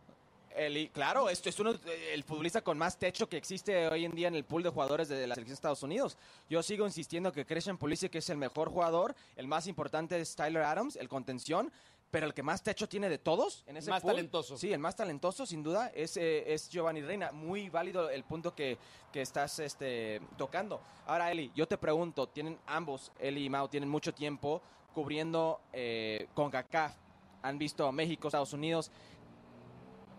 Eli, 0.54 0.88
claro, 0.88 1.28
esto 1.28 1.48
es 1.48 1.58
uno, 1.58 1.74
el 2.12 2.22
futbolista 2.22 2.62
con 2.62 2.78
más 2.78 2.96
techo 2.96 3.28
que 3.28 3.36
existe 3.36 3.88
hoy 3.88 4.04
en 4.04 4.12
día 4.12 4.28
en 4.28 4.36
el 4.36 4.44
pool 4.44 4.62
de 4.62 4.70
jugadores 4.70 5.08
de 5.08 5.26
la 5.26 5.34
selección 5.34 5.54
de 5.54 5.54
Estados 5.54 5.82
Unidos. 5.82 6.16
Yo 6.48 6.62
sigo 6.62 6.86
insistiendo 6.86 7.32
que 7.32 7.44
Christian 7.44 7.76
Pulisic 7.76 8.14
es 8.14 8.30
el 8.30 8.36
mejor 8.36 8.70
jugador, 8.70 9.16
el 9.36 9.48
más 9.48 9.66
importante 9.66 10.20
es 10.20 10.36
Tyler 10.36 10.62
Adams, 10.62 10.94
el 10.96 11.08
contención, 11.08 11.72
pero 12.12 12.26
el 12.26 12.34
que 12.34 12.44
más 12.44 12.62
techo 12.62 12.88
tiene 12.88 13.08
de 13.08 13.18
todos 13.18 13.64
en 13.66 13.76
ese 13.76 13.90
Más 13.90 14.02
pool, 14.02 14.12
talentoso. 14.12 14.56
Sí, 14.56 14.72
el 14.72 14.78
más 14.78 14.94
talentoso, 14.94 15.44
sin 15.44 15.64
duda, 15.64 15.90
es, 15.92 16.16
eh, 16.16 16.54
es 16.54 16.70
Giovanni 16.70 17.02
Reina. 17.02 17.32
Muy 17.32 17.68
válido 17.68 18.08
el 18.08 18.22
punto 18.22 18.54
que, 18.54 18.78
que 19.12 19.20
estás 19.20 19.58
este, 19.58 20.20
tocando. 20.38 20.80
Ahora, 21.06 21.32
Eli, 21.32 21.50
yo 21.56 21.66
te 21.66 21.76
pregunto, 21.76 22.28
tienen 22.28 22.56
ambos, 22.66 23.10
Eli 23.18 23.46
y 23.46 23.50
Mao, 23.50 23.68
tienen 23.68 23.88
mucho 23.88 24.14
tiempo 24.14 24.62
cubriendo 24.94 25.60
eh, 25.72 26.28
con 26.34 26.52
CACAF. 26.52 26.94
Han 27.42 27.58
visto 27.58 27.84
a 27.84 27.90
México, 27.90 28.28
Estados 28.28 28.52
Unidos. 28.52 28.92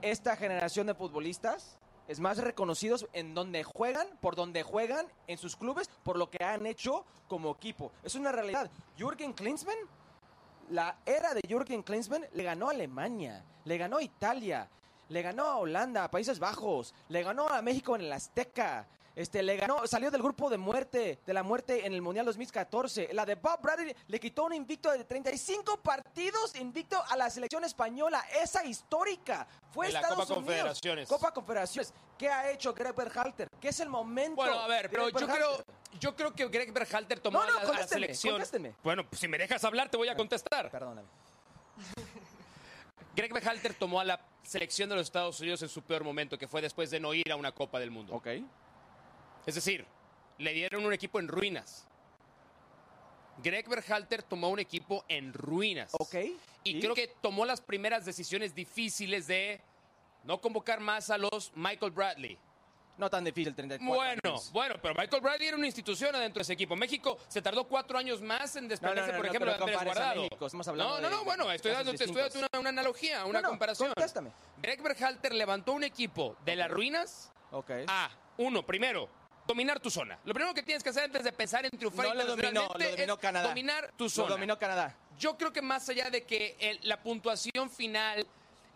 Esta 0.05 0.35
generación 0.35 0.85
de 0.85 0.93
futbolistas 0.93 1.79
es 2.07 2.19
más 2.19 2.37
reconocidos 2.37 3.07
en 3.13 3.33
donde 3.33 3.63
juegan, 3.63 4.07
por 4.21 4.35
donde 4.35 4.61
juegan, 4.61 5.07
en 5.25 5.39
sus 5.39 5.55
clubes, 5.55 5.89
por 6.03 6.15
lo 6.15 6.29
que 6.29 6.43
han 6.43 6.67
hecho 6.67 7.03
como 7.27 7.49
equipo. 7.49 7.91
Es 8.03 8.13
una 8.13 8.31
realidad. 8.31 8.69
Jürgen 8.99 9.33
Klinsmann 9.33 9.75
la 10.69 10.95
era 11.07 11.33
de 11.33 11.41
Jürgen 11.47 11.81
Klinsmann 11.81 12.23
le 12.33 12.43
ganó 12.43 12.67
a 12.67 12.71
Alemania, 12.71 13.43
le 13.63 13.79
ganó 13.79 13.97
a 13.97 14.03
Italia, 14.03 14.69
le 15.09 15.23
ganó 15.23 15.45
a 15.45 15.57
Holanda, 15.57 16.03
a 16.03 16.11
Países 16.11 16.37
Bajos, 16.37 16.93
le 17.09 17.23
ganó 17.23 17.49
a 17.49 17.63
México 17.63 17.95
en 17.95 18.03
el 18.03 18.13
Azteca. 18.13 18.85
Este, 19.16 19.41
le 19.41 19.55
ganó, 19.55 19.88
salió 19.88 20.11
del 20.11 20.22
grupo 20.22 20.49
de 20.49 20.57
muerte, 20.57 21.20
de 21.26 21.34
la 21.34 21.41
muerte 21.41 21.86
en 21.86 21.93
el 21.93 22.01
Mundial 22.01 22.26
2014. 22.26 23.13
La 23.13 23.26
de 23.26 23.36
Bob 23.36 23.61
Bradley 23.61 23.95
le 24.07 24.20
quitó 24.20 24.43
un 24.43 24.53
invicto 24.53 24.91
de 24.91 25.05
35 25.05 25.78
partidos 25.82 26.53
invicto 26.57 27.01
a 27.07 27.16
la 27.16 27.30
selección 27.30 27.63
española. 27.63 28.26
Esa 28.41 28.66
histórica. 28.66 29.47
Fue 29.72 29.88
En 29.88 29.93
la 29.93 29.99
Estados 30.01 30.26
Copa 30.28 30.39
Unidos. 30.39 30.45
Confederaciones. 30.55 31.07
Copa 31.09 31.32
Confederaciones. 31.34 31.93
¿Qué 32.18 32.30
ha 32.30 32.51
hecho 32.51 32.74
Greg 32.74 32.93
Berhalter? 32.95 33.47
¿Qué 33.59 33.70
es 33.70 33.80
el 33.80 33.89
momento? 33.89 34.36
Bueno, 34.36 34.59
a 34.59 34.68
ver, 34.68 34.89
pero 34.89 35.09
yo 35.09 35.28
creo, 35.28 35.66
yo 35.99 36.16
creo 36.16 36.34
que 36.34 36.47
Greg 36.47 36.72
Berhalter 36.74 37.20
tomó 37.20 37.43
No, 37.43 37.61
la, 37.61 37.74
la 37.74 37.88
selección. 37.88 38.34
contésteme. 38.34 38.74
Bueno, 38.84 39.07
pues 39.07 39.20
si 39.22 39.28
me 39.30 39.38
dejas 39.38 39.63
hablar, 39.63 39.89
te 39.89 39.97
voy 39.97 40.09
a 40.09 40.16
contestar. 40.16 40.70
Perdóname. 40.72 41.07
Greg 43.16 43.34
Berhalter 43.34 43.74
tomó 43.74 43.99
a 44.01 44.03
la 44.05 44.20
selección 44.43 44.89
de 44.89 44.95
los 44.95 45.03
Estados 45.07 45.39
Unidos 45.39 45.61
en 45.61 45.70
su 45.70 45.82
peor 45.82 46.03
momento, 46.03 46.38
que 46.38 46.47
fue 46.47 46.61
después 46.61 46.89
de 46.91 46.99
no 46.99 47.13
ir 47.13 47.32
a 47.32 47.36
una 47.38 47.53
Copa 47.53 47.80
del 47.80 47.91
Mundo. 47.91 48.13
Ok. 48.13 48.28
Es 49.45 49.55
decir, 49.55 49.85
le 50.37 50.53
dieron 50.53 50.85
un 50.85 50.93
equipo 50.93 51.19
en 51.19 51.27
ruinas. 51.27 51.87
Greg 53.43 53.67
Berhalter 53.67 54.23
tomó 54.23 54.49
un 54.49 54.59
equipo 54.59 55.03
en 55.07 55.33
ruinas. 55.33 55.91
Ok. 55.99 56.15
Y 56.63 56.79
creo 56.79 56.95
que 56.95 57.07
tomó 57.21 57.45
las 57.45 57.61
primeras 57.61 58.05
decisiones 58.05 58.55
difíciles 58.55 59.27
de 59.27 59.61
no 60.23 60.39
convocar 60.41 60.79
más 60.79 61.09
a 61.09 61.17
los 61.17 61.51
Michael 61.55 61.91
Bradley. 61.91 62.37
No 62.97 63.09
tan 63.09 63.25
difícil, 63.25 63.53
34 63.53 63.93
Bueno, 63.93 64.21
años. 64.23 64.51
bueno, 64.53 64.75
pero 64.81 64.95
Michael 64.95 65.21
Bradley 65.21 65.49
era 65.49 65.57
una 65.57 65.65
institución 65.65 66.15
adentro 66.15 66.39
de 66.39 66.43
ese 66.43 66.53
equipo. 66.53 66.77
México 66.77 67.17
se 67.27 67.41
tardó 67.41 67.65
cuatro 67.67 67.97
años 67.97 68.21
más 68.21 68.55
en 68.55 68.69
desprenderse, 68.69 69.11
No, 69.11 69.17
no, 69.17 69.17
no, 69.17 69.19
por 69.19 69.25
ejemplo, 69.27 69.51
de 69.51 69.57
Andrés 69.57 69.83
Guardado. 69.83 70.21
México, 70.23 70.45
estamos 70.45 70.67
hablando 70.69 70.93
no, 70.95 71.01
no, 71.01 71.09
de- 71.09 71.15
no, 71.17 71.23
bueno, 71.25 71.51
estoy 71.51 71.71
dándote, 71.73 72.05
estoy 72.05 72.21
dándote 72.21 72.39
una, 72.39 72.59
una 72.61 72.69
analogía, 72.69 73.25
una 73.25 73.43
comparación. 73.43 73.89
contéstame. 73.93 74.31
Greg 74.61 74.81
Berhalter 74.81 75.33
levantó 75.33 75.73
un 75.73 75.83
equipo 75.83 76.37
de 76.45 76.55
las 76.55 76.71
ruinas 76.71 77.33
Ok. 77.51 77.69
a, 77.85 78.09
uno, 78.37 78.65
primero, 78.65 79.09
dominar 79.47 79.79
tu 79.79 79.89
zona. 79.89 80.17
Lo 80.25 80.33
primero 80.33 80.53
que 80.53 80.63
tienes 80.63 80.83
que 80.83 80.89
hacer 80.89 81.03
antes 81.05 81.23
de 81.23 81.31
pensar 81.31 81.65
en 81.65 81.71
triunfar 81.71 82.07
No 82.07 82.13
lo 82.15 82.25
dominó, 82.25 82.67
lo 82.77 82.89
dominó 82.89 83.17
Canadá. 83.17 83.47
dominar 83.49 83.91
tu 83.97 84.05
Lo 84.05 84.09
zona. 84.09 84.29
dominó 84.29 84.57
Canadá. 84.57 84.95
Yo 85.19 85.37
creo 85.37 85.53
que 85.53 85.61
más 85.61 85.87
allá 85.89 86.09
de 86.09 86.23
que 86.23 86.55
el- 86.59 86.79
la 86.83 87.01
puntuación 87.01 87.69
final 87.69 88.25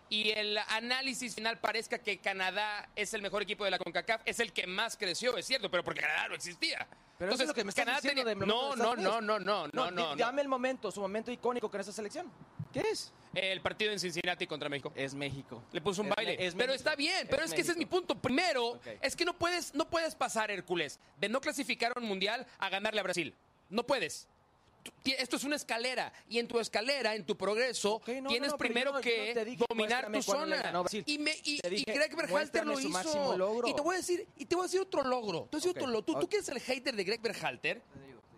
y 0.10 0.30
el 0.32 0.58
análisis 0.70 1.36
final 1.36 1.60
parezca 1.60 2.00
que 2.00 2.18
Canadá 2.20 2.90
es 2.96 3.14
el 3.14 3.22
mejor 3.22 3.42
equipo 3.44 3.64
de 3.66 3.72
la 3.72 3.78
CONCACAF, 3.78 4.22
es 4.26 4.40
el 4.40 4.54
que 4.54 4.66
más 4.66 4.98
creció, 4.98 5.38
es 5.38 5.46
cierto, 5.46 5.70
pero 5.70 5.84
porque 5.84 6.02
Canadá 6.02 6.28
no 6.30 6.36
existía. 6.36 6.88
Pero 7.18 7.34
eso 7.34 7.44
es 7.44 7.48
lo 7.50 7.54
que 7.54 7.64
me 7.66 7.70
estás 7.70 7.84
Canadá 7.86 8.02
diciendo 8.02 8.24
tenía- 8.24 8.40
de 8.40 8.46
No, 8.48 8.76
no, 8.76 8.96
no, 8.96 9.22
no, 9.22 9.40
no, 9.40 9.68
no, 9.68 9.68
no. 9.68 9.92
no. 9.92 10.16
Dame 10.16 10.42
el 10.42 10.48
momento, 10.48 10.90
su 10.92 11.02
momento 11.02 11.32
icónico 11.32 11.70
con 11.70 11.82
esa 11.82 11.92
selección. 11.92 12.32
¿Qué 12.74 12.82
es? 12.92 13.12
El 13.34 13.62
partido 13.62 13.92
en 13.92 14.00
Cincinnati 14.00 14.48
contra 14.48 14.70
México. 14.70 14.92
Es 14.96 15.14
México. 15.14 15.64
Le 15.72 15.82
puso 15.82 16.02
un 16.02 16.08
Es 16.10 16.16
baile. 16.16 16.48
Es 16.48 16.56
pero 16.56 16.74
está 16.74 16.96
bien, 16.96 17.28
pero 17.30 17.44
es, 17.44 17.54
que 17.54 17.62
ese 17.62 17.72
es 17.72 17.78
mi 17.78 17.86
punto. 17.86 18.16
Primero, 18.16 18.80
es 19.02 19.16
que 19.16 19.26
no 19.26 19.38
puedes, 19.38 19.74
no 19.76 19.88
puedes 19.90 20.16
pasar, 20.16 20.50
Hércules, 20.50 21.00
de 21.20 21.30
no 21.30 21.40
clasificar 21.40 21.94
a 21.96 22.00
un 22.00 22.08
mundial 22.08 22.46
a 22.58 22.70
ganarle 22.70 23.00
a 23.00 23.04
Brasil. 23.04 23.36
No 23.70 23.86
puedes. 23.86 24.28
Esto 25.04 25.36
es 25.36 25.44
una 25.44 25.58
escalera 25.58 26.12
y 26.30 26.40
en 26.40 26.48
tu 26.48 26.60
escalera, 26.60 27.14
en 27.14 27.26
tu 27.26 27.38
progreso, 27.38 28.00
no, 28.00 28.06
tienes 28.06 28.24
no, 28.24 28.30
no, 28.30 28.40
pero 28.40 28.58
primero 28.58 28.92
yo 28.92 28.94
no- 28.94 29.00
yo 29.00 29.34
que 29.34 29.46
dije, 29.46 29.66
dominar 29.70 30.12
tu 30.12 30.24
zona. 30.24 30.84
Y, 31.06 31.18
me, 31.20 31.36
y, 31.44 31.60
dije, 31.70 31.84
Greg 31.86 32.16
Berhalter 32.16 32.66
lo 32.66 32.80
hizo. 32.80 33.64
Y 33.68 33.74
te 33.76 33.82
voy 33.82 33.96
a 33.96 33.98
decir, 33.98 34.26
y 34.38 34.46
te 34.46 34.56
voy 34.56 34.64
a 34.64 34.68
decir 34.68 34.80
otro 34.80 35.04
logro. 35.04 35.48
Te 35.52 35.58
voy 35.58 35.60
a 35.60 35.62
decir 35.62 35.78
otro 35.78 35.88
logro. 35.88 36.04
¿Tú, 36.04 36.14
ok. 36.14 36.22
tú 36.22 36.30
que 36.30 36.38
eres 36.38 36.50
el 36.50 36.60
hater 36.62 36.96
de 36.96 37.04
Greg 37.04 37.22
Berhalter, 37.22 37.82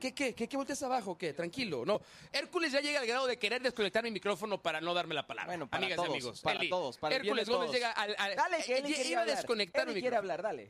¿Qué, 0.01 0.13
qué, 0.13 0.35
qué, 0.35 0.49
qué 0.49 0.57
volteas 0.57 0.81
abajo? 0.83 1.17
¿Qué? 1.17 1.31
Tranquilo, 1.33 1.85
no. 1.85 2.01
Hércules 2.33 2.71
ya 2.73 2.81
llega 2.81 2.99
al 2.99 3.07
grado 3.07 3.27
de 3.27 3.37
querer 3.37 3.61
desconectar 3.61 4.03
mi 4.03 4.11
micrófono 4.11 4.61
para 4.61 4.81
no 4.81 4.93
darme 4.93 5.13
la 5.13 5.25
palabra. 5.25 5.45
Bueno, 5.47 5.69
para 5.69 5.83
Amigas 5.85 5.95
todos, 5.97 6.09
y 6.09 6.11
amigos. 6.11 6.41
para 6.41 6.59
Eli, 6.59 6.69
todos, 6.69 6.97
para 6.97 7.15
el 7.15 7.21
bien 7.21 7.37
Hércules 7.37 7.47
de 7.47 7.53
Gómez 7.53 7.65
todos. 7.67 7.75
llega 7.75 7.91
al... 7.91 8.15
al- 8.17 8.35
Dale, 8.35 8.63
que 8.65 8.73
eh, 8.73 8.77
Eli 8.79 8.87
iba 8.89 8.95
quiere 8.97 9.15
a 9.15 9.19
hablar. 9.21 9.35
desconectar 9.37 9.83
Eli 9.83 9.93
mi 9.95 10.01
quiere 10.01 10.17
micrófono. 10.17 10.33
hablar, 10.33 10.57
dale. 10.57 10.69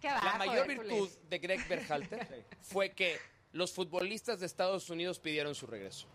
Qué 0.00 0.08
La 0.08 0.34
mayor 0.38 0.70
Hércules. 0.70 0.78
virtud 0.90 1.10
de 1.28 1.38
Greg 1.38 1.68
Berhalter 1.68 2.46
fue 2.62 2.90
que 2.92 3.18
los 3.52 3.70
futbolistas 3.72 4.40
de 4.40 4.46
Estados 4.46 4.88
Unidos 4.88 5.20
pidieron 5.20 5.54
su 5.54 5.66
regreso. 5.66 6.06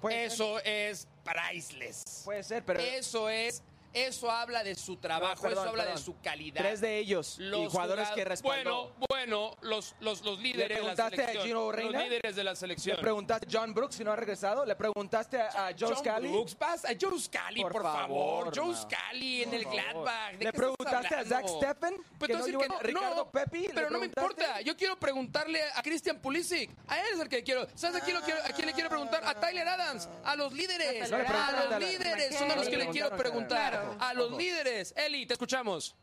Puede 0.00 0.24
Eso 0.26 0.58
es 0.64 1.08
priceless. 1.24 2.22
puede 2.24 2.42
ser, 2.42 2.64
pero 2.64 2.80
Eso 2.80 3.28
es, 3.30 3.62
eso 3.92 4.30
habla 4.30 4.62
de 4.64 4.74
su 4.74 4.96
trabajo, 4.96 5.36
No, 5.36 5.42
perdón, 5.42 5.64
eso 5.64 5.70
habla 5.70 5.84
de 5.86 5.98
su 5.98 6.20
calidad. 6.20 6.60
tres 6.62 6.80
de 6.80 6.98
ellos 6.98 7.36
y 7.38 7.42
Los 7.44 7.70
jugadores 7.72 8.04
jugad- 8.06 8.14
que 8.16 8.24
respaldó. 8.24 8.92
Bueno, 9.08 9.52
bueno, 9.52 9.56
los, 9.62 9.94
los, 10.00 10.22
los 10.22 10.38
líderes 10.40 10.68
de 10.68 10.74
la 10.74 10.80
preguntaste 10.80 11.14
a 11.22 11.26
selección. 11.26 11.46
Gino 11.46 11.72
Reina? 11.72 11.92
Los 11.98 12.02
líderes 12.08 12.36
de 12.36 12.44
la 12.44 12.50
Le 12.52 12.56
selección. 12.56 12.98
preguntaste 13.00 13.46
a 13.46 13.50
John 13.60 13.74
Brooks 13.74 13.94
si 13.96 14.04
no 14.04 14.12
ha 14.12 14.16
regresado. 14.16 14.64
Le 14.64 14.74
preguntaste 14.76 15.40
a, 15.40 15.68
a 15.68 15.72
Joe 15.78 15.88
John 15.88 15.96
Scally. 15.98 16.28
Brooks, 16.28 16.58
vas 16.58 16.84
a 16.84 16.88
Joe 17.00 17.18
Scally, 17.20 17.62
por, 17.62 17.72
Por 17.72 17.82
favor. 17.82 18.52
favor, 18.52 18.52
Joe. 18.56 18.74
Scally 18.74 19.42
en 19.42 19.50
Por 19.50 19.58
el. 19.58 19.64
Gladbach. 19.66 20.32
¿de 20.32 20.38
¿Le 20.38 20.50
qué 20.50 20.52
preguntaste 20.52 21.14
a? 21.14 21.24
Zach 21.24 21.46
Steffen? 21.48 21.96
Pues 22.18 22.30
Que 22.30 22.36
te 22.38 22.52
no 22.52 22.78
Ricardo 22.80 23.30
Pepi, 23.30 23.60
¿le 23.60 23.68
Pero 23.74 23.90
no 23.90 23.98
me 23.98 24.08
preguntaste? 24.08 24.42
importa. 24.44 24.60
Yo 24.62 24.76
quiero 24.76 24.98
preguntarle 24.98 25.60
a 25.74 25.82
Christian 25.82 26.18
Pulisic. 26.18 26.70
A 26.88 26.98
él 27.00 27.06
es 27.14 27.20
el 27.20 27.28
que 27.28 27.42
quiero. 27.42 27.66
¿Sabes 27.74 28.00
a 28.02 28.04
quién, 28.04 28.16
lo 28.16 28.22
quiero- 28.22 28.40
a 28.44 28.48
quién 28.48 28.66
le 28.66 28.72
quiero 28.72 28.88
preguntar? 28.88 29.22
A 29.24 29.38
Tyler 29.38 29.66
Adams. 29.68 30.08
A 30.24 30.34
los 30.36 30.52
líderes. 30.52 31.10
No 31.10 31.18
le 31.18 31.26
a 31.26 31.66
los 31.70 31.78
líderes. 31.80 32.34
¿a 32.34 32.38
Son 32.38 32.50
a 32.50 32.56
los 32.56 32.68
que 32.68 32.76
le 32.76 32.88
quiero 32.88 33.10
preguntar. 33.16 33.81
A 33.98 34.14
los 34.14 34.28
Ojo. 34.28 34.38
líderes. 34.38 34.94
Eli, 34.96 35.26
te 35.26 35.34
escuchamos. 35.34 35.94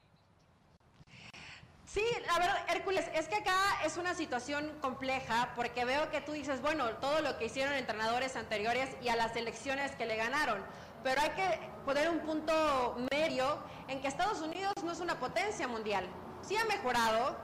Sí, 1.86 2.04
la 2.28 2.38
verdad, 2.38 2.58
Hércules, 2.70 3.06
es 3.16 3.28
que 3.28 3.36
acá 3.36 3.58
es 3.84 3.98
una 3.98 4.14
situación 4.14 4.78
compleja 4.80 5.54
porque 5.56 5.86
veo 5.86 6.12
que 6.12 6.22
tú 6.22 6.34
dices, 6.34 6.62
bueno, 6.62 6.88
todo 6.98 7.22
lo 7.22 7.40
que 7.40 7.46
hicieron 7.46 7.74
entrenadores 7.74 8.36
anteriores 8.36 8.90
y 9.02 9.10
a 9.10 9.16
las 9.16 9.36
elecciones 9.36 9.96
que 9.96 10.06
le 10.06 10.16
ganaron, 10.16 10.64
pero 11.04 11.20
hay 11.20 11.32
que 11.32 11.60
poner 11.86 12.10
un 12.10 12.20
punto 12.20 12.96
medio 13.12 13.58
en 13.88 14.02
que 14.02 14.08
Estados 14.08 14.40
Unidos 14.42 14.74
no 14.84 14.92
es 14.92 15.00
una 15.00 15.20
potencia 15.20 15.68
mundial. 15.68 16.08
Sí 16.44 16.56
ha 16.56 16.66
mejorado, 16.66 17.36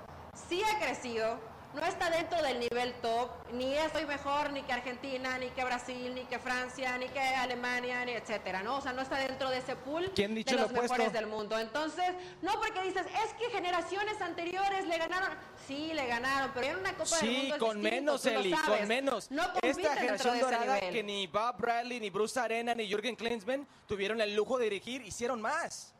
sí 0.48 0.62
ha 0.64 0.78
crecido, 0.78 1.40
no 1.76 1.86
está 1.86 2.10
dentro 2.10 2.42
del 2.42 2.60
nivel 2.60 2.94
top, 3.02 3.30
ni 3.52 3.76
estoy 3.76 4.06
mejor 4.06 4.52
ni 4.52 4.64
que 4.64 4.72
Argentina, 4.74 5.38
ni 5.38 5.50
que 5.50 5.64
Brasil, 5.64 6.16
ni 6.16 6.24
que 6.26 6.40
Francia, 6.40 6.98
ni 6.98 7.08
que 7.10 7.20
Alemania, 7.20 8.06
ni 8.06 8.14
etcétera, 8.14 8.64
¿no? 8.64 8.78
O 8.78 8.82
sea, 8.82 8.94
no 8.94 9.02
está 9.02 9.18
dentro 9.18 9.50
de 9.50 9.58
ese 9.58 9.76
pool 9.76 10.12
¿Quién 10.16 10.34
de 10.36 10.54
los 10.54 10.72
mejores 10.72 11.12
del 11.12 11.28
mundo. 11.28 11.60
Entonces, 11.60 12.06
no 12.42 12.54
porque 12.54 12.82
dices, 12.84 13.06
es 13.06 13.34
que 13.34 13.50
generaciones 13.52 14.22
anteriores 14.22 14.88
le 14.88 14.98
ganaron. 14.98 15.30
Sí, 15.68 15.92
le 15.94 16.08
ganaron, 16.08 16.52
pero 16.54 16.68
era 16.68 16.78
una 16.78 16.94
Copa 16.96 17.18
del 17.18 17.30
Sí, 17.30 17.38
Mundo. 17.38 17.56
es 17.56 17.60
con 17.62 17.82
distinto, 17.82 17.96
menos, 18.14 18.26
Eli, 18.26 18.52
con 18.52 18.88
menos. 18.88 19.32
No 19.32 19.44
Esta 19.62 19.96
generación 19.96 20.40
dorada 20.40 20.76
nivel. 20.76 20.94
que 20.94 21.04
ni 21.04 21.28
Bob 21.28 21.58
Bradley, 21.58 22.00
ni 22.00 22.10
Bruce 22.10 22.40
Arena, 22.40 22.74
ni 22.74 22.88
Jürgen 22.88 23.16
Klinsmann 23.16 23.68
tuvieron 23.88 24.22
el 24.22 24.34
lujo 24.36 24.58
de 24.58 24.66
dirigir, 24.66 25.02
hicieron 25.02 25.42
más. 25.42 25.94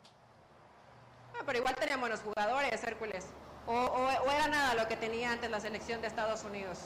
Ah, 1.38 1.42
pero 1.44 1.58
igual 1.58 1.74
tenían 1.74 2.00
buenos 2.00 2.20
jugadores, 2.20 2.82
Hércules. 2.82 3.26
O, 3.66 3.72
o- 3.72 4.30
era 4.30 4.46
nada 4.48 4.74
lo 4.74 4.86
que 4.88 4.96
tenía 4.96 5.32
antes 5.32 5.50
la 5.50 5.60
selección 5.60 6.00
de 6.00 6.06
Estados 6.06 6.44
Unidos. 6.44 6.78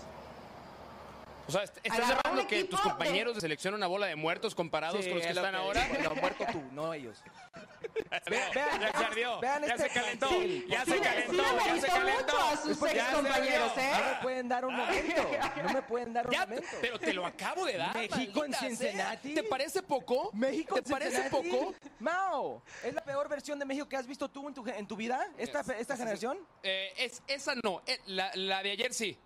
O 1.51 1.53
sea, 1.53 1.65
est- 1.65 1.79
¿estás 1.83 2.11
hablando 2.25 2.47
que 2.47 2.63
tus 2.63 2.81
compañeros 2.81 3.35
de- 3.35 3.41
selección 3.41 3.75
una 3.75 3.89
bola 3.89 4.07
de 4.07 4.15
muertos 4.15 4.55
comparados 4.55 5.05
Sí, 5.05 5.11
con 5.11 5.19
los 5.19 5.25
que 5.27 5.31
es 5.31 5.35
lo 5.37 5.41
están 5.45 5.55
que- 5.61 5.67
ahora? 5.67 5.89
Lo 6.05 6.15
muerto 6.15 6.47
tú, 6.53 6.63
no 6.71 6.95
ellos. 6.95 7.19
Vean, 8.31 8.51
vean, 8.55 8.81
ya 8.81 8.93
se 8.99 9.05
ardió, 9.05 9.41
vean 9.41 9.63
ya 9.63 9.75
este 9.75 9.89
se 9.89 9.95
calentó, 10.01 10.29
plantel. 10.29 10.67
ya 10.69 10.85
Sí 10.85 10.91
se 10.93 10.97
le- 10.97 11.03
calentó, 11.03 11.33
sí 11.33 11.41
ya 11.67 11.81
se 11.81 11.87
calentó. 11.89 12.23
mucho 12.35 12.45
a 12.45 12.57
sus 12.57 12.81
Ya 12.81 12.87
se 12.89 12.97
ex 13.01 13.09
compañeros. 13.17 13.73
¿eh? 13.79 13.91
No 13.93 14.11
me 14.15 14.23
pueden 14.23 14.49
dar 14.49 14.65
un 14.65 14.77
momento. 14.77 15.31
No 15.65 15.73
me 15.73 15.83
pueden 15.83 16.13
dar 16.13 16.27
un 16.29 16.33
Ya, 16.33 16.41
momento. 16.47 16.69
pero 16.81 16.99
te 17.01 17.13
lo 17.13 17.27
acabo 17.27 17.65
de 17.65 17.77
dar. 17.79 17.95
México 17.97 18.45
en. 18.45 18.55
Cincinnati. 18.55 19.35
¿Te 19.35 19.43
parece 19.43 19.83
poco? 19.83 20.31
México 20.35 20.75
¿Te 20.77 20.81
en 20.81 20.85
parece 20.85 21.23
Cincinnati. 21.31 21.51
poco? 21.51 21.75
Mao, 21.99 22.63
¿es 22.85 22.95
la 22.95 23.03
peor 23.03 23.29
versión 23.29 23.59
de 23.59 23.65
México 23.65 23.89
que 23.89 23.97
has 23.97 24.07
visto 24.07 24.29
tú 24.31 24.47
en 24.47 24.55
tu, 24.55 24.65
en 24.69 24.87
tu 24.87 24.95
vida? 24.97 25.27
¿Esta, 25.37 25.61
esta 25.77 25.97
generación? 25.97 26.39
Eh, 26.63 26.93
es, 26.97 27.23
esa 27.27 27.55
no, 27.65 27.83
eh, 27.87 27.99
la, 28.07 28.31
la 28.35 28.63
de 28.63 28.71
ayer 28.73 28.95
sí. 28.95 29.19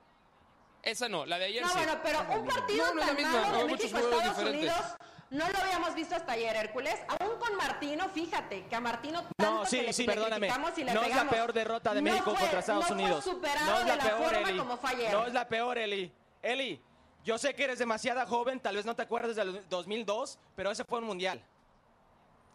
Esa 0.84 1.08
no, 1.08 1.24
la 1.24 1.38
de 1.38 1.46
ayer 1.46 1.62
No, 1.62 1.68
sí. 1.68 1.74
bueno, 1.78 1.94
pero 2.02 2.20
un 2.38 2.46
partido 2.46 2.94
No, 2.94 3.00
tan 3.00 3.22
malo 3.22 3.56
de 3.58 3.64
muchos 3.64 3.92
México 3.92 3.98
jugadores 3.98 4.26
Estados 4.28 4.36
diferentes. 4.36 4.70
Unidos 4.76 4.96
No 5.30 5.48
lo 5.48 5.58
habíamos 5.58 5.94
visto 5.94 6.14
hasta 6.14 6.32
ayer, 6.32 6.54
Hércules. 6.56 6.94
Aún 7.08 7.38
con 7.38 7.56
Martino, 7.56 8.08
fíjate 8.10 8.66
que 8.66 8.76
a 8.76 8.80
Martino 8.80 9.22
tanto 9.36 9.54
No, 9.54 9.66
sí, 9.66 9.78
que 9.78 9.82
le, 9.84 9.92
sí, 9.92 10.02
le 10.06 10.12
perdóname. 10.12 10.46
criticamos 10.46 10.78
y 10.78 10.84
le 10.84 10.92
No 10.94 11.02
es 11.02 11.16
la 11.16 11.28
peor 11.28 11.52
derrota 11.52 11.94
de 11.94 12.02
no 12.02 12.10
México 12.10 12.30
fue- 12.30 12.40
contra 12.40 12.58
Estados 12.60 12.88
no 12.90 12.94
Unidos. 12.94 13.26
No 13.26 13.32
es 13.32 13.42
la 13.66 13.78
de 13.80 13.96
la 13.96 14.04
peor, 14.04 14.22
forma 14.34 14.48
Eli. 14.50 14.58
como 14.58 14.76
fue 14.76 14.90
ayer. 14.90 15.12
No 15.12 15.26
es 15.26 15.32
la 15.32 15.48
peor, 15.48 15.78
Eli. 15.78 16.12
Eli, 16.42 16.82
yo 17.24 17.38
sé 17.38 17.54
que 17.54 17.64
eres 17.64 17.78
demasiada 17.78 18.26
joven, 18.26 18.60
tal 18.60 18.76
vez 18.76 18.84
no 18.84 18.94
te 18.94 19.02
acuerdas 19.02 19.34
del 19.36 19.66
2002, 19.70 20.38
pero 20.54 20.70
ese 20.70 20.84
fue 20.84 20.98
un 20.98 21.06
mundial. 21.06 21.42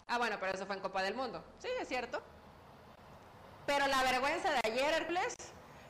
Ah, 0.08 0.18
bueno, 0.20 0.38
pero 0.40 0.54
eso 0.54 0.66
fue 0.68 0.76
en 0.76 0.82
Copa 0.82 1.02
del 1.02 1.16
Mundo. 1.16 1.44
Sí, 1.58 1.68
es 1.82 1.88
cierto. 1.88 2.22
Pero 3.66 3.88
la 3.88 4.02
vergüenza 4.04 4.52
de 4.52 4.60
ayer, 4.64 4.94
Hércules, 4.94 5.36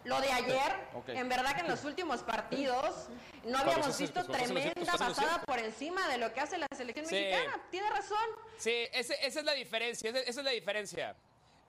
lo 0.10 0.20
de 0.22 0.32
ayer, 0.32 0.76
en 1.07 1.30
verdad 1.30 1.53
que 1.55 1.62
en 1.62 1.68
los 1.68 1.84
últimos 1.86 2.22
partidos 2.24 3.07
no 3.45 3.57
habíamos 3.60 3.97
visto 3.97 4.24
tremenda 4.26 4.84
pasada 4.97 5.41
por 5.43 5.60
encima 5.60 6.07
de 6.10 6.18
lo 6.18 6.34
que 6.34 6.39
hace 6.41 6.57
la 6.57 6.68
selección 6.76 7.05
Sí. 7.05 7.16
mexicana. 7.16 7.62
Tiene 7.72 7.89
razón. 7.89 8.18
Sí, 8.57 8.88
ese- 8.93 9.18
esa 9.26 9.39
es 9.39 9.45
la 9.45 9.53
diferencia. 9.53 10.10
Esa, 10.10 10.20
esa 10.20 10.39
es 10.41 10.45
la 10.45 10.51
diferencia. 10.51 11.16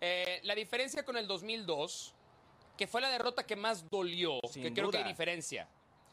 Eh, 0.00 0.40
la 0.44 0.54
diferencia 0.54 1.04
con 1.04 1.16
el 1.16 1.26
2002, 1.26 2.14
que 2.76 2.86
fue 2.86 3.00
la 3.00 3.10
derrota 3.10 3.44
que 3.44 3.54
más 3.56 3.88
dolió, 3.90 4.40
Sin 4.50 4.62
que 4.62 4.72
creo 4.72 4.90
que 4.90 4.96
hay 4.98 5.04
diferencia. 5.04 5.68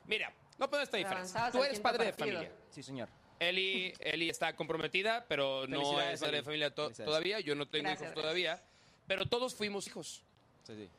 Mira, 0.05 0.32
no 0.57 0.69
puedo 0.69 0.84
esta 0.84 0.97
diferencia. 0.97 1.49
Tú 1.51 1.63
eres 1.63 1.80
padre 1.80 2.05
de 2.05 2.13
familia. 2.13 2.51
Sí, 2.69 2.84
señor. 2.84 3.07
Eli, 3.39 3.93
Eli 3.99 4.30
está 4.30 4.55
comprometida, 4.55 5.23
pero 5.28 5.67
no 5.67 6.01
es 6.01 6.19
padre 6.19 6.38
de 6.38 6.43
familia 6.43 6.73
to- 6.73 6.89
todavía. 6.91 7.39
Yo 7.39 7.55
no 7.55 7.67
tengo 7.67 7.84
Gracias, 7.84 8.11
hijos 8.11 8.23
gracias. 8.23 8.23
todavía. 8.23 8.63
Pero 9.07 9.25
todos 9.28 9.55
fuimos 9.55 9.86
hijos. 9.88 10.23
Sí, 10.63 10.73
sí. 10.75 10.89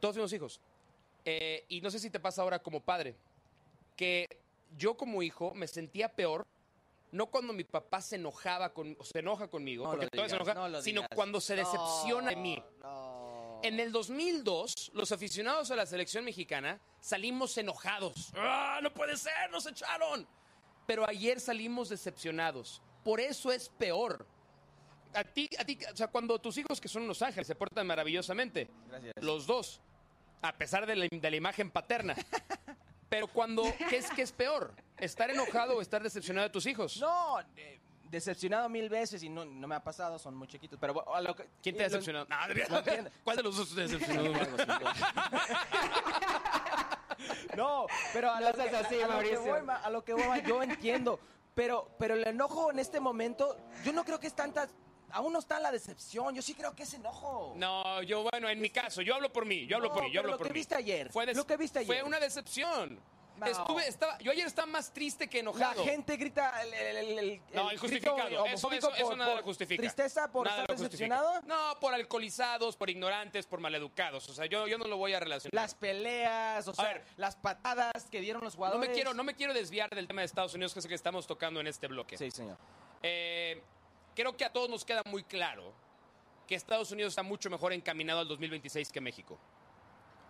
Todos 0.00 0.14
fuimos 0.16 0.32
hijos. 0.32 0.60
Eh, 1.24 1.64
y 1.68 1.80
no 1.80 1.90
sé 1.90 1.98
si 1.98 2.10
te 2.10 2.20
pasa 2.20 2.42
ahora 2.42 2.58
como 2.58 2.80
padre, 2.80 3.16
que 3.96 4.26
yo 4.76 4.96
como 4.96 5.22
hijo 5.22 5.54
me 5.54 5.66
sentía 5.66 6.08
peor, 6.14 6.46
no 7.12 7.26
cuando 7.26 7.52
mi 7.52 7.64
papá 7.64 8.00
se 8.00 8.16
enojaba 8.16 8.74
con, 8.74 8.96
o 8.98 9.04
se 9.04 9.20
enoja 9.20 9.48
conmigo, 9.48 9.84
No 9.84 9.90
porque 9.92 10.08
se 10.28 10.34
enoja, 10.34 10.54
no 10.54 10.82
sino 10.82 11.02
cuando 11.14 11.40
se 11.40 11.54
decepciona 11.54 12.30
de 12.30 12.36
mí. 12.36 12.62
En 13.62 13.80
el 13.80 13.92
2002, 13.92 14.90
los 14.92 15.12
aficionados 15.12 15.70
a 15.70 15.76
la 15.76 15.86
selección 15.86 16.24
mexicana 16.24 16.80
salimos 17.00 17.56
enojados. 17.56 18.30
¡Ah, 18.34 18.80
no 18.82 18.92
puede 18.92 19.16
ser! 19.16 19.50
¡Nos 19.50 19.66
echaron! 19.66 20.26
Pero 20.86 21.08
ayer 21.08 21.40
salimos 21.40 21.88
decepcionados. 21.88 22.82
Por 23.02 23.20
eso 23.20 23.52
es 23.52 23.70
peor. 23.70 24.26
A 25.14 25.24
ti, 25.24 25.48
a 25.58 25.64
ti, 25.64 25.78
o 25.90 25.96
sea, 25.96 26.08
cuando 26.08 26.38
tus 26.40 26.58
hijos 26.58 26.80
que 26.80 26.88
son 26.88 27.04
unos 27.04 27.22
ángeles 27.22 27.46
se 27.46 27.54
portan 27.54 27.86
maravillosamente, 27.86 28.68
Gracias. 28.88 29.14
los 29.20 29.46
dos, 29.46 29.80
a 30.44 30.52
pesar 30.52 30.86
de 30.86 30.96
la, 30.96 31.08
de 31.10 31.30
la 31.30 31.36
imagen 31.36 31.70
paterna. 31.70 32.14
Pero 33.08 33.28
cuando, 33.28 33.62
¿qué 33.88 33.96
es, 33.98 34.10
qué 34.10 34.22
es 34.22 34.32
peor? 34.32 34.74
¿Estar 34.98 35.30
enojado 35.30 35.76
o 35.76 35.80
estar 35.80 36.02
decepcionado 36.02 36.48
de 36.48 36.52
tus 36.52 36.66
hijos? 36.66 36.96
No, 36.98 37.38
eh, 37.56 37.80
decepcionado 38.10 38.68
mil 38.68 38.88
veces 38.88 39.22
y 39.22 39.28
no, 39.28 39.44
no 39.44 39.66
me 39.68 39.74
ha 39.74 39.82
pasado, 39.84 40.18
son 40.18 40.34
muy 40.36 40.48
chiquitos. 40.48 40.78
Pero 40.80 40.94
bueno, 40.94 41.14
a 41.14 41.20
lo 41.20 41.34
que, 41.34 41.48
¿Quién 41.62 41.76
te 41.76 41.82
ha 41.84 41.86
lo- 41.86 41.90
decepcionado? 41.92 42.26
No, 42.28 42.46
lo 42.46 42.78
entiendo. 42.78 43.10
¿Cuál 43.22 43.36
de 43.36 43.42
los 43.42 43.56
dos 43.56 43.74
te 43.74 43.82
decepcionó? 43.82 44.32
No, 47.56 47.86
pero 48.12 48.30
a 48.32 48.40
No 48.40 48.48
lo, 48.50 48.54
que, 48.56 48.62
así, 48.76 49.00
a- 49.00 49.04
a 49.04 49.08
lo 49.08 49.18
que 49.20 49.32
Mauricio. 49.34 49.40
voy, 49.42 49.62
ma- 49.62 49.76
a 49.76 49.90
lo 49.90 50.04
que 50.04 50.12
voy, 50.12 50.26
ma, 50.26 50.38
yo 50.38 50.62
entiendo. 50.62 51.20
Pero, 51.54 51.88
pero 51.98 52.14
el 52.14 52.26
enojo 52.26 52.72
en 52.72 52.80
este 52.80 52.98
momento, 52.98 53.56
yo 53.84 53.92
no 53.92 54.04
creo 54.04 54.18
que 54.18 54.26
es 54.26 54.34
tanta. 54.34 54.68
Aún 55.14 55.32
no 55.32 55.38
está 55.38 55.58
la 55.60 55.70
decepción. 55.72 56.34
Yo 56.34 56.42
sí 56.42 56.54
creo 56.54 56.74
que 56.74 56.82
es 56.82 56.92
enojo. 56.94 57.54
No, 57.56 58.02
yo, 58.02 58.22
bueno, 58.30 58.48
en 58.48 58.60
mi 58.60 58.70
caso, 58.70 59.00
yo 59.00 59.14
hablo 59.14 59.32
por 59.32 59.46
mí, 59.46 59.66
yo 59.66 59.76
hablo 59.76 59.88
No, 59.88 59.94
por 59.94 60.02
mí, 60.04 60.08
yo 60.10 60.20
pero 60.20 60.20
hablo 60.22 60.32
lo 60.32 60.38
por 60.38 60.46
que 60.48 60.52
viste 60.52 60.74
ayer, 60.74 61.10
Fue 61.12 61.24
lo 61.32 61.46
que 61.46 61.56
viste 61.56 61.84
Fue 61.86 61.96
ayer. 61.96 62.04
una 62.04 62.18
decepción. 62.20 63.00
No. 63.36 63.46
Estuve, 63.46 63.88
estaba, 63.88 64.16
yo 64.18 64.30
ayer 64.30 64.46
estaba 64.46 64.66
más 64.66 64.92
triste 64.92 65.26
que 65.28 65.38
La 65.38 65.40
enojado. 65.40 65.84
gente 65.84 66.16
grita 66.16 66.62
el, 66.62 66.72
el, 66.72 67.18
el- 67.18 67.42
No, 67.52 67.68
el 67.68 67.74
injustificado. 67.74 68.46
Eso, 68.46 68.70
eso, 68.70 68.94
eso 68.94 69.06
por- 69.08 69.16
nada 69.16 69.30
por 69.32 69.38
lo 69.40 69.44
justifica. 69.44 69.80
Tristeza 69.80 70.30
por 70.30 70.46
Nada 70.46 70.60
estar 70.62 70.76
decepcionado. 70.76 71.42
No, 71.42 71.78
por 71.80 71.92
alcoholizados, 71.94 72.76
por 72.76 72.90
ignorantes, 72.90 73.46
por 73.46 73.58
maleducados. 73.58 74.28
O 74.28 74.34
sea, 74.34 74.46
yo, 74.46 74.68
yo 74.68 74.78
no 74.78 74.84
lo 74.86 74.98
voy 74.98 75.14
a 75.14 75.20
relacionar. 75.20 75.52
Las 75.52 75.74
peleas, 75.74 76.68
o 76.68 76.74
sea, 76.74 76.84
ver. 76.84 77.04
las 77.16 77.34
patadas 77.34 78.04
que 78.08 78.20
dieron 78.20 78.42
los 78.44 78.54
no, 78.54 78.58
jugadores. 78.58 78.88
me 78.88 78.94
quiero, 78.94 79.14
no 79.14 79.24
me 79.24 79.34
quiero 79.34 79.52
desviar 79.52 79.92
del 79.92 80.06
tema 80.06 80.20
de 80.22 80.26
Estados 80.26 80.54
Unidos, 80.54 80.72
que 80.72 80.78
es 80.78 80.84
el 80.84 80.90
que 80.90 80.94
estamos 80.94 81.26
tocando 81.26 81.58
en 81.60 81.66
este 81.66 81.88
bloque. 81.88 82.16
Sí, 82.16 82.30
señor. 82.30 82.56
Eh, 83.02 83.60
creo 84.14 84.36
que 84.36 84.44
a 84.44 84.52
todos 84.52 84.68
nos 84.68 84.84
queda 84.84 85.02
muy 85.06 85.22
claro 85.24 85.72
que 86.46 86.54
Estados 86.54 86.90
Unidos 86.92 87.12
está 87.12 87.22
mucho 87.22 87.48
mejor 87.50 87.72
encaminado 87.72 88.20
al 88.20 88.28
2026 88.28 88.92
que 88.92 89.00
México. 89.00 89.38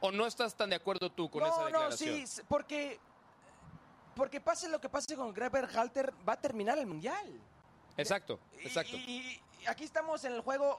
¿O 0.00 0.10
no 0.12 0.26
estás 0.26 0.54
tan 0.54 0.70
de 0.70 0.76
acuerdo 0.76 1.10
tú 1.10 1.30
con 1.30 1.42
esa 1.42 1.50
no, 1.50 1.60
no, 1.60 1.66
declaración? 1.66 2.26
sí, 2.26 2.42
porque 2.48 2.98
porque 4.14 4.40
pase 4.40 4.68
lo 4.68 4.80
que 4.80 4.88
pase 4.88 5.16
con 5.16 5.32
Greber 5.34 5.68
Halter, 5.76 6.12
va 6.28 6.34
a 6.34 6.40
terminar 6.40 6.78
el 6.78 6.86
mundial. 6.86 7.40
Exacto, 7.96 8.38
Y- 8.60 8.66
exacto. 8.66 8.96
Y, 8.96 9.40
y 9.62 9.66
aquí 9.66 9.82
estamos 9.84 10.24
en 10.24 10.34
el 10.34 10.40
juego 10.40 10.78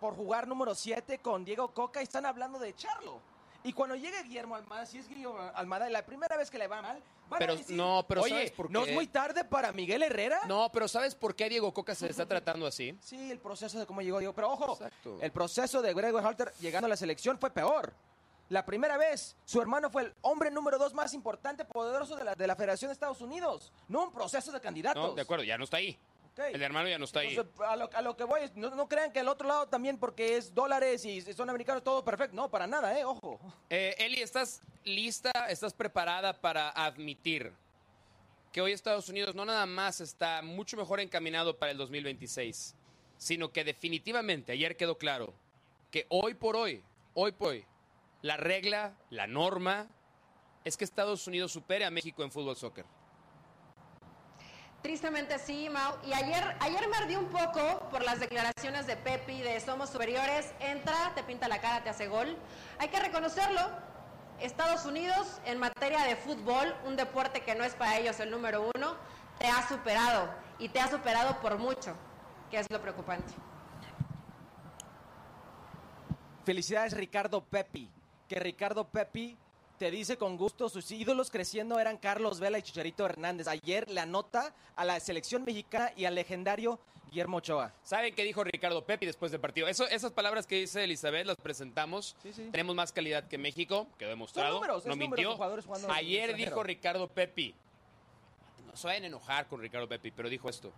por 0.00 0.14
jugar 0.14 0.46
número 0.48 0.74
7 0.74 1.18
con 1.18 1.44
Diego 1.44 1.74
Coca 1.74 2.00
y 2.00 2.04
están 2.04 2.24
hablando 2.24 2.58
de 2.58 2.70
echarlo. 2.70 3.20
Y 3.68 3.74
cuando 3.74 3.96
llegue 3.96 4.22
Guillermo 4.22 4.56
Almada, 4.56 4.86
si 4.86 4.96
es 4.96 5.06
Guillermo 5.06 5.38
Almada, 5.54 5.90
la 5.90 6.02
primera 6.06 6.38
vez 6.38 6.50
que 6.50 6.56
le 6.56 6.66
va 6.66 6.80
mal, 6.80 7.02
van 7.28 7.38
Pero- 7.38 7.52
a 7.52 7.56
decir, 7.56 7.76
no, 7.76 8.02
pero 8.08 8.22
oye, 8.22 8.30
¿sabes 8.32 8.50
por 8.52 8.70
¿no 8.70 8.82
qué? 8.84 8.88
es 8.90 8.94
muy 8.96 9.06
tarde 9.08 9.44
para 9.44 9.72
Miguel 9.72 10.02
Herrera? 10.02 10.40
No, 10.46 10.70
pero 10.72 10.88
¿sabes 10.88 11.14
por 11.14 11.36
qué 11.36 11.50
Diego 11.50 11.74
Coca 11.74 11.94
se 11.94 12.06
le 12.06 12.12
está 12.12 12.24
tratando 12.24 12.66
así? 12.66 12.96
Sí, 13.02 13.30
el 13.30 13.38
proceso 13.38 13.78
de 13.78 13.84
cómo 13.84 14.00
llegó 14.00 14.20
Diego. 14.20 14.32
Pero 14.32 14.50
ojo, 14.52 14.72
Exacto. 14.72 15.18
el 15.20 15.30
proceso 15.32 15.82
de 15.82 15.92
Gregory 15.92 16.24
Halter 16.24 16.50
llegando 16.60 16.86
a 16.86 16.88
la 16.88 16.96
selección 16.96 17.38
fue 17.38 17.50
peor. 17.50 17.92
La 18.48 18.64
primera 18.64 18.96
vez, 18.96 19.36
su 19.44 19.60
hermano 19.60 19.90
fue 19.90 20.04
el 20.04 20.14
hombre 20.22 20.50
número 20.50 20.78
dos 20.78 20.94
más 20.94 21.12
importante, 21.12 21.66
poderoso 21.66 22.16
de 22.16 22.24
la, 22.24 22.34
de 22.34 22.46
la 22.46 22.56
Federación 22.56 22.88
de 22.88 22.94
Estados 22.94 23.20
Unidos. 23.20 23.70
No 23.88 24.04
un 24.04 24.12
proceso 24.12 24.50
de 24.50 24.62
candidatos. 24.62 25.10
No, 25.10 25.14
de 25.14 25.20
acuerdo, 25.20 25.44
ya 25.44 25.58
no 25.58 25.64
está 25.64 25.76
ahí. 25.76 25.98
El 26.46 26.62
hermano 26.62 26.88
ya 26.88 26.98
no 26.98 27.04
está 27.04 27.20
ahí. 27.20 27.36
A, 27.66 27.76
lo, 27.76 27.90
a 27.92 28.02
lo 28.02 28.16
que 28.16 28.24
voy, 28.24 28.42
es, 28.42 28.54
no, 28.56 28.70
no 28.70 28.88
crean 28.88 29.12
que 29.12 29.20
el 29.20 29.28
otro 29.28 29.48
lado 29.48 29.66
también, 29.68 29.98
porque 29.98 30.36
es 30.36 30.54
dólares 30.54 31.04
y 31.04 31.20
son 31.32 31.50
americanos, 31.50 31.82
todo 31.82 32.04
perfecto. 32.04 32.36
No, 32.36 32.50
para 32.50 32.66
nada, 32.66 32.98
¿eh? 32.98 33.04
Ojo. 33.04 33.40
Eh, 33.70 33.94
Eli, 33.98 34.22
¿estás 34.22 34.62
lista, 34.84 35.30
estás 35.48 35.74
preparada 35.74 36.40
para 36.40 36.70
admitir 36.70 37.52
que 38.52 38.60
hoy 38.60 38.72
Estados 38.72 39.08
Unidos 39.08 39.34
no 39.34 39.44
nada 39.44 39.66
más 39.66 40.00
está 40.00 40.42
mucho 40.42 40.76
mejor 40.76 41.00
encaminado 41.00 41.58
para 41.58 41.72
el 41.72 41.78
2026, 41.78 42.74
sino 43.18 43.52
que 43.52 43.64
definitivamente 43.64 44.52
ayer 44.52 44.76
quedó 44.76 44.96
claro 44.96 45.34
que 45.90 46.06
hoy 46.08 46.34
por 46.34 46.56
hoy, 46.56 46.82
hoy 47.14 47.32
por 47.32 47.48
hoy, 47.48 47.64
la 48.22 48.36
regla, 48.36 48.96
la 49.10 49.26
norma, 49.26 49.88
es 50.64 50.76
que 50.76 50.84
Estados 50.84 51.26
Unidos 51.26 51.52
supere 51.52 51.84
a 51.84 51.90
México 51.90 52.22
en 52.22 52.30
fútbol 52.30 52.56
soccer. 52.56 52.84
Tristemente 54.82 55.38
sí, 55.38 55.68
Mau. 55.68 55.94
Y 56.04 56.12
ayer, 56.12 56.56
ayer 56.60 56.88
me 56.88 56.96
ardí 56.96 57.16
un 57.16 57.28
poco 57.28 57.88
por 57.90 58.04
las 58.04 58.20
declaraciones 58.20 58.86
de 58.86 58.96
Pepi 58.96 59.40
de 59.40 59.60
somos 59.60 59.90
superiores. 59.90 60.52
Entra, 60.60 61.12
te 61.14 61.24
pinta 61.24 61.48
la 61.48 61.60
cara, 61.60 61.82
te 61.82 61.90
hace 61.90 62.06
gol. 62.06 62.36
Hay 62.78 62.88
que 62.88 63.00
reconocerlo. 63.00 63.60
Estados 64.40 64.86
Unidos, 64.86 65.40
en 65.46 65.58
materia 65.58 66.04
de 66.04 66.14
fútbol, 66.14 66.72
un 66.86 66.94
deporte 66.94 67.42
que 67.42 67.56
no 67.56 67.64
es 67.64 67.74
para 67.74 67.98
ellos 67.98 68.20
el 68.20 68.30
número 68.30 68.70
uno, 68.74 68.96
te 69.38 69.48
ha 69.48 69.66
superado. 69.66 70.28
Y 70.60 70.68
te 70.68 70.80
ha 70.80 70.88
superado 70.88 71.40
por 71.40 71.58
mucho, 71.58 71.96
que 72.48 72.58
es 72.58 72.70
lo 72.70 72.80
preocupante. 72.80 73.34
Felicidades, 76.44 76.96
Ricardo 76.96 77.44
Pepi. 77.44 77.90
Que 78.28 78.38
Ricardo 78.38 78.88
Pepi 78.88 79.36
te 79.78 79.90
dice 79.90 80.16
con 80.16 80.36
gusto, 80.36 80.68
sus 80.68 80.90
ídolos 80.90 81.30
creciendo 81.30 81.78
eran 81.78 81.96
Carlos 81.96 82.40
Vela 82.40 82.58
y 82.58 82.62
Chicharito 82.62 83.06
Hernández. 83.06 83.46
Ayer 83.46 83.88
le 83.88 84.00
anota 84.00 84.52
a 84.74 84.84
la 84.84 84.98
selección 84.98 85.44
mexicana 85.44 85.92
y 85.96 86.04
al 86.04 86.16
legendario 86.16 86.80
Guillermo 87.06 87.38
Ochoa. 87.38 87.72
¿Saben 87.84 88.14
qué 88.14 88.24
dijo 88.24 88.42
Ricardo 88.42 88.84
Pepi 88.84 89.06
después 89.06 89.30
del 89.30 89.40
partido? 89.40 89.68
Eso, 89.68 89.86
esas 89.86 90.12
palabras 90.12 90.46
que 90.46 90.56
dice 90.56 90.82
Elizabeth 90.82 91.26
las 91.26 91.36
presentamos. 91.36 92.16
Sí, 92.22 92.32
sí. 92.32 92.48
Tenemos 92.50 92.74
más 92.74 92.92
calidad 92.92 93.28
que 93.28 93.38
México, 93.38 93.86
quedó 93.98 94.10
demostrado. 94.10 94.54
números, 94.54 94.84
no 94.84 94.92
es 94.92 94.98
mintió. 94.98 95.38
Ayer 95.90 96.34
dijo 96.34 96.62
Ricardo 96.62 97.06
Pepi. 97.06 97.54
No 98.66 98.76
se 98.76 98.88
vayan 98.88 99.04
a 99.04 99.06
enojar 99.06 99.46
con 99.46 99.60
Ricardo 99.60 99.88
Pepi, 99.88 100.10
pero 100.10 100.28
dijo 100.28 100.48
esto. 100.48 100.72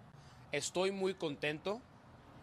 Estoy 0.52 0.90
muy 0.90 1.14
contento 1.14 1.80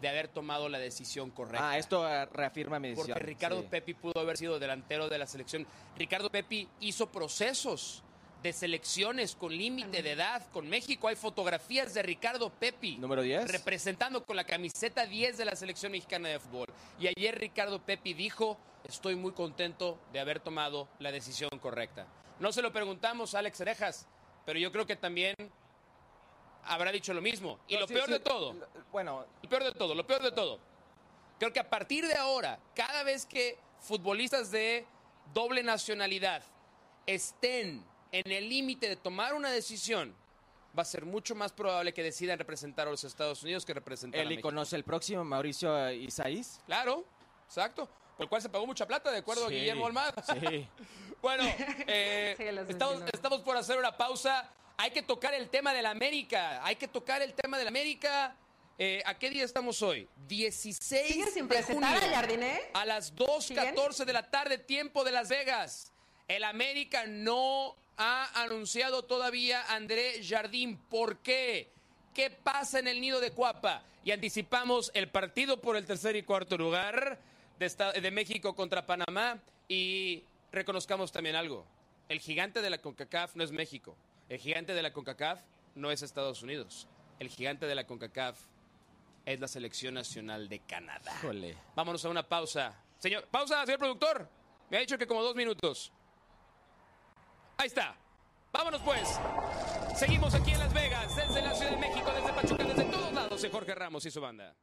de 0.00 0.08
haber 0.08 0.28
tomado 0.28 0.68
la 0.68 0.78
decisión 0.78 1.30
correcta. 1.30 1.70
Ah, 1.70 1.78
esto 1.78 2.08
eh, 2.08 2.26
reafirma 2.26 2.78
mi 2.78 2.88
decisión. 2.88 3.14
Porque 3.14 3.26
Ricardo 3.26 3.60
Sí. 3.62 3.66
Pepi 3.70 3.94
pudo 3.94 4.20
haber 4.20 4.36
sido 4.36 4.58
delantero 4.58 5.08
de 5.08 5.18
la 5.18 5.26
selección. 5.26 5.66
Ricardo 5.96 6.30
Pepi 6.30 6.68
hizo 6.80 7.10
procesos 7.10 8.02
de 8.42 8.52
selecciones 8.52 9.34
con 9.34 9.50
límite 9.56 10.00
de 10.02 10.12
edad 10.12 10.46
con 10.52 10.68
México. 10.68 11.08
Hay 11.08 11.16
fotografías 11.16 11.92
de 11.94 12.02
Ricardo 12.02 12.50
Pepi. 12.50 12.96
Número 12.98 13.22
10. 13.22 13.50
Representando 13.50 14.24
con 14.24 14.36
la 14.36 14.44
camiseta 14.44 15.06
10 15.06 15.38
de 15.38 15.44
la 15.44 15.56
selección 15.56 15.90
mexicana 15.90 16.28
de 16.28 16.38
fútbol. 16.38 16.68
Y 17.00 17.08
ayer 17.08 17.36
Ricardo 17.36 17.80
Pepi 17.82 18.14
dijo, 18.14 18.56
estoy 18.84 19.16
muy 19.16 19.32
contento 19.32 19.98
de 20.12 20.20
haber 20.20 20.38
tomado 20.38 20.88
la 21.00 21.10
decisión 21.10 21.50
correcta. 21.60 22.06
No 22.38 22.52
se 22.52 22.62
lo 22.62 22.72
preguntamos 22.72 23.34
a 23.34 23.40
Alex 23.40 23.60
Orejas, 23.60 24.06
pero 24.46 24.60
yo 24.60 24.70
creo 24.70 24.86
que 24.86 24.94
también 24.94 25.34
habrá 26.68 26.92
dicho 26.92 27.12
lo 27.14 27.20
mismo. 27.20 27.58
Y 27.68 27.74
No, 27.74 27.80
lo 27.80 27.86
sí, 27.88 27.94
peor 27.94 28.06
sí, 28.06 28.12
de 28.12 28.20
todo, 28.20 28.52
lo- 28.54 28.66
Bueno, 28.92 29.24
lo 29.42 29.48
peor 29.48 29.64
de 29.64 29.72
todo, 29.72 29.94
lo 29.94 30.06
peor 30.06 30.22
de 30.22 30.32
todo. 30.32 30.58
Creo 31.38 31.52
que 31.52 31.60
a 31.60 31.68
partir 31.68 32.06
de 32.06 32.14
ahora, 32.14 32.58
cada 32.74 33.02
vez 33.02 33.24
que 33.26 33.58
futbolistas 33.80 34.50
de 34.50 34.86
doble 35.32 35.62
nacionalidad 35.62 36.42
estén 37.06 37.84
en 38.12 38.32
el 38.32 38.48
límite 38.48 38.88
de 38.88 38.96
tomar 38.96 39.34
una 39.34 39.50
decisión 39.50 40.14
va 40.78 40.82
a 40.82 40.84
ser 40.84 41.04
mucho 41.04 41.34
más 41.34 41.52
probable 41.52 41.92
que 41.92 42.02
decidan 42.02 42.38
representar 42.38 42.86
a 42.86 42.90
los 42.90 43.02
Estados 43.04 43.42
Unidos 43.42 43.64
que 43.64 43.74
representar 43.74 44.18
a 44.20 44.22
Eli 44.22 44.36
México. 44.36 44.48
conoce 44.48 44.76
el 44.76 44.84
próximo, 44.84 45.24
Mauricio 45.24 45.90
Isaís. 45.90 46.60
Claro, 46.66 47.04
exacto. 47.46 47.88
Por 48.16 48.24
el 48.24 48.28
cual 48.28 48.42
se 48.42 48.48
pagó 48.48 48.66
mucha 48.66 48.86
plata, 48.86 49.10
de 49.12 49.18
acuerdo 49.18 49.46
a 49.46 49.48
Guillermo 49.48 49.86
Almada. 49.86 50.14
Sí. 50.40 50.68
Bueno, 51.20 51.42
eh, 51.88 52.34
Sí, 52.36 52.44
estamos, 52.68 53.02
estamos 53.12 53.40
por 53.40 53.56
hacer 53.56 53.76
una 53.76 53.96
pausa. 53.96 54.48
Hay 54.80 54.92
que 54.92 55.02
tocar 55.02 55.34
el 55.34 55.48
tema 55.48 55.74
de 55.74 55.82
la 55.82 55.90
América. 55.90 56.64
Hay 56.64 56.76
que 56.76 56.86
tocar 56.86 57.20
el 57.20 57.34
tema 57.34 57.58
de 57.58 57.64
la 57.64 57.68
América. 57.68 58.34
Eh, 58.78 59.02
¿A 59.04 59.18
qué 59.18 59.28
día 59.28 59.44
estamos 59.44 59.82
hoy? 59.82 60.08
16 60.28 60.78
¿Sigues 61.08 61.34
sin 61.34 61.48
de 61.48 61.62
junio. 61.64 61.88
a 61.88 61.98
Jardiné? 61.98 62.60
A 62.74 62.84
las 62.84 63.12
2.14 63.16 64.04
de 64.04 64.12
la 64.12 64.30
tarde, 64.30 64.56
tiempo 64.56 65.02
de 65.02 65.10
Las 65.10 65.28
Vegas. 65.28 65.90
El 66.28 66.44
América 66.44 67.06
no 67.08 67.74
ha 67.96 68.40
anunciado 68.42 69.02
todavía 69.04 69.62
a 69.62 69.74
André 69.74 70.22
Jardín. 70.24 70.76
¿Por 70.88 71.18
qué? 71.18 71.68
¿Qué 72.14 72.30
pasa 72.30 72.78
en 72.78 72.86
el 72.86 73.00
nido 73.00 73.18
de 73.18 73.32
Cuapa? 73.32 73.82
Y 74.04 74.12
anticipamos 74.12 74.92
el 74.94 75.08
partido 75.08 75.60
por 75.60 75.76
el 75.76 75.86
tercer 75.86 76.14
y 76.14 76.22
cuarto 76.22 76.56
lugar 76.56 77.18
de, 77.58 77.66
esta- 77.66 77.90
de 77.92 78.10
México 78.12 78.54
contra 78.54 78.86
Panamá. 78.86 79.40
Y 79.66 80.22
reconozcamos 80.52 81.10
también 81.10 81.34
algo. 81.34 81.66
El 82.08 82.20
gigante 82.20 82.62
de 82.62 82.70
la 82.70 82.78
CONCACAF 82.78 83.34
no 83.34 83.42
es 83.42 83.50
México. 83.50 83.96
El 84.28 84.38
gigante 84.38 84.74
de 84.74 84.82
la 84.82 84.92
CONCACAF 84.92 85.40
no 85.74 85.90
es 85.90 86.02
Estados 86.02 86.42
Unidos. 86.42 86.86
El 87.18 87.28
gigante 87.28 87.66
de 87.66 87.74
la 87.74 87.86
CONCACAF 87.86 88.38
es 89.24 89.40
la 89.40 89.48
selección 89.48 89.94
nacional 89.94 90.48
de 90.48 90.60
Canadá. 90.60 91.12
Híjole. 91.18 91.56
Vámonos 91.74 92.04
a 92.04 92.08
una 92.08 92.22
pausa. 92.22 92.74
Señor, 92.98 93.26
pausa, 93.28 93.64
señor 93.64 93.78
productor. 93.78 94.28
Me 94.70 94.76
ha 94.76 94.80
dicho 94.80 94.98
que 94.98 95.06
como 95.06 95.22
dos 95.22 95.34
minutos. 95.34 95.92
Ahí 97.56 97.68
está. 97.68 97.96
Vámonos 98.52 98.82
pues. 98.82 99.18
Seguimos 99.96 100.34
aquí 100.34 100.52
en 100.52 100.58
Las 100.58 100.72
Vegas, 100.72 101.16
desde 101.16 101.42
la 101.42 101.54
Ciudad 101.54 101.70
de 101.72 101.76
México, 101.76 102.10
desde 102.12 102.32
Pachuca, 102.32 102.64
desde 102.64 102.84
todos 102.84 103.12
lados, 103.12 103.42
de 103.42 103.50
Jorge 103.50 103.74
Ramos 103.74 104.04
y 104.06 104.10
su 104.10 104.20
banda. 104.20 104.54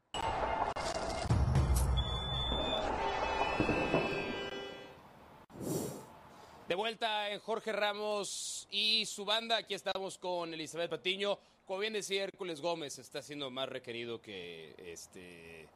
De 6.67 6.73
vuelta 6.73 7.29
en 7.29 7.39
Jorge 7.41 7.71
Ramos 7.71 8.67
y 8.71 9.05
su 9.05 9.23
banda. 9.23 9.57
Aquí 9.57 9.75
estamos 9.75 10.17
con 10.17 10.51
Elizabeth 10.51 10.89
Patiño. 10.89 11.37
Como 11.67 11.77
bien 11.77 11.93
decía 11.93 12.23
Hércules 12.23 12.59
Gómez, 12.59 12.97
está 12.97 13.21
siendo 13.21 13.51
más 13.51 13.69
requerido 13.69 14.19
que 14.19 14.73
este 14.79 15.67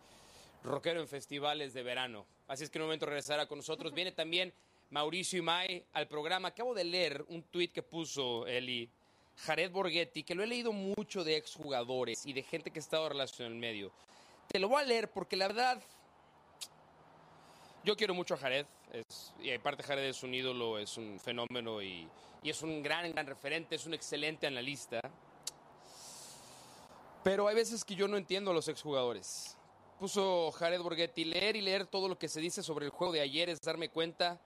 rockero 0.64 1.00
en 1.00 1.08
festivales 1.08 1.76
de 1.76 1.84
verano. 1.84 2.26
Así 2.48 2.64
es 2.64 2.72
que 2.72 2.80
en 2.80 2.82
un 2.82 2.88
momento 2.88 3.06
regresará 3.06 3.46
con 3.46 3.60
nosotros. 3.60 3.94
Viene 3.94 4.14
también 4.14 4.52
Mauricio 4.90 5.38
Imay 5.38 5.86
al 5.94 6.08
programa. 6.08 6.48
Acabo 6.48 6.74
de 6.74 6.86
leer 6.86 7.24
un 7.28 7.44
tuit 7.44 7.72
que 7.72 7.84
puso 7.84 8.48
Eli 8.48 8.90
Jared 9.46 9.70
Borghetti, 9.70 10.24
que 10.24 10.34
lo 10.34 10.42
he 10.42 10.48
leído 10.48 10.72
mucho 10.72 11.24
de 11.24 11.38
exjugadores 11.38 12.26
y 12.26 12.34
de 12.34 12.42
gente 12.42 12.72
que 12.72 12.80
ha 12.80 12.82
estado 12.82 13.10
relacionada 13.10 13.52
en 13.52 13.54
el 13.54 13.62
medio. 13.62 13.92
Te 14.48 14.58
lo 14.58 14.68
voy 14.68 14.82
a 14.82 14.88
leer 14.88 15.12
porque 15.12 15.38
la 15.38 15.50
verdad 15.50 15.80
yo 17.84 17.96
quiero 17.96 18.14
mucho 18.14 18.34
a 18.34 18.38
Jared, 18.38 18.66
es- 18.92 19.34
y 19.40 19.52
aparte 19.54 19.84
Jared 19.84 20.06
es 20.10 20.24
un 20.24 20.34
ídolo, 20.34 20.78
es 20.78 20.98
un 20.98 21.20
fenómeno 21.20 21.82
y, 21.82 22.08
y 22.44 22.50
es 22.50 22.62
un 22.62 22.82
gran, 22.84 23.12
gran 23.12 23.26
referente, 23.26 23.76
es 23.76 23.86
un 23.86 23.94
excelente 23.94 24.48
analista. 24.48 25.00
Pero 27.24 27.48
hay 27.48 27.56
veces 27.56 27.84
que 27.84 27.96
yo 27.96 28.08
no 28.08 28.18
entiendo 28.18 28.52
a 28.52 28.54
los 28.54 28.68
exjugadores. 28.68 29.56
Puso 30.00 30.52
Jared 30.54 30.82
Borghetti, 30.82 31.26
leer 31.26 31.58
y 31.58 31.62
leer 31.62 31.86
todo 31.86 32.08
lo 32.08 32.18
que 32.18 32.30
se 32.30 32.40
dice 32.40 32.64
sobre 32.64 32.86
el 32.86 32.92
juego 32.92 33.12
de 33.14 33.20
ayer 33.22 33.50
es 33.50 33.60
darme 33.60 33.90
cuenta 33.90 34.40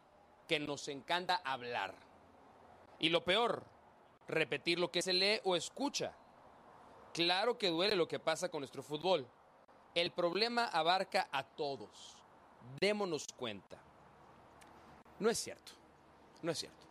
que 0.47 0.59
nos 0.59 0.87
encanta 0.87 1.41
hablar. 1.45 1.93
Y 2.99 3.09
lo 3.09 3.23
peor, 3.23 3.63
repetir 4.27 4.79
lo 4.79 4.91
que 4.91 5.01
se 5.03 5.13
lee 5.13 5.39
o 5.43 5.55
escucha. 5.55 6.13
Claro 7.13 7.59
que 7.59 7.69
duele 7.69 7.95
lo 7.95 8.07
que 8.07 8.17
pasa 8.19 8.49
con 8.49 8.61
nuestro 8.61 8.81
fútbol. 8.81 9.27
El 9.93 10.11
problema 10.11 10.65
abarca 10.65 11.27
a 11.31 11.43
todos. 11.43 12.15
Démonos 12.79 13.27
cuenta. 13.35 13.77
No 15.19 15.29
es 15.29 15.37
cierto. 15.37 15.71
No 16.41 16.51
es 16.51 16.59
cierto. 16.59 16.85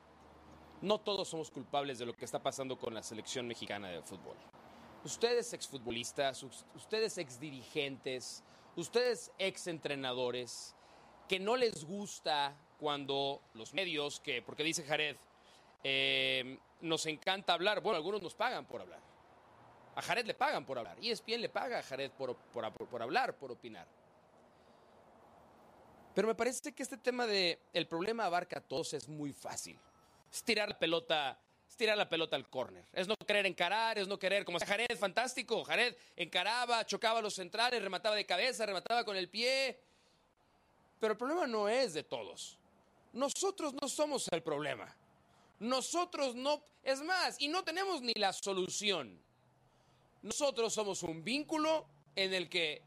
No 0.81 0.99
todos 0.99 1.29
somos 1.29 1.51
culpables 1.51 1.99
de 1.99 2.07
lo 2.07 2.15
que 2.15 2.25
está 2.25 2.43
pasando 2.43 2.79
con 2.79 2.95
la 2.95 3.03
selección 3.03 3.47
mexicana 3.47 3.89
de 3.89 4.03
fútbol. 4.03 4.37
Ustedes 5.05 5.53
exfutbolistas, 5.53 6.43
us- 6.43 6.65
ustedes 6.75 7.19
exdirigentes, 7.19 8.43
ustedes 8.77 9.31
exentrenadores, 9.39 10.75
que 11.29 11.39
no 11.39 11.57
les 11.57 11.85
gusta 11.85 12.55
cuando 12.79 13.41
los 13.55 13.75
medios, 13.75 14.21
que, 14.21 14.43
porque 14.43 14.65
dice 14.65 14.85
Jared, 14.85 15.17
eh, 15.85 16.59
nos 16.81 17.07
encanta 17.07 17.53
hablar. 17.55 17.81
Bueno, 17.81 17.97
algunos 17.97 18.23
nos 18.23 18.35
pagan 18.35 18.67
por 18.67 18.81
hablar. 18.81 19.01
A 19.95 20.03
Jared 20.03 20.27
le 20.27 20.35
pagan 20.35 20.65
por 20.65 20.79
hablar. 20.79 20.97
Y 21.01 21.11
ESPN 21.11 21.41
le 21.43 21.49
paga 21.49 21.79
a 21.79 21.83
Jared 21.83 22.11
por- 22.13 22.37
por 22.37 23.03
hablar, 23.03 23.37
por 23.37 23.53
opinar. 23.53 23.87
Pero 26.15 26.29
me 26.29 26.35
parece 26.35 26.73
que 26.73 26.83
este 26.83 26.97
tema 26.97 27.27
de 27.27 27.59
el 27.73 27.87
problema 27.87 28.27
abarca 28.27 28.59
a 28.59 28.63
todos 28.63 28.93
es 28.93 29.09
muy 29.09 29.33
fácil. 29.33 29.79
Es 30.31 30.43
tirar 30.43 30.69
la 30.69 30.79
pelota, 30.79 31.39
es 31.69 31.77
tirar 31.77 31.97
la 31.97 32.09
pelota 32.09 32.37
al 32.37 32.49
córner. 32.49 32.85
Es 32.93 33.09
no 33.09 33.17
querer 33.17 33.47
encarar, 33.47 33.99
es 33.99 34.09
no 34.09 34.19
querer, 34.19 34.45
como 34.45 34.59
Jared, 34.59 34.99
fantástico. 34.99 35.65
Jared 35.65 35.97
encaraba, 36.17 36.85
chocaba 36.85 37.23
los 37.23 37.35
centrales, 37.35 37.83
remataba 37.83 38.15
de 38.15 38.27
cabeza, 38.27 38.67
remataba 38.67 39.05
con 39.05 39.17
el 39.17 39.29
pie. 39.29 39.79
Pero 41.01 41.13
el 41.13 41.19
problema 41.19 41.47
no 41.47 41.69
es 41.69 41.95
de 41.95 42.03
todos. 42.03 42.59
Nosotros 43.13 43.75
no 43.81 43.89
somos 43.89 44.29
el 44.31 44.43
problema. 44.43 44.95
Nosotros 45.61 46.35
no, 46.35 46.63
es 46.83 47.01
más, 47.03 47.41
y 47.41 47.49
no 47.49 47.63
tenemos 47.63 48.03
ni 48.03 48.13
la 48.15 48.33
solución. 48.33 49.19
Nosotros 50.23 50.73
somos 50.73 51.03
un 51.03 51.25
vínculo 51.25 51.87
en 52.17 52.35
el 52.35 52.49
que 52.49 52.83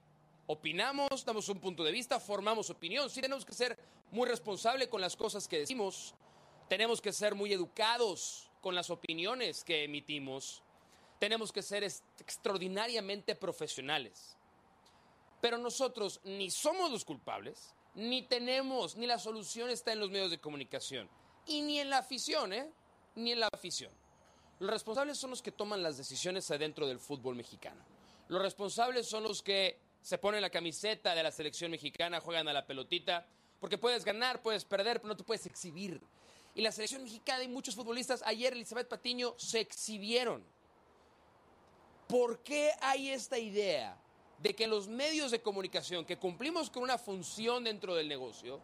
opinamos, 0.47 1.25
damos 1.25 1.49
un 1.49 1.59
punto 1.59 1.83
de 1.83 1.91
vista, 1.91 2.19
formamos 2.19 2.69
opinión. 2.69 3.09
Sí 3.09 3.21
tenemos 3.21 3.45
que 3.45 3.53
ser 3.53 3.77
muy 4.11 4.27
responsables 4.27 4.87
con 4.87 5.01
las 5.01 5.15
cosas 5.15 5.47
que 5.47 5.59
decimos. 5.59 6.13
Tenemos 6.69 7.01
que 7.01 7.13
ser 7.13 7.35
muy 7.35 7.53
educados 7.53 8.49
con 8.61 8.75
las 8.75 8.89
opiniones 8.89 9.63
que 9.63 9.83
emitimos. 9.83 10.63
Tenemos 11.19 11.51
que 11.51 11.61
ser 11.61 11.83
extraordinariamente 11.83 13.35
profesionales. 13.35 14.37
Pero 15.41 15.57
nosotros 15.57 16.21
ni 16.23 16.49
somos 16.49 16.91
los 16.91 17.05
culpables, 17.05 17.75
ni 17.93 18.23
tenemos, 18.23 18.95
ni 18.95 19.05
la 19.05 19.19
solución 19.19 19.69
está 19.69 19.93
en 19.93 19.99
los 19.99 20.09
medios 20.09 20.31
de 20.31 20.39
comunicación. 20.39 21.07
Y 21.45 21.61
ni 21.61 21.79
en 21.79 21.89
la 21.89 21.99
afición, 21.99 22.51
¿eh? 22.53 22.69
Ni 23.15 23.31
en 23.31 23.39
la 23.39 23.49
afición. 23.53 23.91
Los 24.59 24.69
responsables 24.69 25.17
son 25.17 25.29
los 25.29 25.41
que 25.41 25.51
toman 25.51 25.83
las 25.83 25.97
decisiones 25.97 26.49
adentro 26.49 26.87
del 26.87 26.99
fútbol 26.99 27.35
mexicano. 27.35 27.83
Los 28.27 28.41
responsables 28.41 29.07
son 29.07 29.23
los 29.23 29.43
que 29.43 29.79
se 30.05 30.19
ponen 30.19 30.39
la 30.39 30.51
camiseta 30.51 31.15
de 31.15 31.23
la 31.23 31.31
selección 31.31 31.71
mexicana, 31.71 32.19
juegan 32.19 32.47
a 32.47 32.53
la 32.53 32.67
pelotita, 32.67 33.25
porque 33.59 33.79
puedes 33.79 34.05
ganar, 34.05 34.39
puedes 34.43 34.63
perder, 34.63 35.01
pero 35.01 35.07
no 35.07 35.17
te 35.17 35.23
puedes 35.23 35.47
exhibir. 35.47 35.99
Y 36.53 36.61
la 36.61 36.71
selección 36.71 37.01
mexicana 37.01 37.43
y 37.43 37.47
muchos 37.47 37.73
futbolistas, 37.73 38.21
ayer 38.23 38.53
Elizabeth 38.53 38.87
Patiño, 38.87 39.33
se 39.37 39.61
exhibieron. 39.61 40.43
¿Por 42.07 42.43
qué 42.43 42.69
hay 42.81 43.09
esta 43.09 43.39
idea 43.39 43.97
de 44.37 44.55
que 44.55 44.67
los 44.67 44.87
medios 44.87 45.31
de 45.31 45.41
comunicación, 45.41 46.05
que 46.05 46.17
cumplimos 46.17 46.69
con 46.69 46.83
una 46.83 46.99
función 46.99 47.63
dentro 47.63 47.95
del 47.95 48.07
negocio, 48.07 48.61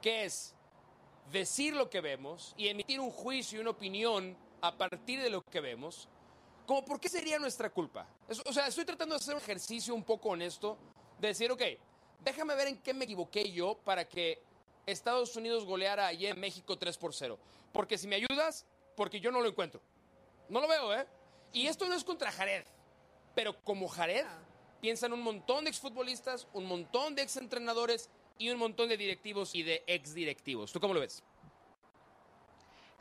que 0.00 0.24
es 0.24 0.52
decir 1.30 1.76
lo 1.76 1.90
que 1.90 2.00
vemos 2.00 2.54
y 2.56 2.66
emitir 2.66 2.98
un 2.98 3.12
juicio 3.12 3.58
y 3.58 3.60
una 3.60 3.70
opinión 3.70 4.36
a 4.60 4.76
partir 4.76 5.22
de 5.22 5.30
lo 5.30 5.42
que 5.44 5.60
vemos, 5.60 6.08
como 6.72 6.86
por 6.86 6.98
qué 6.98 7.10
sería 7.10 7.38
nuestra 7.38 7.68
culpa? 7.68 8.06
Es- 8.26 8.40
o 8.46 8.50
sea, 8.50 8.66
estoy 8.66 8.86
tratando 8.86 9.14
de 9.14 9.20
hacer 9.20 9.34
un 9.34 9.42
ejercicio 9.42 9.94
un 9.94 10.02
poco 10.04 10.30
honesto, 10.30 10.78
de 11.20 11.28
decir, 11.28 11.50
ok, 11.52 11.60
déjame 12.24 12.54
ver 12.54 12.68
en 12.68 12.78
qué 12.78 12.94
me 12.94 13.04
equivoqué 13.04 13.52
yo 13.52 13.74
para 13.84 14.08
que 14.08 14.42
Estados 14.86 15.36
Unidos 15.36 15.66
goleara 15.66 16.06
ayer 16.06 16.32
a 16.32 16.34
México 16.34 16.78
3 16.78 16.96
por 16.96 17.12
0. 17.12 17.38
Porque 17.74 17.98
si 17.98 18.08
me 18.08 18.16
ayudas, 18.16 18.64
porque 18.96 19.20
yo 19.20 19.30
no 19.30 19.42
lo 19.42 19.48
encuentro. 19.50 19.82
No 20.48 20.62
lo 20.62 20.66
veo, 20.68 20.94
¿eh? 20.94 21.06
Y 21.52 21.66
esto 21.66 21.86
no 21.86 21.94
es 21.94 22.04
contra 22.04 22.32
Jared. 22.32 22.64
Pero 23.34 23.62
como 23.64 23.86
Jared, 23.86 24.24
piensan 24.80 25.12
un 25.12 25.20
montón 25.20 25.64
de 25.64 25.70
exfutbolistas, 25.70 26.48
un 26.54 26.64
montón 26.64 27.14
de 27.14 27.20
exentrenadores 27.20 28.08
y 28.38 28.48
un 28.48 28.58
montón 28.58 28.88
de 28.88 28.96
directivos 28.96 29.54
y 29.54 29.62
de 29.62 29.84
exdirectivos. 29.86 30.72
¿Tú 30.72 30.80
cómo 30.80 30.94
lo 30.94 31.00
ves? 31.00 31.22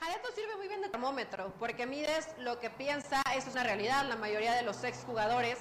Jared 0.02 0.24
nos 0.24 0.34
sirve 0.34 0.56
muy 0.56 0.68
bien 0.68 0.82
de 0.82 0.90
termómetro, 0.90 1.54
porque 1.60 1.86
mides 1.86 2.28
lo 2.40 2.60
que 2.60 2.72
piensa, 2.72 3.22
eso 3.36 3.50
es 3.50 3.54
una 3.54 3.64
realidad, 3.64 4.04
la 4.08 4.16
mayoría 4.16 4.54
de 4.54 4.64
los 4.64 4.84
exjugadores, 4.84 5.60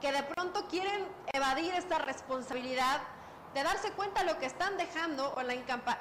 que 0.00 0.12
de 0.12 0.22
pronto 0.22 0.68
quieren 0.68 1.04
evadir 1.32 1.74
esta 1.74 1.98
responsabilidad 1.98 3.00
de 3.52 3.64
darse 3.64 3.90
cuenta 3.92 4.22
lo 4.22 4.38
que 4.38 4.46
están 4.46 4.76
dejando 4.76 5.32
o 5.34 5.42
la, 5.42 5.54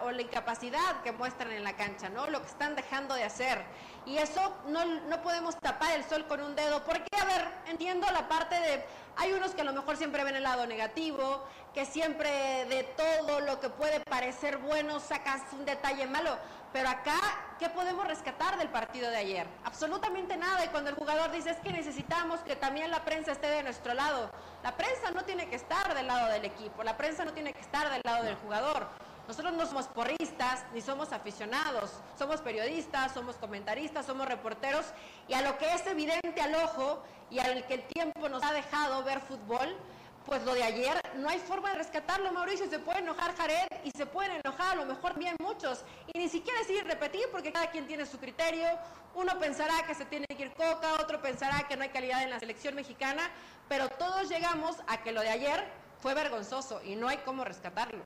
o 0.03 0.11
la 0.11 0.21
incapacidad 0.21 1.01
que 1.03 1.13
muestran 1.13 1.51
en 1.51 1.63
la 1.63 1.75
cancha, 1.75 2.09
¿no? 2.09 2.27
Lo 2.27 2.41
que 2.41 2.47
están 2.47 2.75
dejando 2.75 3.15
de 3.15 3.23
hacer. 3.23 3.63
Y 4.05 4.17
eso 4.17 4.55
no, 4.67 4.85
no 4.85 5.21
podemos 5.23 5.57
tapar 5.59 5.93
el 5.93 6.03
sol 6.03 6.27
con 6.27 6.41
un 6.41 6.55
dedo, 6.55 6.83
porque, 6.83 7.07
a 7.19 7.25
ver, 7.25 7.47
entiendo 7.67 8.05
la 8.11 8.27
parte 8.27 8.53
de 8.59 8.85
Hay 9.15 9.33
unos 9.33 9.55
que 9.55 9.61
a 9.61 9.65
lo 9.65 9.73
mejor 9.73 9.97
siempre 9.97 10.23
ven 10.23 10.35
el 10.35 10.43
lado 10.43 10.67
negativo, 10.67 11.43
que 11.73 11.85
siempre 11.85 12.65
de 12.65 12.83
todo 12.95 13.39
lo 13.39 13.59
que 13.59 13.69
puede 13.69 13.99
parecer 13.99 14.57
bueno 14.57 14.99
sacas 14.99 15.41
un 15.53 15.65
detalle 15.65 16.05
malo. 16.07 16.37
Pero 16.73 16.89
acá, 16.89 17.19
¿qué 17.59 17.69
podemos 17.69 18.07
rescatar 18.07 18.57
del 18.57 18.67
partido 18.69 19.11
de 19.11 19.17
ayer? 19.17 19.47
Absolutamente 19.63 20.35
nada. 20.35 20.65
Y 20.65 20.69
cuando 20.69 20.89
el 20.89 20.95
jugador 20.95 21.31
dice 21.31 21.51
es 21.51 21.57
que 21.57 21.71
necesitamos 21.71 22.39
que 22.39 22.55
también 22.55 22.89
la 22.89 23.05
prensa 23.05 23.31
esté 23.31 23.47
de 23.47 23.61
nuestro 23.61 23.93
lado, 23.93 24.31
la 24.63 24.75
prensa 24.75 25.11
no 25.11 25.23
tiene 25.23 25.47
que 25.47 25.55
estar 25.55 25.93
del 25.93 26.07
lado 26.07 26.31
del 26.31 26.45
equipo, 26.45 26.81
la 26.83 26.97
prensa 26.97 27.25
no 27.25 27.31
tiene 27.31 27.53
que 27.53 27.61
estar 27.61 27.91
del 27.91 28.01
lado 28.03 28.23
del 28.23 28.35
jugador. 28.37 28.87
Nosotros 29.27 29.53
no 29.53 29.65
somos 29.67 29.87
porristas 29.87 30.65
ni 30.73 30.81
somos 30.81 31.13
aficionados, 31.13 31.91
somos 32.17 32.41
periodistas, 32.41 33.13
somos 33.13 33.35
comentaristas, 33.35 34.07
somos 34.07 34.27
reporteros 34.27 34.87
y 35.27 35.35
a 35.35 35.41
lo 35.41 35.57
que 35.59 35.71
es 35.75 35.85
evidente 35.85 36.41
al 36.41 36.55
ojo 36.55 37.03
y 37.29 37.37
al 37.37 37.65
que 37.67 37.75
el 37.75 37.83
tiempo 37.83 38.27
nos 38.29 38.43
ha 38.43 38.51
dejado 38.51 39.03
ver 39.03 39.21
fútbol, 39.21 39.77
pues 40.25 40.43
lo 40.43 40.53
de 40.53 40.63
ayer 40.63 40.99
no 41.15 41.29
hay 41.29 41.39
forma 41.39 41.69
de 41.71 41.75
rescatarlo, 41.75 42.31
Mauricio. 42.31 42.69
Se 42.69 42.79
puede 42.79 42.99
enojar 42.99 43.35
Jared 43.35 43.67
y 43.83 43.91
se 43.91 44.05
pueden 44.05 44.39
enojar 44.43 44.73
a 44.73 44.75
lo 44.75 44.85
mejor 44.85 45.17
bien 45.17 45.35
muchos. 45.39 45.83
Y 46.13 46.17
ni 46.17 46.29
siquiera 46.29 46.59
decir 46.59 46.83
repetir 46.85 47.27
porque 47.31 47.51
cada 47.51 47.69
quien 47.71 47.87
tiene 47.87 48.05
su 48.05 48.17
criterio. 48.17 48.67
Uno 49.15 49.37
pensará 49.39 49.85
que 49.85 49.93
se 49.93 50.05
tiene 50.05 50.25
que 50.25 50.43
ir 50.43 50.53
coca, 50.53 50.95
otro 50.99 51.21
pensará 51.21 51.67
que 51.67 51.75
no 51.75 51.83
hay 51.83 51.89
calidad 51.89 52.23
en 52.23 52.29
la 52.29 52.39
selección 52.39 52.73
mexicana, 52.73 53.29
pero 53.69 53.87
todos 53.89 54.27
llegamos 54.29 54.77
a 54.87 55.03
que 55.03 55.11
lo 55.11 55.21
de 55.21 55.29
ayer 55.29 55.63
fue 55.99 56.13
vergonzoso 56.13 56.81
y 56.83 56.95
no 56.95 57.07
hay 57.07 57.17
cómo 57.17 57.43
rescatarlo. 57.43 58.03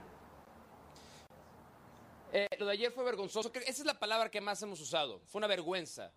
Eh, 2.34 2.48
lo 2.60 2.66
de 2.66 2.74
ayer 2.74 2.92
fue 2.92 3.06
vergonzoso. 3.06 3.52
Esa 3.54 3.70
es 3.70 3.86
la 3.86 3.98
palabra 3.98 4.30
que 4.30 4.42
más 4.42 4.62
hemos 4.62 4.82
usado. 4.82 5.22
Fue 5.28 5.40
una 5.40 5.48
vergüenza. 5.48 6.12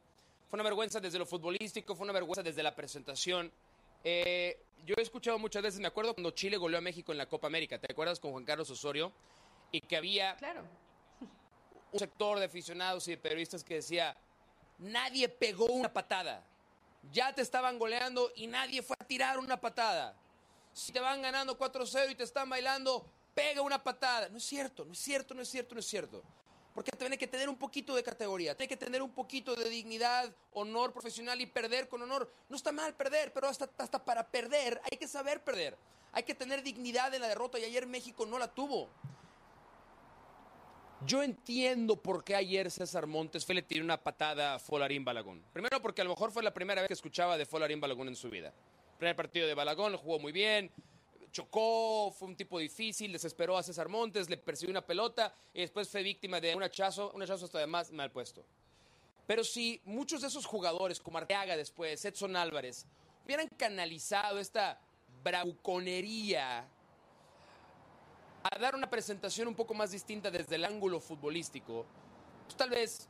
Fue 0.48 0.56
una 0.56 0.64
vergüenza 0.64 0.98
desde 0.98 1.18
lo 1.18 1.26
futbolístico, 1.26 1.94
fue 1.94 2.02
una 2.04 2.12
vergüenza 2.12 2.42
desde 2.42 2.62
la 2.64 2.74
presentación. 2.74 3.52
Eh, 4.04 4.58
yo 4.86 4.94
he 4.96 5.02
escuchado 5.02 5.38
muchas 5.38 5.62
veces, 5.62 5.80
me 5.80 5.88
acuerdo 5.88 6.14
cuando 6.14 6.30
Chile 6.30 6.56
goleó 6.56 6.78
a 6.78 6.80
México 6.80 7.12
en 7.12 7.18
la 7.18 7.26
Copa 7.26 7.46
América, 7.46 7.78
¿te 7.78 7.92
acuerdas 7.92 8.18
con 8.18 8.32
Juan 8.32 8.44
Carlos 8.44 8.70
Osorio? 8.70 9.12
Y 9.72 9.80
que 9.80 9.96
había 9.96 10.36
claro. 10.36 10.64
un 11.92 11.98
sector 11.98 12.38
de 12.38 12.46
aficionados 12.46 13.06
y 13.08 13.12
de 13.12 13.16
periodistas 13.18 13.62
que 13.62 13.74
decía, 13.74 14.16
nadie 14.78 15.28
pegó 15.28 15.66
una 15.66 15.92
patada. 15.92 16.44
Ya 17.12 17.34
te 17.34 17.42
estaban 17.42 17.78
goleando 17.78 18.32
y 18.36 18.46
nadie 18.46 18.82
fue 18.82 18.96
a 18.98 19.04
tirar 19.04 19.38
una 19.38 19.60
patada. 19.60 20.16
Si 20.72 20.92
te 20.92 21.00
van 21.00 21.22
ganando 21.22 21.58
4-0 21.58 22.10
y 22.10 22.14
te 22.14 22.24
están 22.24 22.48
bailando, 22.48 23.06
pega 23.34 23.62
una 23.62 23.82
patada. 23.82 24.28
No 24.28 24.38
es 24.38 24.44
cierto, 24.44 24.84
no 24.84 24.92
es 24.92 24.98
cierto, 24.98 25.34
no 25.34 25.42
es 25.42 25.48
cierto, 25.48 25.74
no 25.74 25.80
es 25.80 25.86
cierto. 25.86 26.22
Porque 26.74 26.92
tiene 26.92 27.18
que 27.18 27.26
tener 27.26 27.48
un 27.48 27.56
poquito 27.56 27.94
de 27.94 28.02
categoría, 28.02 28.56
tiene 28.56 28.68
que 28.68 28.76
tener 28.76 29.02
un 29.02 29.10
poquito 29.10 29.56
de 29.56 29.68
dignidad, 29.68 30.32
honor 30.52 30.92
profesional 30.92 31.40
y 31.40 31.46
perder 31.46 31.88
con 31.88 32.02
honor. 32.02 32.30
No 32.48 32.56
está 32.56 32.72
mal 32.72 32.94
perder, 32.94 33.32
pero 33.32 33.48
hasta, 33.48 33.68
hasta 33.78 34.04
para 34.04 34.26
perder 34.28 34.80
hay 34.90 34.96
que 34.96 35.08
saber 35.08 35.42
perder. 35.42 35.76
Hay 36.12 36.22
que 36.22 36.34
tener 36.34 36.62
dignidad 36.62 37.14
en 37.14 37.22
la 37.22 37.28
derrota 37.28 37.58
y 37.58 37.64
ayer 37.64 37.86
México 37.86 38.26
no 38.26 38.38
la 38.38 38.48
tuvo. 38.48 38.88
Yo 41.06 41.22
entiendo 41.22 41.96
por 41.96 42.22
qué 42.24 42.34
ayer 42.34 42.70
César 42.70 43.06
Montes 43.06 43.46
fue 43.46 43.54
le 43.54 43.62
tiró 43.62 43.82
una 43.82 43.96
patada 43.96 44.54
a 44.54 44.58
Folarín 44.58 45.02
Balagón. 45.02 45.42
Primero 45.52 45.80
porque 45.80 46.02
a 46.02 46.04
lo 46.04 46.10
mejor 46.10 46.30
fue 46.30 46.42
la 46.42 46.52
primera 46.52 46.82
vez 46.82 46.88
que 46.88 46.94
escuchaba 46.94 47.38
de 47.38 47.46
Folarín 47.46 47.80
Balagón 47.80 48.08
en 48.08 48.16
su 48.16 48.28
vida. 48.28 48.52
Primer 48.98 49.16
partido 49.16 49.46
de 49.46 49.54
Balagón, 49.54 49.96
jugó 49.96 50.18
muy 50.18 50.30
bien, 50.30 50.70
chocó, 51.30 52.10
fue 52.10 52.28
un 52.28 52.36
tipo 52.36 52.58
difícil, 52.58 53.12
desesperó 53.12 53.56
a 53.56 53.62
César 53.62 53.88
Montes, 53.88 54.28
le 54.28 54.36
persiguió 54.36 54.70
una 54.70 54.86
pelota 54.86 55.34
y 55.54 55.60
después 55.60 55.88
fue 55.88 56.02
víctima 56.02 56.40
de 56.40 56.54
un 56.54 56.62
hachazo, 56.62 57.12
un 57.14 57.22
hachazo 57.22 57.44
hasta 57.44 57.58
además 57.58 57.90
mal 57.92 58.10
puesto. 58.10 58.44
Pero 59.26 59.44
si 59.44 59.80
muchos 59.84 60.22
de 60.22 60.28
esos 60.28 60.44
jugadores, 60.44 61.00
como 61.00 61.18
Arteaga 61.18 61.56
después, 61.56 62.04
Edson 62.04 62.34
Álvarez, 62.36 62.86
hubieran 63.24 63.48
canalizado 63.56 64.40
esta 64.40 64.80
bravuconería 65.22 66.66
a 68.42 68.58
dar 68.58 68.74
una 68.74 68.88
presentación 68.88 69.48
un 69.48 69.54
poco 69.54 69.74
más 69.74 69.90
distinta 69.92 70.30
desde 70.30 70.56
el 70.56 70.64
ángulo 70.64 70.98
futbolístico, 70.98 71.86
pues 72.44 72.56
tal 72.56 72.70
vez 72.70 73.08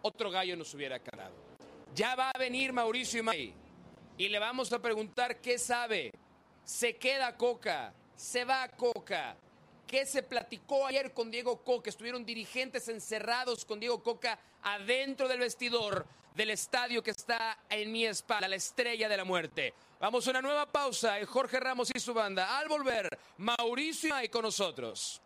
otro 0.00 0.30
gallo 0.30 0.56
nos 0.56 0.72
hubiera 0.72 0.98
quedado. 0.98 1.34
Ya 1.94 2.14
va 2.14 2.30
a 2.30 2.38
venir 2.38 2.72
Mauricio 2.72 3.20
Imay 3.20 3.52
y 4.16 4.28
le 4.28 4.38
vamos 4.38 4.72
a 4.72 4.80
preguntar 4.80 5.40
qué 5.40 5.58
sabe. 5.58 6.12
Se 6.64 6.96
queda 6.96 7.36
Coca, 7.36 7.92
se 8.16 8.44
va 8.44 8.68
Coca. 8.68 9.36
¿Qué 9.86 10.06
se 10.06 10.22
platicó 10.22 10.86
ayer 10.86 11.12
con 11.12 11.30
Diego 11.30 11.62
Coca? 11.62 11.90
Estuvieron 11.90 12.24
dirigentes 12.24 12.88
encerrados 12.88 13.64
con 13.64 13.78
Diego 13.78 14.02
Coca 14.02 14.38
adentro 14.62 15.28
del 15.28 15.40
vestidor 15.40 16.06
del 16.34 16.50
estadio 16.50 17.02
que 17.02 17.10
está 17.10 17.58
en 17.68 17.92
mi 17.92 18.06
espalda, 18.06 18.48
la 18.48 18.56
estrella 18.56 19.08
de 19.08 19.16
la 19.16 19.24
muerte. 19.24 19.74
Vamos 20.00 20.26
a 20.26 20.30
una 20.30 20.42
nueva 20.42 20.66
pausa 20.66 21.14
Jorge 21.26 21.60
Ramos 21.60 21.90
y 21.94 22.00
su 22.00 22.14
banda. 22.14 22.58
Al 22.58 22.68
volver, 22.68 23.18
Mauricio 23.38 24.08
Imay 24.08 24.28
con 24.28 24.42
nosotros. 24.42 25.20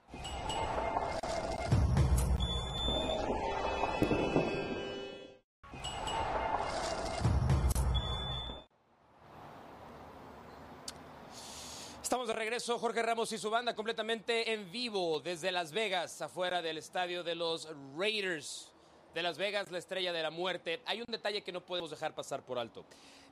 De 12.26 12.32
regreso, 12.32 12.76
Jorge 12.80 13.02
Ramos 13.02 13.30
y 13.30 13.38
su 13.38 13.50
banda 13.50 13.76
completamente 13.76 14.52
en 14.52 14.68
vivo 14.72 15.20
desde 15.20 15.52
Las 15.52 15.70
Vegas, 15.70 16.20
afuera 16.20 16.60
del 16.60 16.76
estadio 16.76 17.22
de 17.22 17.36
los 17.36 17.68
Raiders 17.96 18.72
de 19.14 19.22
Las 19.22 19.38
Vegas, 19.38 19.70
la 19.70 19.78
estrella 19.78 20.12
de 20.12 20.22
la 20.22 20.32
muerte. 20.32 20.82
Hay 20.86 21.02
un 21.02 21.06
detalle 21.06 21.42
que 21.42 21.52
no 21.52 21.64
podemos 21.64 21.88
dejar 21.90 22.16
pasar 22.16 22.44
por 22.44 22.58
alto. 22.58 22.84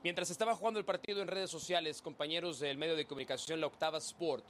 Mientras 0.04 0.30
estaba 0.30 0.54
jugando 0.54 0.78
el 0.78 0.86
partido 0.86 1.22
en 1.22 1.26
redes 1.26 1.50
sociales, 1.50 2.00
compañeros 2.00 2.60
del 2.60 2.78
medio 2.78 2.94
de 2.94 3.04
comunicación 3.04 3.60
La 3.60 3.66
Octava 3.66 3.98
Sport 3.98 4.44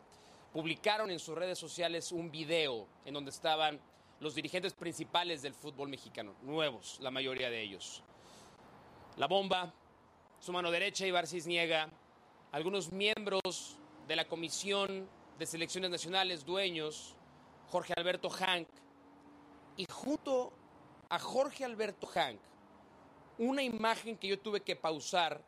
publicaron 0.52 1.10
en 1.10 1.20
sus 1.20 1.34
redes 1.34 1.58
sociales 1.58 2.12
un 2.12 2.30
video 2.30 2.86
en 3.06 3.14
donde 3.14 3.30
estaban 3.30 3.80
los 4.20 4.34
dirigentes 4.34 4.74
principales 4.74 5.40
del 5.40 5.54
fútbol 5.54 5.88
mexicano, 5.88 6.34
nuevos, 6.42 6.98
la 7.00 7.10
mayoría 7.10 7.48
de 7.48 7.62
ellos. 7.62 8.02
La 9.16 9.26
bomba, 9.26 9.72
su 10.38 10.52
mano 10.52 10.70
derecha, 10.70 11.06
Ibar 11.06 11.26
Cisniega, 11.26 11.88
algunos 12.52 12.92
miembros 12.92 13.78
de 14.06 14.16
la 14.16 14.26
Comisión 14.26 15.08
de 15.38 15.46
Selecciones 15.46 15.90
Nacionales, 15.90 16.44
dueños, 16.44 17.16
Jorge 17.70 17.94
Alberto 17.96 18.30
Hank, 18.30 18.68
y 19.76 19.86
junto 19.90 20.52
a 21.08 21.18
Jorge 21.18 21.64
Alberto 21.64 22.06
Hank, 22.06 22.38
una 23.38 23.62
imagen 23.62 24.16
que 24.16 24.28
yo 24.28 24.38
tuve 24.38 24.60
que 24.60 24.76
pausar 24.76 25.42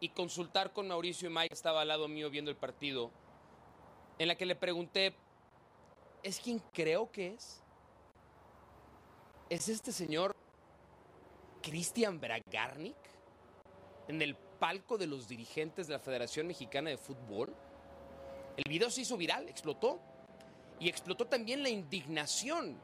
y 0.00 0.10
consultar 0.10 0.72
con 0.72 0.88
Mauricio 0.88 1.28
y 1.28 1.32
Mike, 1.32 1.48
que 1.48 1.54
estaba 1.54 1.82
al 1.82 1.88
lado 1.88 2.08
mío 2.08 2.30
viendo 2.30 2.50
el 2.50 2.56
partido, 2.56 3.10
en 4.18 4.28
la 4.28 4.34
que 4.34 4.46
le 4.46 4.56
pregunté, 4.56 5.14
¿es 6.22 6.40
quien 6.40 6.58
creo 6.72 7.10
que 7.10 7.34
es? 7.34 7.62
¿Es 9.48 9.68
este 9.68 9.92
señor 9.92 10.36
Cristian 11.62 12.20
Bragarnik 12.20 12.96
en 14.08 14.22
el 14.22 14.36
palco 14.60 14.96
de 14.96 15.08
los 15.08 15.26
dirigentes 15.26 15.88
de 15.88 15.94
la 15.94 15.98
Federación 15.98 16.46
Mexicana 16.46 16.90
de 16.90 16.96
Fútbol? 16.96 17.52
El 18.56 18.64
video 18.70 18.90
se 18.90 19.00
hizo 19.00 19.16
viral, 19.16 19.48
explotó. 19.48 19.98
Y 20.78 20.88
explotó 20.88 21.26
también 21.26 21.62
la 21.62 21.68
indignación. 21.68 22.78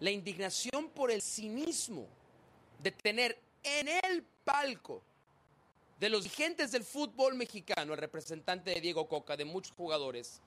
La 0.00 0.10
indignación 0.10 0.88
por 0.88 1.10
el 1.10 1.20
cinismo 1.20 2.06
de 2.78 2.90
tener 2.92 3.38
en 3.62 3.88
el 3.88 4.22
palco 4.44 5.02
de 5.98 6.08
los 6.08 6.22
dirigentes 6.22 6.72
del 6.72 6.84
fútbol 6.84 7.34
mexicano, 7.34 7.92
el 7.92 7.98
representante 7.98 8.70
de 8.70 8.80
Diego 8.80 9.06
Coca, 9.06 9.36
de 9.36 9.44
muchos 9.44 9.76
jugadores. 9.76 10.40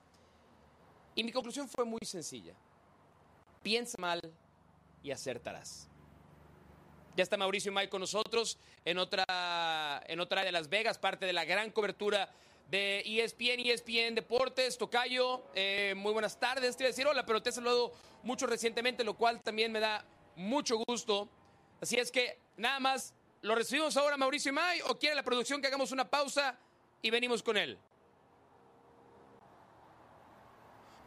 Y 1.14 1.22
mi 1.22 1.30
conclusión 1.30 1.68
fue 1.68 1.84
muy 1.84 2.00
sencilla. 2.02 2.54
Piensa 3.62 3.96
mal 4.00 4.20
y 5.02 5.12
acertarás. 5.12 5.88
Ya 7.16 7.22
está 7.22 7.36
Mauricio 7.36 7.70
May 7.70 7.86
con 7.86 8.00
nosotros 8.00 8.58
en 8.84 8.98
otra, 8.98 10.02
en 10.08 10.18
otra 10.18 10.42
de 10.42 10.50
Las 10.50 10.68
Vegas, 10.68 10.98
parte 10.98 11.26
de 11.26 11.32
la 11.32 11.44
gran 11.44 11.70
cobertura 11.70 12.28
de 12.68 13.02
ESPN, 13.06 13.60
ESPN 13.60 14.16
Deportes, 14.16 14.76
Tocayo. 14.76 15.44
Eh, 15.54 15.94
muy 15.96 16.12
buenas 16.12 16.40
tardes, 16.40 16.76
te 16.76 16.82
iba 16.82 16.88
a 16.88 16.90
decir 16.90 17.06
hola, 17.06 17.24
pero 17.24 17.40
te 17.40 17.50
he 17.50 17.52
saludado 17.52 17.92
mucho 18.24 18.48
recientemente, 18.48 19.04
lo 19.04 19.14
cual 19.14 19.40
también 19.42 19.70
me 19.70 19.78
da 19.78 20.04
mucho 20.34 20.76
gusto. 20.88 21.28
Así 21.80 21.96
es 21.96 22.10
que 22.10 22.36
nada 22.56 22.80
más, 22.80 23.14
¿lo 23.42 23.54
recibimos 23.54 23.96
ahora 23.96 24.16
Mauricio 24.16 24.52
May 24.52 24.80
o 24.88 24.98
quiere 24.98 25.14
la 25.14 25.22
producción 25.22 25.60
que 25.60 25.68
hagamos 25.68 25.92
una 25.92 26.10
pausa 26.10 26.58
y 27.00 27.10
venimos 27.10 27.44
con 27.44 27.56
él? 27.56 27.78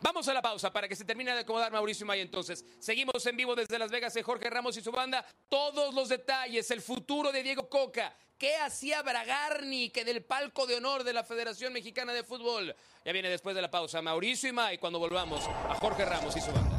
Vamos 0.01 0.27
a 0.27 0.33
la 0.33 0.41
pausa 0.41 0.71
para 0.71 0.87
que 0.87 0.95
se 0.95 1.05
termine 1.05 1.33
de 1.33 1.39
acomodar 1.39 1.71
Mauricio 1.71 2.05
May 2.05 2.21
entonces. 2.21 2.63
Seguimos 2.79 3.25
en 3.25 3.35
vivo 3.35 3.55
desde 3.55 3.79
Las 3.79 3.89
Vegas 3.89 4.15
en 4.15 4.23
Jorge 4.23 4.49
Ramos 4.49 4.77
y 4.77 4.81
su 4.81 4.91
banda. 4.91 5.25
Todos 5.49 5.93
los 5.93 6.09
detalles, 6.09 6.69
el 6.71 6.81
futuro 6.81 7.31
de 7.31 7.41
Diego 7.41 7.67
Coca. 7.67 8.15
¿Qué 8.37 8.55
hacía 8.57 9.01
Bragarni 9.01 9.89
que 9.89 10.05
del 10.05 10.23
palco 10.23 10.67
de 10.67 10.75
honor 10.75 11.03
de 11.03 11.13
la 11.13 11.23
Federación 11.23 11.73
Mexicana 11.73 12.13
de 12.13 12.23
Fútbol? 12.23 12.75
Ya 13.03 13.11
viene 13.11 13.29
después 13.29 13.55
de 13.55 13.63
la 13.63 13.71
pausa 13.71 14.01
Mauricio 14.03 14.49
y 14.49 14.53
May 14.53 14.77
cuando 14.77 14.99
volvamos 14.99 15.43
a 15.47 15.73
Jorge 15.75 16.05
Ramos 16.05 16.37
y 16.37 16.41
su 16.41 16.51
banda. 16.51 16.76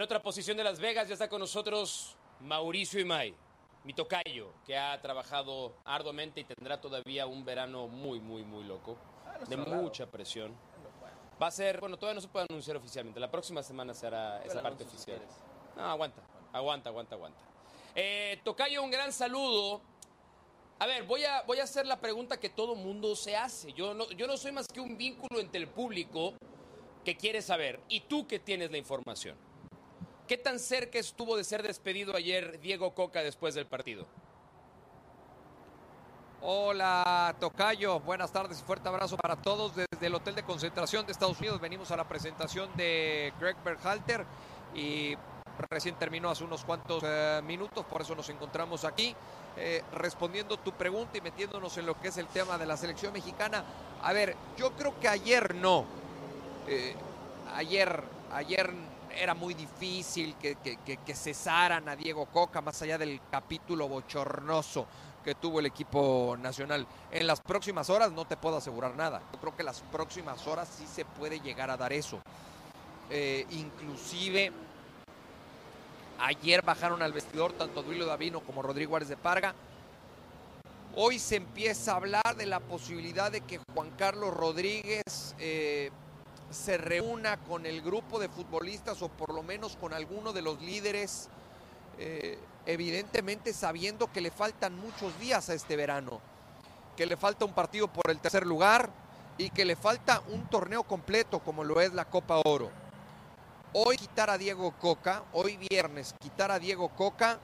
En 0.00 0.04
otra 0.04 0.22
posición 0.22 0.56
de 0.56 0.64
Las 0.64 0.80
Vegas 0.80 1.06
ya 1.08 1.12
está 1.12 1.28
con 1.28 1.40
nosotros 1.40 2.16
Mauricio 2.40 2.98
Imay, 3.00 3.34
mi 3.84 3.92
tocayo, 3.92 4.54
que 4.64 4.74
ha 4.74 4.98
trabajado 4.98 5.74
arduamente 5.84 6.40
y 6.40 6.44
tendrá 6.44 6.80
todavía 6.80 7.26
un 7.26 7.44
verano 7.44 7.86
muy, 7.86 8.18
muy, 8.18 8.42
muy 8.42 8.64
loco, 8.64 8.96
de 9.46 9.58
mucha 9.58 10.10
presión. 10.10 10.56
Va 11.38 11.48
a 11.48 11.50
ser, 11.50 11.80
bueno, 11.80 11.98
todavía 11.98 12.14
no 12.14 12.22
se 12.22 12.28
puede 12.28 12.46
anunciar 12.48 12.78
oficialmente. 12.78 13.20
La 13.20 13.30
próxima 13.30 13.62
semana 13.62 13.92
se 13.92 14.06
hará 14.06 14.42
esa 14.42 14.62
parte 14.62 14.84
oficial. 14.84 15.20
No, 15.76 15.82
aguanta, 15.82 16.22
aguanta, 16.50 16.88
aguanta, 16.88 17.14
aguanta. 17.16 17.40
Eh, 17.94 18.40
tocayo, 18.42 18.82
un 18.82 18.90
gran 18.90 19.12
saludo. 19.12 19.82
A 20.78 20.86
ver, 20.86 21.02
voy 21.02 21.24
a, 21.24 21.42
voy 21.42 21.58
a 21.58 21.64
hacer 21.64 21.84
la 21.84 22.00
pregunta 22.00 22.40
que 22.40 22.48
todo 22.48 22.74
mundo 22.74 23.14
se 23.14 23.36
hace. 23.36 23.74
Yo 23.74 23.92
no, 23.92 24.10
yo 24.12 24.26
no 24.26 24.38
soy 24.38 24.52
más 24.52 24.66
que 24.66 24.80
un 24.80 24.96
vínculo 24.96 25.40
entre 25.40 25.60
el 25.60 25.68
público 25.68 26.32
que 27.04 27.18
quiere 27.18 27.42
saber 27.42 27.80
y 27.90 28.00
tú 28.00 28.26
que 28.26 28.38
tienes 28.38 28.70
la 28.70 28.78
información. 28.78 29.49
¿Qué 30.30 30.38
tan 30.38 30.60
cerca 30.60 30.96
estuvo 31.00 31.36
de 31.36 31.42
ser 31.42 31.60
despedido 31.60 32.14
ayer 32.14 32.60
Diego 32.60 32.94
Coca 32.94 33.20
después 33.20 33.52
del 33.56 33.66
partido? 33.66 34.06
Hola, 36.40 37.34
Tocayo. 37.40 37.98
Buenas 37.98 38.30
tardes 38.30 38.60
y 38.60 38.62
fuerte 38.62 38.88
abrazo 38.88 39.16
para 39.16 39.34
todos 39.34 39.74
desde 39.74 40.06
el 40.06 40.14
Hotel 40.14 40.36
de 40.36 40.44
Concentración 40.44 41.04
de 41.04 41.10
Estados 41.10 41.40
Unidos. 41.40 41.60
Venimos 41.60 41.90
a 41.90 41.96
la 41.96 42.08
presentación 42.08 42.70
de 42.76 43.32
Greg 43.40 43.56
Berhalter 43.64 44.24
y 44.72 45.16
recién 45.68 45.96
terminó 45.96 46.30
hace 46.30 46.44
unos 46.44 46.64
cuantos 46.64 47.02
eh, 47.04 47.40
minutos, 47.44 47.84
por 47.86 48.02
eso 48.02 48.14
nos 48.14 48.28
encontramos 48.28 48.84
aquí. 48.84 49.16
Eh, 49.56 49.82
respondiendo 49.94 50.58
tu 50.58 50.70
pregunta 50.70 51.18
y 51.18 51.22
metiéndonos 51.22 51.76
en 51.76 51.86
lo 51.86 52.00
que 52.00 52.06
es 52.06 52.16
el 52.18 52.28
tema 52.28 52.56
de 52.56 52.66
la 52.66 52.76
selección 52.76 53.12
mexicana. 53.12 53.64
A 54.00 54.12
ver, 54.12 54.36
yo 54.56 54.70
creo 54.76 54.94
que 55.00 55.08
ayer 55.08 55.56
no. 55.56 55.86
Eh, 56.68 56.94
ayer, 57.52 58.04
ayer 58.30 58.72
era 59.18 59.34
muy 59.34 59.54
difícil 59.54 60.34
que, 60.36 60.56
que, 60.56 60.76
que, 60.78 61.14
cesaran 61.14 61.88
a 61.88 61.96
Diego 61.96 62.26
Coca, 62.26 62.60
más 62.60 62.80
allá 62.82 62.98
del 62.98 63.20
capítulo 63.30 63.88
bochornoso 63.88 64.86
que 65.24 65.34
tuvo 65.34 65.60
el 65.60 65.66
equipo 65.66 66.36
nacional. 66.40 66.86
En 67.10 67.26
las 67.26 67.40
próximas 67.40 67.90
horas 67.90 68.12
no 68.12 68.24
te 68.24 68.36
puedo 68.36 68.56
asegurar 68.56 68.96
nada. 68.96 69.22
Yo 69.32 69.40
creo 69.40 69.56
que 69.56 69.62
las 69.62 69.80
próximas 69.92 70.46
horas 70.46 70.68
sí 70.76 70.86
se 70.86 71.04
puede 71.04 71.40
llegar 71.40 71.70
a 71.70 71.76
dar 71.76 71.92
eso. 71.92 72.20
inclusive 73.50 74.52
Ayer 76.22 76.60
bajaron 76.60 77.00
al 77.00 77.14
vestidor 77.14 77.52
tanto 77.54 77.82
Duilio 77.82 78.04
Davino 78.04 78.40
como 78.40 78.60
Rodrigo 78.60 78.98
de 79.00 79.16
Parga. 79.16 79.54
Hoy 80.94 81.18
se 81.18 81.36
empieza 81.36 81.92
a 81.92 81.96
hablar 81.96 82.36
de 82.36 82.44
la 82.44 82.60
posibilidad 82.60 83.32
de 83.32 83.40
que 83.40 83.58
Juan 83.72 83.90
Carlos 83.96 84.34
Rodríguez 84.34 85.34
eh, 85.38 85.90
se 86.50 86.76
reúna 86.76 87.36
con 87.38 87.64
el 87.64 87.80
grupo 87.80 88.18
de 88.18 88.28
futbolistas 88.28 89.02
o 89.02 89.08
por 89.08 89.32
lo 89.32 89.42
menos 89.42 89.76
con 89.76 89.92
alguno 89.92 90.32
de 90.32 90.42
los 90.42 90.60
líderes, 90.60 91.28
eh, 91.98 92.38
evidentemente 92.66 93.52
sabiendo 93.52 94.12
que 94.12 94.20
le 94.20 94.30
faltan 94.30 94.76
muchos 94.76 95.18
días 95.18 95.48
a 95.48 95.54
este 95.54 95.76
verano, 95.76 96.20
que 96.96 97.06
le 97.06 97.16
falta 97.16 97.44
un 97.44 97.52
partido 97.52 97.88
por 97.88 98.10
el 98.10 98.18
tercer 98.18 98.46
lugar 98.46 98.90
y 99.38 99.50
que 99.50 99.64
le 99.64 99.76
falta 99.76 100.22
un 100.28 100.48
torneo 100.48 100.82
completo 100.82 101.38
como 101.38 101.64
lo 101.64 101.80
es 101.80 101.94
la 101.94 102.04
Copa 102.04 102.40
Oro. 102.44 102.70
Hoy 103.72 103.96
quitar 103.96 104.28
a 104.30 104.36
Diego 104.36 104.72
Coca, 104.72 105.22
hoy 105.32 105.56
viernes 105.56 106.14
quitar 106.18 106.50
a 106.50 106.58
Diego 106.58 106.88
Coca 106.88 107.38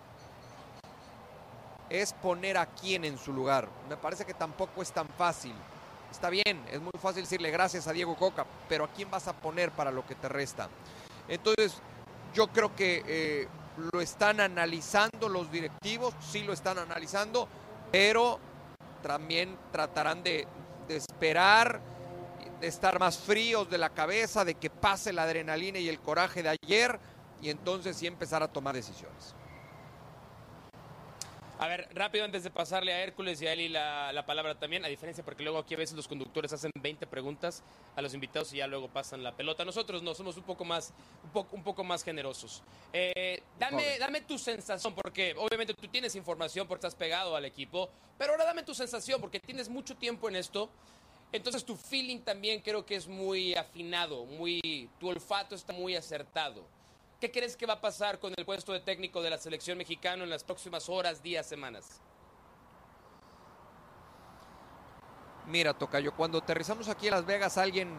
es 1.88 2.12
poner 2.14 2.58
a 2.58 2.66
quién 2.66 3.04
en 3.04 3.16
su 3.16 3.32
lugar. 3.32 3.68
Me 3.88 3.96
parece 3.96 4.24
que 4.24 4.34
tampoco 4.34 4.82
es 4.82 4.90
tan 4.90 5.08
fácil. 5.10 5.54
Está 6.10 6.30
bien, 6.30 6.64
es 6.70 6.80
muy 6.80 6.92
fácil 7.00 7.22
decirle 7.22 7.50
gracias 7.50 7.86
a 7.86 7.92
Diego 7.92 8.16
Coca, 8.16 8.46
pero 8.68 8.84
¿a 8.84 8.88
quién 8.88 9.10
vas 9.10 9.28
a 9.28 9.34
poner 9.34 9.70
para 9.70 9.90
lo 9.90 10.06
que 10.06 10.14
te 10.14 10.28
resta? 10.28 10.68
Entonces, 11.28 11.80
yo 12.34 12.48
creo 12.48 12.74
que 12.74 13.02
eh, 13.06 13.48
lo 13.92 14.00
están 14.00 14.40
analizando 14.40 15.28
los 15.28 15.50
directivos, 15.50 16.14
sí 16.20 16.42
lo 16.42 16.52
están 16.52 16.78
analizando, 16.78 17.48
pero 17.92 18.38
también 19.02 19.56
tratarán 19.72 20.22
de, 20.22 20.46
de 20.88 20.96
esperar 20.96 21.80
de 22.60 22.66
estar 22.66 22.98
más 22.98 23.18
fríos 23.18 23.68
de 23.70 23.78
la 23.78 23.90
cabeza, 23.90 24.44
de 24.44 24.54
que 24.54 24.70
pase 24.70 25.12
la 25.12 25.24
adrenalina 25.24 25.78
y 25.78 25.88
el 25.88 26.00
coraje 26.00 26.42
de 26.42 26.56
ayer 26.62 26.98
y 27.42 27.50
entonces 27.50 27.96
sí 27.96 28.06
empezar 28.06 28.42
a 28.42 28.48
tomar 28.48 28.74
decisiones. 28.74 29.35
A 31.58 31.68
ver, 31.68 31.88
rápido 31.94 32.26
antes 32.26 32.44
de 32.44 32.50
pasarle 32.50 32.92
a 32.92 33.02
Hércules 33.02 33.40
y 33.40 33.46
a 33.46 33.52
Eli 33.54 33.70
la, 33.70 34.12
la, 34.12 34.26
palabra 34.26 34.58
también, 34.58 34.84
a 34.84 34.88
diferencia 34.88 35.24
porque 35.24 35.42
luego 35.42 35.58
aquí 35.58 35.72
a 35.74 35.78
veces 35.78 35.96
los 35.96 36.06
conductores 36.06 36.52
hacen 36.52 36.70
20 36.74 37.06
preguntas 37.06 37.62
a 37.94 38.02
los 38.02 38.12
invitados 38.12 38.52
y 38.52 38.58
ya 38.58 38.66
luego 38.66 38.88
pasan 38.88 39.22
la 39.22 39.34
pelota. 39.34 39.64
Nosotros 39.64 40.02
no, 40.02 40.14
somos 40.14 40.36
un 40.36 40.42
poco 40.42 40.66
más, 40.66 40.92
un 41.24 41.30
poco, 41.30 41.56
un 41.56 41.62
poco 41.62 41.82
más 41.82 42.04
generosos. 42.04 42.62
Eh, 42.92 43.42
dame, 43.58 43.98
dame 43.98 44.20
tu 44.20 44.38
sensación, 44.38 44.94
porque 44.94 45.34
obviamente 45.38 45.72
tú 45.72 45.88
tienes 45.88 46.14
información 46.14 46.68
porque 46.68 46.86
estás 46.86 46.94
pegado 46.94 47.34
al 47.34 47.46
equipo, 47.46 47.88
pero 48.18 48.32
ahora 48.32 48.44
dame 48.44 48.62
tu 48.62 48.74
sensación 48.74 49.18
porque 49.18 49.40
tienes 49.40 49.70
mucho 49.70 49.96
tiempo 49.96 50.28
en 50.28 50.36
esto. 50.36 50.68
Entonces 51.32 51.64
tu 51.64 51.74
feeling 51.74 52.20
también 52.20 52.60
creo 52.60 52.84
que 52.84 52.96
es 52.96 53.08
muy 53.08 53.54
afinado, 53.54 54.26
muy, 54.26 54.90
tu 55.00 55.08
olfato 55.08 55.54
está 55.54 55.72
muy 55.72 55.96
acertado. 55.96 56.75
¿Qué 57.26 57.32
crees 57.32 57.56
que 57.56 57.66
va 57.66 57.72
a 57.72 57.80
pasar 57.80 58.20
con 58.20 58.32
el 58.36 58.44
puesto 58.44 58.72
de 58.72 58.78
técnico 58.78 59.20
de 59.20 59.30
la 59.30 59.36
selección 59.36 59.76
mexicana 59.76 60.22
en 60.22 60.30
las 60.30 60.44
próximas 60.44 60.88
horas, 60.88 61.24
días, 61.24 61.44
semanas? 61.44 62.00
Mira, 65.48 65.74
Tocayo, 65.74 66.14
cuando 66.14 66.38
aterrizamos 66.38 66.88
aquí 66.88 67.08
en 67.08 67.14
Las 67.14 67.26
Vegas, 67.26 67.58
alguien, 67.58 67.98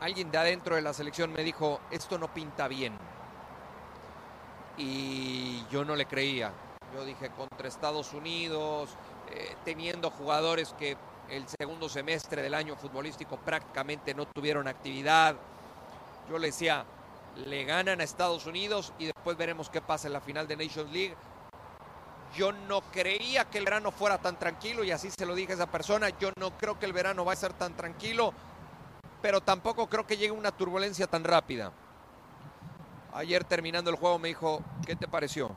alguien 0.00 0.30
de 0.30 0.36
adentro 0.36 0.76
de 0.76 0.82
la 0.82 0.92
selección 0.92 1.32
me 1.32 1.42
dijo, 1.42 1.80
esto 1.90 2.18
no 2.18 2.34
pinta 2.34 2.68
bien. 2.68 2.98
Y 4.76 5.64
yo 5.70 5.86
no 5.86 5.96
le 5.96 6.04
creía. 6.04 6.52
Yo 6.94 7.06
dije, 7.06 7.30
contra 7.30 7.66
Estados 7.66 8.12
Unidos, 8.12 8.90
eh, 9.30 9.56
teniendo 9.64 10.10
jugadores 10.10 10.74
que 10.74 10.98
el 11.30 11.46
segundo 11.48 11.88
semestre 11.88 12.42
del 12.42 12.52
año 12.52 12.76
futbolístico 12.76 13.38
prácticamente 13.38 14.12
no 14.12 14.26
tuvieron 14.26 14.68
actividad. 14.68 15.34
Yo 16.28 16.38
le 16.38 16.48
decía, 16.48 16.84
le 17.36 17.64
ganan 17.64 18.00
a 18.00 18.04
Estados 18.04 18.46
Unidos 18.46 18.92
y 18.98 19.06
después 19.06 19.36
veremos 19.36 19.70
qué 19.70 19.80
pasa 19.80 20.06
en 20.06 20.12
la 20.12 20.20
final 20.20 20.46
de 20.48 20.56
Nations 20.56 20.90
League. 20.92 21.14
Yo 22.36 22.52
no 22.52 22.82
creía 22.92 23.44
que 23.46 23.58
el 23.58 23.64
verano 23.64 23.90
fuera 23.90 24.18
tan 24.18 24.38
tranquilo 24.38 24.84
y 24.84 24.90
así 24.90 25.10
se 25.10 25.24
lo 25.24 25.34
dije 25.34 25.52
a 25.52 25.54
esa 25.56 25.70
persona. 25.70 26.10
Yo 26.18 26.30
no 26.38 26.56
creo 26.58 26.78
que 26.78 26.86
el 26.86 26.92
verano 26.92 27.24
va 27.24 27.32
a 27.32 27.36
ser 27.36 27.52
tan 27.54 27.74
tranquilo, 27.76 28.34
pero 29.22 29.40
tampoco 29.40 29.88
creo 29.88 30.06
que 30.06 30.16
llegue 30.16 30.32
una 30.32 30.52
turbulencia 30.52 31.06
tan 31.06 31.24
rápida. 31.24 31.72
Ayer 33.14 33.44
terminando 33.44 33.90
el 33.90 33.96
juego 33.96 34.18
me 34.18 34.28
dijo, 34.28 34.62
¿qué 34.86 34.94
te 34.94 35.08
pareció? 35.08 35.56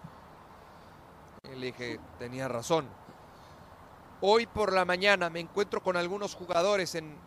Y 1.51 1.55
le 1.55 1.67
dije, 1.67 1.99
tenía 2.17 2.47
razón 2.47 3.01
Hoy 4.23 4.45
por 4.45 4.71
la 4.71 4.85
mañana 4.85 5.31
me 5.31 5.39
encuentro 5.39 5.81
con 5.81 5.97
algunos 5.97 6.35
jugadores 6.35 6.93
en, 6.93 7.17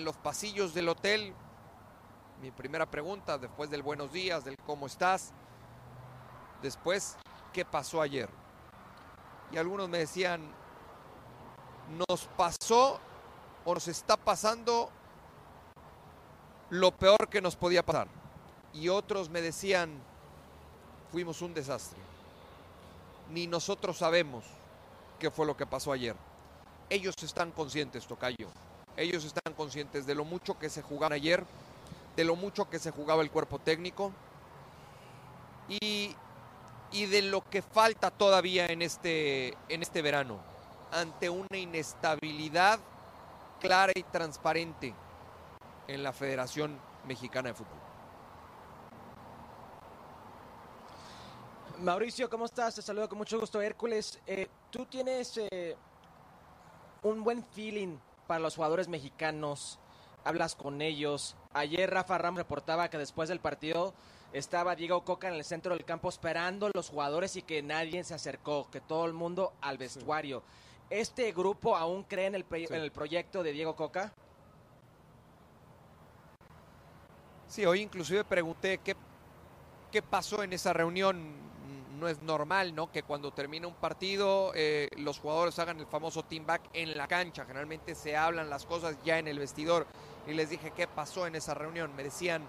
los 0.00 0.16
pasillos 0.18 0.74
del 0.74 0.90
hotel. 0.90 1.32
Mi 2.42 2.50
primera 2.50 2.84
pregunta, 2.84 3.38
después 3.38 3.70
del 3.70 3.82
buenos 3.82 4.12
días, 4.12 4.44
del 4.44 4.58
cómo 4.66 4.86
estás. 4.86 5.32
Después, 6.60 7.16
¿qué 7.52 7.64
pasó 7.64 8.02
ayer? 8.02 8.28
Y 9.52 9.56
algunos 9.56 9.88
me 9.88 9.98
decían, 9.98 10.42
nos 12.08 12.26
pasó 12.36 13.00
o 13.64 13.74
nos 13.74 13.88
está 13.88 14.18
pasando 14.18 14.90
lo 16.68 16.92
peor 16.92 17.28
que 17.30 17.40
nos 17.40 17.56
podía 17.56 17.82
pasar. 17.82 18.08
Y 18.74 18.90
otros 18.90 19.30
me 19.30 19.40
decían, 19.40 19.98
fuimos 21.10 21.40
un 21.40 21.54
desastre. 21.54 21.98
Ni 23.30 23.46
nosotros 23.46 23.96
sabemos 23.96 24.44
qué 25.18 25.30
fue 25.30 25.46
lo 25.46 25.56
que 25.56 25.66
pasó 25.66 25.90
ayer. 25.90 26.16
Ellos 26.90 27.14
están 27.22 27.50
conscientes, 27.50 28.06
Tocayo. 28.06 28.48
Ellos 28.96 29.24
están 29.24 29.54
conscientes 29.54 30.06
de 30.06 30.14
lo 30.14 30.24
mucho 30.24 30.58
que 30.58 30.68
se 30.68 30.82
jugaba 30.82 31.14
ayer, 31.14 31.44
de 32.16 32.24
lo 32.24 32.34
mucho 32.34 32.68
que 32.68 32.78
se 32.78 32.90
jugaba 32.90 33.22
el 33.22 33.30
cuerpo 33.30 33.58
técnico 33.58 34.12
y, 35.68 36.16
y 36.90 37.06
de 37.06 37.22
lo 37.22 37.42
que 37.42 37.62
falta 37.62 38.10
todavía 38.10 38.66
en 38.66 38.82
este, 38.82 39.56
en 39.68 39.82
este 39.82 40.02
verano, 40.02 40.38
ante 40.90 41.28
una 41.28 41.58
inestabilidad 41.58 42.80
clara 43.60 43.92
y 43.94 44.02
transparente 44.02 44.94
en 45.88 46.02
la 46.02 46.12
Federación 46.12 46.78
Mexicana 47.06 47.50
de 47.50 47.54
Fútbol. 47.54 47.78
Mauricio, 51.78 52.30
¿cómo 52.30 52.46
estás? 52.46 52.74
Te 52.74 52.82
saludo 52.82 53.08
con 53.08 53.18
mucho 53.18 53.38
gusto, 53.38 53.60
Hércules. 53.60 54.18
Eh, 54.26 54.48
Tú 54.70 54.84
tienes 54.84 55.38
eh, 55.38 55.76
un 57.02 57.24
buen 57.24 57.42
feeling 57.42 57.96
para 58.26 58.40
los 58.40 58.56
jugadores 58.56 58.88
mexicanos. 58.88 59.78
Hablas 60.26 60.56
con 60.56 60.82
ellos. 60.82 61.36
Ayer 61.52 61.90
Rafa 61.90 62.18
Ramos 62.18 62.38
reportaba 62.38 62.90
que 62.90 62.98
después 62.98 63.28
del 63.28 63.40
partido 63.40 63.94
estaba 64.32 64.74
Diego 64.74 65.04
Coca 65.04 65.28
en 65.28 65.34
el 65.34 65.44
centro 65.44 65.74
del 65.74 65.84
campo 65.84 66.08
esperando 66.08 66.66
a 66.66 66.70
los 66.74 66.90
jugadores 66.90 67.36
y 67.36 67.42
que 67.42 67.62
nadie 67.62 68.02
se 68.04 68.14
acercó, 68.14 68.68
que 68.70 68.80
todo 68.80 69.06
el 69.06 69.12
mundo 69.12 69.52
al 69.60 69.78
vestuario. 69.78 70.42
¿Este 70.90 71.32
grupo 71.32 71.76
aún 71.76 72.02
cree 72.02 72.26
en 72.26 72.34
el, 72.34 72.44
en 72.50 72.74
el 72.74 72.92
proyecto 72.92 73.42
de 73.42 73.52
Diego 73.52 73.76
Coca? 73.76 74.12
Sí, 77.46 77.64
hoy 77.64 77.80
inclusive 77.80 78.24
pregunté 78.24 78.78
qué 78.78 78.96
¿Qué 79.96 80.02
pasó 80.02 80.42
en 80.42 80.52
esa 80.52 80.72
reunión? 80.72 81.46
No 81.98 82.08
es 82.08 82.20
normal, 82.20 82.74
¿no? 82.74 82.90
Que 82.90 83.02
cuando 83.02 83.32
termina 83.32 83.66
un 83.66 83.74
partido 83.74 84.52
eh, 84.54 84.90
los 84.98 85.18
jugadores 85.20 85.58
hagan 85.58 85.80
el 85.80 85.86
famoso 85.86 86.22
team 86.22 86.44
back 86.44 86.62
en 86.74 86.96
la 86.96 87.08
cancha. 87.08 87.46
Generalmente 87.46 87.94
se 87.94 88.16
hablan 88.16 88.50
las 88.50 88.66
cosas 88.66 88.98
ya 89.04 89.18
en 89.18 89.28
el 89.28 89.38
vestidor. 89.38 89.86
Y 90.26 90.34
les 90.34 90.50
dije, 90.50 90.72
¿qué 90.72 90.86
pasó 90.86 91.26
en 91.26 91.36
esa 91.36 91.54
reunión? 91.54 91.94
Me 91.94 92.02
decían, 92.02 92.48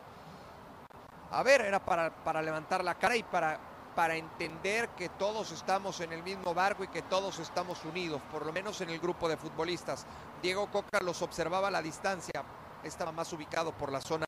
a 1.32 1.44
ver, 1.44 1.62
era 1.62 1.84
para, 1.84 2.10
para 2.24 2.42
levantar 2.42 2.84
la 2.84 2.96
cara 2.96 3.16
y 3.16 3.24
para, 3.24 3.60
para 3.96 4.16
entender 4.16 4.90
que 4.90 5.10
todos 5.10 5.52
estamos 5.52 6.00
en 6.02 6.14
el 6.14 6.24
mismo 6.24 6.54
barco 6.54 6.84
y 6.84 6.88
que 6.88 7.02
todos 7.02 7.40
estamos 7.40 7.84
unidos, 7.86 8.22
por 8.32 8.46
lo 8.46 8.54
menos 8.54 8.80
en 8.82 8.90
el 8.90 9.00
grupo 9.00 9.28
de 9.30 9.38
futbolistas. 9.38 10.06
Diego 10.42 10.68
Coca 10.68 11.00
los 11.02 11.22
observaba 11.22 11.68
a 11.68 11.72
la 11.72 11.82
distancia, 11.82 12.44
estaba 12.84 13.12
más 13.12 13.32
ubicado 13.34 13.72
por 13.72 13.92
la 13.92 14.02
zona 14.02 14.26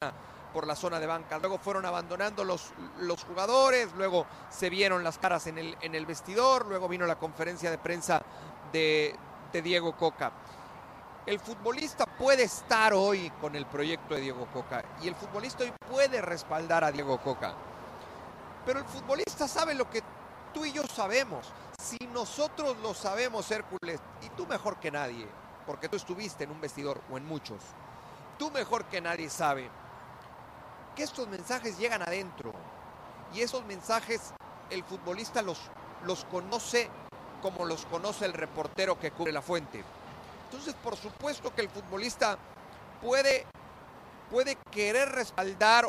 por 0.54 0.66
la 0.66 0.76
zona 0.76 1.00
de 1.00 1.06
banca. 1.06 1.38
Luego 1.38 1.58
fueron 1.58 1.86
abandonando 1.86 2.44
los, 2.44 2.72
los 3.00 3.24
jugadores, 3.24 3.90
luego 3.96 4.26
se 4.50 4.70
vieron 4.70 5.04
las 5.04 5.18
caras 5.18 5.48
en 5.48 5.58
el, 5.58 5.78
en 5.82 5.96
el 5.96 6.06
vestidor, 6.06 6.66
luego 6.66 6.88
vino 6.88 7.06
la 7.06 7.18
conferencia 7.18 7.70
de 7.70 7.78
prensa 7.78 8.22
de, 8.72 9.16
de 9.54 9.62
Diego 9.62 9.96
Coca. 9.96 10.32
El 11.30 11.40
futbolista 11.40 12.08
puede 12.08 12.42
estar 12.42 12.92
hoy 12.92 13.30
con 13.40 13.56
el 13.56 13.68
proyecto 13.68 14.16
de 14.16 14.22
Diego 14.22 14.48
Coca 14.52 14.84
y 15.00 15.08
el 15.08 15.14
futbolista 15.14 15.64
hoy 15.64 15.72
puede 15.88 16.24
respaldar 16.24 16.84
a 16.84 16.92
Diego 16.92 17.20
Coca. 17.20 17.54
Pero 18.66 18.80
el 18.80 18.86
futbolista 18.86 19.48
sabe 19.48 19.76
lo 19.76 19.88
que 19.92 20.02
tú 20.56 20.66
y 20.66 20.72
yo 20.72 20.82
sabemos. 20.88 21.46
Si 21.80 22.00
nosotros 22.12 22.78
lo 22.82 22.96
sabemos, 22.96 23.52
Hércules, 23.52 24.00
y 24.24 24.30
tú 24.30 24.48
mejor 24.48 24.80
que 24.80 24.90
nadie, 24.90 25.28
porque 25.68 25.88
tú 25.88 25.98
estuviste 25.98 26.46
en 26.46 26.50
un 26.50 26.62
vestidor 26.62 27.00
o 27.12 27.18
en 27.18 27.28
muchos, 27.28 27.60
tú 28.40 28.50
mejor 28.50 28.86
que 28.86 29.00
nadie 29.00 29.30
sabe 29.30 29.70
que 30.96 31.04
estos 31.04 31.28
mensajes 31.28 31.78
llegan 31.78 32.02
adentro 32.02 32.54
y 33.36 33.42
esos 33.42 33.64
mensajes 33.66 34.34
el 34.72 34.84
futbolista 34.84 35.44
los, 35.44 35.62
los 36.06 36.26
conoce 36.26 36.90
como 37.44 37.66
los 37.66 37.86
conoce 37.86 38.26
el 38.26 38.34
reportero 38.34 39.00
que 39.00 39.12
cubre 39.12 39.32
la 39.32 39.44
fuente. 39.44 39.84
Entonces, 40.50 40.74
por 40.84 40.96
supuesto 40.98 41.54
que 41.54 41.62
el 41.62 41.70
futbolista 41.70 42.38
puede, 43.02 43.46
puede 44.32 44.58
querer 44.72 45.10
respaldar 45.10 45.86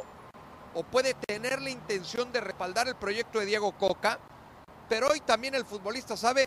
o 0.74 0.82
puede 0.82 1.14
tener 1.14 1.62
la 1.62 1.70
intención 1.70 2.30
de 2.30 2.40
respaldar 2.42 2.86
el 2.86 2.94
proyecto 2.94 3.38
de 3.40 3.46
Diego 3.46 3.72
Coca, 3.72 4.18
pero 4.88 5.08
hoy 5.08 5.20
también 5.20 5.54
el 5.54 5.64
futbolista 5.64 6.16
sabe 6.16 6.46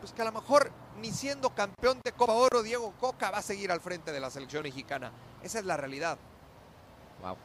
pues 0.00 0.12
que 0.14 0.22
a 0.22 0.24
lo 0.24 0.32
mejor 0.32 0.70
ni 0.96 1.12
siendo 1.12 1.50
campeón 1.54 2.00
de 2.02 2.12
Copa 2.12 2.32
Oro 2.32 2.62
Diego 2.62 2.92
Coca 2.98 3.30
va 3.30 3.38
a 3.38 3.42
seguir 3.42 3.70
al 3.70 3.82
frente 3.82 4.12
de 4.12 4.20
la 4.20 4.30
selección 4.30 4.62
mexicana. 4.62 5.12
Esa 5.42 5.58
es 5.58 5.66
la 5.66 5.76
realidad. 5.76 6.16
Wow. 7.20 7.36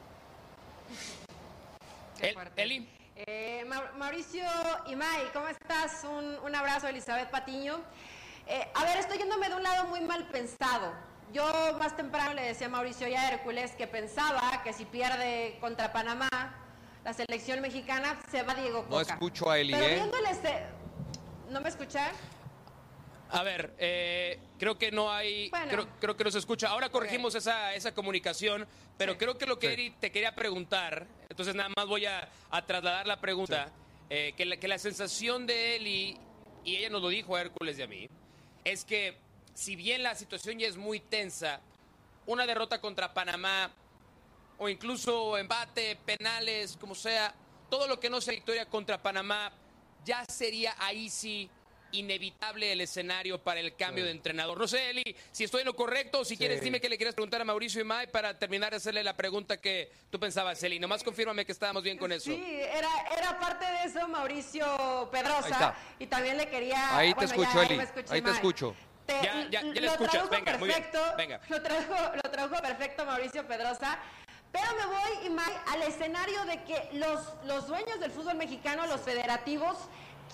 El-. 2.22 2.38
Eli. 2.56 2.90
Eh, 3.18 3.64
Ma- 3.68 3.92
Mauricio 3.98 4.44
Imay, 4.88 5.32
¿cómo 5.34 5.48
estás? 5.48 6.04
Un, 6.06 6.38
un 6.46 6.56
abrazo, 6.56 6.88
Elizabeth 6.88 7.30
Patiño. 7.30 7.82
Eh, 8.48 8.68
a 8.74 8.84
ver, 8.86 8.98
estoy 8.98 9.18
yéndome 9.18 9.50
de 9.50 9.56
un 9.56 9.64
lado 9.64 9.86
muy 9.86 10.02
mal 10.02 10.28
pensado. 10.28 10.94
Yo 11.34 11.44
más 11.80 11.96
temprano 11.96 12.34
le 12.34 12.44
decía 12.44 12.68
a 12.68 12.70
Mauricio 12.70 13.08
y 13.08 13.16
a 13.16 13.30
Hércules 13.32 13.72
que 13.72 13.88
pensaba 13.88 14.62
que 14.64 14.72
si 14.74 14.86
pierde 14.86 15.58
contra 15.60 15.92
Panamá, 15.92 16.30
la 17.04 17.14
selección 17.14 17.62
mexicana 17.62 18.20
se 18.30 18.44
va 18.44 18.54
Diego 18.56 18.84
Coca. 18.84 18.90
No 18.90 19.02
escucho 19.02 19.50
a 19.50 19.60
Eli, 19.60 19.74
Pero 19.74 19.86
¿eh? 19.86 19.96
viendo 19.96 20.18
el 20.18 20.26
este... 20.28 20.66
¿No 21.50 21.62
me 21.62 21.70
escuchan? 21.70 22.12
A 23.32 23.44
ver, 23.44 23.74
eh, 23.80 24.40
creo 24.60 24.78
que 24.78 24.92
no 24.92 25.12
hay, 25.12 25.50
Bueno. 25.50 25.72
creo, 25.72 25.88
creo 26.00 26.16
que 26.18 26.24
no 26.24 26.32
se 26.32 26.40
escucha. 26.40 26.70
Ahora 26.70 26.90
corregimos 26.90 27.34
esa, 27.36 27.74
esa 27.74 27.94
comunicación, 27.94 28.68
pero 28.98 29.14
Sí. 29.14 29.18
creo 29.20 29.38
que 29.38 29.46
lo 29.46 29.58
que 29.60 29.68
Sí. 29.68 29.74
Eri 29.74 29.90
te 29.92 30.12
quería 30.12 30.36
preguntar, 30.36 31.08
entonces 31.30 31.54
nada 31.56 31.70
más 31.76 31.88
voy 31.88 32.06
a, 32.06 32.30
a 32.52 32.66
trasladar 32.66 33.08
la 33.08 33.20
pregunta, 33.20 33.72
eh, 34.10 34.34
que, 34.38 34.46
la, 34.46 34.58
que 34.58 34.68
la 34.68 34.78
sensación 34.78 35.46
de 35.48 35.76
Eli, 35.76 36.18
y 36.64 36.76
ella 36.78 36.90
nos 36.90 37.02
lo 37.02 37.10
dijo 37.10 37.36
a 37.36 37.42
Hércules 37.42 37.78
y 37.80 37.82
a 37.82 37.88
mí, 37.88 38.08
es 38.66 38.84
que 38.84 39.16
si 39.54 39.78
bien 39.78 40.04
la 40.04 40.16
situación 40.16 40.60
ya 40.60 40.68
es 40.68 40.76
muy 40.76 41.00
tensa, 41.00 41.62
una 42.26 42.46
derrota 42.46 42.82
contra 42.82 43.14
Panamá, 43.14 43.72
o 44.58 44.68
incluso 44.68 45.38
embate, 45.38 45.96
penales, 45.98 46.76
como 46.78 46.96
sea, 46.96 47.34
todo 47.70 47.88
lo 47.88 48.00
que 48.00 48.10
no 48.10 48.20
sea 48.20 48.34
victoria 48.34 48.66
contra 48.66 49.02
Panamá, 49.02 49.52
ya 50.04 50.26
sería 50.26 50.76
ahí 50.80 51.10
sí 51.10 51.50
inevitable 52.00 52.72
el 52.72 52.82
escenario 52.82 53.42
para 53.42 53.60
el 53.60 53.76
cambio 53.76 54.04
Sí. 54.04 54.08
de 54.08 54.12
entrenador. 54.12 54.58
No 54.60 54.68
sé, 54.68 54.90
Eli, 54.90 55.16
si 55.32 55.44
estoy 55.44 55.62
en 55.62 55.66
lo 55.68 55.76
correcto, 55.76 56.20
o 56.20 56.26
si 56.26 56.36
Sí. 56.36 56.38
quieres, 56.38 56.62
dime 56.62 56.80
que 56.82 56.90
le 56.90 56.98
quieres 56.98 57.16
preguntar 57.16 57.42
a 57.42 57.46
Mauricio 57.46 57.82
Imay 57.82 58.08
para 58.08 58.38
terminar 58.38 58.72
de 58.72 58.78
hacerle 58.78 59.04
la 59.04 59.16
pregunta 59.16 59.58
que 59.62 59.92
tú 60.10 60.20
pensabas, 60.20 60.62
Eli. 60.64 60.80
Nomás 60.80 61.04
confírmame 61.04 61.46
que 61.46 61.52
estábamos 61.52 61.84
bien 61.84 61.98
con 61.98 62.12
eso. 62.12 62.26
Sí, 62.32 62.44
era, 62.62 62.90
era 63.18 63.40
parte 63.40 63.66
de 63.66 63.84
eso 63.86 64.08
Mauricio 64.08 65.10
Pedrosa. 65.12 65.76
Y 66.00 66.08
también 66.08 66.38
le 66.38 66.48
quería... 66.50 66.98
Ahí 66.98 67.14
te 67.14 67.26
escucho, 67.26 67.50
ya, 67.54 67.64
Eli. 67.64 67.80
Ahí 68.10 68.22
te 68.22 68.32
escucho. 68.32 68.76
Te- 69.06 69.14
Ya, 69.22 69.48
ya, 69.52 69.62
ya 69.62 69.62
le 69.62 69.82
lo 69.82 69.88
escuchas. 69.92 70.12
tradujo 70.14 70.32
Venga, 70.32 70.58
muy 70.58 70.68
bien. 70.68 70.82
perfecto, 70.84 71.14
Venga. 71.16 71.40
Lo 71.48 71.62
tradujo, 71.62 71.96
lo 72.16 72.32
tradujo 72.32 72.62
perfecto 72.62 73.06
Mauricio 73.06 73.46
Pedrosa. 73.48 74.00
Pero 74.52 74.66
me 74.80 74.86
voy, 74.88 75.28
Imai, 75.28 75.54
al 75.68 75.84
escenario 75.84 76.44
de 76.46 76.64
que 76.64 76.90
los, 76.94 77.20
los 77.46 77.68
dueños 77.68 78.00
del 78.00 78.10
fútbol 78.10 78.36
mexicano, 78.36 78.88
los 78.88 79.02
federativos, 79.02 79.78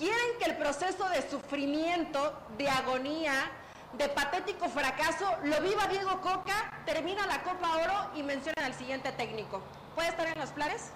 quieren 0.02 0.40
que 0.40 0.46
el 0.46 0.58
proceso 0.58 1.08
de 1.10 1.22
sufrimiento, 1.30 2.34
de 2.58 2.68
agonía, 2.68 3.52
de 3.94 4.10
patético 4.10 4.68
fracaso, 4.68 5.28
lo 5.44 5.62
viva 5.62 5.86
Diego 5.88 6.20
Coca, 6.22 6.82
termina 6.88 7.28
la 7.28 7.44
Copa 7.44 7.76
Oro 7.76 8.10
y 8.16 8.24
mencionan 8.24 8.66
al 8.66 8.74
siguiente 8.74 9.12
técnico. 9.12 9.62
¿Puede 9.94 10.10
estar 10.10 10.28
en 10.28 10.40
los 10.40 10.50
planes? 10.50 10.92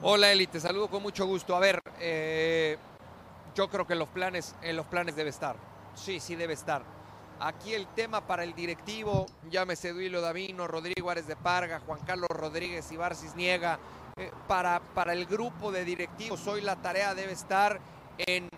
Hola 0.00 0.30
Eli, 0.30 0.46
te 0.46 0.60
saludo 0.60 0.88
con 0.88 1.02
mucho 1.02 1.26
gusto. 1.26 1.56
A 1.56 1.58
ver, 1.58 1.80
eh, 1.98 2.78
yo 3.56 3.68
creo 3.68 3.84
que 3.84 3.94
en 3.94 3.98
los 3.98 4.08
planes, 4.08 4.54
debe 5.16 5.30
estar. 5.30 5.56
Sí, 5.96 6.20
sí 6.20 6.36
debe 6.36 6.52
estar. 6.52 6.82
Aquí 7.40 7.74
el 7.74 7.88
tema 7.88 8.20
para 8.28 8.44
el 8.44 8.54
directivo, 8.54 9.26
llámese 9.50 9.92
Duilo 9.92 10.20
Davino, 10.20 10.68
Rodrigo 10.68 11.10
Árez 11.10 11.26
de 11.26 11.34
Parga, 11.34 11.80
Juan 11.84 11.98
Carlos 12.06 12.28
Rodríguez 12.30 12.92
y 12.92 12.96
Barcis 12.96 13.34
Niega, 13.34 13.80
eh, 14.16 14.30
para, 14.46 14.80
para 14.80 15.12
el 15.12 15.26
grupo 15.26 15.72
de 15.72 15.84
directivos 15.84 16.46
hoy 16.46 16.60
la 16.60 16.76
tarea 16.76 17.14
debe 17.14 17.32
estar 17.32 17.80
en, 18.18 18.48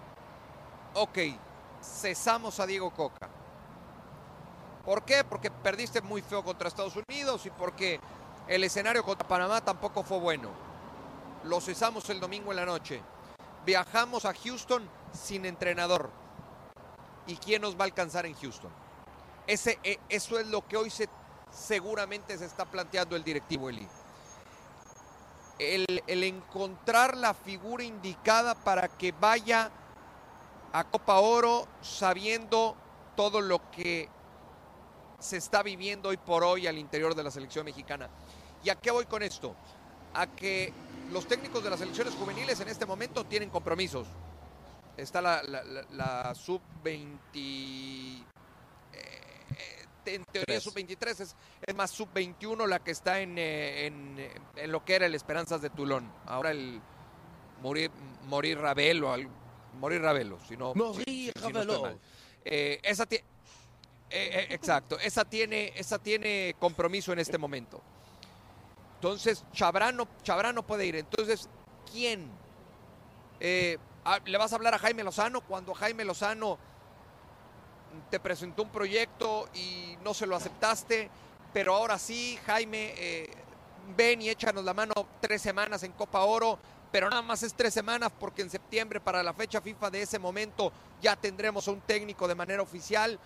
ok, 0.94 1.18
cesamos 1.82 2.60
a 2.60 2.66
Diego 2.66 2.90
Coca. 2.90 3.28
¿Por 4.84 5.04
qué? 5.04 5.24
Porque 5.24 5.50
perdiste 5.50 6.00
muy 6.00 6.22
feo 6.22 6.44
contra 6.44 6.68
Estados 6.68 6.94
Unidos 7.08 7.44
y 7.46 7.50
porque 7.50 7.98
el 8.46 8.62
escenario 8.62 9.04
contra 9.04 9.26
Panamá 9.26 9.60
tampoco 9.60 10.02
fue 10.02 10.18
bueno. 10.18 10.50
Lo 11.44 11.60
cesamos 11.60 12.08
el 12.10 12.20
domingo 12.20 12.50
en 12.52 12.56
la 12.56 12.66
noche. 12.66 13.02
Viajamos 13.64 14.24
a 14.24 14.34
Houston 14.34 14.88
sin 15.12 15.44
entrenador. 15.44 16.10
¿Y 17.26 17.36
quién 17.36 17.62
nos 17.62 17.76
va 17.76 17.80
a 17.80 17.84
alcanzar 17.84 18.26
en 18.26 18.34
Houston? 18.34 18.70
Ese, 19.48 19.80
e- 19.82 19.98
eso 20.08 20.38
es 20.38 20.46
lo 20.46 20.64
que 20.66 20.76
hoy 20.76 20.90
se, 20.90 21.08
seguramente 21.50 22.38
se 22.38 22.44
está 22.44 22.64
planteando 22.64 23.16
el 23.16 23.24
directivo 23.24 23.68
Eli. 23.68 23.88
El, 25.58 26.02
encontrar 26.06 27.16
la 27.16 27.32
figura 27.34 27.82
indicada 27.82 28.54
para 28.54 28.88
que 28.88 29.12
vaya 29.12 29.70
a 30.72 30.84
Copa 30.84 31.18
Oro 31.20 31.66
sabiendo 31.80 32.76
todo 33.16 33.40
lo 33.40 33.70
que 33.70 34.08
se 35.18 35.38
está 35.38 35.62
viviendo 35.62 36.10
hoy 36.10 36.18
por 36.18 36.44
hoy 36.44 36.66
al 36.66 36.76
interior 36.76 37.14
de 37.14 37.22
la 37.24 37.30
selección 37.30 37.64
mexicana. 37.64 38.10
¿Y 38.62 38.68
a 38.68 38.74
qué 38.74 38.90
voy 38.90 39.06
con 39.06 39.22
esto? 39.22 39.54
A 40.12 40.26
que 40.26 40.72
los 41.10 41.26
técnicos 41.26 41.64
de 41.64 41.70
las 41.70 41.78
selecciones 41.78 42.14
juveniles 42.14 42.60
en 42.60 42.68
este 42.68 42.84
momento 42.84 43.24
tienen 43.24 43.48
compromisos. 43.48 44.06
Está 44.98 45.22
la, 45.22 45.42
la- 45.42 45.64
la- 45.64 45.84
la 45.90 46.34
sub-20. 46.34 48.22
eh, 48.92 49.85
en 50.14 50.24
teoría 50.24 50.44
Tres. 50.60 50.62
sub-23 50.64 51.20
es, 51.20 51.36
es 51.62 51.74
más 51.74 51.90
sub-21 51.90 52.66
la 52.66 52.78
que 52.78 52.90
está 52.92 53.20
en, 53.20 53.36
eh, 53.38 53.86
en, 53.86 54.30
en 54.56 54.72
lo 54.72 54.84
que 54.84 54.94
era 54.94 55.06
el 55.06 55.14
Esperanzas 55.14 55.60
de 55.60 55.70
Tulón. 55.70 56.10
Ahora 56.26 56.50
el 56.50 56.80
Morir, 57.62 57.90
Morir 58.26 58.58
Ravelo, 58.58 59.12
al- 59.12 59.28
Morir 59.80 60.00
Ravelo, 60.02 60.38
si 60.48 60.56
no, 60.56 60.74
Morir 60.74 61.32
si- 61.34 61.52
no 61.52 61.60
Ravelo. 61.62 61.82
mal. 61.82 61.98
Eh, 62.44 62.80
esa 62.82 63.04
eh, 63.10 63.22
eh, 64.10 64.46
exacto, 64.50 64.98
esa 65.00 65.24
tiene, 65.24 65.72
esa 65.76 65.98
tiene 65.98 66.54
compromiso 66.58 67.12
en 67.12 67.18
este 67.18 67.38
momento. 67.38 67.82
Entonces, 68.94 69.44
Chabrán 69.52 69.96
no, 69.96 70.08
Chabrán 70.22 70.54
no 70.54 70.66
puede 70.66 70.86
ir. 70.86 70.96
Entonces, 70.96 71.48
¿quién? 71.92 72.30
Ah, 74.04 74.20
¿Le 74.24 74.38
vas 74.38 74.52
a 74.52 74.56
hablar 74.56 74.72
a 74.72 74.78
Jaime 74.78 75.02
Lozano 75.02 75.40
cuando 75.40 75.74
Jaime 75.74 76.04
Lozano 76.04 76.58
te 78.10 78.20
presentó 78.20 78.62
un 78.62 78.70
proyecto 78.70 79.48
y 79.54 79.96
no 80.04 80.14
se 80.14 80.26
lo 80.26 80.36
aceptaste? 80.36 81.10
Pero 81.52 81.74
ahora 81.74 81.98
sí, 81.98 82.38
Jaime, 82.46 82.94
eh, 82.96 83.30
ven 83.96 84.22
y 84.22 84.28
échanos 84.28 84.64
la 84.64 84.74
mano 84.74 84.92
tres 85.20 85.42
semanas 85.42 85.82
en 85.82 85.92
Copa 85.92 86.20
Oro, 86.20 86.58
pero 86.92 87.08
nada 87.08 87.22
más 87.22 87.42
es 87.42 87.54
tres 87.54 87.74
semanas 87.74 88.12
porque 88.18 88.42
en 88.42 88.50
septiembre, 88.50 89.00
para 89.00 89.22
la 89.22 89.32
fecha 89.32 89.60
FIFA 89.60 89.90
de 89.90 90.02
ese 90.02 90.18
momento, 90.18 90.72
ya 91.00 91.16
tendremos 91.16 91.66
a 91.68 91.72
un 91.72 91.80
técnico 91.80 92.28
de 92.28 92.34
manera 92.34 92.62
oficial. 92.62 93.18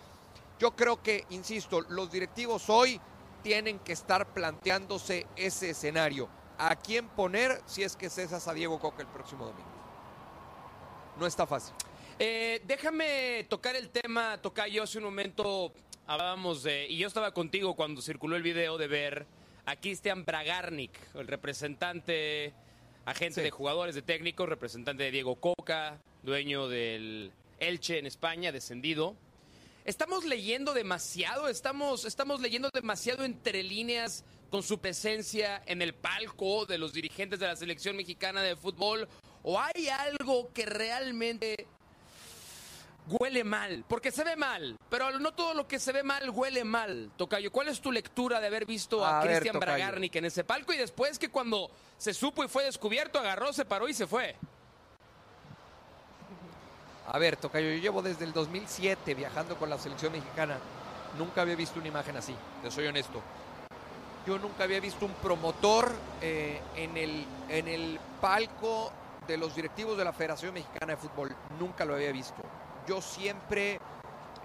Yo 0.58 0.76
creo 0.76 1.02
que, 1.02 1.24
insisto, 1.30 1.80
los 1.82 2.10
directivos 2.10 2.68
hoy 2.68 3.00
tienen 3.42 3.78
que 3.78 3.92
estar 3.92 4.26
planteándose 4.26 5.26
ese 5.36 5.70
escenario. 5.70 6.28
¿A 6.58 6.76
quién 6.76 7.08
poner 7.08 7.62
si 7.64 7.82
es 7.82 7.96
que 7.96 8.10
cesas 8.10 8.46
a 8.46 8.52
Diego 8.52 8.78
Coca 8.78 9.02
el 9.02 9.08
próximo 9.08 9.46
domingo? 9.46 9.70
No 11.18 11.26
está 11.26 11.46
fácil. 11.46 11.74
Eh, 12.22 12.60
déjame 12.66 13.46
tocar 13.48 13.76
el 13.76 13.88
tema, 13.88 14.36
Tocayo. 14.42 14.82
Hace 14.82 14.98
un 14.98 15.04
momento 15.04 15.72
hablábamos 16.06 16.62
de. 16.62 16.86
Y 16.86 16.98
yo 16.98 17.08
estaba 17.08 17.32
contigo 17.32 17.74
cuando 17.74 18.02
circuló 18.02 18.36
el 18.36 18.42
video 18.42 18.76
de 18.76 18.88
ver 18.88 19.26
a 19.64 19.76
Christian 19.76 20.26
Bragarnik, 20.26 20.92
el 21.14 21.26
representante, 21.26 22.52
agente 23.06 23.36
Sí. 23.36 23.40
de 23.40 23.50
jugadores, 23.50 23.94
de 23.94 24.02
técnicos, 24.02 24.46
representante 24.50 25.02
de 25.04 25.10
Diego 25.12 25.36
Coca, 25.36 25.98
dueño 26.22 26.68
del 26.68 27.32
Elche 27.58 27.98
en 27.98 28.04
España, 28.04 28.52
descendido. 28.52 29.16
Estamos 29.86 30.26
leyendo 30.26 30.74
demasiado, 30.74 31.48
estamos, 31.48 32.04
estamos 32.04 32.42
leyendo 32.42 32.68
demasiado 32.70 33.24
entre 33.24 33.62
líneas 33.62 34.26
con 34.50 34.62
su 34.62 34.78
presencia 34.78 35.62
en 35.64 35.80
el 35.80 35.94
palco 35.94 36.66
de 36.66 36.76
los 36.76 36.92
dirigentes 36.92 37.40
de 37.40 37.46
la 37.46 37.56
selección 37.56 37.96
mexicana 37.96 38.42
de 38.42 38.56
fútbol. 38.56 39.08
¿O 39.42 39.58
hay 39.58 39.88
algo 39.88 40.52
que 40.52 40.66
realmente 40.66 41.66
huele 43.08 43.44
mal? 43.44 43.84
Porque 43.88 44.10
se 44.10 44.24
ve 44.24 44.36
mal, 44.36 44.76
pero 44.88 45.18
no 45.18 45.32
todo 45.32 45.54
lo 45.54 45.66
que 45.66 45.78
se 45.78 45.92
ve 45.92 46.02
mal 46.02 46.30
huele 46.30 46.64
mal. 46.64 47.10
Tocayo, 47.16 47.50
¿cuál 47.50 47.68
es 47.68 47.80
tu 47.80 47.92
lectura 47.92 48.40
de 48.40 48.46
haber 48.46 48.66
visto 48.66 49.04
a, 49.04 49.20
A 49.20 49.22
Cristian. 49.22 49.58
Bragarnik 49.58 50.16
en 50.16 50.26
ese 50.26 50.44
palco 50.44 50.72
y 50.72 50.76
después 50.76 51.18
que 51.18 51.28
cuando 51.28 51.70
se 51.96 52.14
supo 52.14 52.44
y 52.44 52.48
fue 52.48 52.64
descubierto, 52.64 53.18
agarró, 53.18 53.52
se 53.52 53.64
paró 53.64 53.88
y 53.88 53.94
se 53.94 54.06
fue? 54.06 54.36
A 57.12 57.18
ver, 57.18 57.36
Tocayo, 57.36 57.70
yo 57.70 57.80
llevo 57.80 58.02
desde 58.02 58.24
el 58.24 58.32
2007 58.32 59.14
viajando 59.14 59.56
con 59.56 59.68
la 59.68 59.78
selección 59.78 60.12
mexicana. 60.12 60.58
Nunca 61.18 61.42
había 61.42 61.56
visto 61.56 61.80
una 61.80 61.88
imagen 61.88 62.16
así, 62.16 62.34
te 62.62 62.70
soy 62.70 62.86
honesto. 62.86 63.20
Yo 64.26 64.38
nunca 64.38 64.64
había 64.64 64.78
visto 64.80 65.06
un 65.06 65.14
promotor 65.14 65.92
eh, 66.20 66.60
en, 66.76 66.96
el, 66.96 67.24
en 67.48 67.66
el 67.66 67.98
palco 68.20 68.92
de 69.26 69.36
los 69.36 69.56
directivos 69.56 69.96
de 69.98 70.04
la 70.04 70.12
Federación 70.12 70.54
Mexicana 70.54 70.92
de 70.92 70.96
Fútbol. 70.96 71.34
Nunca 71.58 71.84
lo 71.84 71.94
había 71.94 72.12
visto. 72.12 72.42
Yo 72.90 73.00
siempre 73.00 73.78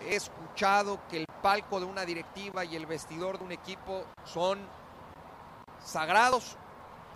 he 0.07 0.15
escuchado 0.15 0.99
que 1.09 1.17
el 1.17 1.25
palco 1.41 1.79
de 1.79 1.87
una 1.87 2.05
directiva 2.05 2.63
y 2.63 2.75
el 2.75 2.85
vestidor 2.85 3.39
de 3.39 3.43
un 3.43 3.51
equipo 3.51 4.05
son 4.23 4.59
sagrados 5.83 6.55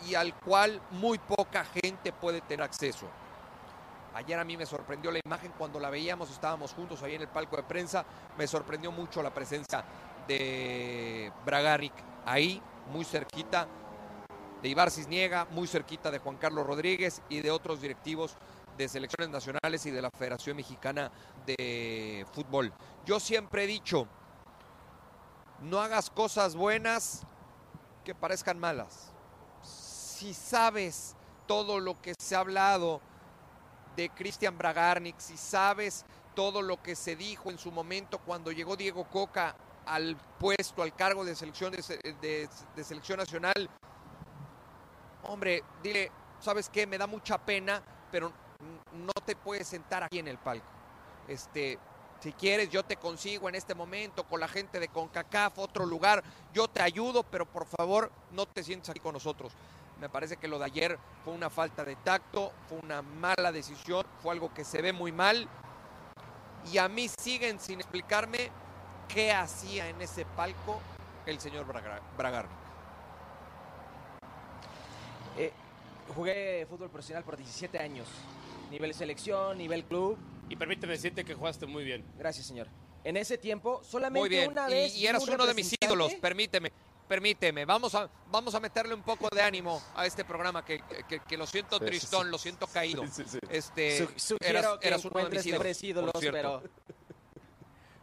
y 0.07 0.15
al 0.15 0.33
cual 0.33 0.81
muy 0.89 1.19
poca 1.19 1.65
gente 1.65 2.11
puede 2.13 2.41
tener 2.41 2.63
acceso. 2.63 3.05
Ayer 4.15 4.39
a 4.39 4.43
mí 4.43 4.57
me 4.57 4.65
sorprendió 4.65 5.11
la 5.11 5.19
imagen 5.23 5.53
cuando 5.55 5.79
la 5.79 5.91
veíamos, 5.91 6.31
estábamos 6.31 6.73
juntos 6.73 7.03
ahí 7.03 7.13
en 7.13 7.21
el 7.21 7.27
palco 7.27 7.57
de 7.57 7.61
prensa, 7.61 8.03
me 8.35 8.47
sorprendió 8.47 8.91
mucho 8.91 9.21
la 9.21 9.31
presencia 9.31 9.85
de 10.27 11.31
Bragarnik 11.45 11.93
ahí, 12.25 12.59
muy 12.91 13.05
cerquita 13.05 13.67
de 14.63 14.67
Ibar 14.67 14.89
Cisniega, 14.89 15.45
muy 15.51 15.67
cerquita 15.67 16.09
de 16.09 16.17
Juan 16.17 16.37
Carlos 16.37 16.65
Rodríguez 16.65 17.21
y 17.29 17.41
de 17.41 17.51
otros 17.51 17.81
directivos 17.81 18.35
de 18.79 18.87
selecciones 18.87 19.29
nacionales 19.29 19.85
y 19.85 19.91
de 19.91 20.01
la 20.01 20.09
Federación 20.09 20.55
Mexicana 20.55 21.11
de 21.45 22.25
Fútbol. 22.31 22.71
Yo 23.05 23.19
siempre 23.19 23.65
he 23.65 23.67
dicho, 23.67 24.07
no 25.59 25.81
hagas 25.81 26.09
cosas 26.09 26.55
buenas 26.55 27.23
que 28.05 28.15
parezcan 28.15 28.57
malas. 28.57 29.11
Si 29.61 30.33
sabes 30.33 31.17
todo 31.45 31.81
lo 31.81 32.01
que 32.01 32.13
se 32.17 32.37
ha 32.37 32.39
hablado 32.39 33.01
de 33.97 34.09
Cristian 34.11 34.57
Bragarnik, 34.57 35.19
si 35.19 35.35
sabes 35.35 36.05
todo 36.33 36.61
lo 36.61 36.81
que 36.81 36.95
se 36.95 37.17
dijo 37.17 37.49
en 37.51 37.57
su 37.57 37.73
momento 37.73 38.17
cuando 38.19 38.49
llegó 38.53 38.77
Diego 38.77 39.03
Coca 39.09 39.57
al 39.85 40.15
puesto, 40.39 40.83
al 40.83 40.95
cargo 40.95 41.25
de 41.25 41.35
selección, 41.35 41.73
de, 41.73 41.83
se- 41.83 41.97
de- 42.21 42.47
de 42.77 42.83
selección 42.85 43.19
nacional, 43.19 43.69
hombre, 45.23 45.65
dile, 45.83 46.09
¿sabes 46.39 46.69
qué? 46.69 46.87
Me 46.87 46.97
da 46.97 47.07
mucha 47.07 47.37
pena, 47.37 47.83
pero 48.09 48.31
no 48.99 49.13
te 49.25 49.35
puedes 49.35 49.67
sentar 49.67 50.03
aquí 50.03 50.19
en 50.19 50.27
el 50.27 50.37
palco. 50.37 50.67
Este, 51.27 51.77
si 52.19 52.33
quieres, 52.33 52.69
yo 52.69 52.83
te 52.83 52.97
consigo 52.97 53.47
en 53.49 53.55
este 53.55 53.73
momento 53.75 54.23
con 54.25 54.39
la 54.39 54.47
gente 54.47 54.79
de 54.79 54.87
CONCACAF, 54.89 55.57
otro 55.59 55.85
lugar, 55.85 56.23
yo 56.53 56.67
te 56.67 56.81
ayudo, 56.81 57.23
pero 57.23 57.45
por 57.45 57.65
favor 57.65 58.11
no 58.31 58.45
te 58.45 58.63
sientes 58.63 58.89
aquí 58.89 58.99
con 58.99 59.13
nosotros. 59.13 59.53
Me 59.99 60.09
parece 60.09 60.37
que 60.37 60.47
lo 60.47 60.59
de 60.59 60.65
ayer 60.65 60.99
fue 61.25 61.33
una 61.33 61.49
falta 61.49 61.83
de 61.83 61.95
tacto, 61.97 62.51
fue 62.67 62.79
una 62.79 63.01
mala 63.01 63.51
decisión, 63.51 64.05
fue 64.21 64.31
algo 64.33 64.53
que 64.53 64.63
se 64.63 64.81
ve 64.81 64.93
muy 64.93 65.11
mal. 65.11 65.47
Y 66.71 66.77
a 66.77 66.87
mí 66.89 67.09
siguen 67.19 67.59
sin 67.59 67.79
explicarme 67.79 68.49
qué 69.07 69.31
hacía 69.33 69.87
en 69.89 70.01
ese 70.01 70.25
palco 70.25 70.79
el 71.25 71.39
señor 71.39 71.65
Braga- 71.65 72.01
Bragarnik. 72.17 72.51
Eh, 75.37 75.53
jugué 76.15 76.65
fútbol 76.69 76.89
profesional 76.89 77.23
por 77.23 77.37
17 77.37 77.79
años. 77.79 78.07
Nivel 78.69 78.93
selección, 78.93 79.57
nivel 79.57 79.83
club. 79.85 80.17
Y 80.49 80.55
permíteme 80.55 80.93
decirte 80.93 81.23
que 81.23 81.33
jugaste 81.35 81.65
muy 81.65 81.83
bien. 81.83 82.05
Gracias, 82.17 82.45
señor. 82.47 82.67
En 83.03 83.17
ese 83.17 83.37
tiempo, 83.37 83.81
solamente 83.83 84.19
Muy 84.19 84.29
bien, 84.29 84.51
una 84.51 84.69
y- 84.69 84.73
vez. 84.73 84.95
y, 84.95 84.99
vi 85.01 85.07
eras 85.07 85.23
un 85.27 85.33
uno 85.33 85.45
de 85.45 85.53
mis 85.53 85.73
ídolos, 85.81 86.13
permíteme, 86.15 86.71
permíteme. 87.07 87.65
Vamos 87.65 87.95
a, 87.95 88.09
vamos 88.29 88.53
a 88.55 88.59
meterle 88.59 88.93
un 88.93 89.03
poco 89.03 89.29
de 89.33 89.41
ánimo 89.41 89.81
a 89.95 90.05
este 90.05 90.25
programa 90.25 90.65
que, 90.65 90.81
que- 91.07 91.19
que 91.21 91.37
lo 91.37 91.45
siento 91.47 91.77
Sí, 91.79 91.85
tristón, 91.85 92.25
sí. 92.25 92.31
lo 92.31 92.37
siento 92.37 92.67
caído. 92.67 93.03
Sí, 93.07 93.11
sí, 93.15 93.23
sí. 93.27 93.39
Este, 93.49 93.97
Su- 93.99 94.13
sugiero 94.35 94.59
eras, 94.59 94.77
que 94.79 94.87
eras 94.87 95.05
uno 95.05 95.19
de 95.19 95.29
mis 95.29 95.45
encuentres 95.45 95.83
ídolos, 95.83 96.13
mejores 96.13 96.23
ídolos, 96.23 96.31
pero... 96.31 96.63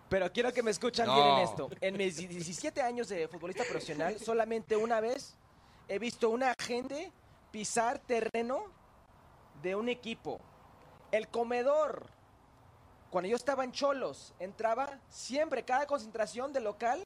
Pero 0.09 0.33
quiero 0.33 0.53
que 0.53 0.63
me 0.63 0.71
escuchan 0.71 1.09
No. 1.09 1.17
bien 1.17 1.27
en 1.27 1.39
esto. 1.43 1.69
En 1.81 1.97
mis 1.97 2.17
17 2.17 2.81
años 2.81 3.09
de 3.09 3.27
futbolista 3.27 3.65
profesional, 3.65 4.17
solamente 4.25 4.77
una 4.77 5.01
vez 5.01 5.35
he 5.89 5.99
visto 5.99 6.31
una 6.31 6.55
gente 6.61 7.11
pisar 7.51 7.99
terreno 7.99 8.67
de 9.63 9.75
un 9.75 9.89
equipo. 9.89 10.41
El 11.17 11.29
comedor. 11.29 12.05
Cuando 13.09 13.31
yo 13.31 13.37
estaba 13.37 13.65
en 13.65 13.73
Cholos, 13.73 14.35
entraba 14.39 15.01
siempre, 15.09 15.65
cada 15.65 15.87
concentración 15.87 16.53
de 16.53 16.61
local, 16.61 17.03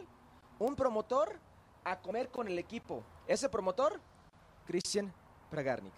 un 0.59 0.75
promotor 0.75 1.39
a 1.85 2.01
comer 2.01 2.29
con 2.29 2.49
el 2.49 2.59
equipo. 2.59 3.05
Ese 3.29 3.49
promotor, 3.49 4.01
Christian 4.67 5.15
Bragarnik. 5.53 5.95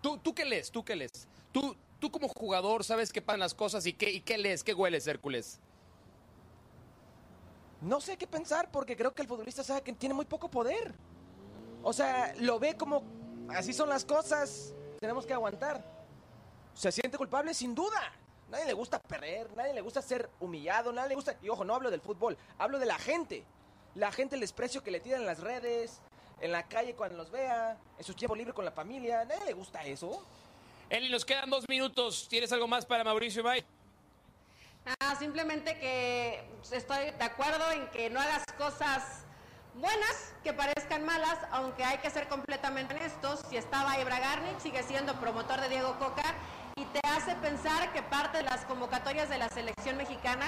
¿Tú, 0.00 0.18
¿Tú 0.18 0.34
qué 0.34 0.44
lees? 0.44 0.72
¿Tú 0.72 0.84
qué 0.84 0.96
lees? 0.96 1.28
¿Tú, 1.52 1.76
tú 2.00 2.10
como 2.10 2.26
jugador 2.26 2.82
sabes 2.82 3.12
qué 3.12 3.22
pasan 3.22 3.38
las 3.38 3.54
cosas 3.54 3.86
y 3.86 3.92
qué, 3.92 4.10
y 4.10 4.20
qué 4.20 4.36
lees? 4.36 4.64
¿Qué 4.64 4.74
hueles, 4.74 5.06
Hércules? 5.06 5.60
No 7.82 8.00
sé 8.00 8.16
qué 8.16 8.26
pensar 8.26 8.68
porque 8.72 8.96
creo 8.96 9.14
que 9.14 9.22
el 9.22 9.28
futbolista 9.28 9.62
sabe 9.62 9.82
que 9.82 9.92
tiene 9.92 10.16
muy 10.16 10.24
poco 10.24 10.50
poder. 10.50 10.92
O 11.84 11.92
sea, 11.92 12.34
lo 12.40 12.58
ve 12.58 12.76
como 12.76 13.04
así 13.50 13.72
son 13.72 13.88
las 13.90 14.04
cosas, 14.04 14.74
tenemos 14.98 15.24
que 15.24 15.34
aguantar. 15.34 15.95
Se 16.76 16.92
siente 16.92 17.16
culpable 17.16 17.54
sin 17.54 17.74
duda. 17.74 18.12
Nadie 18.50 18.66
le 18.66 18.74
gusta 18.74 19.00
perder, 19.00 19.48
nadie 19.56 19.72
le 19.72 19.80
gusta 19.80 20.02
ser 20.02 20.28
humillado, 20.38 20.92
nadie 20.92 21.08
le 21.08 21.14
gusta... 21.14 21.34
Y 21.42 21.48
ojo, 21.48 21.64
no 21.64 21.74
hablo 21.74 21.90
del 21.90 22.02
fútbol, 22.02 22.36
hablo 22.58 22.78
de 22.78 22.86
la 22.86 22.98
gente. 22.98 23.44
La 23.94 24.12
gente, 24.12 24.36
el 24.36 24.42
desprecio 24.42 24.84
que 24.84 24.90
le 24.90 25.00
tiran 25.00 25.20
en 25.20 25.26
las 25.26 25.40
redes, 25.40 26.00
en 26.40 26.52
la 26.52 26.64
calle 26.68 26.94
cuando 26.94 27.16
los 27.16 27.30
vea, 27.30 27.78
en 27.98 28.04
su 28.04 28.12
tiempo 28.12 28.36
libre 28.36 28.52
con 28.52 28.64
la 28.64 28.70
familia. 28.70 29.24
¿Nadie 29.24 29.46
le 29.46 29.52
gusta 29.54 29.82
eso? 29.84 30.22
Eli, 30.90 31.10
nos 31.10 31.24
quedan 31.24 31.48
dos 31.48 31.64
minutos. 31.66 32.28
¿Tienes 32.28 32.52
algo 32.52 32.68
más 32.68 32.84
para 32.84 33.02
Mauricio 33.02 33.42
May? 33.42 33.64
Ah, 35.00 35.16
simplemente 35.18 35.78
que 35.78 36.44
estoy 36.70 37.10
de 37.10 37.24
acuerdo 37.24 37.72
en 37.72 37.88
que 37.88 38.10
no 38.10 38.20
hagas 38.20 38.44
cosas 38.58 39.24
buenas 39.74 40.34
que 40.44 40.52
parezcan 40.52 41.04
malas, 41.04 41.38
aunque 41.50 41.82
hay 41.82 41.98
que 41.98 42.10
ser 42.10 42.28
completamente 42.28 42.94
honestos. 42.94 43.40
Si 43.48 43.56
estaba 43.56 43.98
Ibra 43.98 44.20
Garnic, 44.20 44.60
sigue 44.60 44.82
siendo 44.82 45.18
promotor 45.18 45.60
de 45.62 45.70
Diego 45.70 45.98
Coca 45.98 46.36
y 46.78 46.84
te 46.84 47.00
hace 47.08 47.34
pensar 47.36 47.90
que 47.94 48.02
parte 48.02 48.36
de 48.38 48.42
las 48.44 48.66
convocatorias 48.66 49.30
de 49.30 49.38
la 49.38 49.48
selección 49.48 49.96
mexicana 49.96 50.44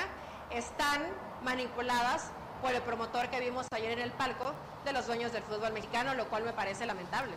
están 0.50 1.02
manipuladas 1.42 2.30
por 2.60 2.74
el 2.74 2.82
promotor 2.82 3.30
que 3.30 3.40
vimos 3.40 3.66
ayer 3.70 3.92
en 3.92 4.00
el 4.00 4.10
palco 4.12 4.52
de 4.84 4.92
los 4.92 5.06
dueños 5.06 5.32
del 5.32 5.42
fútbol 5.44 5.72
mexicano, 5.72 6.12
lo 6.14 6.28
cual 6.28 6.44
me 6.44 6.52
parece 6.52 6.84
lamentable. 6.84 7.32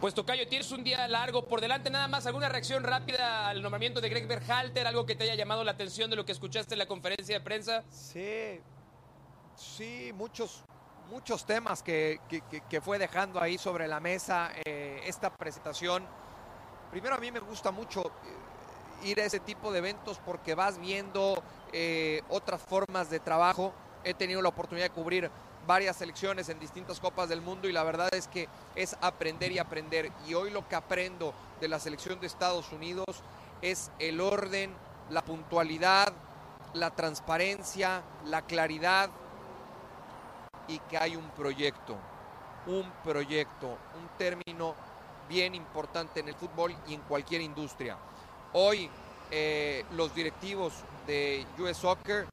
Pues 0.00 0.14
Tocayo, 0.14 0.48
tienes 0.48 0.72
un 0.72 0.82
día 0.82 1.06
largo 1.06 1.46
por 1.46 1.60
delante. 1.60 1.90
Nada 1.90 2.08
más, 2.08 2.26
¿alguna 2.26 2.48
reacción 2.48 2.82
rápida 2.82 3.48
al 3.48 3.60
nombramiento 3.62 4.00
de 4.00 4.08
Greg 4.08 4.26
Berhalter? 4.26 4.86
¿Algo 4.86 5.04
que 5.04 5.14
te 5.14 5.24
haya 5.24 5.34
llamado 5.34 5.62
la 5.64 5.72
atención 5.72 6.08
de 6.08 6.16
lo 6.16 6.24
que 6.24 6.32
escuchaste 6.32 6.74
en 6.74 6.78
la 6.78 6.86
conferencia 6.86 7.38
de 7.38 7.44
prensa? 7.44 7.84
Sí, 7.90 8.58
sí, 9.54 10.12
muchos, 10.14 10.64
muchos 11.10 11.44
temas 11.44 11.82
que, 11.82 12.20
que- 12.28 12.40
que- 12.40 12.62
que 12.62 12.80
fue 12.80 12.98
dejando 12.98 13.40
ahí 13.40 13.58
sobre 13.58 13.86
la 13.86 14.00
mesa 14.00 14.50
eh, 14.64 15.02
esta 15.04 15.30
presentación. 15.30 16.04
Primero 16.92 17.14
a 17.14 17.18
mí 17.18 17.32
me 17.32 17.40
gusta 17.40 17.70
mucho 17.70 18.02
eh, 18.02 19.08
ir 19.08 19.18
a 19.18 19.24
ese 19.24 19.40
tipo 19.40 19.72
de 19.72 19.78
eventos 19.78 20.20
porque 20.26 20.54
vas 20.54 20.78
viendo 20.78 21.42
eh, 21.72 22.20
otras 22.28 22.60
formas 22.60 23.08
de 23.08 23.18
trabajo. 23.18 23.72
He 24.04 24.12
tenido 24.12 24.42
la 24.42 24.50
oportunidad 24.50 24.88
de 24.88 24.90
cubrir 24.90 25.30
varias 25.66 25.96
selecciones 25.96 26.50
en 26.50 26.60
distintas 26.60 27.00
copas 27.00 27.30
del 27.30 27.40
mundo 27.40 27.66
y 27.66 27.72
la 27.72 27.82
verdad 27.82 28.10
es 28.12 28.28
que 28.28 28.46
es 28.74 28.94
aprender 29.00 29.52
y 29.52 29.58
aprender. 29.58 30.12
Y 30.28 30.34
hoy 30.34 30.50
lo 30.50 30.68
que 30.68 30.76
aprendo 30.76 31.32
de 31.62 31.68
la 31.68 31.80
selección 31.80 32.20
de 32.20 32.26
Estados 32.26 32.70
Unidos 32.72 33.06
es 33.62 33.90
el 33.98 34.20
orden, 34.20 34.74
la 35.08 35.22
puntualidad, 35.22 36.12
la 36.74 36.90
transparencia, 36.90 38.02
la 38.26 38.42
claridad 38.42 39.08
y 40.68 40.78
que 40.78 40.98
hay 40.98 41.16
un 41.16 41.30
proyecto, 41.30 41.96
un 42.66 42.92
proyecto, 43.02 43.78
un 43.98 44.08
término 44.18 44.74
bien 45.28 45.54
importante 45.54 46.20
en 46.20 46.28
el 46.28 46.34
fútbol 46.34 46.74
y 46.86 46.94
en 46.94 47.00
cualquier 47.02 47.40
industria. 47.40 47.96
Hoy 48.52 48.88
eh, 49.30 49.84
los 49.92 50.14
directivos 50.14 50.72
de 51.06 51.46
US 51.58 51.76
Soccer 51.78 52.26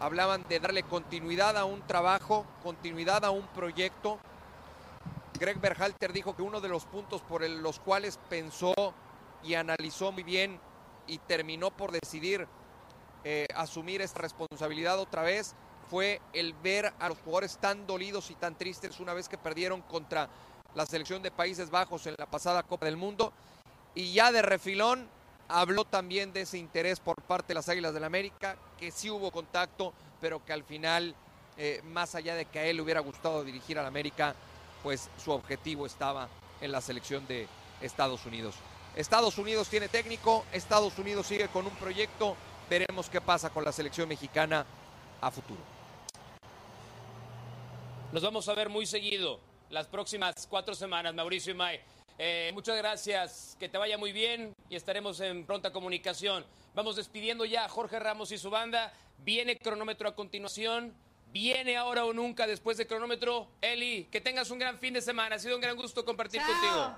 hablaban 0.00 0.44
de 0.48 0.58
darle 0.58 0.82
continuidad 0.82 1.56
a 1.56 1.64
un 1.64 1.80
trabajo, 1.82 2.44
continuidad 2.62 3.24
a 3.24 3.30
un 3.30 3.46
proyecto. 3.48 4.18
Greg 5.38 5.60
Berhalter 5.60 6.12
dijo 6.12 6.34
que 6.34 6.42
uno 6.42 6.60
de 6.60 6.68
los 6.68 6.86
puntos 6.86 7.22
por 7.22 7.48
los 7.48 7.78
cuales 7.78 8.18
pensó 8.28 8.74
y 9.44 9.54
analizó 9.54 10.12
muy 10.12 10.22
bien 10.22 10.60
y 11.06 11.18
terminó 11.18 11.70
por 11.70 11.92
decidir 11.92 12.46
eh, 13.24 13.46
asumir 13.54 14.02
esta 14.02 14.20
responsabilidad 14.20 14.98
otra 14.98 15.22
vez 15.22 15.54
fue 15.88 16.20
el 16.32 16.54
ver 16.54 16.92
a 16.98 17.08
los 17.08 17.18
jugadores 17.18 17.58
tan 17.58 17.86
dolidos 17.86 18.30
y 18.30 18.34
tan 18.34 18.56
tristes 18.56 18.98
una 18.98 19.14
vez 19.14 19.28
que 19.28 19.38
perdieron 19.38 19.82
contra 19.82 20.28
la 20.74 20.86
selección 20.86 21.22
de 21.22 21.30
Países 21.30 21.70
Bajos 21.70 22.06
en 22.06 22.14
la 22.18 22.26
pasada 22.26 22.62
Copa 22.62 22.86
del 22.86 22.96
Mundo. 22.96 23.32
Y 23.94 24.12
ya 24.12 24.32
de 24.32 24.42
refilón 24.42 25.06
habló 25.48 25.84
también 25.84 26.32
de 26.32 26.42
ese 26.42 26.58
interés 26.58 27.00
por 27.00 27.20
parte 27.22 27.48
de 27.48 27.54
las 27.54 27.68
Águilas 27.68 27.92
del 27.92 28.02
la 28.02 28.06
América, 28.06 28.56
que 28.78 28.90
sí 28.90 29.10
hubo 29.10 29.30
contacto, 29.30 29.92
pero 30.20 30.44
que 30.44 30.52
al 30.52 30.64
final, 30.64 31.14
eh, 31.58 31.82
más 31.84 32.14
allá 32.14 32.34
de 32.34 32.46
que 32.46 32.58
a 32.58 32.64
él 32.64 32.76
le 32.76 32.82
hubiera 32.82 33.00
gustado 33.00 33.44
dirigir 33.44 33.78
al 33.78 33.86
América, 33.86 34.34
pues 34.82 35.10
su 35.22 35.30
objetivo 35.30 35.84
estaba 35.84 36.28
en 36.60 36.72
la 36.72 36.80
selección 36.80 37.26
de 37.26 37.46
Estados 37.80 38.24
Unidos. 38.24 38.54
Estados 38.96 39.36
Unidos 39.38 39.68
tiene 39.68 39.88
técnico, 39.88 40.44
Estados 40.52 40.98
Unidos 40.98 41.26
sigue 41.26 41.48
con 41.48 41.66
un 41.66 41.74
proyecto, 41.76 42.36
veremos 42.68 43.08
qué 43.10 43.20
pasa 43.20 43.50
con 43.50 43.64
la 43.64 43.72
selección 43.72 44.08
mexicana 44.08 44.64
a 45.20 45.30
futuro. 45.30 45.60
Nos 48.12 48.22
vamos 48.22 48.48
a 48.48 48.54
ver 48.54 48.68
muy 48.68 48.86
seguido 48.86 49.40
las 49.72 49.86
próximas 49.86 50.46
cuatro 50.48 50.74
semanas, 50.74 51.14
Mauricio 51.14 51.52
y 51.52 51.56
May. 51.56 51.80
Eh, 52.18 52.50
muchas 52.52 52.76
gracias, 52.76 53.56
que 53.58 53.70
te 53.70 53.78
vaya 53.78 53.96
muy 53.96 54.12
bien 54.12 54.54
y 54.68 54.76
estaremos 54.76 55.18
en 55.20 55.46
pronta 55.46 55.72
comunicación. 55.72 56.44
Vamos 56.74 56.96
despidiendo 56.96 57.46
ya 57.46 57.64
a 57.64 57.68
Jorge 57.70 57.98
Ramos 57.98 58.30
y 58.32 58.38
su 58.38 58.50
banda. 58.50 58.92
Viene 59.18 59.56
cronómetro 59.56 60.10
a 60.10 60.14
continuación. 60.14 60.94
Viene 61.32 61.78
ahora 61.78 62.04
o 62.04 62.12
nunca 62.12 62.46
después 62.46 62.76
de 62.76 62.86
cronómetro. 62.86 63.48
Eli, 63.62 64.04
que 64.10 64.20
tengas 64.20 64.50
un 64.50 64.58
gran 64.58 64.78
fin 64.78 64.92
de 64.92 65.00
semana. 65.00 65.36
Ha 65.36 65.38
sido 65.38 65.56
un 65.56 65.62
gran 65.62 65.74
gusto 65.74 66.04
compartir 66.04 66.42
contigo. 66.42 66.94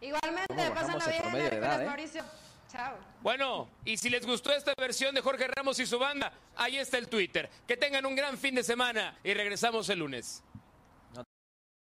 Igualmente, 0.00 0.70
pásenla 0.74 1.06
bien, 1.06 1.52
edad, 1.52 1.80
¿eh? 1.80 1.86
Mauricio. 1.86 2.24
Chao. 2.72 2.96
Bueno, 3.20 3.68
y 3.84 3.96
si 3.96 4.10
les 4.10 4.26
gustó 4.26 4.52
esta 4.52 4.74
versión 4.76 5.14
de 5.14 5.20
Jorge 5.20 5.46
Ramos 5.46 5.78
y 5.78 5.86
su 5.86 5.98
banda, 5.98 6.32
ahí 6.56 6.76
está 6.76 6.98
el 6.98 7.08
Twitter. 7.08 7.48
Que 7.68 7.76
tengan 7.76 8.04
un 8.04 8.16
gran 8.16 8.36
fin 8.36 8.56
de 8.56 8.64
semana 8.64 9.16
y 9.22 9.32
regresamos 9.32 9.88
el 9.90 10.00
lunes. 10.00 10.42